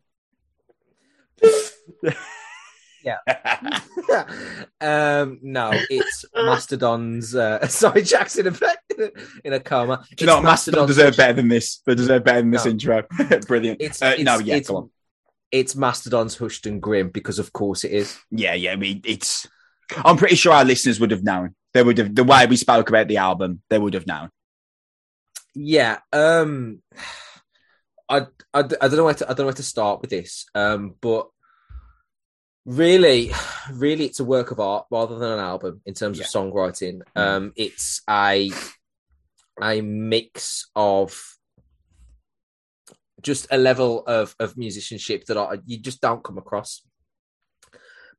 um, 4.82 5.40
no, 5.42 5.72
it's 5.90 6.26
Mastodon's. 6.36 7.36
Uh, 7.36 7.68
sorry, 7.68 8.02
Jackson 8.02 8.48
in 8.48 8.56
a, 8.56 9.10
in 9.44 9.54
a 9.54 9.60
coma. 9.60 10.06
Do 10.16 10.24
you 10.24 10.28
know 10.28 10.36
what? 10.36 10.44
Mastodon 10.44 10.88
deserve 10.88 11.18
better 11.18 11.34
than 11.34 11.48
this. 11.48 11.82
They 11.86 11.96
deserve 11.96 12.24
better 12.24 12.42
than 12.42 12.52
this 12.52 12.66
No. 12.66 12.72
intro. 12.72 13.04
Brilliant. 13.48 13.82
It's, 13.82 14.02
Uh, 14.02 14.16
it's, 14.16 14.24
no, 14.24 14.40
yeah, 14.40 14.56
it's, 14.56 14.70
go 14.70 14.78
on. 14.78 14.90
it's 15.52 15.76
Mastodon's 15.76 16.38
Hushed 16.38 16.66
and 16.66 16.82
Grim 16.82 17.10
because, 17.10 17.40
of 17.40 17.54
course, 17.54 17.84
it 17.84 17.92
is. 17.92 18.18
Yeah, 18.32 18.54
yeah. 18.54 18.72
I 18.72 18.76
mean, 18.76 19.02
it's. 19.06 19.48
I'm 20.04 20.18
pretty 20.18 20.36
sure 20.36 20.54
our 20.54 20.66
listeners 20.66 21.00
would 21.00 21.12
have 21.12 21.24
known. 21.24 21.56
They 21.74 21.84
would 21.84 21.98
have 21.98 22.16
the 22.16 22.24
way 22.24 22.46
we 22.48 22.56
spoke 22.56 22.90
about 22.90 23.08
the 23.08 23.18
album. 23.18 23.62
They 23.70 23.78
would 23.78 23.94
have 23.94 24.08
known. 24.08 24.30
Yeah. 25.54 26.00
Um, 26.12 26.82
I, 28.10 28.20
I, 28.54 28.60
I 28.60 28.62
don't 28.64 28.98
know 28.98 29.06
where 29.06 29.14
to 29.16 29.26
I 29.26 29.30
don't 29.30 29.40
know 29.40 29.46
where 29.46 29.54
to 29.54 29.64
start 29.64 30.02
with 30.02 30.12
this. 30.12 30.46
Um, 30.54 30.96
but 31.02 31.28
really, 32.66 33.32
really, 33.72 34.06
it's 34.06 34.20
a 34.20 34.26
work 34.26 34.52
of 34.52 34.60
art 34.60 34.86
rather 34.92 35.18
than 35.18 35.32
an 35.32 35.40
album 35.40 35.82
in 35.86 35.94
terms 35.94 36.18
Yeah. 36.20 36.26
of 36.26 36.30
songwriting. 36.32 37.02
Um, 37.16 37.54
it's 37.56 38.02
a 38.10 38.52
a 39.62 39.82
mix 39.82 40.70
of 40.76 41.38
just 43.22 43.48
a 43.52 43.58
level 43.58 44.04
of 44.06 44.36
of 44.40 44.58
musicianship 44.58 45.26
that 45.26 45.38
I, 45.38 45.60
you 45.66 45.78
just 45.80 46.02
don't 46.02 46.24
come 46.24 46.38
across 46.38 46.82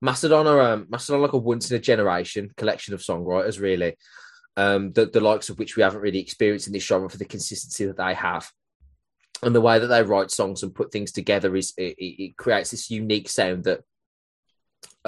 Mastodon 0.00 0.46
are 0.46 0.60
um, 0.60 0.86
Mastodon 0.90 1.20
are 1.20 1.22
like 1.26 1.32
a 1.32 1.38
once 1.38 1.70
in 1.70 1.76
a 1.76 1.80
generation 1.80 2.50
collection 2.56 2.94
of 2.94 3.00
songwriters, 3.00 3.60
really. 3.60 3.96
Um, 4.58 4.92
the, 4.92 5.06
the 5.06 5.20
likes 5.20 5.48
of 5.48 5.58
which 5.58 5.76
we 5.76 5.82
haven't 5.82 6.00
really 6.00 6.18
experienced 6.18 6.66
in 6.66 6.72
this 6.72 6.84
genre 6.86 7.08
for 7.10 7.18
the 7.18 7.24
consistency 7.24 7.84
that 7.86 7.96
they 7.96 8.14
have. 8.14 8.50
And 9.42 9.54
the 9.54 9.60
way 9.60 9.78
that 9.78 9.86
they 9.86 10.02
write 10.02 10.30
songs 10.30 10.62
and 10.62 10.74
put 10.74 10.92
things 10.92 11.12
together 11.12 11.54
is 11.56 11.74
it, 11.76 11.94
it 11.98 12.36
creates 12.36 12.70
this 12.70 12.90
unique 12.90 13.28
sound 13.28 13.64
that 13.64 13.80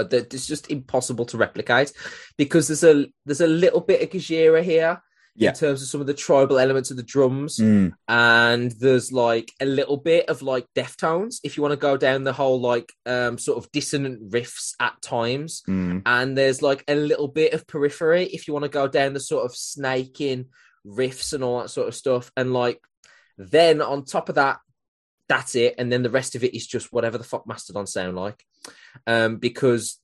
that 0.04 0.32
it's 0.34 0.46
just 0.46 0.70
impossible 0.70 1.24
to 1.26 1.36
replicate 1.36 1.92
because 2.36 2.68
there's 2.68 2.84
a 2.84 3.06
there's 3.26 3.40
a 3.40 3.46
little 3.46 3.80
bit 3.80 4.02
of 4.02 4.10
Gojira 4.10 4.62
here 4.62 5.00
Yeah. 5.36 5.50
in 5.50 5.54
terms 5.54 5.82
of 5.82 5.88
some 5.88 6.00
of 6.00 6.06
the 6.08 6.14
tribal 6.14 6.58
elements 6.58 6.90
of 6.90 6.96
the 6.96 7.02
drums 7.02 7.58
Mm. 7.58 7.92
and 8.08 8.72
there's 8.80 9.12
like 9.12 9.52
a 9.60 9.64
little 9.66 9.96
bit 9.96 10.28
of 10.28 10.42
like 10.42 10.66
Deftones 10.74 11.36
if 11.44 11.56
you 11.56 11.62
want 11.62 11.72
to 11.72 11.76
go 11.88 11.96
down 11.96 12.24
the 12.24 12.32
whole 12.32 12.60
like 12.60 12.92
um 13.06 13.38
sort 13.38 13.58
of 13.58 13.70
dissonant 13.72 14.30
riffs 14.30 14.72
at 14.80 15.00
times 15.02 15.62
Mm. 15.68 16.02
and 16.06 16.36
there's 16.36 16.60
like 16.62 16.82
a 16.88 16.94
little 16.94 17.28
bit 17.28 17.52
of 17.52 17.66
periphery 17.66 18.24
if 18.24 18.46
you 18.48 18.52
want 18.54 18.64
to 18.64 18.68
go 18.80 18.88
down 18.88 19.12
the 19.14 19.20
sort 19.20 19.44
of 19.44 19.54
snaking 19.56 20.46
riffs 20.86 21.32
and 21.32 21.44
all 21.44 21.60
that 21.60 21.68
sort 21.70 21.88
of 21.88 21.94
stuff 21.94 22.30
and 22.36 22.52
like 22.52 22.80
then 23.36 23.80
on 23.80 24.04
top 24.04 24.28
of 24.28 24.34
that 24.36 24.58
that's 25.28 25.54
it. 25.54 25.74
And 25.78 25.92
then 25.92 26.02
the 26.02 26.10
rest 26.10 26.34
of 26.34 26.44
it 26.44 26.54
is 26.54 26.66
just 26.66 26.92
whatever 26.92 27.18
the 27.18 27.24
fuck 27.24 27.46
mastodon 27.46 27.86
sound 27.86 28.16
like. 28.16 28.44
Um 29.06 29.36
because 29.36 30.00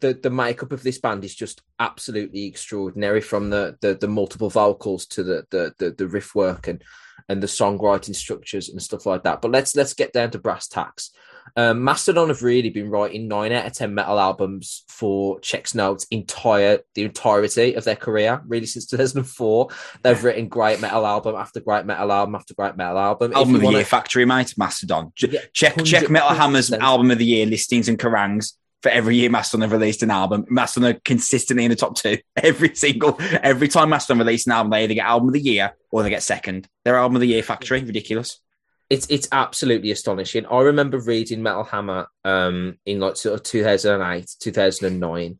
the 0.00 0.14
the 0.14 0.30
makeup 0.30 0.72
of 0.72 0.82
this 0.82 0.98
band 0.98 1.24
is 1.24 1.34
just 1.34 1.62
absolutely 1.78 2.44
extraordinary 2.44 3.20
from 3.20 3.50
the 3.50 3.76
the, 3.80 3.94
the 3.94 4.08
multiple 4.08 4.50
vocals 4.50 5.06
to 5.06 5.22
the, 5.22 5.46
the 5.50 5.72
the 5.78 5.90
the 5.92 6.08
riff 6.08 6.34
work 6.34 6.66
and 6.66 6.82
and 7.28 7.42
the 7.42 7.46
songwriting 7.46 8.14
structures 8.14 8.68
and 8.68 8.82
stuff 8.82 9.06
like 9.06 9.22
that. 9.24 9.40
But 9.40 9.52
let's 9.52 9.74
let's 9.76 9.94
get 9.94 10.12
down 10.12 10.30
to 10.32 10.38
brass 10.38 10.68
tacks 10.68 11.12
um, 11.54 11.84
Mastodon 11.84 12.28
have 12.28 12.42
really 12.42 12.70
been 12.70 12.90
writing 12.90 13.28
nine 13.28 13.52
out 13.52 13.66
of 13.66 13.72
ten 13.72 13.94
metal 13.94 14.18
albums 14.18 14.84
for 14.88 15.38
Checks 15.40 15.74
Notes 15.74 16.06
entire 16.10 16.80
the 16.94 17.02
entirety 17.04 17.74
of 17.74 17.84
their 17.84 17.96
career, 17.96 18.42
really 18.46 18.66
since 18.66 18.86
2004. 18.90 19.68
They've 20.02 20.24
written 20.24 20.48
great 20.48 20.80
metal 20.80 21.06
album 21.06 21.36
after 21.36 21.60
great 21.60 21.84
metal 21.86 22.10
album 22.10 22.34
after 22.34 22.54
great 22.54 22.76
metal 22.76 22.98
album. 22.98 23.32
Album 23.32 23.54
of 23.54 23.60
the 23.60 23.64
wanna- 23.66 23.78
year 23.78 23.84
factory, 23.86 24.24
mate. 24.24 24.54
Mastodon. 24.56 25.12
Yeah, 25.18 25.40
check 25.52 25.82
check 25.84 26.10
Metal 26.10 26.30
Hammer's 26.30 26.72
album 26.72 27.10
of 27.10 27.18
the 27.18 27.24
year 27.26 27.46
listings 27.46 27.88
and 27.88 27.98
Kerrang's. 27.98 28.58
For 28.82 28.90
every 28.90 29.16
year 29.16 29.30
Mastodon 29.30 29.62
have 29.62 29.72
released 29.72 30.02
an 30.04 30.10
album, 30.10 30.44
Mastodon 30.48 30.90
are 30.94 31.00
consistently 31.04 31.64
in 31.64 31.70
the 31.70 31.76
top 31.76 31.96
two 31.96 32.18
every 32.36 32.74
single 32.74 33.16
every 33.20 33.66
time 33.68 33.88
Mastodon 33.88 34.18
release 34.20 34.46
an 34.46 34.52
album, 34.52 34.70
they 34.70 34.84
either 34.84 34.94
get 34.94 35.06
album 35.06 35.28
of 35.28 35.34
the 35.34 35.40
year 35.40 35.72
or 35.90 36.02
they 36.02 36.10
get 36.10 36.22
second. 36.22 36.68
Their 36.84 36.96
album 36.96 37.16
of 37.16 37.20
the 37.20 37.26
year 37.28 37.42
factory, 37.42 37.82
ridiculous. 37.82 38.38
It's 38.88 39.06
it's 39.10 39.28
absolutely 39.32 39.90
astonishing. 39.90 40.46
I 40.46 40.60
remember 40.60 40.98
reading 41.00 41.42
Metal 41.42 41.64
Hammer 41.64 42.06
um 42.24 42.78
in 42.86 43.00
like 43.00 43.16
sort 43.16 43.34
of 43.34 43.42
2008, 43.42 44.30
2009 44.40 45.38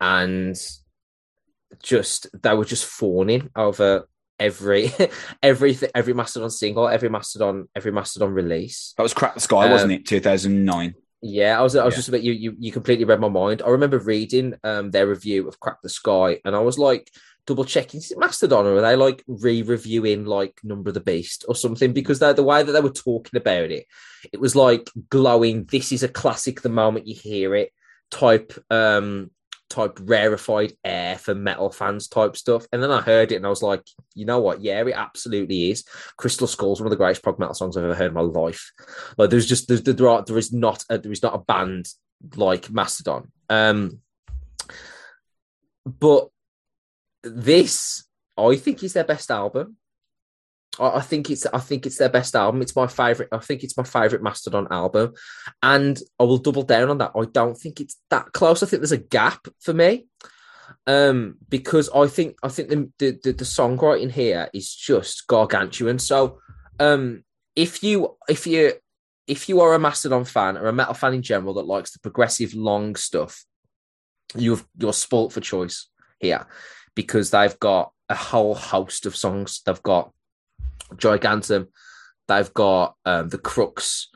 and 0.00 0.56
just 1.82 2.26
they 2.42 2.54
were 2.54 2.64
just 2.64 2.84
fawning 2.84 3.50
over 3.56 4.08
every 4.38 4.90
everything 5.42 5.90
every 5.94 6.12
Mastodon 6.14 6.50
single, 6.50 6.88
every 6.88 7.08
Mastodon 7.08 7.68
every 7.74 7.92
Mastodon 7.92 8.32
release. 8.32 8.94
That 8.96 9.02
was 9.02 9.14
Crack 9.14 9.34
the 9.34 9.40
Skye, 9.40 9.66
Um, 9.66 9.70
wasn't 9.70 9.92
it? 9.92 10.06
Two 10.06 10.20
thousand 10.20 10.64
nine. 10.64 10.94
Yeah, 11.22 11.58
I 11.58 11.62
was 11.62 11.76
I 11.76 11.84
was 11.84 11.94
Yeah. 11.94 11.96
just 11.96 12.08
about 12.08 12.22
you, 12.22 12.32
you 12.32 12.56
you 12.58 12.72
completely 12.72 13.04
read 13.04 13.20
my 13.20 13.28
mind. 13.28 13.62
I 13.62 13.68
remember 13.70 13.98
reading 13.98 14.54
um 14.64 14.90
their 14.90 15.06
review 15.06 15.48
of 15.48 15.60
Crack 15.60 15.78
the 15.82 15.88
Skye 15.88 16.40
and 16.44 16.54
I 16.54 16.60
was 16.60 16.78
like 16.78 17.10
double 17.46 17.64
checking 17.64 17.98
is 17.98 18.10
it 18.10 18.18
Mastodon 18.18 18.66
or 18.66 18.76
are 18.76 18.80
they 18.80 18.96
like 18.96 19.24
re-reviewing 19.26 20.24
like 20.24 20.60
Number 20.62 20.90
of 20.90 20.94
the 20.94 21.00
Beast 21.00 21.44
or 21.48 21.54
something 21.54 21.92
because 21.92 22.18
they 22.18 22.32
the 22.32 22.42
way 22.42 22.62
that 22.62 22.72
they 22.72 22.80
were 22.80 22.90
talking 22.90 23.36
about 23.36 23.70
it, 23.70 23.86
it 24.32 24.40
was 24.40 24.54
like 24.54 24.90
glowing, 25.08 25.64
this 25.64 25.92
is 25.92 26.02
a 26.02 26.08
classic 26.08 26.60
the 26.60 26.68
moment 26.68 27.06
you 27.06 27.14
hear 27.14 27.54
it 27.54 27.72
type 28.10 28.52
um 28.70 29.30
type 29.72 29.98
rarefied 30.02 30.72
air 30.84 31.16
for 31.16 31.34
metal 31.34 31.70
fans 31.70 32.06
type 32.06 32.36
stuff. 32.36 32.66
And 32.72 32.82
then 32.82 32.90
I 32.90 33.00
heard 33.00 33.32
it 33.32 33.36
and 33.36 33.46
I 33.46 33.48
was 33.48 33.62
like, 33.62 33.82
you 34.14 34.26
know 34.26 34.38
what? 34.38 34.60
Yeah, 34.60 34.84
it 34.84 34.92
absolutely 34.94 35.70
is. 35.70 35.84
Crystal 36.18 36.46
Skull's 36.46 36.78
one 36.78 36.86
of 36.86 36.90
the 36.90 36.96
greatest 36.96 37.22
prog 37.22 37.38
metal 37.38 37.54
songs 37.54 37.76
I've 37.76 37.84
ever 37.84 37.94
heard 37.94 38.08
in 38.08 38.14
my 38.14 38.20
life. 38.20 38.70
Like 39.16 39.30
there's 39.30 39.46
just 39.46 39.68
there's 39.68 39.82
there, 39.82 40.08
are, 40.08 40.22
there 40.22 40.38
is 40.38 40.52
not 40.52 40.84
a, 40.90 40.98
there 40.98 41.12
is 41.12 41.22
not 41.22 41.34
a 41.34 41.38
band 41.38 41.86
like 42.36 42.70
Mastodon. 42.70 43.32
Um, 43.48 44.00
but 45.86 46.28
this 47.22 48.04
I 48.36 48.56
think 48.56 48.82
is 48.82 48.92
their 48.92 49.04
best 49.04 49.30
album. 49.30 49.76
I, 50.78 50.96
I 50.96 51.00
think 51.00 51.30
it's 51.30 51.46
I 51.46 51.58
think 51.58 51.86
it's 51.86 51.98
their 51.98 52.08
best 52.08 52.34
album. 52.34 52.62
It's 52.62 52.76
my 52.76 52.86
favorite. 52.86 53.28
I 53.32 53.38
think 53.38 53.62
it's 53.62 53.76
my 53.76 53.84
favorite 53.84 54.22
Mastodon 54.22 54.68
album, 54.70 55.14
and 55.62 55.98
I 56.18 56.24
will 56.24 56.38
double 56.38 56.62
down 56.62 56.90
on 56.90 56.98
that. 56.98 57.12
I 57.14 57.24
don't 57.24 57.56
think 57.56 57.80
it's 57.80 57.96
that 58.10 58.32
close. 58.32 58.62
I 58.62 58.66
think 58.66 58.80
there's 58.80 58.92
a 58.92 58.98
gap 58.98 59.48
for 59.60 59.74
me, 59.74 60.06
um, 60.86 61.36
because 61.48 61.90
I 61.94 62.06
think 62.06 62.36
I 62.42 62.48
think 62.48 62.68
the 62.68 62.90
the, 62.98 63.18
the, 63.22 63.32
the 63.32 63.44
songwriting 63.44 64.10
here 64.10 64.48
is 64.54 64.74
just 64.74 65.26
gargantuan. 65.26 65.98
So, 65.98 66.38
um, 66.80 67.24
if 67.54 67.82
you 67.82 68.16
if 68.28 68.46
you 68.46 68.72
if 69.26 69.48
you 69.48 69.60
are 69.60 69.74
a 69.74 69.78
Mastodon 69.78 70.24
fan 70.24 70.56
or 70.56 70.66
a 70.66 70.72
metal 70.72 70.94
fan 70.94 71.14
in 71.14 71.22
general 71.22 71.54
that 71.54 71.66
likes 71.66 71.92
the 71.92 72.00
progressive 72.00 72.54
long 72.54 72.96
stuff, 72.96 73.44
you've 74.34 74.64
you're 74.78 74.92
spoilt 74.92 75.32
for 75.32 75.40
choice 75.40 75.88
here 76.18 76.46
because 76.94 77.30
they've 77.30 77.58
got 77.58 77.92
a 78.08 78.14
whole 78.14 78.54
host 78.54 79.06
of 79.06 79.16
songs. 79.16 79.62
They've 79.64 79.82
got 79.82 80.12
Gigantium, 80.94 81.68
they've 82.28 82.52
got 82.52 82.96
um, 83.04 83.28
the 83.28 83.38
Crux, 83.38 84.08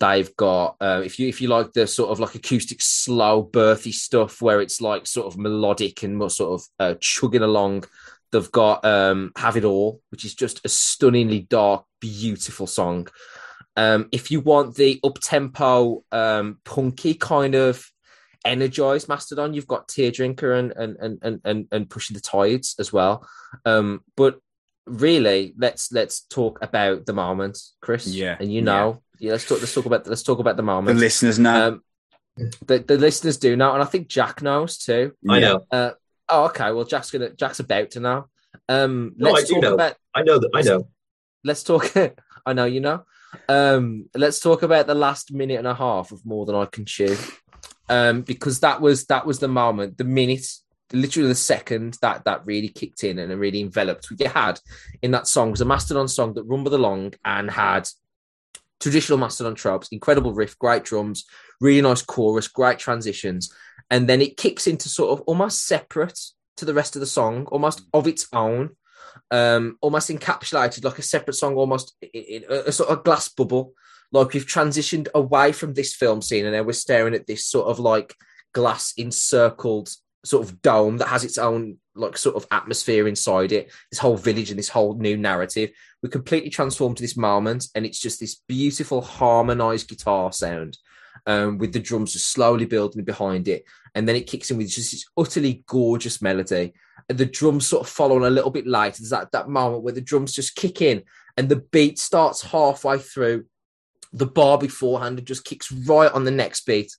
they've 0.00 0.34
got 0.36 0.76
uh, 0.80 1.02
if 1.04 1.18
you 1.18 1.28
if 1.28 1.40
you 1.40 1.48
like 1.48 1.72
the 1.72 1.86
sort 1.86 2.10
of 2.10 2.18
like 2.18 2.34
acoustic 2.34 2.82
slow 2.82 3.44
birthy 3.44 3.92
stuff 3.92 4.42
where 4.42 4.60
it's 4.60 4.80
like 4.80 5.06
sort 5.06 5.26
of 5.26 5.38
melodic 5.38 6.02
and 6.02 6.16
more 6.16 6.30
sort 6.30 6.60
of 6.60 6.66
uh, 6.78 6.94
chugging 7.00 7.42
along. 7.42 7.84
They've 8.32 8.52
got 8.52 8.84
um, 8.84 9.32
Have 9.36 9.56
It 9.56 9.64
All, 9.64 10.00
which 10.10 10.24
is 10.24 10.34
just 10.34 10.60
a 10.64 10.68
stunningly 10.68 11.40
dark, 11.40 11.84
beautiful 12.00 12.66
song. 12.66 13.06
Um, 13.76 14.08
if 14.10 14.30
you 14.30 14.40
want 14.40 14.74
the 14.74 14.98
up 15.04 15.18
tempo, 15.20 16.02
um, 16.10 16.58
punky 16.64 17.14
kind 17.14 17.54
of 17.54 17.88
energized 18.46 19.08
Mastodon, 19.08 19.54
you've 19.54 19.66
got 19.66 19.88
Teardrinker 19.88 20.58
and 20.58 20.72
and 20.72 21.18
and 21.22 21.40
and 21.44 21.68
and, 21.70 21.90
Pushing 21.90 22.14
the 22.14 22.20
Tides 22.20 22.74
as 22.78 22.92
well. 22.92 23.26
Um, 23.64 24.02
but 24.16 24.38
really, 24.86 25.54
let's 25.58 25.92
let's 25.92 26.22
talk 26.22 26.58
about 26.62 27.06
the 27.06 27.12
moment, 27.12 27.58
Chris. 27.80 28.06
Yeah, 28.06 28.36
and 28.38 28.52
you 28.52 28.62
know, 28.62 29.02
yeah. 29.18 29.32
let's 29.32 29.46
talk. 29.46 29.60
Let's 29.60 29.74
talk 29.74 29.86
about 29.86 30.06
let's 30.06 30.22
talk 30.22 30.38
about 30.38 30.56
the 30.56 30.62
moment. 30.62 30.96
The 30.96 31.00
listeners 31.04 31.38
know. 31.38 31.68
um, 31.68 31.82
the 32.66 32.78
the 32.78 32.98
listeners 32.98 33.38
do 33.38 33.56
know, 33.56 33.72
and 33.72 33.82
I 33.82 33.86
think 33.86 34.08
Jack 34.08 34.42
knows 34.42 34.78
too. 34.78 35.12
I 35.28 35.40
know. 35.40 35.66
Uh, 35.70 35.90
oh, 36.28 36.46
okay. 36.46 36.72
Well, 36.72 36.84
Jack's 36.84 37.10
gonna 37.10 37.30
Jack's 37.30 37.60
about 37.60 37.92
to 37.92 38.00
know. 38.00 38.28
Um, 38.68 39.14
No, 39.16 39.30
let's 39.30 39.44
I 39.44 39.46
do 39.46 39.54
talk 39.54 39.62
know. 39.62 39.74
about 39.74 39.94
I 40.14 40.22
know 40.22 40.38
that. 40.38 40.50
I 40.54 40.62
know. 40.62 40.88
let's 41.44 41.62
talk. 41.62 41.92
I 42.46 42.52
know 42.52 42.64
you 42.64 42.80
know. 42.80 43.04
Um, 43.48 44.08
let's 44.14 44.40
talk 44.40 44.62
about 44.62 44.86
the 44.86 44.94
last 44.94 45.32
minute 45.32 45.58
and 45.58 45.66
a 45.66 45.74
half 45.74 46.12
of 46.12 46.24
more 46.24 46.46
than 46.46 46.54
I 46.54 46.64
can 46.66 46.84
chew, 46.84 47.16
um, 47.88 48.22
because 48.22 48.60
that 48.60 48.80
was 48.80 49.06
that 49.06 49.26
was 49.26 49.38
the 49.38 49.48
moment, 49.48 49.98
the 49.98 50.04
minute, 50.04 50.46
literally 50.92 51.28
the 51.28 51.34
second 51.34 51.98
that 52.02 52.24
that 52.24 52.46
really 52.46 52.68
kicked 52.68 53.04
in 53.04 53.18
and 53.18 53.32
it 53.32 53.36
really 53.36 53.60
enveloped. 53.60 54.10
What 54.10 54.20
you 54.20 54.28
had 54.28 54.60
in 55.02 55.10
that 55.12 55.28
song 55.28 55.50
was 55.50 55.60
a 55.60 55.64
Mastodon 55.64 56.08
song 56.08 56.34
that 56.34 56.44
rumbled 56.44 56.74
along 56.74 57.14
and 57.24 57.50
had 57.50 57.88
traditional 58.80 59.18
Mastodon 59.18 59.54
tropes, 59.54 59.88
incredible 59.88 60.34
riff, 60.34 60.58
great 60.58 60.84
drums, 60.84 61.24
really 61.60 61.80
nice 61.80 62.02
chorus, 62.02 62.48
great 62.48 62.78
transitions, 62.78 63.52
and 63.90 64.08
then 64.08 64.20
it 64.20 64.36
kicks 64.36 64.66
into 64.66 64.88
sort 64.88 65.18
of 65.18 65.24
almost 65.26 65.66
separate 65.66 66.18
to 66.56 66.64
the 66.64 66.74
rest 66.74 66.96
of 66.96 67.00
the 67.00 67.06
song, 67.06 67.46
almost 67.46 67.82
of 67.92 68.06
its 68.06 68.26
own 68.32 68.70
um, 69.30 69.78
almost 69.80 70.10
encapsulated 70.10 70.84
like 70.84 70.98
a 70.98 71.02
separate 71.02 71.34
song, 71.34 71.54
almost 71.56 71.96
in, 72.00 72.22
in 72.22 72.44
a, 72.48 72.54
a 72.66 72.72
sort 72.72 72.90
of 72.90 73.04
glass 73.04 73.28
bubble. 73.28 73.72
Like 74.12 74.32
we've 74.32 74.46
transitioned 74.46 75.08
away 75.14 75.52
from 75.52 75.74
this 75.74 75.94
film 75.94 76.22
scene, 76.22 76.44
and 76.44 76.54
now 76.54 76.62
we're 76.62 76.72
staring 76.72 77.14
at 77.14 77.26
this 77.26 77.46
sort 77.46 77.68
of 77.68 77.78
like 77.78 78.14
glass 78.52 78.92
encircled 78.96 79.90
sort 80.24 80.44
of 80.44 80.60
dome 80.62 80.96
that 80.98 81.08
has 81.08 81.24
its 81.24 81.38
own 81.38 81.78
like 81.94 82.18
sort 82.18 82.36
of 82.36 82.46
atmosphere 82.50 83.06
inside 83.06 83.52
it. 83.52 83.70
This 83.90 84.00
whole 84.00 84.16
village 84.16 84.50
and 84.50 84.58
this 84.58 84.68
whole 84.68 84.94
new 84.94 85.16
narrative. 85.16 85.70
We 86.02 86.08
completely 86.08 86.50
transformed 86.50 86.96
to 86.98 87.02
this 87.02 87.16
moment, 87.16 87.68
and 87.74 87.86
it's 87.86 88.00
just 88.00 88.20
this 88.20 88.42
beautiful 88.48 89.00
harmonized 89.00 89.88
guitar 89.88 90.32
sound. 90.32 90.78
Um, 91.28 91.58
with 91.58 91.72
the 91.72 91.80
drums 91.80 92.12
just 92.12 92.30
slowly 92.30 92.66
building 92.66 93.02
behind 93.02 93.48
it, 93.48 93.64
and 93.94 94.06
then 94.06 94.14
it 94.14 94.28
kicks 94.28 94.50
in 94.50 94.58
with 94.58 94.68
just 94.68 94.92
this 94.92 95.04
utterly 95.16 95.64
gorgeous 95.66 96.22
melody 96.22 96.74
and 97.08 97.18
the 97.18 97.26
drums 97.26 97.66
sort 97.66 97.86
of 97.86 97.92
follow 97.92 98.16
on 98.16 98.24
a 98.24 98.30
little 98.30 98.50
bit 98.50 98.66
later. 98.66 98.98
There's 98.98 99.10
that, 99.10 99.32
that 99.32 99.48
moment 99.48 99.82
where 99.82 99.92
the 99.92 100.00
drums 100.00 100.32
just 100.32 100.56
kick 100.56 100.82
in 100.82 101.02
and 101.36 101.48
the 101.48 101.56
beat 101.56 101.98
starts 101.98 102.42
halfway 102.42 102.98
through 102.98 103.44
the 104.16 104.26
bar 104.26 104.58
beforehand 104.58 105.18
and 105.18 105.26
just 105.26 105.44
kicks 105.44 105.70
right 105.70 106.10
on 106.10 106.24
the 106.24 106.30
next 106.30 106.64
beat. 106.66 106.90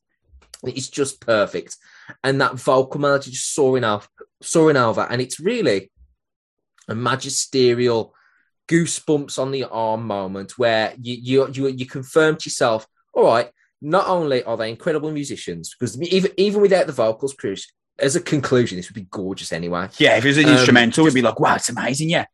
It's 0.64 0.88
just 0.88 1.20
perfect. 1.20 1.76
And 2.24 2.40
that 2.42 2.56
vocal 2.56 3.02
melody 3.02 3.32
just 3.32 3.54
soaring 3.54 3.84
out, 3.84 4.08
soaring 4.42 4.78
over. 4.78 5.08
And 5.10 5.22
it's 5.22 5.40
really 5.40 5.92
a 6.88 6.96
magisterial 6.96 8.14
goosebumps 8.68 9.40
on 9.40 9.52
the 9.52 9.64
arm 9.66 10.06
moment 10.06 10.58
where 10.58 10.94
you 11.02 11.16
you 11.16 11.52
you, 11.54 11.68
you 11.68 11.86
confirm 11.86 12.38
to 12.38 12.48
yourself, 12.50 12.88
all 13.14 13.26
right, 13.26 13.50
not 13.82 14.08
only 14.08 14.44
are 14.44 14.58
they 14.58 14.70
incredible 14.70 15.12
musicians, 15.12 15.74
because 15.74 16.00
even 16.02 16.32
even 16.38 16.62
without 16.62 16.88
the 16.88 16.94
vocals, 16.94 17.34
Chris, 17.34 17.68
as 18.00 18.16
a 18.16 18.22
conclusion, 18.22 18.78
this 18.78 18.90
would 18.90 18.96
be 18.96 19.08
gorgeous 19.10 19.52
anyway. 19.52 19.90
Yeah, 19.98 20.18
if 20.18 20.26
it 20.26 20.28
was 20.28 20.38
an 20.38 20.46
Um, 20.46 20.54
instrumental, 20.54 21.04
we'd 21.04 21.14
be 21.14 21.22
like, 21.22 21.40
wow, 21.40 21.56
it's 21.56 21.70
amazing. 21.70 22.10
Yeah. 22.10 22.26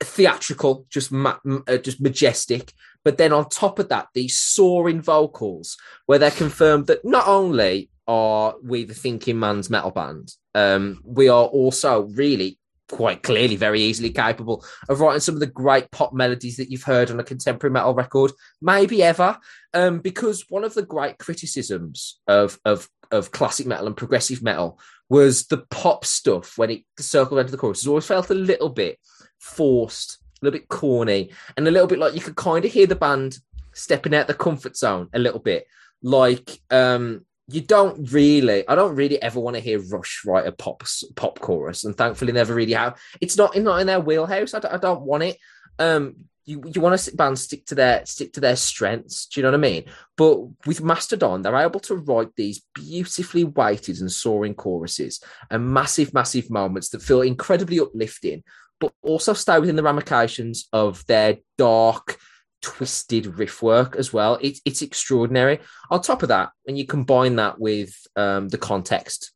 Theatrical, 0.00 0.86
just 0.90 1.12
ma- 1.12 1.38
uh, 1.46 1.78
just 1.78 2.00
majestic. 2.00 2.72
But 3.04 3.18
then 3.18 3.32
on 3.32 3.48
top 3.48 3.78
of 3.78 3.88
that, 3.90 4.08
these 4.14 4.38
soaring 4.38 5.00
vocals, 5.00 5.76
where 6.06 6.18
they're 6.18 6.30
confirmed 6.30 6.88
that 6.88 7.04
not 7.04 7.26
only 7.28 7.90
are 8.08 8.54
we 8.62 8.84
the 8.84 8.94
thinking 8.94 9.38
man's 9.38 9.70
metal 9.70 9.90
band, 9.90 10.32
um, 10.54 11.00
we 11.04 11.28
are 11.28 11.44
also 11.44 12.02
really 12.02 12.58
quite 12.88 13.22
clearly 13.22 13.56
very 13.56 13.80
easily 13.82 14.10
capable 14.10 14.64
of 14.88 15.00
writing 15.00 15.20
some 15.20 15.34
of 15.34 15.40
the 15.40 15.46
great 15.46 15.90
pop 15.90 16.12
melodies 16.12 16.56
that 16.56 16.70
you've 16.70 16.84
heard 16.84 17.10
on 17.10 17.18
a 17.18 17.24
contemporary 17.24 17.72
metal 17.72 17.94
record, 17.94 18.32
maybe 18.62 19.02
ever. 19.02 19.38
Um, 19.74 19.98
because 19.98 20.44
one 20.48 20.64
of 20.64 20.74
the 20.74 20.84
great 20.84 21.18
criticisms 21.18 22.20
of 22.26 22.58
of 22.64 22.88
of 23.10 23.30
classic 23.30 23.66
metal 23.66 23.86
and 23.86 23.96
progressive 23.96 24.42
metal 24.42 24.80
was 25.08 25.46
the 25.46 25.58
pop 25.70 26.04
stuff 26.04 26.58
when 26.58 26.70
it 26.70 26.82
circled 26.98 27.40
into 27.40 27.52
the 27.52 27.58
chorus. 27.58 27.78
It's 27.78 27.86
always 27.86 28.06
felt 28.06 28.30
a 28.30 28.34
little 28.34 28.68
bit 28.68 28.98
forced, 29.38 30.18
a 30.42 30.44
little 30.44 30.58
bit 30.58 30.68
corny, 30.68 31.30
and 31.56 31.66
a 31.66 31.70
little 31.70 31.86
bit 31.86 31.98
like 31.98 32.14
you 32.14 32.20
could 32.20 32.36
kind 32.36 32.64
of 32.64 32.72
hear 32.72 32.86
the 32.86 32.96
band 32.96 33.38
stepping 33.72 34.14
out 34.14 34.26
the 34.26 34.34
comfort 34.34 34.76
zone 34.76 35.08
a 35.12 35.18
little 35.18 35.40
bit. 35.40 35.66
Like 36.02 36.60
um, 36.70 37.24
you 37.48 37.60
don't 37.60 38.10
really, 38.12 38.66
I 38.66 38.74
don't 38.74 38.96
really 38.96 39.20
ever 39.22 39.38
want 39.38 39.54
to 39.54 39.62
hear 39.62 39.78
Rush 39.80 40.22
write 40.26 40.46
a 40.46 40.52
pop 40.52 40.82
pop 41.14 41.38
chorus, 41.38 41.84
and 41.84 41.96
thankfully 41.96 42.32
never 42.32 42.54
really 42.54 42.72
have. 42.72 42.98
It's 43.20 43.36
not 43.36 43.54
in 43.54 43.64
not 43.64 43.80
in 43.80 43.86
their 43.86 44.00
wheelhouse. 44.00 44.54
I 44.54 44.58
don't, 44.58 44.74
I 44.74 44.78
don't 44.78 45.02
want 45.02 45.22
it. 45.22 45.38
Um, 45.78 46.26
you 46.46 46.62
you 46.72 46.80
want 46.80 46.98
to 46.98 47.16
bands 47.16 47.42
stick 47.42 47.66
to 47.66 47.74
their 47.74 48.06
stick 48.06 48.32
to 48.34 48.40
their 48.40 48.56
strengths. 48.56 49.26
Do 49.26 49.40
you 49.40 49.42
know 49.42 49.50
what 49.50 49.58
I 49.58 49.68
mean? 49.68 49.84
But 50.16 50.38
with 50.64 50.82
Mastodon, 50.82 51.42
they're 51.42 51.56
able 51.56 51.80
to 51.80 51.96
write 51.96 52.34
these 52.36 52.62
beautifully 52.72 53.44
weighted 53.44 54.00
and 54.00 54.10
soaring 54.10 54.54
choruses 54.54 55.20
and 55.50 55.68
massive, 55.68 56.14
massive 56.14 56.48
moments 56.48 56.90
that 56.90 57.02
feel 57.02 57.22
incredibly 57.22 57.80
uplifting, 57.80 58.44
but 58.78 58.92
also 59.02 59.32
stay 59.32 59.58
within 59.58 59.76
the 59.76 59.82
ramifications 59.82 60.68
of 60.72 61.04
their 61.06 61.38
dark, 61.58 62.16
twisted 62.62 63.26
riff 63.38 63.60
work 63.60 63.96
as 63.96 64.12
well. 64.12 64.38
It's 64.40 64.60
it's 64.64 64.82
extraordinary. 64.82 65.58
On 65.90 66.00
top 66.00 66.22
of 66.22 66.28
that, 66.28 66.50
when 66.62 66.76
you 66.76 66.86
combine 66.86 67.36
that 67.36 67.58
with 67.58 67.92
um, 68.14 68.48
the 68.48 68.58
context 68.58 69.32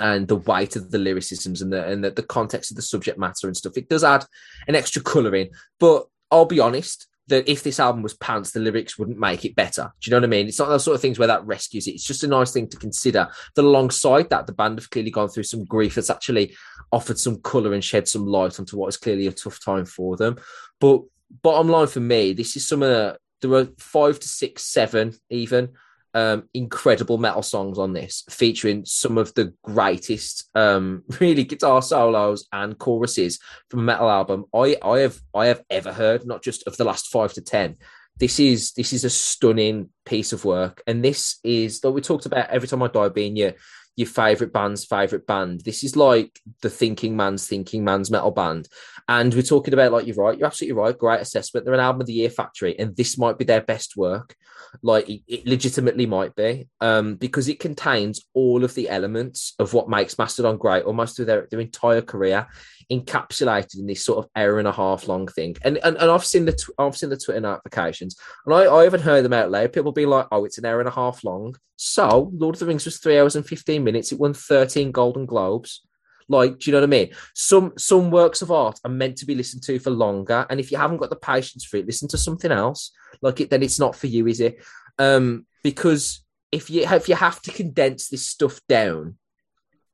and 0.00 0.26
the 0.26 0.36
weight 0.36 0.74
of 0.74 0.90
the 0.90 0.98
lyricisms 0.98 1.62
and 1.62 1.72
the 1.72 1.86
and 1.86 2.02
the, 2.02 2.10
the 2.10 2.22
context 2.22 2.72
of 2.72 2.76
the 2.76 2.82
subject 2.82 3.18
matter 3.18 3.46
and 3.46 3.56
stuff, 3.56 3.76
it 3.76 3.88
does 3.88 4.02
add 4.02 4.24
an 4.66 4.74
extra 4.74 5.02
colouring. 5.02 5.50
But 5.78 6.06
I'll 6.30 6.46
be 6.46 6.60
honest. 6.60 7.06
That 7.28 7.48
if 7.48 7.62
this 7.62 7.78
album 7.78 8.02
was 8.02 8.14
pants, 8.14 8.50
the 8.50 8.58
lyrics 8.58 8.98
wouldn't 8.98 9.20
make 9.20 9.44
it 9.44 9.54
better. 9.54 9.92
Do 10.00 10.10
you 10.10 10.10
know 10.10 10.16
what 10.16 10.24
I 10.24 10.26
mean? 10.26 10.48
It's 10.48 10.58
not 10.58 10.68
those 10.68 10.82
sort 10.82 10.96
of 10.96 11.00
things 11.00 11.16
where 11.16 11.28
that 11.28 11.46
rescues 11.46 11.86
it. 11.86 11.92
It's 11.92 12.06
just 12.06 12.24
a 12.24 12.26
nice 12.26 12.50
thing 12.50 12.66
to 12.70 12.76
consider. 12.76 13.28
That 13.54 13.64
alongside 13.64 14.30
that, 14.30 14.48
the 14.48 14.52
band 14.52 14.80
have 14.80 14.90
clearly 14.90 15.12
gone 15.12 15.28
through 15.28 15.44
some 15.44 15.64
grief 15.64 15.94
that's 15.94 16.10
actually 16.10 16.56
offered 16.90 17.20
some 17.20 17.40
colour 17.40 17.72
and 17.72 17.84
shed 17.84 18.08
some 18.08 18.26
light 18.26 18.58
onto 18.58 18.76
what 18.76 18.88
is 18.88 18.96
clearly 18.96 19.28
a 19.28 19.32
tough 19.32 19.64
time 19.64 19.84
for 19.84 20.16
them. 20.16 20.38
But 20.80 21.02
bottom 21.40 21.68
line 21.68 21.86
for 21.86 22.00
me, 22.00 22.32
this 22.32 22.56
is 22.56 22.66
some 22.66 22.82
of 22.82 22.88
the 22.88 23.18
there 23.42 23.54
are 23.54 23.68
five 23.78 24.18
to 24.18 24.26
six, 24.26 24.64
seven 24.64 25.14
even 25.28 25.74
um, 26.14 26.48
incredible 26.54 27.18
metal 27.18 27.42
songs 27.42 27.78
on 27.78 27.92
this, 27.92 28.24
featuring 28.30 28.84
some 28.84 29.18
of 29.18 29.32
the 29.34 29.52
greatest 29.62 30.48
um, 30.54 31.02
really 31.20 31.44
guitar 31.44 31.82
solos 31.82 32.46
and 32.52 32.78
choruses 32.78 33.38
from 33.68 33.80
a 33.80 33.84
metal 33.84 34.10
album 34.10 34.44
I, 34.54 34.76
I 34.82 35.00
have 35.00 35.20
I 35.34 35.46
have 35.46 35.62
ever 35.70 35.92
heard, 35.92 36.26
not 36.26 36.42
just 36.42 36.66
of 36.66 36.76
the 36.76 36.84
last 36.84 37.08
five 37.08 37.32
to 37.34 37.40
ten. 37.40 37.76
This 38.18 38.38
is 38.38 38.72
this 38.72 38.92
is 38.92 39.04
a 39.04 39.10
stunning 39.10 39.88
piece 40.04 40.32
of 40.32 40.44
work, 40.44 40.82
and 40.86 41.04
this 41.04 41.38
is 41.44 41.82
like 41.82 41.94
we 41.94 42.00
talked 42.00 42.26
about 42.26 42.50
every 42.50 42.68
time 42.68 42.82
I 42.82 42.88
die 42.88 43.08
being 43.08 43.36
your 43.36 43.52
your 44.00 44.08
favorite 44.08 44.52
band's 44.52 44.84
favorite 44.84 45.26
band. 45.26 45.60
This 45.60 45.84
is 45.84 45.94
like 45.94 46.40
the 46.62 46.70
thinking 46.70 47.16
man's 47.16 47.46
thinking 47.46 47.84
man's 47.84 48.10
metal 48.10 48.30
band. 48.30 48.66
And 49.08 49.32
we're 49.34 49.42
talking 49.42 49.74
about, 49.74 49.92
like, 49.92 50.06
you're 50.06 50.16
right, 50.16 50.38
you're 50.38 50.46
absolutely 50.46 50.80
right. 50.80 50.96
Great 50.96 51.20
assessment. 51.20 51.64
They're 51.64 51.74
an 51.74 51.80
album 51.80 52.00
of 52.00 52.06
the 52.06 52.14
year 52.14 52.30
factory, 52.30 52.78
and 52.78 52.96
this 52.96 53.18
might 53.18 53.38
be 53.38 53.44
their 53.44 53.60
best 53.60 53.96
work. 53.96 54.34
Like, 54.82 55.08
it, 55.08 55.22
it 55.26 55.46
legitimately 55.46 56.06
might 56.06 56.34
be, 56.34 56.68
um, 56.80 57.16
because 57.16 57.48
it 57.48 57.60
contains 57.60 58.24
all 58.34 58.64
of 58.64 58.74
the 58.74 58.88
elements 58.88 59.54
of 59.58 59.74
what 59.74 59.88
makes 59.88 60.18
Mastodon 60.18 60.56
great, 60.58 60.84
almost 60.84 61.16
through 61.16 61.26
their, 61.26 61.48
their 61.50 61.60
entire 61.60 62.02
career, 62.02 62.46
encapsulated 62.90 63.78
in 63.78 63.86
this 63.86 64.04
sort 64.04 64.18
of 64.18 64.30
hour 64.34 64.58
and 64.58 64.68
a 64.68 64.72
half 64.72 65.06
long 65.08 65.26
thing. 65.26 65.56
And 65.62 65.78
and, 65.78 65.96
and 65.96 66.10
I've 66.10 66.24
seen 66.24 66.44
the 66.44 66.52
tw- 66.52 66.70
I've 66.78 66.96
seen 66.96 67.10
the 67.10 67.16
Twitter 67.16 67.40
notifications, 67.40 68.16
and 68.46 68.54
I, 68.54 68.72
I 68.72 68.84
haven't 68.84 69.02
heard 69.02 69.24
them 69.24 69.32
out 69.32 69.50
loud. 69.50 69.72
People 69.72 69.92
be 69.92 70.06
like, 70.06 70.26
"Oh, 70.32 70.44
it's 70.44 70.58
an 70.58 70.66
hour 70.66 70.80
and 70.80 70.88
a 70.88 70.92
half 70.92 71.24
long." 71.24 71.56
So, 71.76 72.30
Lord 72.34 72.56
of 72.56 72.60
the 72.60 72.66
Rings 72.66 72.84
was 72.84 72.98
three 72.98 73.18
hours 73.18 73.36
and 73.36 73.46
fifteen 73.46 73.84
minutes. 73.84 74.12
It 74.12 74.18
won 74.18 74.34
thirteen 74.34 74.90
Golden 74.92 75.26
Globes. 75.26 75.82
Like, 76.28 76.60
do 76.60 76.70
you 76.70 76.72
know 76.72 76.78
what 76.78 76.88
I 76.88 76.90
mean? 76.90 77.10
Some 77.34 77.72
some 77.76 78.10
works 78.10 78.40
of 78.42 78.52
art 78.52 78.78
are 78.84 78.90
meant 78.90 79.16
to 79.18 79.26
be 79.26 79.34
listened 79.34 79.62
to 79.64 79.78
for 79.78 79.90
longer, 79.90 80.46
and 80.48 80.60
if 80.60 80.70
you 80.70 80.78
haven't 80.78 80.98
got 80.98 81.10
the 81.10 81.16
patience 81.16 81.64
for 81.64 81.76
it, 81.76 81.86
listen 81.86 82.08
to 82.08 82.18
something 82.18 82.52
else. 82.52 82.92
Like 83.20 83.40
it, 83.40 83.50
then 83.50 83.62
it's 83.62 83.80
not 83.80 83.96
for 83.96 84.06
you, 84.06 84.26
is 84.26 84.40
it? 84.40 84.62
Um, 84.98 85.46
because 85.62 86.24
if 86.52 86.70
you 86.70 86.82
if 86.82 87.08
you 87.08 87.14
have 87.14 87.40
to 87.42 87.50
condense 87.50 88.08
this 88.08 88.26
stuff 88.26 88.60
down, 88.68 89.16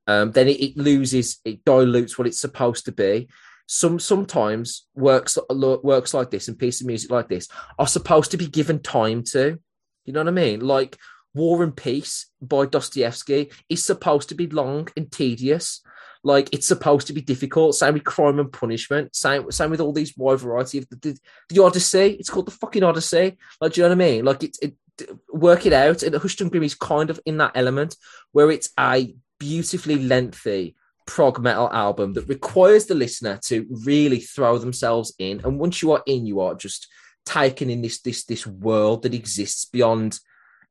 um, 0.07 0.33
then 0.33 0.49
it, 0.49 0.61
it 0.63 0.77
loses, 0.77 1.41
it 1.45 1.65
dilutes 1.65 2.19
what 2.19 2.27
it's 2.27 2.41
supposed 2.41 2.85
to 2.87 2.93
be. 2.93 3.29
Some 3.69 3.99
sometimes 3.99 4.87
works 4.95 5.37
works 5.51 6.15
like 6.15 6.31
this 6.31 6.47
and 6.47 6.59
pieces 6.59 6.83
of 6.83 6.87
music 6.87 7.11
like 7.11 7.29
this 7.29 7.49
are 7.79 7.89
supposed 7.89 8.31
to 8.31 8.37
be 8.37 8.47
given 8.47 8.79
time 8.81 9.25
to. 9.25 9.59
You 10.05 10.13
know 10.13 10.21
what 10.21 10.29
I 10.29 10.33
mean? 10.33 10.61
Like 10.61 10.97
War 11.35 11.65
and 11.65 11.77
Peace 11.77 12.27
by 12.41 12.67
Dostoevsky 12.67 13.51
is 13.69 13.85
supposed 13.85 14.29
to 14.29 14.37
be 14.37 14.47
long 14.47 14.89
and 14.97 15.11
tedious. 15.11 15.83
Like 16.23 16.49
it's 16.53 16.67
supposed 16.67 17.09
to 17.09 17.13
be 17.13 17.21
difficult. 17.21 17.75
Same 17.75 17.95
with 17.95 18.05
Crime 18.05 18.39
and 18.39 18.53
Punishment. 18.53 19.15
Same, 19.15 19.51
same 19.51 19.71
with 19.71 19.81
all 19.81 19.93
these 19.93 20.17
wide 20.17 20.41
variety 20.41 20.79
of 20.79 20.89
the, 20.89 20.97
the, 20.97 21.19
the 21.49 21.63
Odyssey. 21.63 22.17
It's 22.19 22.31
called 22.31 22.47
the 22.47 22.53
fucking 22.53 22.83
Odyssey. 22.83 23.37
Like, 23.61 23.73
do 23.73 23.81
you 23.81 23.89
know 23.89 23.95
what 23.95 24.05
I 24.05 24.09
mean? 24.09 24.25
Like 24.25 24.43
it's 24.45 24.59
it, 24.61 24.75
work 25.29 25.67
it 25.67 25.73
out. 25.73 26.03
And 26.03 26.15
Hushed 26.15 26.41
and 26.41 26.51
Grim 26.51 26.63
is 26.63 26.75
kind 26.75 27.11
of 27.11 27.21
in 27.27 27.37
that 27.39 27.53
element 27.55 27.97
where 28.33 28.51
it's 28.51 28.71
a 28.79 29.15
beautifully 29.39 29.97
lengthy 29.97 30.77
prog 31.07 31.41
metal 31.41 31.71
album 31.73 32.13
that 32.15 32.29
requires 32.29 32.87
the 32.87 32.95
listener 32.95 33.39
to 33.45 33.67
really 33.85 34.21
throw 34.21 34.59
themselves 34.59 35.15
in. 35.19 35.41
And 35.45 35.59
once 35.59 35.83
you 35.83 35.93
are 35.93 36.03
in, 36.07 36.27
you 36.27 36.41
are 36.41 36.55
just 36.55 36.89
taken 37.25 37.71
in 37.71 37.83
this 37.83 38.01
this 38.01 38.25
this 38.25 38.47
world 38.47 39.03
that 39.03 39.15
exists 39.15 39.65
beyond 39.65 40.19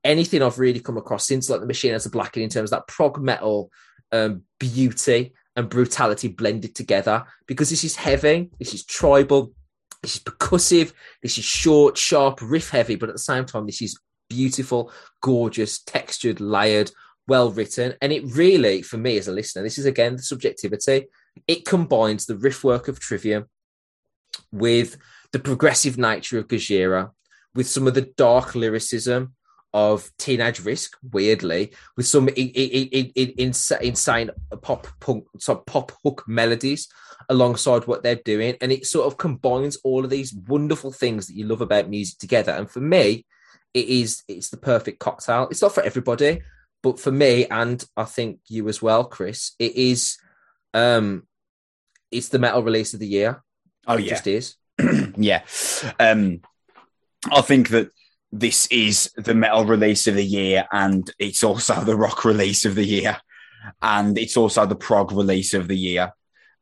anything 0.03 0.41
I've 0.41 0.59
really 0.59 0.79
come 0.79 0.97
across 0.97 1.25
since 1.25 1.49
like 1.49 1.59
the 1.59 1.65
Machine 1.65 1.91
Head's 1.91 2.03
The 2.03 2.09
Blackening 2.11 2.45
in 2.45 2.49
terms 2.49 2.71
of 2.71 2.77
that 2.77 2.87
prog 2.87 3.19
metal 3.21 3.71
um, 4.11 4.43
beauty 4.59 5.33
and 5.55 5.69
brutality 5.69 6.27
blended 6.27 6.75
together. 6.75 7.25
Because 7.47 7.69
this 7.69 7.83
is 7.83 7.95
heavy, 7.95 8.51
this 8.59 8.73
is 8.73 8.85
tribal, 8.85 9.53
this 10.01 10.15
is 10.15 10.23
percussive, 10.23 10.93
this 11.23 11.37
is 11.37 11.43
short, 11.43 11.97
sharp, 11.97 12.39
riff 12.41 12.69
heavy, 12.69 12.95
but 12.95 13.09
at 13.09 13.15
the 13.15 13.19
same 13.19 13.45
time, 13.45 13.65
this 13.65 13.81
is 13.81 13.99
beautiful, 14.29 14.91
gorgeous, 15.21 15.79
textured, 15.81 16.39
layered, 16.39 16.91
well 17.27 17.51
written. 17.51 17.93
And 18.01 18.11
it 18.11 18.23
really, 18.25 18.81
for 18.81 18.97
me 18.97 19.17
as 19.17 19.27
a 19.27 19.31
listener, 19.31 19.63
this 19.63 19.77
is 19.77 19.85
again 19.85 20.15
the 20.15 20.23
subjectivity. 20.23 21.07
It 21.47 21.65
combines 21.65 22.25
the 22.25 22.37
riff 22.37 22.63
work 22.63 22.87
of 22.87 22.99
Trivium 22.99 23.45
with 24.51 24.97
the 25.31 25.39
progressive 25.39 25.97
nature 25.97 26.37
of 26.37 26.47
Gojira, 26.47 27.11
with 27.53 27.67
some 27.67 27.87
of 27.87 27.93
the 27.93 28.09
dark 28.17 28.55
lyricism 28.55 29.33
of 29.73 30.09
Teenage 30.17 30.63
Wrist, 30.63 30.95
weirdly, 31.11 31.73
with 31.97 32.07
some 32.07 32.29
in, 32.29 32.47
in, 32.49 33.11
in, 33.15 33.53
insane 33.81 34.29
pop 34.61 34.87
punk, 35.01 35.25
pop 35.67 35.91
hook 36.03 36.23
melodies 36.27 36.87
alongside 37.27 37.85
what 37.85 38.01
they're 38.01 38.15
doing, 38.15 38.55
and 38.61 38.71
it 38.71 38.85
sort 38.85 39.07
of 39.07 39.17
combines 39.17 39.77
all 39.83 40.05
of 40.05 40.09
these 40.09 40.33
wonderful 40.47 40.93
things 40.93 41.27
that 41.27 41.35
you 41.35 41.45
love 41.45 41.59
about 41.59 41.89
music 41.89 42.17
together. 42.19 42.53
And 42.53 42.69
for 42.69 42.79
me, 42.79 43.25
it 43.73 43.87
is 43.87 44.23
it's 44.29 44.49
the 44.49 44.57
perfect 44.57 44.99
cocktail. 44.99 45.49
It's 45.51 45.61
not 45.61 45.73
for 45.75 45.83
everybody, 45.83 46.41
but 46.85 46.99
for 46.99 47.11
me, 47.11 47.47
and 47.47 47.83
I 47.97 48.03
think 48.03 48.41
you 48.47 48.69
as 48.69 48.79
well, 48.79 49.05
Chris, 49.05 49.53
it 49.57 49.75
is. 49.75 50.19
Um, 50.71 51.23
it's 52.11 52.29
the 52.29 52.37
metal 52.37 52.61
release 52.61 52.93
of 52.93 52.99
the 52.99 53.07
year. 53.07 53.43
Oh 53.87 53.95
It 53.95 54.03
yeah, 54.03 54.09
just 54.09 54.27
is. 54.27 54.55
yeah. 55.17 55.41
Um, 55.99 56.41
I 57.33 57.41
think 57.41 57.69
that 57.69 57.89
this 58.31 58.67
is 58.67 59.11
the 59.17 59.33
metal 59.33 59.65
release 59.65 60.05
of 60.05 60.13
the 60.13 60.23
year, 60.23 60.67
and 60.71 61.11
it's 61.17 61.43
also 61.43 61.73
the 61.81 61.95
rock 61.95 62.23
release 62.23 62.65
of 62.65 62.75
the 62.75 62.85
year, 62.85 63.17
and 63.81 64.15
it's 64.19 64.37
also 64.37 64.67
the 64.67 64.75
prog 64.75 65.11
release 65.11 65.55
of 65.55 65.67
the 65.67 65.77
year. 65.77 66.13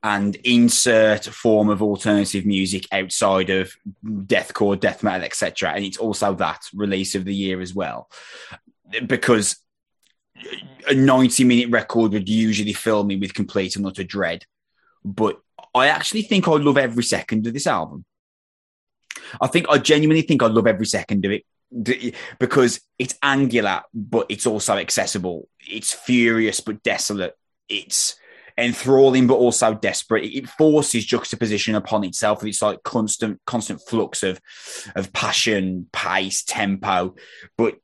And 0.04 0.38
insert 0.38 1.26
form 1.26 1.70
of 1.70 1.82
alternative 1.82 2.45
music 2.45 2.88
outside 2.94 3.50
of 3.50 3.74
deathcore, 4.06 4.80
death 4.80 5.04
metal, 5.04 5.26
etc. 5.26 5.72
And 5.72 5.84
it's 5.84 5.98
also 5.98 6.34
that 6.36 6.62
release 6.74 7.16
of 7.16 7.26
the 7.26 7.36
year 7.36 7.60
as 7.60 7.74
well, 7.74 8.10
because 9.06 9.62
a 10.88 10.93
ninety-minute 10.93 11.69
record 11.69 12.11
would 12.14 12.30
usually 12.30 12.73
fill 12.73 13.03
me 13.03 13.15
with 13.15 13.34
complete 13.34 13.76
and 13.76 13.85
utter 13.85 14.03
dread. 14.03 14.45
But 15.03 15.39
I 15.76 15.88
actually 15.88 16.23
think 16.23 16.47
I 16.47 16.53
love 16.53 16.77
every 16.77 17.03
second 17.03 17.47
of 17.47 17.53
this 17.53 17.68
album. 17.68 18.05
I 19.39 19.47
think 19.47 19.68
I 19.69 19.77
genuinely 19.77 20.23
think 20.23 20.43
I 20.43 20.47
love 20.47 20.68
every 20.68 20.85
second 20.85 21.26
of 21.26 21.31
it. 21.31 21.45
because 22.39 22.81
it's 22.99 23.15
angular, 23.23 23.81
but 23.93 24.27
it's 24.30 24.45
also 24.45 24.77
accessible. 24.77 25.47
It's 25.60 25.93
furious 25.93 26.60
but 26.60 26.84
desolate. 26.84 27.35
It's 27.68 28.15
enthralling 28.57 29.26
but 29.26 29.35
also 29.35 29.73
desperate. 29.73 30.26
It 30.26 30.47
forces 30.47 31.05
juxtaposition 31.05 31.73
upon 31.73 32.03
itself. 32.03 32.43
It's 32.45 32.61
like 32.61 32.84
constant, 32.84 33.41
constant 33.45 33.81
flux 33.81 34.22
of 34.23 34.39
of 34.95 35.11
passion, 35.14 35.88
pace, 35.91 36.43
tempo, 36.43 37.15
but 37.57 37.76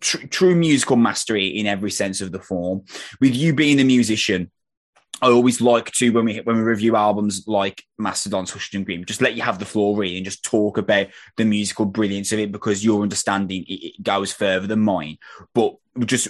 tr- 0.00 0.26
true 0.26 0.54
musical 0.54 0.96
mastery 0.96 1.46
in 1.46 1.66
every 1.66 1.90
sense 1.90 2.20
of 2.20 2.32
the 2.32 2.40
form. 2.40 2.82
With 3.20 3.34
you 3.34 3.54
being 3.54 3.80
a 3.80 3.84
musician, 3.84 4.50
I 5.22 5.28
always 5.28 5.60
like 5.60 5.90
to 5.92 6.10
when 6.10 6.24
we 6.24 6.38
when 6.38 6.56
we 6.56 6.62
review 6.62 6.96
albums 6.96 7.44
like 7.46 7.82
Mastodon's 7.98 8.50
Hushed 8.50 8.74
and 8.74 8.84
Grim, 8.84 9.04
just 9.04 9.22
let 9.22 9.34
you 9.34 9.42
have 9.42 9.58
the 9.58 9.64
floor 9.64 9.96
really 9.96 10.16
and 10.16 10.24
just 10.24 10.44
talk 10.44 10.76
about 10.76 11.06
the 11.36 11.44
musical 11.44 11.86
brilliance 11.86 12.32
of 12.32 12.40
it 12.40 12.52
because 12.52 12.84
your 12.84 13.02
understanding 13.02 13.64
it, 13.68 13.84
it 13.84 14.02
goes 14.02 14.32
further 14.32 14.66
than 14.66 14.80
mine. 14.80 15.18
But 15.54 15.76
just 16.00 16.28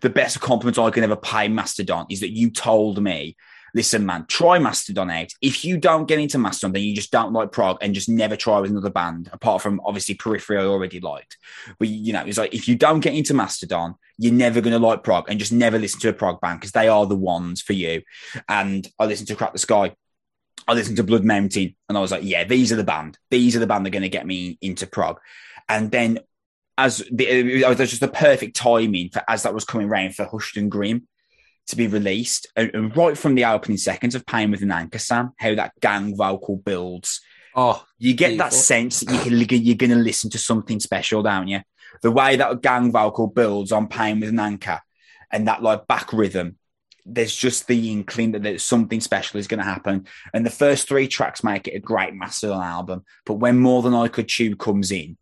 the 0.00 0.10
best 0.10 0.40
compliment 0.40 0.78
I 0.78 0.90
can 0.90 1.04
ever 1.04 1.16
pay 1.16 1.48
Mastodon 1.48 2.06
is 2.10 2.20
that 2.20 2.32
you 2.32 2.50
told 2.50 3.00
me 3.02 3.36
listen, 3.74 4.06
man, 4.06 4.24
try 4.26 4.58
Mastodon 4.58 5.10
out. 5.10 5.32
If 5.42 5.64
you 5.64 5.76
don't 5.76 6.06
get 6.06 6.20
into 6.20 6.38
Mastodon, 6.38 6.72
then 6.72 6.84
you 6.84 6.94
just 6.94 7.10
don't 7.10 7.32
like 7.32 7.52
prog 7.52 7.78
and 7.82 7.94
just 7.94 8.08
never 8.08 8.36
try 8.36 8.60
with 8.60 8.70
another 8.70 8.90
band, 8.90 9.28
apart 9.32 9.60
from 9.60 9.80
obviously 9.84 10.14
Periphery 10.14 10.58
I 10.58 10.64
already 10.64 11.00
liked. 11.00 11.36
But, 11.78 11.88
you 11.88 12.12
know, 12.12 12.24
it's 12.24 12.38
like 12.38 12.54
if 12.54 12.68
you 12.68 12.76
don't 12.76 13.00
get 13.00 13.14
into 13.14 13.34
Mastodon, 13.34 13.96
you're 14.16 14.32
never 14.32 14.60
going 14.60 14.72
to 14.72 14.78
like 14.78 15.02
prog 15.02 15.28
and 15.28 15.40
just 15.40 15.52
never 15.52 15.78
listen 15.78 16.00
to 16.00 16.08
a 16.08 16.12
prog 16.12 16.40
band 16.40 16.60
because 16.60 16.72
they 16.72 16.88
are 16.88 17.04
the 17.04 17.16
ones 17.16 17.60
for 17.60 17.72
you. 17.72 18.02
And 18.48 18.88
I 18.98 19.06
listened 19.06 19.28
to 19.28 19.34
Crack 19.34 19.52
the 19.52 19.58
Skye. 19.58 19.96
I 20.66 20.72
listened 20.72 20.96
to 20.96 21.04
Blood 21.04 21.24
Mountain 21.24 21.74
and 21.88 21.98
I 21.98 22.00
was 22.00 22.12
like, 22.12 22.22
yeah, 22.22 22.44
these 22.44 22.72
are 22.72 22.76
the 22.76 22.84
band. 22.84 23.18
These 23.30 23.56
are 23.56 23.60
the 23.60 23.66
band 23.66 23.84
that 23.84 23.90
are 23.90 23.92
going 23.92 24.02
to 24.02 24.08
get 24.08 24.26
me 24.26 24.56
into 24.62 24.86
prog. 24.86 25.18
And 25.68 25.90
then 25.90 26.20
as 26.78 26.98
the, 27.10 27.26
it 27.26 27.68
was 27.68 27.90
just 27.90 28.00
the 28.00 28.08
perfect 28.08 28.56
timing 28.56 29.10
for 29.10 29.22
as 29.28 29.42
that 29.42 29.54
was 29.54 29.64
coming 29.64 29.88
around 29.88 30.14
for 30.14 30.24
Hushed 30.24 30.56
and 30.56 30.70
Grim 30.70 31.06
to 31.68 31.76
be 31.76 31.86
released. 31.86 32.46
And, 32.56 32.70
and 32.74 32.96
right 32.96 33.16
from 33.16 33.34
the 33.34 33.44
opening 33.44 33.78
seconds 33.78 34.14
of 34.14 34.26
Pain 34.26 34.50
with 34.50 34.62
an 34.62 34.72
Anchor, 34.72 34.98
Sam, 34.98 35.32
how 35.38 35.54
that 35.54 35.72
gang 35.80 36.16
vocal 36.16 36.56
builds. 36.56 37.20
Oh, 37.54 37.84
you 37.98 38.14
get 38.14 38.30
beautiful. 38.30 38.50
that 38.50 38.56
sense 38.56 39.00
that 39.00 39.26
you're, 39.26 39.60
you're 39.60 39.76
going 39.76 39.90
to 39.90 39.96
listen 39.96 40.30
to 40.30 40.38
something 40.38 40.80
special, 40.80 41.22
don't 41.22 41.48
you? 41.48 41.60
The 42.02 42.10
way 42.10 42.36
that 42.36 42.62
gang 42.62 42.90
vocal 42.90 43.28
builds 43.28 43.72
on 43.72 43.88
Pain 43.88 44.20
with 44.20 44.30
an 44.30 44.40
Anchor 44.40 44.80
and 45.30 45.46
that 45.48 45.62
like 45.62 45.86
back 45.86 46.12
rhythm, 46.12 46.56
there's 47.06 47.34
just 47.34 47.66
the 47.66 47.92
inkling 47.92 48.32
that 48.32 48.42
there's 48.42 48.64
something 48.64 49.00
special 49.00 49.38
is 49.38 49.46
going 49.46 49.58
to 49.58 49.64
happen. 49.64 50.06
And 50.32 50.44
the 50.44 50.50
first 50.50 50.88
three 50.88 51.06
tracks 51.06 51.44
make 51.44 51.68
it 51.68 51.76
a 51.76 51.80
great 51.80 52.14
Mastodon 52.14 52.62
album. 52.62 53.04
But 53.26 53.34
when 53.34 53.58
More 53.58 53.82
Than 53.82 53.94
I 53.94 54.08
Could 54.08 54.28
Chew 54.28 54.56
comes 54.56 54.90
in, 54.90 55.16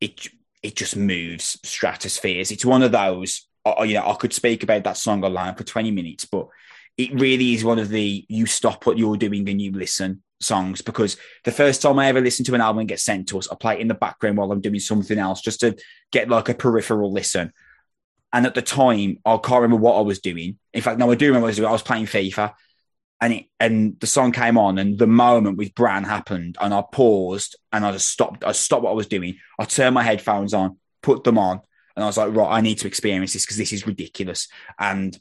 it 0.00 0.28
it 0.62 0.76
just 0.76 0.96
moves 0.96 1.58
stratospheres. 1.64 2.52
It's 2.52 2.64
one 2.64 2.82
of 2.82 2.92
those 2.92 3.48
I, 3.64 3.84
you 3.84 3.94
know, 3.94 4.08
I 4.08 4.14
could 4.14 4.32
speak 4.32 4.62
about 4.62 4.84
that 4.84 4.96
song 4.96 5.24
online 5.24 5.54
for 5.54 5.64
20 5.64 5.90
minutes, 5.90 6.24
but 6.24 6.48
it 6.96 7.12
really 7.18 7.54
is 7.54 7.64
one 7.64 7.78
of 7.78 7.88
the 7.88 8.24
you 8.28 8.46
stop 8.46 8.86
what 8.86 8.98
you're 8.98 9.16
doing 9.16 9.48
and 9.48 9.60
you 9.60 9.72
listen 9.72 10.22
songs 10.40 10.82
because 10.82 11.16
the 11.44 11.52
first 11.52 11.80
time 11.80 11.98
I 11.98 12.08
ever 12.08 12.20
listened 12.20 12.46
to 12.46 12.54
an 12.54 12.60
album 12.60 12.80
and 12.80 12.88
get 12.88 13.00
sent 13.00 13.28
to 13.28 13.38
us, 13.38 13.48
I 13.50 13.54
play 13.54 13.74
it 13.74 13.80
in 13.80 13.88
the 13.88 13.94
background 13.94 14.36
while 14.36 14.50
I'm 14.50 14.60
doing 14.60 14.80
something 14.80 15.18
else 15.18 15.40
just 15.40 15.60
to 15.60 15.76
get 16.10 16.28
like 16.28 16.48
a 16.48 16.54
peripheral 16.54 17.12
listen. 17.12 17.52
And 18.32 18.46
at 18.46 18.54
the 18.54 18.62
time, 18.62 19.18
I 19.24 19.36
can't 19.36 19.62
remember 19.62 19.82
what 19.82 19.98
I 19.98 20.00
was 20.00 20.20
doing. 20.20 20.58
In 20.72 20.82
fact, 20.82 20.98
no, 20.98 21.10
I 21.10 21.14
do 21.14 21.26
remember 21.26 21.46
I 21.46 21.48
was 21.48 21.56
doing. 21.56 21.68
I 21.68 21.72
was 21.72 21.82
playing 21.82 22.06
FIFA 22.06 22.54
and 23.20 23.32
it, 23.34 23.44
and 23.60 24.00
the 24.00 24.06
song 24.06 24.32
came 24.32 24.58
on 24.58 24.78
and 24.78 24.98
the 24.98 25.06
moment 25.06 25.58
with 25.58 25.74
Brann 25.74 26.04
happened 26.04 26.56
and 26.60 26.74
I 26.74 26.82
paused 26.92 27.56
and 27.72 27.84
I 27.84 27.92
just 27.92 28.10
stopped. 28.10 28.44
I 28.44 28.52
stopped 28.52 28.82
what 28.82 28.90
I 28.90 28.94
was 28.94 29.06
doing. 29.06 29.36
I 29.58 29.64
turned 29.64 29.94
my 29.94 30.02
headphones 30.02 30.54
on, 30.54 30.78
put 31.02 31.24
them 31.24 31.38
on, 31.38 31.60
and 31.96 32.04
I 32.04 32.06
was 32.06 32.16
like, 32.16 32.34
right, 32.34 32.58
I 32.58 32.60
need 32.60 32.78
to 32.78 32.86
experience 32.86 33.32
this 33.32 33.44
because 33.44 33.58
this 33.58 33.72
is 33.72 33.86
ridiculous. 33.86 34.48
And 34.78 35.18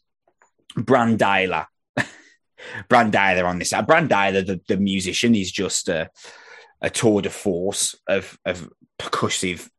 Brann 0.76 1.18
Dailor, 1.18 1.65
Brann 2.89 3.11
Dailor 3.11 3.45
on 3.45 3.60
this. 3.60 3.73
Uh, 3.73 3.81
Brann 3.81 4.07
Dailor, 4.07 4.45
the, 4.45 4.61
the 4.68 4.77
musician, 4.77 5.35
is 5.35 5.52
just 5.52 5.89
a, 5.89 6.10
a 6.81 6.89
tour 6.89 7.22
de 7.22 7.30
force 7.30 7.95
of, 8.07 8.38
of 8.45 8.69
percussive 8.99 9.69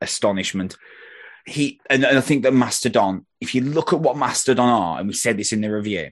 astonishment. 0.00 0.76
He 1.46 1.80
and, 1.88 2.04
and 2.04 2.18
I 2.18 2.20
think 2.20 2.42
that 2.42 2.52
Mastodon, 2.52 3.26
if 3.40 3.54
you 3.54 3.62
look 3.62 3.92
at 3.92 4.00
what 4.00 4.16
Mastodon 4.16 4.68
are, 4.68 4.98
and 4.98 5.08
we 5.08 5.14
said 5.14 5.38
this 5.38 5.52
in 5.52 5.62
the 5.62 5.72
review, 5.72 6.10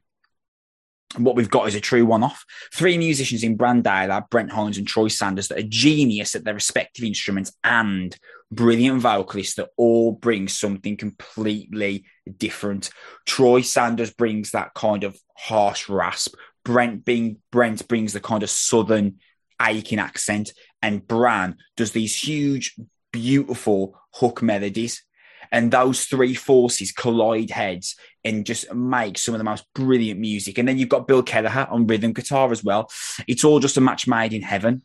what 1.16 1.36
we've 1.36 1.50
got 1.50 1.68
is 1.68 1.74
a 1.74 1.80
true 1.80 2.04
one 2.04 2.22
off. 2.22 2.44
Three 2.72 2.98
musicians 2.98 3.42
in 3.42 3.56
Brann 3.56 3.82
Dailor, 3.82 4.28
Brent 4.30 4.52
Hinds 4.52 4.78
and 4.78 4.86
Troy 4.86 5.08
Sanders, 5.08 5.48
that 5.48 5.58
are 5.58 5.68
genius 5.68 6.34
at 6.34 6.44
their 6.44 6.54
respective 6.54 7.04
instruments 7.04 7.52
and 7.62 8.16
brilliant 8.50 9.00
vocalists 9.00 9.56
that 9.56 9.70
all 9.76 10.12
bring 10.12 10.48
something 10.48 10.96
completely 10.96 12.04
different. 12.36 12.90
Troy 13.26 13.60
Sanders 13.60 14.12
brings 14.12 14.52
that 14.52 14.74
kind 14.74 15.04
of 15.04 15.18
harsh 15.36 15.88
rasp. 15.88 16.34
Brent 16.64 17.04
being 17.04 17.38
Brent 17.50 17.86
brings 17.88 18.12
the 18.12 18.20
kind 18.20 18.42
of 18.42 18.50
southern 18.50 19.16
aching 19.60 19.98
accent, 19.98 20.52
and 20.82 21.06
Brann 21.06 21.56
does 21.76 21.92
these 21.92 22.16
huge, 22.16 22.76
beautiful 23.12 23.98
hook 24.14 24.42
melodies. 24.42 25.02
And 25.50 25.70
those 25.70 26.04
three 26.04 26.34
forces 26.34 26.92
collide 26.92 27.50
heads 27.50 27.96
and 28.22 28.44
just 28.44 28.72
make 28.74 29.16
some 29.16 29.34
of 29.34 29.38
the 29.38 29.44
most 29.44 29.64
brilliant 29.74 30.20
music. 30.20 30.58
And 30.58 30.68
then 30.68 30.76
you've 30.76 30.90
got 30.90 31.08
Bill 31.08 31.22
Kelleher 31.22 31.66
on 31.70 31.86
rhythm 31.86 32.12
guitar 32.12 32.52
as 32.52 32.62
well. 32.62 32.90
It's 33.26 33.44
all 33.44 33.58
just 33.58 33.78
a 33.78 33.80
match 33.80 34.06
made 34.06 34.34
in 34.34 34.42
heaven 34.42 34.82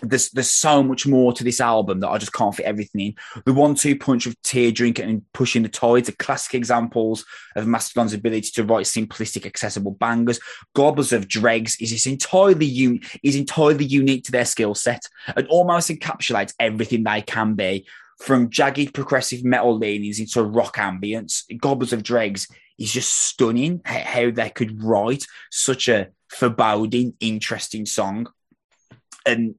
there's 0.00 0.30
there's 0.30 0.50
so 0.50 0.82
much 0.82 1.06
more 1.06 1.32
to 1.32 1.44
this 1.44 1.60
album 1.60 2.00
that 2.00 2.08
I 2.08 2.18
just 2.18 2.32
can't 2.32 2.54
fit 2.54 2.66
everything 2.66 3.00
in. 3.00 3.14
The 3.44 3.52
one-two 3.52 3.98
punch 3.98 4.26
of 4.26 4.40
Teardrink 4.42 4.98
and 4.98 5.22
Pushing 5.32 5.62
the 5.62 5.68
Tides 5.68 6.08
are 6.08 6.12
classic 6.12 6.54
examples 6.54 7.24
of 7.56 7.66
Mastodon's 7.66 8.14
ability 8.14 8.50
to 8.54 8.64
write 8.64 8.86
simplistic, 8.86 9.44
accessible 9.44 9.92
bangers. 9.92 10.40
Gobblers 10.74 11.12
of 11.12 11.28
Dregs 11.28 11.76
is 11.80 12.06
entirely 12.06 12.66
un- 12.66 13.00
is 13.22 13.36
entirely 13.36 13.84
unique 13.84 14.24
to 14.24 14.32
their 14.32 14.46
skill 14.46 14.74
set 14.74 15.06
and 15.36 15.46
almost 15.48 15.90
encapsulates 15.90 16.54
everything 16.58 17.04
they 17.04 17.20
can 17.20 17.54
be, 17.54 17.86
from 18.18 18.50
jagged 18.50 18.94
progressive 18.94 19.44
metal 19.44 19.76
leanings 19.76 20.20
into 20.20 20.42
rock 20.42 20.76
ambience. 20.76 21.42
Gobblers 21.60 21.92
of 21.92 22.02
Dregs 22.02 22.48
is 22.78 22.92
just 22.92 23.14
stunning 23.14 23.82
how 23.84 24.30
they 24.30 24.50
could 24.50 24.82
write 24.82 25.24
such 25.50 25.88
a 25.88 26.08
foreboding, 26.28 27.14
interesting 27.20 27.84
song. 27.84 28.28
And 29.26 29.56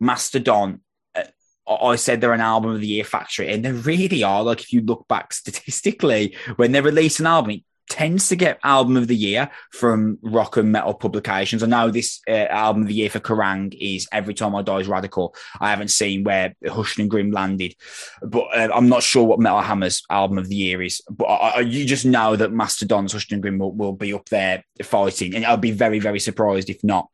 Mastodon, 0.00 0.80
uh, 1.14 1.24
I 1.68 1.96
said 1.96 2.20
they're 2.20 2.32
an 2.32 2.40
album 2.40 2.72
of 2.72 2.80
the 2.80 2.86
year 2.86 3.04
factory, 3.04 3.52
and 3.52 3.64
they 3.64 3.72
really 3.72 4.22
are. 4.22 4.42
Like 4.42 4.60
if 4.60 4.72
you 4.72 4.80
look 4.80 5.06
back 5.08 5.32
statistically, 5.32 6.36
when 6.56 6.72
they 6.72 6.80
release 6.80 7.20
an 7.20 7.26
album, 7.26 7.52
it 7.52 7.62
tends 7.88 8.28
to 8.28 8.36
get 8.36 8.58
album 8.62 8.96
of 8.96 9.06
the 9.06 9.16
year 9.16 9.50
from 9.72 10.18
rock 10.22 10.56
and 10.56 10.70
metal 10.70 10.94
publications. 10.94 11.62
I 11.62 11.66
know 11.66 11.90
this 11.90 12.20
uh, 12.28 12.32
album 12.32 12.82
of 12.82 12.88
the 12.88 12.94
year 12.94 13.10
for 13.10 13.20
Kerrang 13.20 13.76
is 13.78 14.08
Every 14.12 14.34
Time 14.34 14.54
I 14.54 14.62
Die 14.62 14.78
is 14.78 14.88
Radical. 14.88 15.34
I 15.60 15.70
haven't 15.70 15.88
seen 15.88 16.24
where 16.24 16.54
Hushed 16.66 16.98
and 16.98 17.10
Grim 17.10 17.30
landed, 17.30 17.74
but 18.22 18.44
uh, 18.54 18.68
I'm 18.74 18.88
not 18.88 19.02
sure 19.02 19.24
what 19.24 19.40
Metal 19.40 19.60
Hammer's 19.60 20.02
album 20.10 20.38
of 20.38 20.48
the 20.48 20.56
year 20.56 20.82
is. 20.82 21.00
But 21.10 21.26
I, 21.26 21.48
I, 21.48 21.60
you 21.60 21.84
just 21.84 22.04
know 22.04 22.36
that 22.36 22.52
Mastodon's 22.52 23.12
Hushed 23.12 23.32
and 23.32 23.42
Grim 23.42 23.58
will, 23.58 23.72
will 23.72 23.94
be 23.94 24.12
up 24.12 24.28
there 24.28 24.64
fighting, 24.82 25.34
and 25.34 25.44
I'd 25.44 25.60
be 25.60 25.72
very, 25.72 25.98
very 25.98 26.20
surprised 26.20 26.70
if 26.70 26.82
not. 26.84 27.08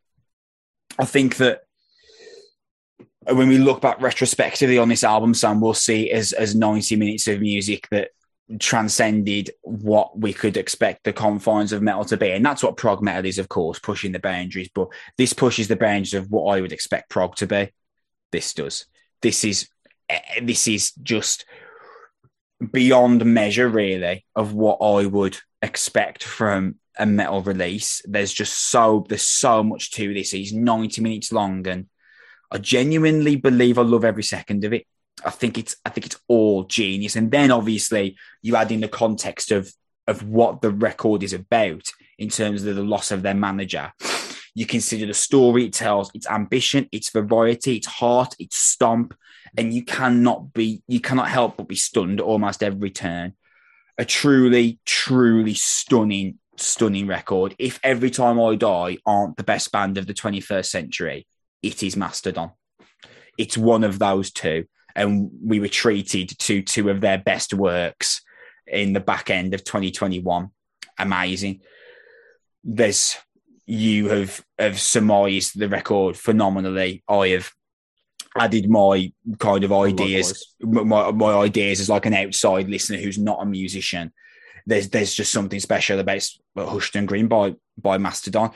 I 0.97 1.05
think 1.05 1.37
that 1.37 1.61
when 3.27 3.47
we 3.47 3.57
look 3.57 3.81
back 3.81 4.01
retrospectively 4.01 4.77
on 4.77 4.89
this 4.89 5.03
album, 5.03 5.33
Sam, 5.33 5.61
we'll 5.61 5.73
see 5.73 6.11
as 6.11 6.33
as 6.33 6.55
90 6.55 6.95
minutes 6.95 7.27
of 7.27 7.41
music 7.41 7.87
that 7.91 8.11
transcended 8.59 9.49
what 9.63 10.17
we 10.19 10.31
could 10.31 10.55
expect 10.55 11.03
the 11.03 11.13
confines 11.13 11.73
of 11.73 11.81
metal 11.81 12.05
to 12.05 12.17
be. 12.17 12.29
And 12.31 12.45
that's 12.45 12.63
what 12.63 12.77
prog 12.77 13.01
metal 13.01 13.25
is, 13.25 13.39
of 13.39 13.49
course, 13.49 13.79
pushing 13.79 14.11
the 14.11 14.19
boundaries. 14.19 14.69
But 14.73 14.89
this 15.17 15.33
pushes 15.33 15.67
the 15.67 15.75
boundaries 15.75 16.13
of 16.13 16.29
what 16.29 16.55
I 16.55 16.61
would 16.61 16.71
expect 16.71 17.09
prog 17.09 17.35
to 17.37 17.47
be. 17.47 17.71
This 18.31 18.53
does. 18.53 18.85
This 19.21 19.43
is 19.43 19.69
eh, 20.09 20.41
this 20.43 20.67
is 20.67 20.91
just 20.91 21.45
beyond 22.71 23.25
measure, 23.25 23.67
really, 23.67 24.25
of 24.35 24.53
what 24.53 24.77
I 24.81 25.07
would 25.07 25.37
expect 25.61 26.23
from 26.23 26.75
a 26.97 27.05
metal 27.05 27.41
release. 27.41 28.01
There's 28.05 28.33
just 28.33 28.69
so 28.69 29.05
there's 29.09 29.23
so 29.23 29.63
much 29.63 29.91
to 29.91 30.13
this. 30.13 30.31
He's 30.31 30.53
90 30.53 31.01
minutes 31.01 31.31
long 31.31 31.67
and 31.67 31.87
I 32.51 32.57
genuinely 32.57 33.35
believe 33.35 33.77
I 33.77 33.83
love 33.83 34.05
every 34.05 34.23
second 34.23 34.63
of 34.63 34.73
it. 34.73 34.85
I 35.25 35.29
think 35.29 35.57
it's 35.57 35.75
I 35.85 35.89
think 35.89 36.05
it's 36.05 36.19
all 36.27 36.63
genius. 36.65 37.15
And 37.15 37.31
then 37.31 37.51
obviously 37.51 38.17
you 38.41 38.55
add 38.55 38.71
in 38.71 38.81
the 38.81 38.87
context 38.87 39.51
of 39.51 39.71
of 40.07 40.27
what 40.27 40.61
the 40.61 40.71
record 40.71 41.23
is 41.23 41.33
about 41.33 41.89
in 42.17 42.29
terms 42.29 42.63
of 42.63 42.75
the 42.75 42.83
loss 42.83 43.11
of 43.11 43.21
their 43.21 43.33
manager. 43.33 43.91
You 44.53 44.65
consider 44.65 45.05
the 45.05 45.13
story 45.13 45.65
it 45.65 45.73
tells, 45.73 46.11
its 46.13 46.27
ambition, 46.29 46.87
its 46.91 47.09
variety, 47.09 47.77
its 47.77 47.87
heart, 47.87 48.35
its 48.39 48.57
stomp, 48.57 49.13
and 49.57 49.73
you 49.73 49.83
cannot 49.83 50.53
be 50.53 50.81
you 50.87 50.99
cannot 50.99 51.29
help 51.29 51.57
but 51.57 51.67
be 51.67 51.75
stunned 51.75 52.21
almost 52.21 52.63
every 52.63 52.91
turn. 52.91 53.33
A 53.97 54.05
truly, 54.05 54.79
truly 54.85 55.53
stunning, 55.53 56.39
stunning 56.57 57.07
record. 57.07 57.55
If 57.57 57.79
every 57.83 58.09
time 58.09 58.39
I 58.39 58.55
die 58.55 58.97
aren't 59.05 59.37
the 59.37 59.43
best 59.43 59.71
band 59.71 59.97
of 59.97 60.05
the 60.05 60.13
21st 60.13 60.65
century, 60.65 61.25
it 61.65 61.83
is 61.83 61.97
Mastodon. 61.97 62.51
It's 63.37 63.57
one 63.57 63.83
of 63.83 63.99
those 63.99 64.31
two. 64.31 64.65
and 64.95 65.29
we 65.43 65.59
were 65.59 65.67
treated 65.67 66.29
to 66.39 66.61
two 66.61 66.89
of 66.89 67.01
their 67.01 67.17
best 67.17 67.53
works 67.53 68.21
in 68.65 68.93
the 68.93 69.01
back 69.01 69.29
end 69.29 69.53
of 69.53 69.63
2021. 69.63 70.49
Amazing. 70.97 71.61
There's 72.63 73.17
you 73.65 74.09
have 74.09 74.45
have 74.59 74.79
surmised 74.79 75.59
the 75.59 75.67
record 75.67 76.15
phenomenally. 76.15 77.03
I 77.09 77.29
have 77.29 77.51
added 78.37 78.69
my 78.69 79.11
kind 79.39 79.63
of 79.63 79.73
ideas, 79.73 80.55
my, 80.61 81.11
my 81.11 81.33
ideas 81.33 81.79
as 81.79 81.89
like 81.89 82.05
an 82.05 82.13
outside 82.13 82.69
listener 82.69 82.97
who's 82.97 83.17
not 83.17 83.41
a 83.41 83.45
musician. 83.45 84.13
There's 84.65 84.89
there's 84.89 85.13
just 85.13 85.31
something 85.31 85.59
special 85.59 85.99
about 85.99 86.27
Hushed 86.55 86.95
and 86.95 87.07
Grim 87.07 87.27
by 87.27 87.55
by 87.77 87.97
Mastodon. 87.97 88.51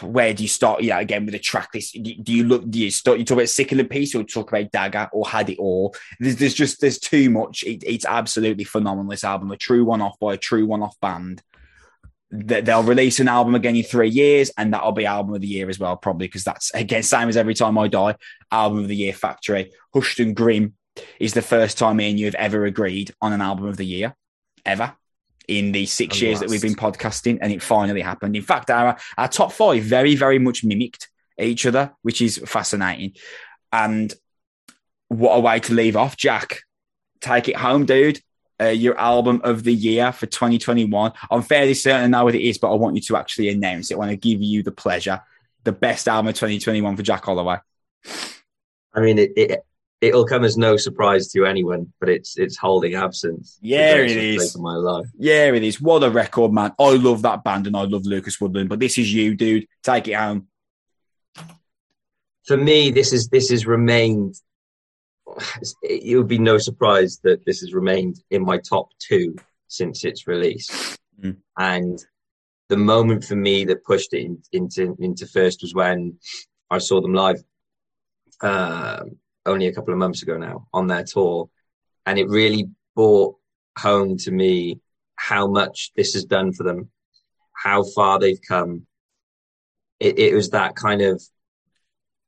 Where 0.00 0.32
do 0.32 0.42
you 0.42 0.48
start? 0.48 0.82
Yeah, 0.82 1.00
again 1.00 1.24
with 1.24 1.32
the 1.32 1.38
track 1.38 1.70
list. 1.74 1.94
Do 2.00 2.32
you 2.32 2.44
look? 2.44 2.68
Do 2.70 2.78
you 2.78 2.90
start? 2.90 3.18
You 3.18 3.24
talk 3.24 3.36
about 3.36 3.48
Sickle 3.48 3.80
and 3.80 3.90
Peace, 3.90 4.14
or 4.14 4.22
talk 4.22 4.52
about 4.52 4.70
Dagger, 4.70 5.08
or 5.12 5.28
Had 5.28 5.50
It 5.50 5.58
All? 5.58 5.94
There's, 6.20 6.36
there's 6.36 6.54
just 6.54 6.80
there's 6.80 6.98
too 6.98 7.28
much. 7.28 7.64
It, 7.64 7.82
it's 7.84 8.04
absolutely 8.04 8.64
phenomenal. 8.64 9.10
This 9.10 9.24
album, 9.24 9.50
a 9.50 9.56
true 9.56 9.84
one 9.84 10.00
off 10.00 10.18
by 10.20 10.34
a 10.34 10.38
true 10.38 10.66
one 10.66 10.82
off 10.82 10.98
band 11.00 11.42
they'll 12.32 12.82
release 12.82 13.20
an 13.20 13.28
album 13.28 13.54
again 13.54 13.76
in 13.76 13.82
three 13.82 14.08
years, 14.08 14.50
and 14.56 14.72
that'll 14.72 14.92
be 14.92 15.04
album 15.04 15.34
of 15.34 15.42
the 15.42 15.46
year 15.46 15.68
as 15.68 15.78
well, 15.78 15.96
probably 15.96 16.26
because 16.26 16.44
that's 16.44 16.72
again 16.74 17.02
same 17.02 17.28
as 17.28 17.36
every 17.36 17.54
time 17.54 17.76
I 17.78 17.88
die. 17.88 18.16
Album 18.50 18.78
of 18.78 18.88
the 18.88 18.96
year 18.96 19.12
factory. 19.12 19.70
Hushed 19.92 20.18
and 20.18 20.34
Grim 20.34 20.74
is 21.20 21.34
the 21.34 21.42
first 21.42 21.78
time 21.78 21.98
me 21.98 22.10
and 22.10 22.18
you 22.18 22.26
have 22.26 22.34
ever 22.34 22.64
agreed 22.64 23.14
on 23.20 23.32
an 23.32 23.42
album 23.42 23.66
of 23.66 23.76
the 23.76 23.86
year, 23.86 24.16
ever. 24.64 24.94
In 25.58 25.72
the 25.72 25.86
six 25.86 26.20
years 26.20 26.40
that 26.40 26.48
we've 26.48 26.62
been 26.62 26.74
podcasting, 26.74 27.38
and 27.40 27.52
it 27.52 27.62
finally 27.62 28.00
happened. 28.00 28.36
In 28.36 28.42
fact, 28.42 28.70
our 28.70 28.96
our 29.18 29.28
top 29.28 29.52
five 29.52 29.82
very, 29.82 30.14
very 30.14 30.38
much 30.38 30.64
mimicked 30.64 31.08
each 31.38 31.66
other, 31.66 31.92
which 32.02 32.22
is 32.22 32.38
fascinating. 32.38 33.14
And 33.72 34.12
what 35.08 35.34
a 35.34 35.40
way 35.40 35.60
to 35.60 35.74
leave 35.74 35.96
off, 35.96 36.16
Jack. 36.16 36.62
Take 37.20 37.48
it 37.48 37.56
home, 37.56 37.86
dude 37.86 38.20
uh, 38.62 38.68
your 38.68 38.98
album 38.98 39.40
of 39.44 39.64
the 39.64 39.74
year 39.74 40.12
for 40.12 40.26
2021. 40.26 41.12
I'm 41.30 41.42
fairly 41.42 41.74
certain 41.74 42.10
now 42.10 42.24
what 42.24 42.34
it 42.34 42.46
is, 42.46 42.58
but 42.58 42.70
I 42.70 42.76
want 42.76 42.96
you 42.96 43.02
to 43.02 43.16
actually 43.16 43.48
announce 43.48 43.90
it. 43.90 43.94
I 43.94 43.98
want 43.98 44.10
to 44.10 44.16
give 44.16 44.40
you 44.40 44.62
the 44.62 44.72
pleasure. 44.72 45.20
The 45.64 45.72
best 45.72 46.08
album 46.08 46.28
of 46.28 46.34
2021 46.34 46.96
for 46.96 47.02
Jack 47.02 47.24
Holloway. 47.24 47.58
I 48.94 49.00
mean, 49.00 49.18
it, 49.18 49.32
it 49.36 49.64
it'll 50.02 50.26
come 50.26 50.44
as 50.44 50.58
no 50.58 50.76
surprise 50.76 51.28
to 51.28 51.46
anyone, 51.46 51.92
but 52.00 52.10
it's 52.10 52.36
it's 52.36 52.58
holding 52.58 52.94
absence. 52.94 53.58
Yeah, 53.62 53.94
it 53.94 54.10
is. 54.10 54.58
my 54.58 54.74
life. 54.74 55.06
Yeah, 55.16 55.52
it 55.52 55.62
is. 55.62 55.80
What 55.80 56.04
a 56.04 56.10
record, 56.10 56.52
man! 56.52 56.72
I 56.78 56.90
love 56.96 57.22
that 57.22 57.44
band 57.44 57.66
and 57.66 57.76
I 57.76 57.84
love 57.84 58.04
Lucas 58.04 58.40
Woodland, 58.40 58.68
but 58.68 58.80
this 58.80 58.98
is 58.98 59.14
you, 59.14 59.34
dude. 59.34 59.66
Take 59.82 60.08
it 60.08 60.14
home. 60.14 60.48
For 62.44 62.56
me, 62.56 62.90
this 62.90 63.12
is 63.12 63.28
this 63.28 63.48
has 63.50 63.66
remained 63.66 64.34
it 65.82 66.16
would 66.16 66.28
be 66.28 66.38
no 66.38 66.58
surprise 66.58 67.20
that 67.22 67.44
this 67.46 67.60
has 67.60 67.72
remained 67.72 68.22
in 68.30 68.44
my 68.44 68.58
top 68.58 68.90
two 68.98 69.36
since 69.68 70.04
its 70.04 70.26
release. 70.26 70.98
Mm. 71.22 71.36
And 71.56 72.04
the 72.68 72.76
moment 72.76 73.24
for 73.24 73.36
me 73.36 73.64
that 73.66 73.84
pushed 73.84 74.12
it 74.12 74.24
in, 74.24 74.42
into 74.52 74.96
into 74.98 75.26
first 75.26 75.62
was 75.62 75.74
when 75.74 76.18
I 76.70 76.78
saw 76.78 77.00
them 77.00 77.14
live 77.14 77.42
uh, 78.42 79.04
only 79.46 79.66
a 79.66 79.72
couple 79.72 79.92
of 79.92 79.98
months 79.98 80.22
ago 80.22 80.36
now 80.36 80.66
on 80.72 80.86
their 80.86 81.04
tour, 81.04 81.48
and 82.06 82.18
it 82.18 82.28
really 82.28 82.68
brought 82.94 83.36
home 83.78 84.16
to 84.18 84.30
me 84.30 84.80
how 85.16 85.46
much 85.46 85.92
this 85.96 86.14
has 86.14 86.24
done 86.24 86.52
for 86.52 86.62
them, 86.62 86.90
how 87.52 87.84
far 87.94 88.18
they've 88.18 88.40
come. 88.46 88.86
It, 90.00 90.18
it 90.18 90.34
was 90.34 90.50
that 90.50 90.74
kind 90.74 91.00
of 91.00 91.22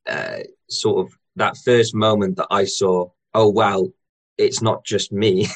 uh, 0.06 0.40
sort 0.68 1.06
of 1.06 1.12
that 1.36 1.56
first 1.64 1.94
moment 1.94 2.36
that 2.36 2.46
I 2.50 2.64
saw, 2.64 3.10
oh 3.34 3.48
wow, 3.48 3.88
it's 4.38 4.62
not 4.62 4.84
just 4.84 5.12
me 5.12 5.46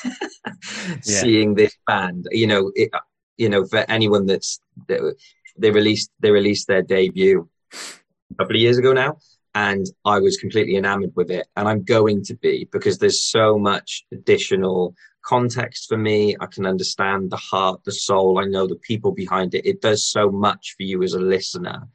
seeing 1.02 1.54
this 1.54 1.76
band. 1.86 2.26
You 2.30 2.46
know, 2.46 2.72
it, 2.74 2.90
you 3.36 3.48
know, 3.48 3.64
for 3.66 3.84
anyone 3.88 4.26
that's 4.26 4.60
they 4.86 5.70
released 5.70 6.10
they 6.20 6.30
released 6.30 6.68
their 6.68 6.82
debut 6.82 7.48
a 7.72 8.34
couple 8.34 8.56
of 8.56 8.62
years 8.62 8.78
ago 8.78 8.92
now, 8.92 9.18
and 9.54 9.86
I 10.04 10.18
was 10.20 10.36
completely 10.36 10.76
enamored 10.76 11.12
with 11.16 11.30
it, 11.30 11.46
and 11.56 11.68
I'm 11.68 11.82
going 11.82 12.22
to 12.24 12.34
be 12.34 12.68
because 12.70 12.98
there's 12.98 13.22
so 13.22 13.58
much 13.58 14.04
additional 14.12 14.94
context 15.22 15.88
for 15.88 15.96
me. 15.96 16.36
I 16.40 16.46
can 16.46 16.66
understand 16.66 17.30
the 17.30 17.36
heart, 17.36 17.82
the 17.84 17.92
soul. 17.92 18.38
I 18.38 18.44
know 18.44 18.66
the 18.66 18.76
people 18.76 19.12
behind 19.12 19.54
it. 19.54 19.66
It 19.66 19.80
does 19.80 20.06
so 20.06 20.30
much 20.30 20.74
for 20.76 20.84
you 20.84 21.02
as 21.02 21.14
a 21.14 21.20
listener 21.20 21.88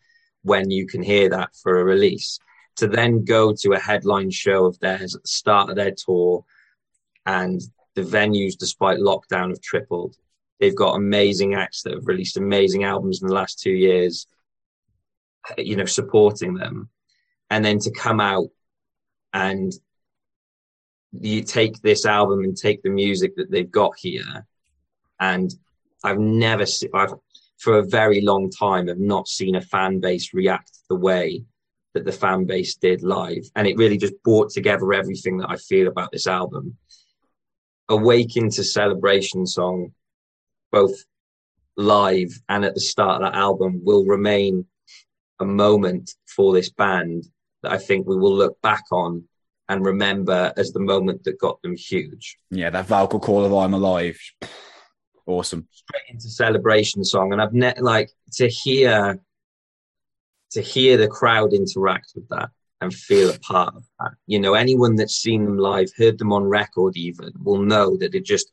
when 0.44 0.70
you 0.70 0.86
can 0.86 1.02
hear 1.02 1.30
that 1.30 1.56
for 1.56 1.80
a 1.80 1.84
release 1.84 2.40
to 2.76 2.88
then 2.88 3.24
go 3.24 3.54
to 3.54 3.74
a 3.74 3.80
headline 3.80 4.32
show 4.32 4.66
of 4.66 4.80
theirs 4.80 5.16
at 5.16 5.22
the 5.22 5.28
start 5.28 5.70
of 5.70 5.76
their 5.76 5.92
tour 5.92 6.44
and 7.26 7.62
the 7.96 8.02
venues 8.02 8.58
despite 8.58 9.00
lockdown 9.00 9.50
have 9.50 9.62
tripled 9.62 10.16
they've 10.60 10.76
got 10.76 10.96
amazing 10.96 11.54
acts 11.54 11.84
that 11.84 11.94
have 11.94 12.08
released 12.08 12.38
amazing 12.38 12.84
albums 12.84 13.22
in 13.22 13.28
the 13.28 13.34
last 13.34 13.60
two 13.60 13.72
years 13.72 14.28
you 15.58 15.76
know 15.76 15.86
supporting 15.86 16.54
them 16.54 16.90
and 17.54 17.64
then 17.64 17.78
to 17.80 17.92
come 17.92 18.20
out 18.20 18.48
and 19.34 19.72
you 21.22 21.44
take 21.44 21.80
this 21.82 22.06
album 22.06 22.44
and 22.44 22.58
take 22.58 22.82
the 22.82 22.90
music 22.90 23.36
that 23.36 23.52
they've 23.52 23.72
got 23.72 23.94
here 23.98 24.48
and 25.20 25.54
i've 26.04 26.18
never 26.18 26.66
i've 26.96 27.14
for 27.60 27.78
a 27.78 27.86
very 27.86 28.22
long 28.22 28.50
time 28.50 28.88
have 28.88 29.00
not 29.00 29.28
seen 29.28 29.56
a 29.56 29.62
fan 29.62 30.00
base 30.00 30.34
react 30.34 30.72
the 30.90 30.96
way 30.96 31.44
that 31.94 32.06
the 32.06 32.12
fan 32.12 32.46
base 32.46 32.76
did 32.76 33.04
live. 33.04 33.46
And 33.56 33.68
it 33.68 33.78
really 33.78 33.98
just 33.98 34.22
brought 34.24 34.50
together 34.50 34.92
everything 34.94 35.38
that 35.38 35.50
I 35.50 35.56
feel 35.56 35.88
about 35.88 36.12
this 36.12 36.28
album. 36.28 36.76
Awaken 37.88 38.50
to 38.50 38.64
Celebration 38.64 39.46
song, 39.46 39.94
both 40.72 41.06
live 41.78 42.30
and 42.50 42.66
at 42.66 42.74
the 42.74 42.82
start 42.82 43.22
of 43.22 43.32
that 43.32 43.38
album, 43.38 43.82
will 43.84 44.06
remain 44.06 44.66
a 45.40 45.46
moment 45.46 46.12
for 46.26 46.54
this 46.54 46.70
band 46.70 47.26
that 47.64 47.72
I 47.72 47.78
think 47.78 48.08
we 48.08 48.16
will 48.16 48.36
look 48.36 48.62
back 48.62 48.84
on 48.92 49.24
and 49.70 49.86
remember 49.86 50.54
as 50.58 50.72
the 50.72 50.80
moment 50.80 51.24
that 51.24 51.40
got 51.40 51.62
them 51.62 51.76
huge. 51.76 52.38
Yeah, 52.52 52.70
that 52.70 52.86
vocal 52.86 53.20
call 53.20 53.46
of 53.46 53.54
I'm 53.54 53.74
Alive. 53.74 54.20
Awesome. 55.26 55.68
Straight 55.72 56.04
into 56.10 56.30
celebration 56.30 57.04
song. 57.04 57.32
And 57.32 57.42
I've 57.42 57.54
net 57.54 57.82
like 57.82 58.12
to 58.34 58.48
hear 58.48 59.20
to 60.52 60.62
hear 60.62 60.98
the 60.98 61.08
crowd 61.08 61.54
interact 61.54 62.12
with 62.16 62.28
that 62.30 62.50
and 62.82 62.94
feel 62.94 63.32
a 63.32 63.40
part 63.40 63.74
of 63.76 63.84
that. 64.00 64.12
You 64.28 64.40
know, 64.40 64.54
anyone 64.54 64.96
that's 64.96 65.16
seen 65.16 65.46
them 65.46 65.58
live, 65.58 65.90
heard 65.98 66.20
them 66.20 66.32
on 66.32 66.44
record 66.44 66.96
even, 66.98 67.32
will 67.42 67.62
know 67.62 67.98
that 67.98 68.14
it 68.14 68.26
just 68.26 68.52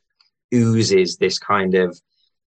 oozes 0.53 1.17
this 1.17 1.37
kind 1.37 1.75
of 1.75 1.99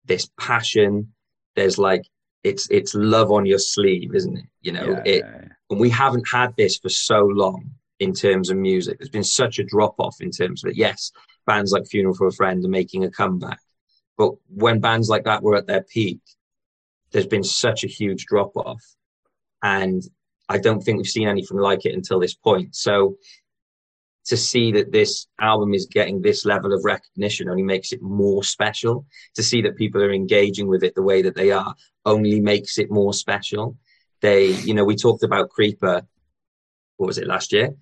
this 0.06 0.30
passion. 0.40 1.14
There's 1.56 1.78
like 1.78 2.04
it's 2.44 2.70
it's 2.70 2.94
love 2.94 3.32
on 3.32 3.46
your 3.46 3.60
sleeve, 3.60 4.14
isn't 4.14 4.38
it? 4.38 4.46
You 4.62 4.74
know, 4.74 4.90
yeah, 4.90 5.02
it 5.06 5.24
yeah, 5.26 5.40
yeah. 5.42 5.48
And 5.70 5.80
we 5.80 5.90
haven't 5.90 6.28
had 6.28 6.56
this 6.58 6.78
for 6.78 6.90
so 6.90 7.22
long 7.22 7.72
in 8.00 8.14
terms 8.14 8.50
of 8.50 8.58
music. 8.58 8.98
There's 8.98 9.10
been 9.10 9.24
such 9.24 9.60
a 9.60 9.64
drop 9.64 9.96
off 10.00 10.22
in 10.22 10.32
terms 10.32 10.64
of 10.64 10.72
it. 10.72 10.78
Yes, 10.78 11.12
bands 11.46 11.72
like 11.72 11.88
Funeral 11.88 12.16
for 12.16 12.28
a 12.28 12.32
Friend 12.32 12.64
are 12.64 12.70
making 12.70 13.04
a 13.04 13.12
comeback. 13.12 13.60
But 14.18 14.34
when 14.48 14.80
bands 14.80 15.10
like 15.10 15.26
that 15.26 15.44
were 15.44 15.56
at 15.56 15.68
their 15.68 15.84
peak, 15.84 16.20
there's 17.12 17.28
been 17.28 17.44
such 17.44 17.84
a 17.84 17.88
huge 17.88 18.26
drop 18.26 18.56
off 18.56 18.84
and 19.64 20.04
I 20.48 20.58
don't 20.58 20.82
think 20.82 20.98
we've 20.98 21.08
seen 21.08 21.28
anything 21.28 21.58
like 21.58 21.86
it 21.86 21.94
until 21.94 22.20
this 22.20 22.34
point. 22.34 22.76
So 22.76 23.18
to 24.26 24.38
see 24.38 24.72
that 24.74 24.92
this 24.92 25.28
album 25.40 25.74
is 25.74 25.86
getting 25.86 26.22
this 26.22 26.46
level 26.46 26.74
of 26.74 26.86
recognition 26.86 27.50
only 27.50 27.64
makes 27.64 27.92
it 27.92 28.02
more 28.02 28.44
special. 28.44 29.06
To 29.36 29.44
see 29.44 29.62
that 29.62 29.76
people 29.76 30.02
are 30.02 30.12
engaging 30.12 30.68
with 30.68 30.84
it 30.84 30.96
the 30.96 31.04
way 31.04 31.22
that 31.22 31.36
they 31.36 31.52
are 31.52 31.76
only 32.06 32.40
makes 32.40 32.78
it 32.78 32.92
more 32.92 33.14
special. 33.14 33.78
They, 34.22 34.48
you 34.48 34.74
know, 34.74 34.84
we 34.84 34.96
talked 34.96 35.24
about 35.24 35.50
Creeper, 35.50 36.06
what 36.98 37.08
was 37.08 37.18
it 37.18 37.28
last 37.28 37.52
year? 37.54 37.76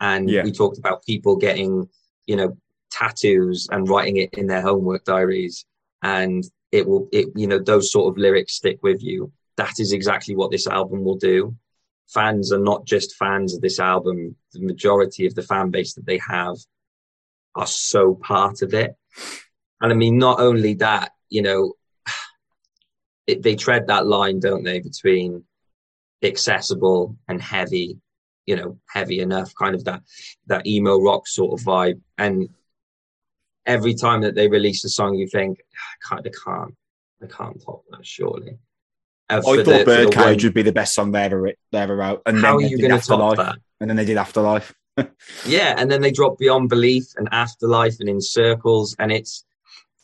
And 0.00 0.28
yeah. 0.28 0.42
we 0.42 0.52
talked 0.52 0.78
about 0.78 1.04
people 1.04 1.36
getting, 1.36 1.88
you 2.26 2.36
know, 2.36 2.56
tattoos 2.90 3.68
and 3.70 3.88
writing 3.88 4.16
it 4.16 4.34
in 4.34 4.46
their 4.46 4.62
homework 4.62 5.04
diaries. 5.04 5.64
And 6.02 6.44
it 6.72 6.86
will, 6.86 7.08
it, 7.12 7.28
you 7.36 7.46
know, 7.46 7.58
those 7.58 7.92
sort 7.92 8.10
of 8.10 8.18
lyrics 8.18 8.54
stick 8.54 8.82
with 8.82 9.02
you 9.02 9.32
that 9.56 9.78
is 9.78 9.92
exactly 9.92 10.34
what 10.34 10.50
this 10.50 10.66
album 10.66 11.04
will 11.04 11.16
do. 11.16 11.56
Fans 12.08 12.52
are 12.52 12.58
not 12.58 12.84
just 12.84 13.16
fans 13.16 13.54
of 13.54 13.60
this 13.60 13.78
album, 13.78 14.36
the 14.52 14.60
majority 14.60 15.26
of 15.26 15.34
the 15.34 15.42
fan 15.42 15.70
base 15.70 15.94
that 15.94 16.06
they 16.06 16.18
have 16.18 16.56
are 17.54 17.66
so 17.66 18.14
part 18.14 18.62
of 18.62 18.74
it. 18.74 18.96
And 19.80 19.92
I 19.92 19.94
mean, 19.94 20.18
not 20.18 20.40
only 20.40 20.74
that, 20.74 21.12
you 21.28 21.42
know, 21.42 21.74
it, 23.26 23.42
they 23.42 23.56
tread 23.56 23.86
that 23.86 24.06
line, 24.06 24.40
don't 24.40 24.64
they, 24.64 24.80
between 24.80 25.44
accessible 26.28 27.16
and 27.28 27.40
heavy, 27.40 27.98
you 28.46 28.56
know, 28.56 28.78
heavy 28.88 29.20
enough, 29.20 29.54
kind 29.54 29.74
of 29.74 29.84
that 29.84 30.02
that 30.46 30.66
emo 30.66 31.00
rock 31.00 31.26
sort 31.26 31.58
of 31.58 31.66
vibe. 31.66 32.00
And 32.18 32.50
every 33.66 33.94
time 33.94 34.22
that 34.22 34.34
they 34.34 34.48
release 34.48 34.84
a 34.84 34.88
song, 34.88 35.14
you 35.14 35.28
think, 35.28 35.58
ah, 35.60 36.16
I 36.16 36.16
can't, 36.16 36.26
I 36.26 36.30
can't, 36.44 36.74
I 37.22 37.26
can't 37.26 37.62
top 37.62 37.82
that, 37.90 38.06
surely. 38.06 38.58
Uh, 39.30 39.38
I 39.38 39.40
thought 39.40 39.86
Birdcage 39.86 40.44
would 40.44 40.54
be 40.54 40.62
the 40.62 40.72
best 40.72 40.94
song 40.94 41.12
they 41.12 41.22
ever 41.22 41.48
uh, 41.48 41.52
they 41.70 41.78
ever 41.78 41.96
wrote, 41.96 42.22
and 42.26 42.38
how 42.38 42.56
are 42.56 42.62
you 42.62 42.78
going 42.78 42.98
to 42.98 43.06
top 43.06 43.36
that? 43.36 43.56
And 43.80 43.88
then 43.88 43.96
they 43.96 44.04
did 44.04 44.16
Afterlife. 44.16 44.74
yeah, 45.46 45.74
and 45.76 45.90
then 45.90 46.02
they 46.02 46.10
dropped 46.10 46.38
Beyond 46.38 46.68
Belief 46.68 47.04
and 47.16 47.28
Afterlife 47.32 47.96
and 48.00 48.08
In 48.08 48.20
Circles, 48.20 48.94
and 48.98 49.10
it's 49.10 49.44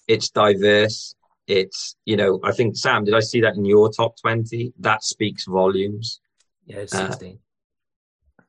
it's 0.07 0.31
diverse. 0.31 1.15
It's 1.49 1.97
you 2.05 2.17
know, 2.17 2.39
I 2.45 2.53
think 2.53 2.77
Sam, 2.77 3.05
did 3.05 3.15
I 3.15 3.21
see 3.21 3.41
that 3.41 3.57
in 3.57 3.65
your 3.65 3.91
top 3.91 4.21
twenty? 4.21 4.73
That 4.79 5.03
speaks 5.03 5.47
volumes. 5.47 6.21
Yeah, 6.67 6.85
sixteen. 6.87 7.41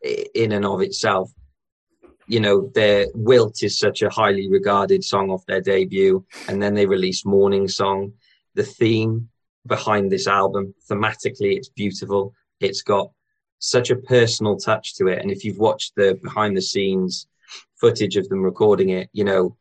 Uh, 0.05 0.23
in 0.35 0.51
and 0.51 0.65
of 0.65 0.81
itself, 0.81 1.31
you 2.27 2.41
know, 2.41 2.69
their 2.75 3.07
Wilt 3.15 3.63
is 3.63 3.79
such 3.79 4.01
a 4.01 4.09
highly 4.09 4.49
regarded 4.49 5.03
song 5.03 5.31
off 5.31 5.45
their 5.45 5.61
debut, 5.61 6.25
and 6.47 6.61
then 6.61 6.73
they 6.73 6.85
release 6.85 7.25
Mourning 7.25 7.67
Song. 7.67 8.13
The 8.55 8.63
theme 8.63 9.29
behind 9.65 10.11
this 10.11 10.27
album, 10.27 10.73
thematically, 10.89 11.55
it's 11.55 11.69
beautiful. 11.69 12.33
It's 12.59 12.81
got 12.81 13.11
such 13.59 13.89
a 13.91 13.95
personal 13.95 14.57
touch 14.57 14.95
to 14.95 15.07
it. 15.07 15.19
And 15.19 15.31
if 15.31 15.45
you've 15.45 15.57
watched 15.57 15.93
the 15.95 16.19
behind 16.21 16.57
the 16.57 16.61
scenes 16.61 17.27
footage 17.79 18.17
of 18.17 18.27
them 18.27 18.41
recording 18.41 18.89
it, 18.89 19.09
you 19.13 19.23
know, 19.23 19.55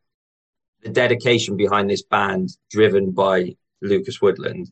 the 0.82 0.90
dedication 0.90 1.56
behind 1.56 1.90
this 1.90 2.02
band, 2.02 2.50
driven 2.70 3.10
by 3.10 3.56
Lucas 3.82 4.20
Woodland. 4.20 4.70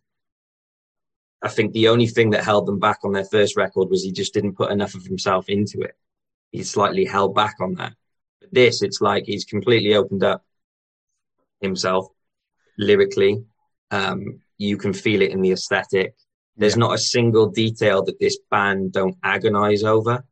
I 1.43 1.49
think 1.49 1.73
the 1.73 1.89
only 1.89 2.07
thing 2.07 2.31
that 2.31 2.45
held 2.45 2.67
them 2.67 2.79
back 2.79 2.99
on 3.05 3.13
their 3.13 3.25
first 3.25 3.57
record 3.57 3.91
was 3.91 4.03
he 4.03 4.13
just 4.13 4.35
didn't 4.35 4.57
put 4.57 4.71
enough 4.71 4.95
of 4.95 5.05
himself 5.05 5.49
into 5.49 5.81
it. 5.81 5.97
He's 6.51 6.71
slightly 6.71 7.05
held 7.05 7.35
back 7.35 7.57
on 7.61 7.75
that. 7.75 7.93
But 8.41 8.53
this, 8.53 8.83
it's 8.83 9.01
like 9.01 9.25
he's 9.27 9.45
completely 9.45 9.95
opened 9.95 10.25
up 10.25 10.45
himself 11.61 12.09
lyrically. 12.79 13.45
Um, 13.91 14.41
you 14.59 14.77
can 14.77 14.93
feel 14.93 15.23
it 15.23 15.31
in 15.31 15.43
the 15.43 15.53
aesthetic. 15.53 16.15
There's 16.57 16.75
yeah. 16.75 16.81
not 16.81 16.95
a 16.95 16.99
single 16.99 17.51
detail 17.51 18.03
that 18.05 18.19
this 18.19 18.39
band 18.51 18.93
don't 18.93 19.17
agonize 19.23 19.85
over. 19.85 20.25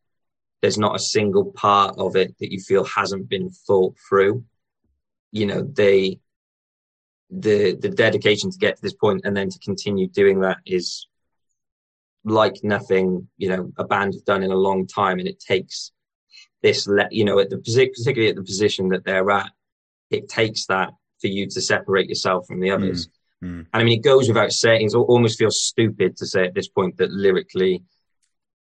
There's 0.63 0.79
not 0.79 0.97
a 0.97 1.01
single 1.01 1.53
part 1.53 1.99
of 1.99 2.17
it 2.17 2.35
that 2.39 2.51
you 2.51 2.61
feel 2.61 2.85
hasn't 2.85 3.29
been 3.29 3.51
thought 3.51 3.95
through. 4.09 4.45
You 5.35 5.47
know, 5.47 5.63
they 5.63 6.21
the 7.31 7.77
the 7.77 7.89
dedication 7.89 8.51
to 8.51 8.59
get 8.59 8.77
to 8.77 8.83
this 8.83 8.95
point 8.95 9.23
and 9.25 9.37
then 9.37 9.49
to 9.51 9.59
continue 9.59 10.09
doing 10.09 10.41
that 10.41 10.59
is 10.65 11.09
like 12.25 12.57
nothing 12.63 13.29
you 13.37 13.49
know 13.49 13.73
a 13.77 13.85
band 13.85 14.15
have 14.15 14.25
done 14.25 14.43
in 14.43 14.51
a 14.51 14.57
long 14.69 14.87
time 14.87 15.19
and 15.19 15.27
it 15.27 15.41
takes 15.41 15.91
this 16.63 16.87
le- 16.87 17.09
you 17.11 17.25
know 17.25 17.39
at 17.39 17.51
the 17.51 17.59
particularly 17.59 18.29
at 18.29 18.37
the 18.37 18.43
position 18.43 18.89
that 18.89 19.05
they're 19.05 19.31
at 19.31 19.51
it 20.11 20.29
takes 20.29 20.67
that 20.67 20.91
for 21.21 21.27
you 21.27 21.47
to 21.47 21.61
separate 21.61 22.09
yourself 22.09 22.47
from 22.47 22.61
the 22.61 22.71
others 22.71 23.09
mm. 23.09 23.11
Mm. 23.45 23.67
And 23.73 23.83
I 23.83 23.85
mean, 23.85 23.99
it 23.99 24.05
goes 24.05 24.29
without 24.29 24.53
saying, 24.53 24.87
it 24.87 24.95
almost 24.95 25.39
feels 25.39 25.61
stupid 25.61 26.17
to 26.17 26.27
say 26.27 26.47
at 26.47 26.55
this 26.55 26.69
point 26.69 26.97
that 26.97 27.11
lyrically 27.11 27.83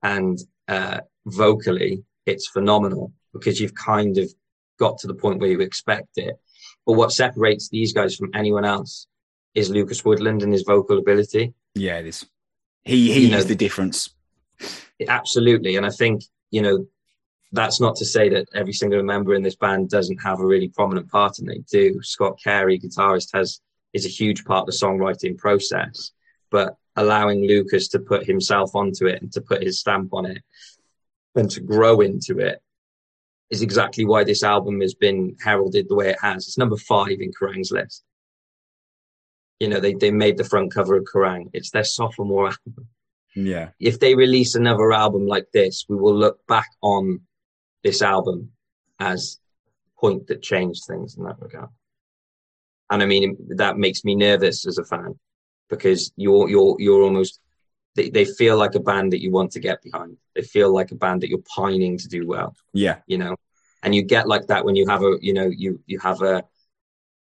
and 0.03 0.39
uh, 0.69 1.01
vocally, 1.27 2.05
it's 2.27 2.49
phenomenal 2.49 3.13
because 3.33 3.61
you've 3.61 3.75
kind 3.75 4.19
of 4.19 4.33
got 4.79 4.99
to 4.99 5.07
the 5.07 5.15
point 5.15 5.41
where 5.41 5.51
you 5.51 5.61
expect 5.61 6.19
it. 6.19 6.37
But 6.87 6.95
what 6.95 7.13
separates 7.13 7.69
these 7.69 7.93
guys 7.93 8.17
from 8.17 8.31
anyone 8.35 8.65
else 8.65 9.07
is 9.55 9.71
Lucas 9.71 10.05
Woodland 10.05 10.43
and 10.43 10.53
his 10.53 10.63
vocal 10.63 10.99
ability. 10.99 11.55
Yeah, 11.75 11.99
it 11.99 12.07
is. 12.07 12.27
He 12.85 13.13
he 13.13 13.29
you 13.29 13.37
is 13.37 13.47
the 13.47 13.55
difference. 13.55 14.11
Absolutely, 15.09 15.77
and 15.77 15.87
I 15.87 15.91
think 15.91 16.25
you 16.51 16.63
know 16.63 16.87
that's 17.53 17.81
not 17.81 17.97
to 17.97 18.05
say 18.05 18.29
that 18.29 18.49
every 18.55 18.73
single 18.73 19.03
member 19.03 19.35
in 19.35 19.43
this 19.43 19.57
band 19.57 19.89
doesn't 19.89 20.23
have 20.23 20.41
a 20.41 20.47
really 20.47 20.69
prominent 20.69 21.11
part, 21.11 21.39
and 21.39 21.49
they 21.49 21.59
do. 21.71 22.03
Scott 22.03 22.39
Carey, 22.43 22.79
guitarist, 22.79 23.31
has 23.33 23.61
is 23.93 24.05
a 24.05 24.09
huge 24.09 24.45
part 24.45 24.63
of 24.63 24.67
the 24.67 24.87
songwriting 24.87 25.39
process. 25.39 26.11
But 26.51 26.77
allowing 26.97 27.47
Lucas 27.47 27.89
to 27.89 27.99
put 27.99 28.27
himself 28.27 28.75
onto 28.75 29.07
it 29.07 29.23
and 29.23 29.33
to 29.33 29.41
put 29.41 29.63
his 29.63 29.81
stamp 29.81 30.13
on 30.13 30.27
it 30.27 30.43
and 31.35 31.51
to 31.51 31.61
grow 31.61 32.01
into 32.01 32.39
it 32.39 32.61
is 33.51 33.63
exactly 33.63 34.05
why 34.05 34.25
this 34.25 34.43
album 34.43 34.81
has 34.81 34.95
been 34.95 35.37
heralded 35.41 35.89
the 35.89 35.95
way 35.95 36.11
it 36.11 36.19
has. 36.21 36.47
It's 36.47 36.59
number 36.59 36.77
five 36.77 37.21
in 37.21 37.33
Kerrang's 37.33 37.71
list. 37.71 38.03
You 39.61 39.69
know, 39.69 39.81
they, 39.81 39.95
they 39.95 40.11
made 40.11 40.37
the 40.37 40.45
front 40.45 40.73
cover 40.73 40.97
of 40.97 41.05
Kerrang. 41.05 41.51
It's 41.53 41.71
their 41.71 41.85
sophomore 41.85 42.47
album. 42.47 42.89
Yeah. 43.37 43.71
If 43.79 44.01
they 44.01 44.15
release 44.15 44.55
another 44.55 44.93
album 44.93 45.27
like 45.27 45.47
this, 45.53 45.85
we 45.89 45.97
will 45.97 46.17
look 46.17 46.45
back 46.47 46.69
on 46.83 47.21
this 47.83 48.03
album 48.03 48.51
as 48.99 49.39
point 49.99 50.27
that 50.29 50.43
changed 50.43 50.85
things 50.87 51.17
in 51.17 51.25
that 51.25 51.41
regard 51.41 51.69
and 52.91 53.03
I 53.03 53.07
mean 53.07 53.37
that 53.57 53.79
makes 53.79 54.05
me 54.05 54.15
nervous 54.15 54.67
as 54.67 54.79
a 54.79 54.85
fan 54.85 55.19
because 55.69 56.13
you're 56.17 56.49
you're 56.49 56.77
you're 56.79 57.03
almost 57.03 57.41
they, 57.95 58.11
they 58.11 58.25
feel 58.25 58.57
like 58.57 58.75
a 58.75 58.81
band 58.81 59.13
that 59.13 59.23
you 59.23 59.31
want 59.31 59.53
to 59.53 59.61
get 59.61 59.83
behind. 59.83 60.17
They 60.35 60.43
feel 60.43 60.73
like 60.73 60.91
a 60.91 60.97
band 60.97 61.23
that 61.23 61.29
you're 61.29 61.39
pining 61.55 61.99
to 61.99 62.09
do 62.09 62.27
well. 62.27 62.55
Yeah, 62.73 62.99
you 63.07 63.19
know, 63.19 63.37
and 63.83 63.95
you 63.95 64.03
get 64.03 64.29
like 64.29 64.47
that 64.49 64.65
when 64.65 64.77
you 64.77 64.87
have 64.89 65.03
a 65.03 65.17
you 65.21 65.33
know 65.33 65.47
you 65.47 65.81
you 65.87 65.99
have 66.01 66.23
a 66.23 66.45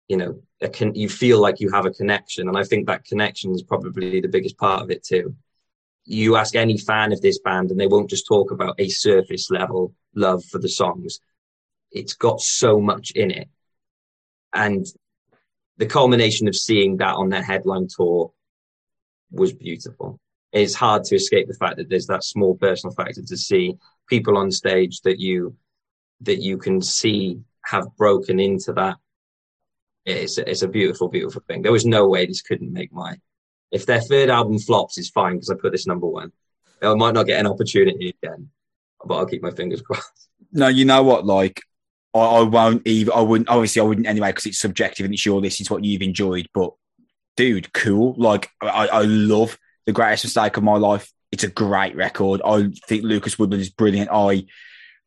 you 0.09 0.17
know 0.17 0.43
a 0.61 0.69
con- 0.69 0.95
you 0.95 1.09
feel 1.09 1.41
like 1.41 1.61
you 1.61 1.71
have 1.71 1.87
a 1.87 1.91
connection, 1.91 2.49
and 2.49 2.57
I 2.57 2.65
think 2.65 2.87
that 2.87 3.05
connection 3.05 3.53
is 3.53 3.63
probably 3.63 4.21
the 4.21 4.29
biggest 4.29 4.59
part 4.59 4.83
of 4.83 4.91
it 4.91 5.03
too. 5.03 5.35
You 6.05 6.37
ask 6.37 6.55
any 6.55 6.79
fan 6.79 7.13
of 7.13 7.21
this 7.21 7.39
band, 7.41 7.71
and 7.71 7.81
they 7.81 7.87
won't 7.87 8.11
just 8.11 8.27
talk 8.27 8.51
about 8.51 8.77
a 8.79 8.89
surface 8.89 9.51
level 9.51 9.95
love 10.15 10.45
for 10.45 10.59
the 10.59 10.69
songs. 10.69 11.21
It's 11.93 12.15
got 12.15 12.41
so 12.41 12.81
much 12.81 13.11
in 13.13 13.31
it, 13.31 13.49
and 14.53 14.87
the 15.79 15.87
culmination 15.87 16.47
of 16.47 16.55
seeing 16.55 16.99
that 16.99 17.15
on 17.15 17.31
their 17.31 17.43
headline 17.43 17.89
tour 17.89 18.33
was 19.31 19.53
beautiful. 19.53 20.21
It's 20.53 20.75
hard 20.75 21.05
to 21.05 21.17
escape 21.17 21.49
the 21.49 21.55
fact 21.55 21.77
that 21.77 21.89
there's 21.89 22.07
that 22.09 22.25
small 22.25 22.57
personal 22.57 22.95
factor 22.95 23.23
to 23.23 23.37
see 23.37 23.77
people 24.09 24.37
on 24.37 24.51
stage 24.51 25.01
that 25.03 25.21
you 25.21 25.57
that 26.23 26.43
you 26.43 26.59
can 26.59 26.83
see 26.83 27.41
have 27.65 27.97
broken 27.97 28.41
into 28.41 28.73
that. 28.75 28.97
It's 30.05 30.39
it's 30.39 30.63
a 30.63 30.69
beautiful, 30.69 31.09
beautiful 31.09 31.43
thing. 31.47 31.63
There 31.63 31.73
was 31.73 31.87
no 31.87 32.09
way 32.09 32.27
this 32.27 32.43
couldn't 32.43 32.73
make 32.73 32.93
my. 32.93 33.17
If 33.71 33.87
their 33.87 34.01
third 34.01 34.31
album 34.31 34.59
flops, 34.59 34.99
it's 34.99 35.11
fine 35.11 35.35
because 35.35 35.51
I 35.51 35.55
put 35.55 35.73
this 35.73 35.87
number 35.87 36.07
one. 36.07 36.33
I 36.83 36.95
might 36.95 37.15
not 37.15 37.27
get 37.27 37.39
an 37.39 37.47
opportunity 37.47 38.17
again, 38.23 38.49
but 39.05 39.17
I'll 39.17 39.27
keep 39.27 39.43
my 39.43 39.51
fingers 39.51 39.83
crossed. 39.87 40.29
No, 40.53 40.69
you 40.69 40.85
know 40.85 41.03
what? 41.03 41.25
Like 41.27 41.63
I, 42.15 42.19
I 42.19 42.43
won't 42.43 42.87
even. 42.87 43.13
I 43.15 43.21
wouldn't. 43.21 43.49
Obviously, 43.49 43.81
I 43.81 43.85
wouldn't 43.85 44.07
anyway 44.07 44.31
because 44.31 44.47
it's 44.47 44.59
subjective 44.59 45.05
and 45.05 45.15
it's 45.15 45.25
your 45.25 45.41
list. 45.41 45.61
It's 45.61 45.71
what 45.71 45.85
you've 45.85 46.03
enjoyed. 46.03 46.49
But 46.53 46.73
dude, 47.37 47.73
cool. 47.73 48.15
Like 48.17 48.51
I, 48.61 48.89
I 48.89 49.03
love 49.03 49.59
the 49.87 49.93
greatest 49.93 50.25
mistake 50.25 50.57
of 50.57 50.63
my 50.63 50.77
life. 50.77 51.11
It's 51.33 51.45
a 51.45 51.49
great 51.49 51.97
record. 51.97 52.41
I 52.45 52.71
think 52.87 53.05
Lucas 53.05 53.39
Woodland 53.39 53.63
is 53.63 53.71
brilliant. 53.71 54.11
I 54.13 54.47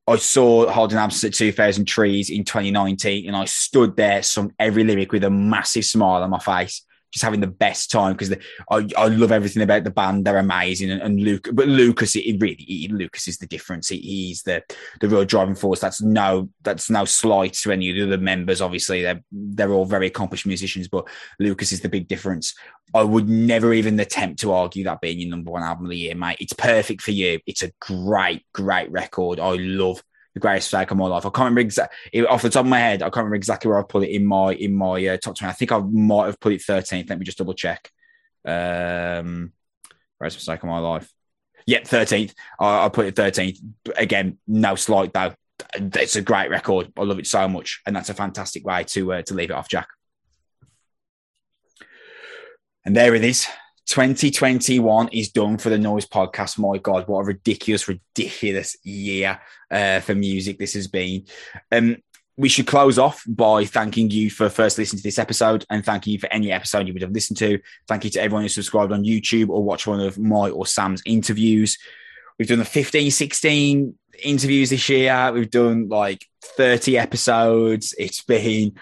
I 0.06 0.18
saw 0.18 0.70
Holding 0.70 0.98
Absence 0.98 1.24
at 1.24 1.34
2000 1.34 1.86
Trees 1.86 2.30
in 2.30 2.44
2019 2.44 3.26
and 3.26 3.38
I 3.38 3.45
stood 3.45 3.95
there, 3.95 4.22
sung 4.22 4.54
every 4.60 4.84
lyric 4.84 5.14
with 5.14 5.24
a 5.24 5.30
massive 5.30 5.86
smile 5.86 6.24
on 6.24 6.30
my 6.30 6.40
face 6.40 6.84
just 7.14 7.23
having 7.23 7.40
the 7.40 7.48
best 7.48 7.91
time 7.91 8.14
because 8.14 8.35
I, 8.72 8.90
I 8.98 9.07
love 9.07 9.31
everything 9.31 9.61
about 9.61 9.84
the 9.84 9.91
band. 9.91 10.26
They're 10.26 10.38
amazing. 10.38 10.90
And, 10.90 11.02
and 11.02 11.22
Luke, 11.22 11.48
but 11.53 11.68
Lucas, 11.68 12.15
it, 12.15 12.41
really, 12.41 12.56
he, 12.56 12.88
Lucas 12.88 13.27
is 13.27 13.38
the 13.38 13.45
difference. 13.45 13.90
He, 13.90 13.99
he's 13.99 14.41
the, 14.41 14.64
the 14.99 15.07
real 15.07 15.23
driving 15.23 15.53
force. 15.53 15.80
That's 15.80 16.02
no, 16.02 16.49
that's 16.64 16.90
no 16.90 17.06
slight 17.06 17.53
to 17.53 17.72
any 17.72 17.91
of 17.91 17.95
the 17.95 18.14
other 18.14 18.22
members. 18.22 18.61
Obviously, 18.61 19.03
they're, 19.03 19.22
they're 19.31 19.72
all 19.72 19.85
very 19.85 20.07
accomplished 20.07 20.48
musicians, 20.48 20.88
but 20.88 21.07
Lucas 21.40 21.72
is 21.72 21.81
the 21.81 21.90
big 21.90 22.07
difference. 22.07 22.56
I 22.95 23.03
would 23.03 23.30
never 23.30 23.73
even 23.73 23.99
attempt 23.99 24.40
to 24.41 24.52
argue 24.52 24.84
that 24.85 25.02
being 25.02 25.19
your 25.19 25.30
number 25.30 25.52
one 25.52 25.64
album 25.64 25.85
of 25.85 25.91
the 25.91 25.98
year, 25.98 26.15
mate. 26.15 26.38
It's 26.40 26.53
perfect 26.53 27.02
for 27.02 27.11
you. 27.11 27.40
It's 27.45 27.61
a 27.61 27.72
great, 27.80 28.44
great 28.53 28.91
record. 28.91 29.40
I 29.40 29.56
love 29.56 30.03
the 30.34 30.40
greatest 30.40 30.74
mistake 30.74 30.92
of 30.92 30.98
my 30.98 31.08
life. 31.08 31.26
I 31.26 31.30
can't 31.30 31.46
remember 31.46 31.62
exactly 31.62 32.26
off 32.26 32.42
the 32.42 32.50
top 32.50 32.66
of 32.66 32.70
my 32.70 32.80
head. 32.80 33.02
I 33.02 33.06
can't 33.06 33.18
remember 33.18 33.36
exactly 33.36 33.70
where 33.70 33.80
I 33.80 33.84
put 33.84 34.04
it 34.04 34.10
in 34.10 34.26
my 34.26 34.54
in 34.54 34.76
my 34.76 35.06
uh, 35.08 35.18
top 35.18 35.38
twenty. 35.38 35.50
I 35.50 35.54
think 35.54 35.72
I 35.72 35.80
might 35.80 36.26
have 36.26 36.40
put 36.40 36.54
it 36.54 36.62
thirteenth. 36.62 37.10
Let 37.10 37.20
me 37.20 37.26
just 37.26 37.38
double 37.38 37.54
check. 37.54 37.90
Um, 38.46 39.54
greatest 40.20 40.40
mistake 40.40 40.64
of 40.64 40.70
my 40.70 40.80
life. 40.80 41.12
Yep, 41.68 41.88
thirteenth. 41.88 42.34
I, 42.60 42.86
I 42.86 42.90
put 42.90 43.06
it 43.06 43.16
thirteenth. 43.16 43.60
Again, 43.96 44.38
no 44.48 44.76
slight 44.76 45.14
though. 45.14 45.34
It's 45.76 46.16
a 46.16 46.22
great 46.22 46.50
record. 46.50 46.92
I 46.98 47.04
love 47.04 47.20
it 47.20 47.28
so 47.28 47.48
much, 47.48 47.82
and 47.86 47.96
that's 47.96 48.10
a 48.10 48.14
fantastic 48.14 48.66
way 48.66 48.84
to 48.86 49.14
uh, 49.14 49.22
to 49.24 49.34
leave 49.34 49.50
it 49.50 49.56
off, 49.56 49.70
Jack. 49.70 49.88
And 52.86 52.96
there 52.96 53.16
it 53.16 53.24
is. 53.24 53.48
2021 53.88 55.10
is 55.10 55.30
done 55.30 55.58
for 55.58 55.70
the 55.70 55.78
Noise 55.78 56.06
Podcast. 56.06 56.58
My 56.58 56.78
God, 56.78 57.08
what 57.08 57.22
a 57.22 57.26
ridiculous, 57.26 57.88
ridiculous 57.88 58.78
year 58.84 59.40
uh, 59.70 60.00
for 60.00 60.16
music 60.16 60.58
this 60.58 60.74
has 60.74 60.88
been. 60.88 61.26
Um, 61.72 61.98
we 62.36 62.50
should 62.50 62.66
close 62.66 62.98
off 62.98 63.24
by 63.28 63.66
thanking 63.66 64.10
you 64.10 64.32
for 64.32 64.50
first 64.50 64.78
listening 64.78 65.00
to 65.00 65.04
this 65.04 65.20
episode 65.20 65.66
and 65.70 65.86
thanking 65.86 66.14
you 66.14 66.20
for 66.20 66.32
any 66.32 66.52
episode 66.52 66.88
you 66.88 66.94
would 66.94 67.04
have 67.04 67.12
listened 67.12 67.38
to. 67.38 67.60
Thank 67.88 68.06
you 68.06 68.10
to 68.12 68.22
everyone 68.22 68.44
who 68.44 68.50
subscribed 68.50 68.92
on 68.92 69.04
YouTube 69.04 69.50
or 69.50 69.64
watched 69.64 69.86
one 69.86 70.00
of 70.00 70.18
my 70.18 70.50
or 70.50 70.66
Sam's 70.66 71.04
interviews. 71.06 71.78
We've 72.40 72.48
done 72.48 72.60
the 72.60 72.66
15, 72.66 73.12
16 73.12 73.96
interviews 74.24 74.72
this 74.72 74.90
year. 74.90 75.32
We've 75.32 75.50
done 75.50 75.90
like 75.90 76.26
30 76.44 76.98
episodes. 76.98 77.94
It's 78.00 78.24
been 78.24 78.74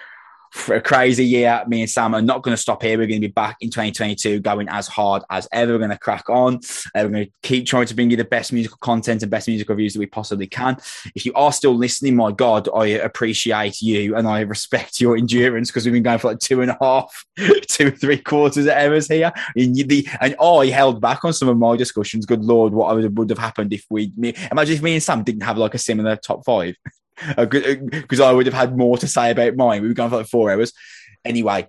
for 0.52 0.76
a 0.76 0.82
crazy 0.82 1.26
year. 1.26 1.64
Me 1.68 1.82
and 1.82 1.90
Sam 1.90 2.14
are 2.14 2.22
not 2.22 2.44
going 2.44 2.56
to 2.56 2.61
stop 2.61 2.84
here. 2.84 2.98
We're 2.98 3.07
going 3.07 3.22
to 3.22 3.28
be 3.28 3.34
back 3.34 3.57
in 3.61 3.69
2022 3.69 4.41
going 4.41 4.68
as 4.69 4.88
hard 4.88 5.23
as 5.30 5.48
ever. 5.52 5.73
We're 5.73 5.80
going 5.80 5.91
to 5.91 5.98
crack 5.98 6.30
on. 6.30 6.56
Uh, 6.56 7.03
we're 7.03 7.10
going 7.10 7.26
to 7.26 7.32
keep 7.41 7.65
trying 7.65 7.86
to 7.86 7.95
bring 7.95 8.11
you 8.11 8.18
the 8.18 8.26
best 8.26 8.52
musical 8.52 8.78
content 8.80 9.22
and 9.22 9.32
best 9.32 9.48
music 9.48 9.69
reviews 9.69 9.94
that 9.94 9.99
we 9.99 10.06
possibly 10.06 10.48
can. 10.48 10.78
If 11.15 11.26
you 11.26 11.34
are 11.34 11.53
still 11.53 11.76
listening, 11.76 12.15
my 12.15 12.32
God, 12.32 12.68
I 12.76 12.88
appreciate 12.88 13.82
you 13.82 14.15
and 14.15 14.28
I 14.28 14.41
respect 14.41 14.99
your 14.99 15.18
endurance 15.18 15.69
because 15.69 15.86
we've 15.86 15.94
been 15.94 16.03
going 16.03 16.19
for 16.19 16.32
like 16.32 16.40
two 16.40 16.61
and 16.61 16.72
a 16.72 16.78
half, 16.82 17.26
two, 17.68 17.91
three 17.91 18.18
quarters 18.18 18.65
of 18.65 18.73
hours 18.73 19.07
here. 19.07 19.32
And, 19.56 19.76
the, 19.76 20.07
and 20.19 20.36
I 20.41 20.68
held 20.68 21.02
back 21.02 21.23
on 21.23 21.34
some 21.34 21.48
of 21.48 21.57
my 21.57 21.78
discussions. 21.78 22.26
Good 22.26 22.44
Lord, 22.44 22.73
what 22.73 22.95
would, 22.95 23.30
have 23.30 23.40
happened 23.40 23.72
if 23.73 23.86
we, 23.90 24.11
imagine 24.52 24.76
if 24.76 24.82
me 24.82 24.94
and 24.94 25.03
Sam 25.03 25.23
didn't 25.23 25.44
have 25.44 25.57
like 25.57 25.73
a 25.73 25.80
similar 25.80 26.18
top 26.18 26.44
five 26.45 26.76
because 27.38 28.19
uh, 28.19 28.26
I 28.26 28.34
would 28.34 28.45
have 28.45 28.56
had 28.56 28.77
more 28.77 28.98
to 28.98 29.07
say 29.07 29.31
about 29.31 29.56
mine. 29.56 29.81
We 29.81 29.88
were 29.88 29.93
going 29.93 30.10
for 30.10 30.18
like 30.18 30.27
four 30.27 30.52
hours. 30.52 30.73
Anyway, 31.23 31.68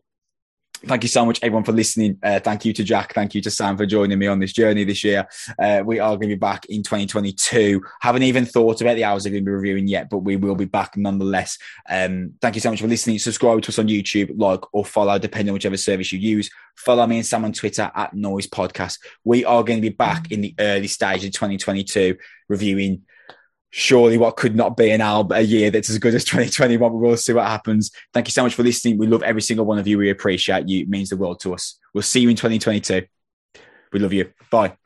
thank 0.86 1.02
you 1.02 1.08
so 1.08 1.24
much, 1.24 1.38
everyone, 1.42 1.64
for 1.64 1.72
listening. 1.72 2.18
Uh, 2.22 2.40
thank 2.40 2.64
you 2.64 2.72
to 2.72 2.84
Jack. 2.84 3.14
Thank 3.14 3.34
you 3.34 3.42
to 3.42 3.50
Sam 3.50 3.76
for 3.76 3.86
joining 3.86 4.18
me 4.18 4.26
on 4.26 4.40
this 4.40 4.52
journey 4.52 4.84
this 4.84 5.04
year. 5.04 5.26
Uh, 5.58 5.82
we 5.84 5.98
are 5.98 6.16
going 6.16 6.28
to 6.28 6.34
be 6.34 6.34
back 6.36 6.64
in 6.66 6.82
2022. 6.82 7.82
Haven't 8.00 8.22
even 8.22 8.44
thought 8.44 8.80
about 8.80 8.94
the 8.94 9.04
hours 9.04 9.24
we're 9.24 9.32
going 9.32 9.44
to 9.44 9.48
be 9.48 9.52
reviewing 9.52 9.88
yet, 9.88 10.10
but 10.10 10.18
we 10.18 10.36
will 10.36 10.54
be 10.54 10.64
back 10.64 10.96
nonetheless. 10.96 11.58
Um, 11.88 12.34
thank 12.40 12.54
you 12.54 12.60
so 12.60 12.70
much 12.70 12.80
for 12.80 12.88
listening. 12.88 13.18
Subscribe 13.18 13.62
to 13.62 13.68
us 13.68 13.78
on 13.78 13.88
YouTube, 13.88 14.32
like 14.36 14.60
or 14.72 14.84
follow, 14.84 15.18
depending 15.18 15.50
on 15.50 15.54
whichever 15.54 15.76
service 15.76 16.12
you 16.12 16.18
use. 16.18 16.50
Follow 16.76 17.06
me 17.06 17.18
and 17.18 17.26
Sam 17.26 17.44
on 17.44 17.52
Twitter 17.52 17.90
at 17.94 18.14
Noise 18.14 18.48
Podcast. 18.48 18.98
We 19.24 19.44
are 19.44 19.62
going 19.62 19.78
to 19.78 19.88
be 19.88 19.94
back 19.94 20.32
in 20.32 20.40
the 20.40 20.54
early 20.58 20.88
stage 20.88 21.24
of 21.24 21.32
2022 21.32 22.16
reviewing 22.48 23.02
surely 23.72 24.18
what 24.18 24.36
could 24.36 24.54
not 24.54 24.76
be 24.76 24.90
an 24.90 25.00
album 25.00 25.36
a 25.36 25.40
year 25.40 25.70
that's 25.70 25.90
as 25.90 25.98
good 25.98 26.14
as 26.14 26.24
2021 26.26 26.92
we'll 26.92 27.16
see 27.16 27.32
what 27.32 27.46
happens. 27.46 27.90
Thank 28.14 28.28
you 28.28 28.32
so 28.32 28.44
much 28.44 28.54
for 28.54 28.62
listening. 28.62 28.98
We 28.98 29.06
love 29.08 29.22
every 29.22 29.42
single 29.42 29.66
one 29.66 29.78
of 29.78 29.88
you. 29.88 29.98
We 29.98 30.10
appreciate 30.10 30.68
you. 30.68 30.82
It 30.82 30.88
means 30.88 31.08
the 31.10 31.16
world 31.16 31.40
to 31.40 31.54
us. 31.54 31.78
We'll 31.92 32.02
see 32.02 32.20
you 32.20 32.28
in 32.28 32.36
2022 32.36 33.06
we 33.92 34.00
love 34.00 34.12
you. 34.12 34.32
Bye 34.50 34.76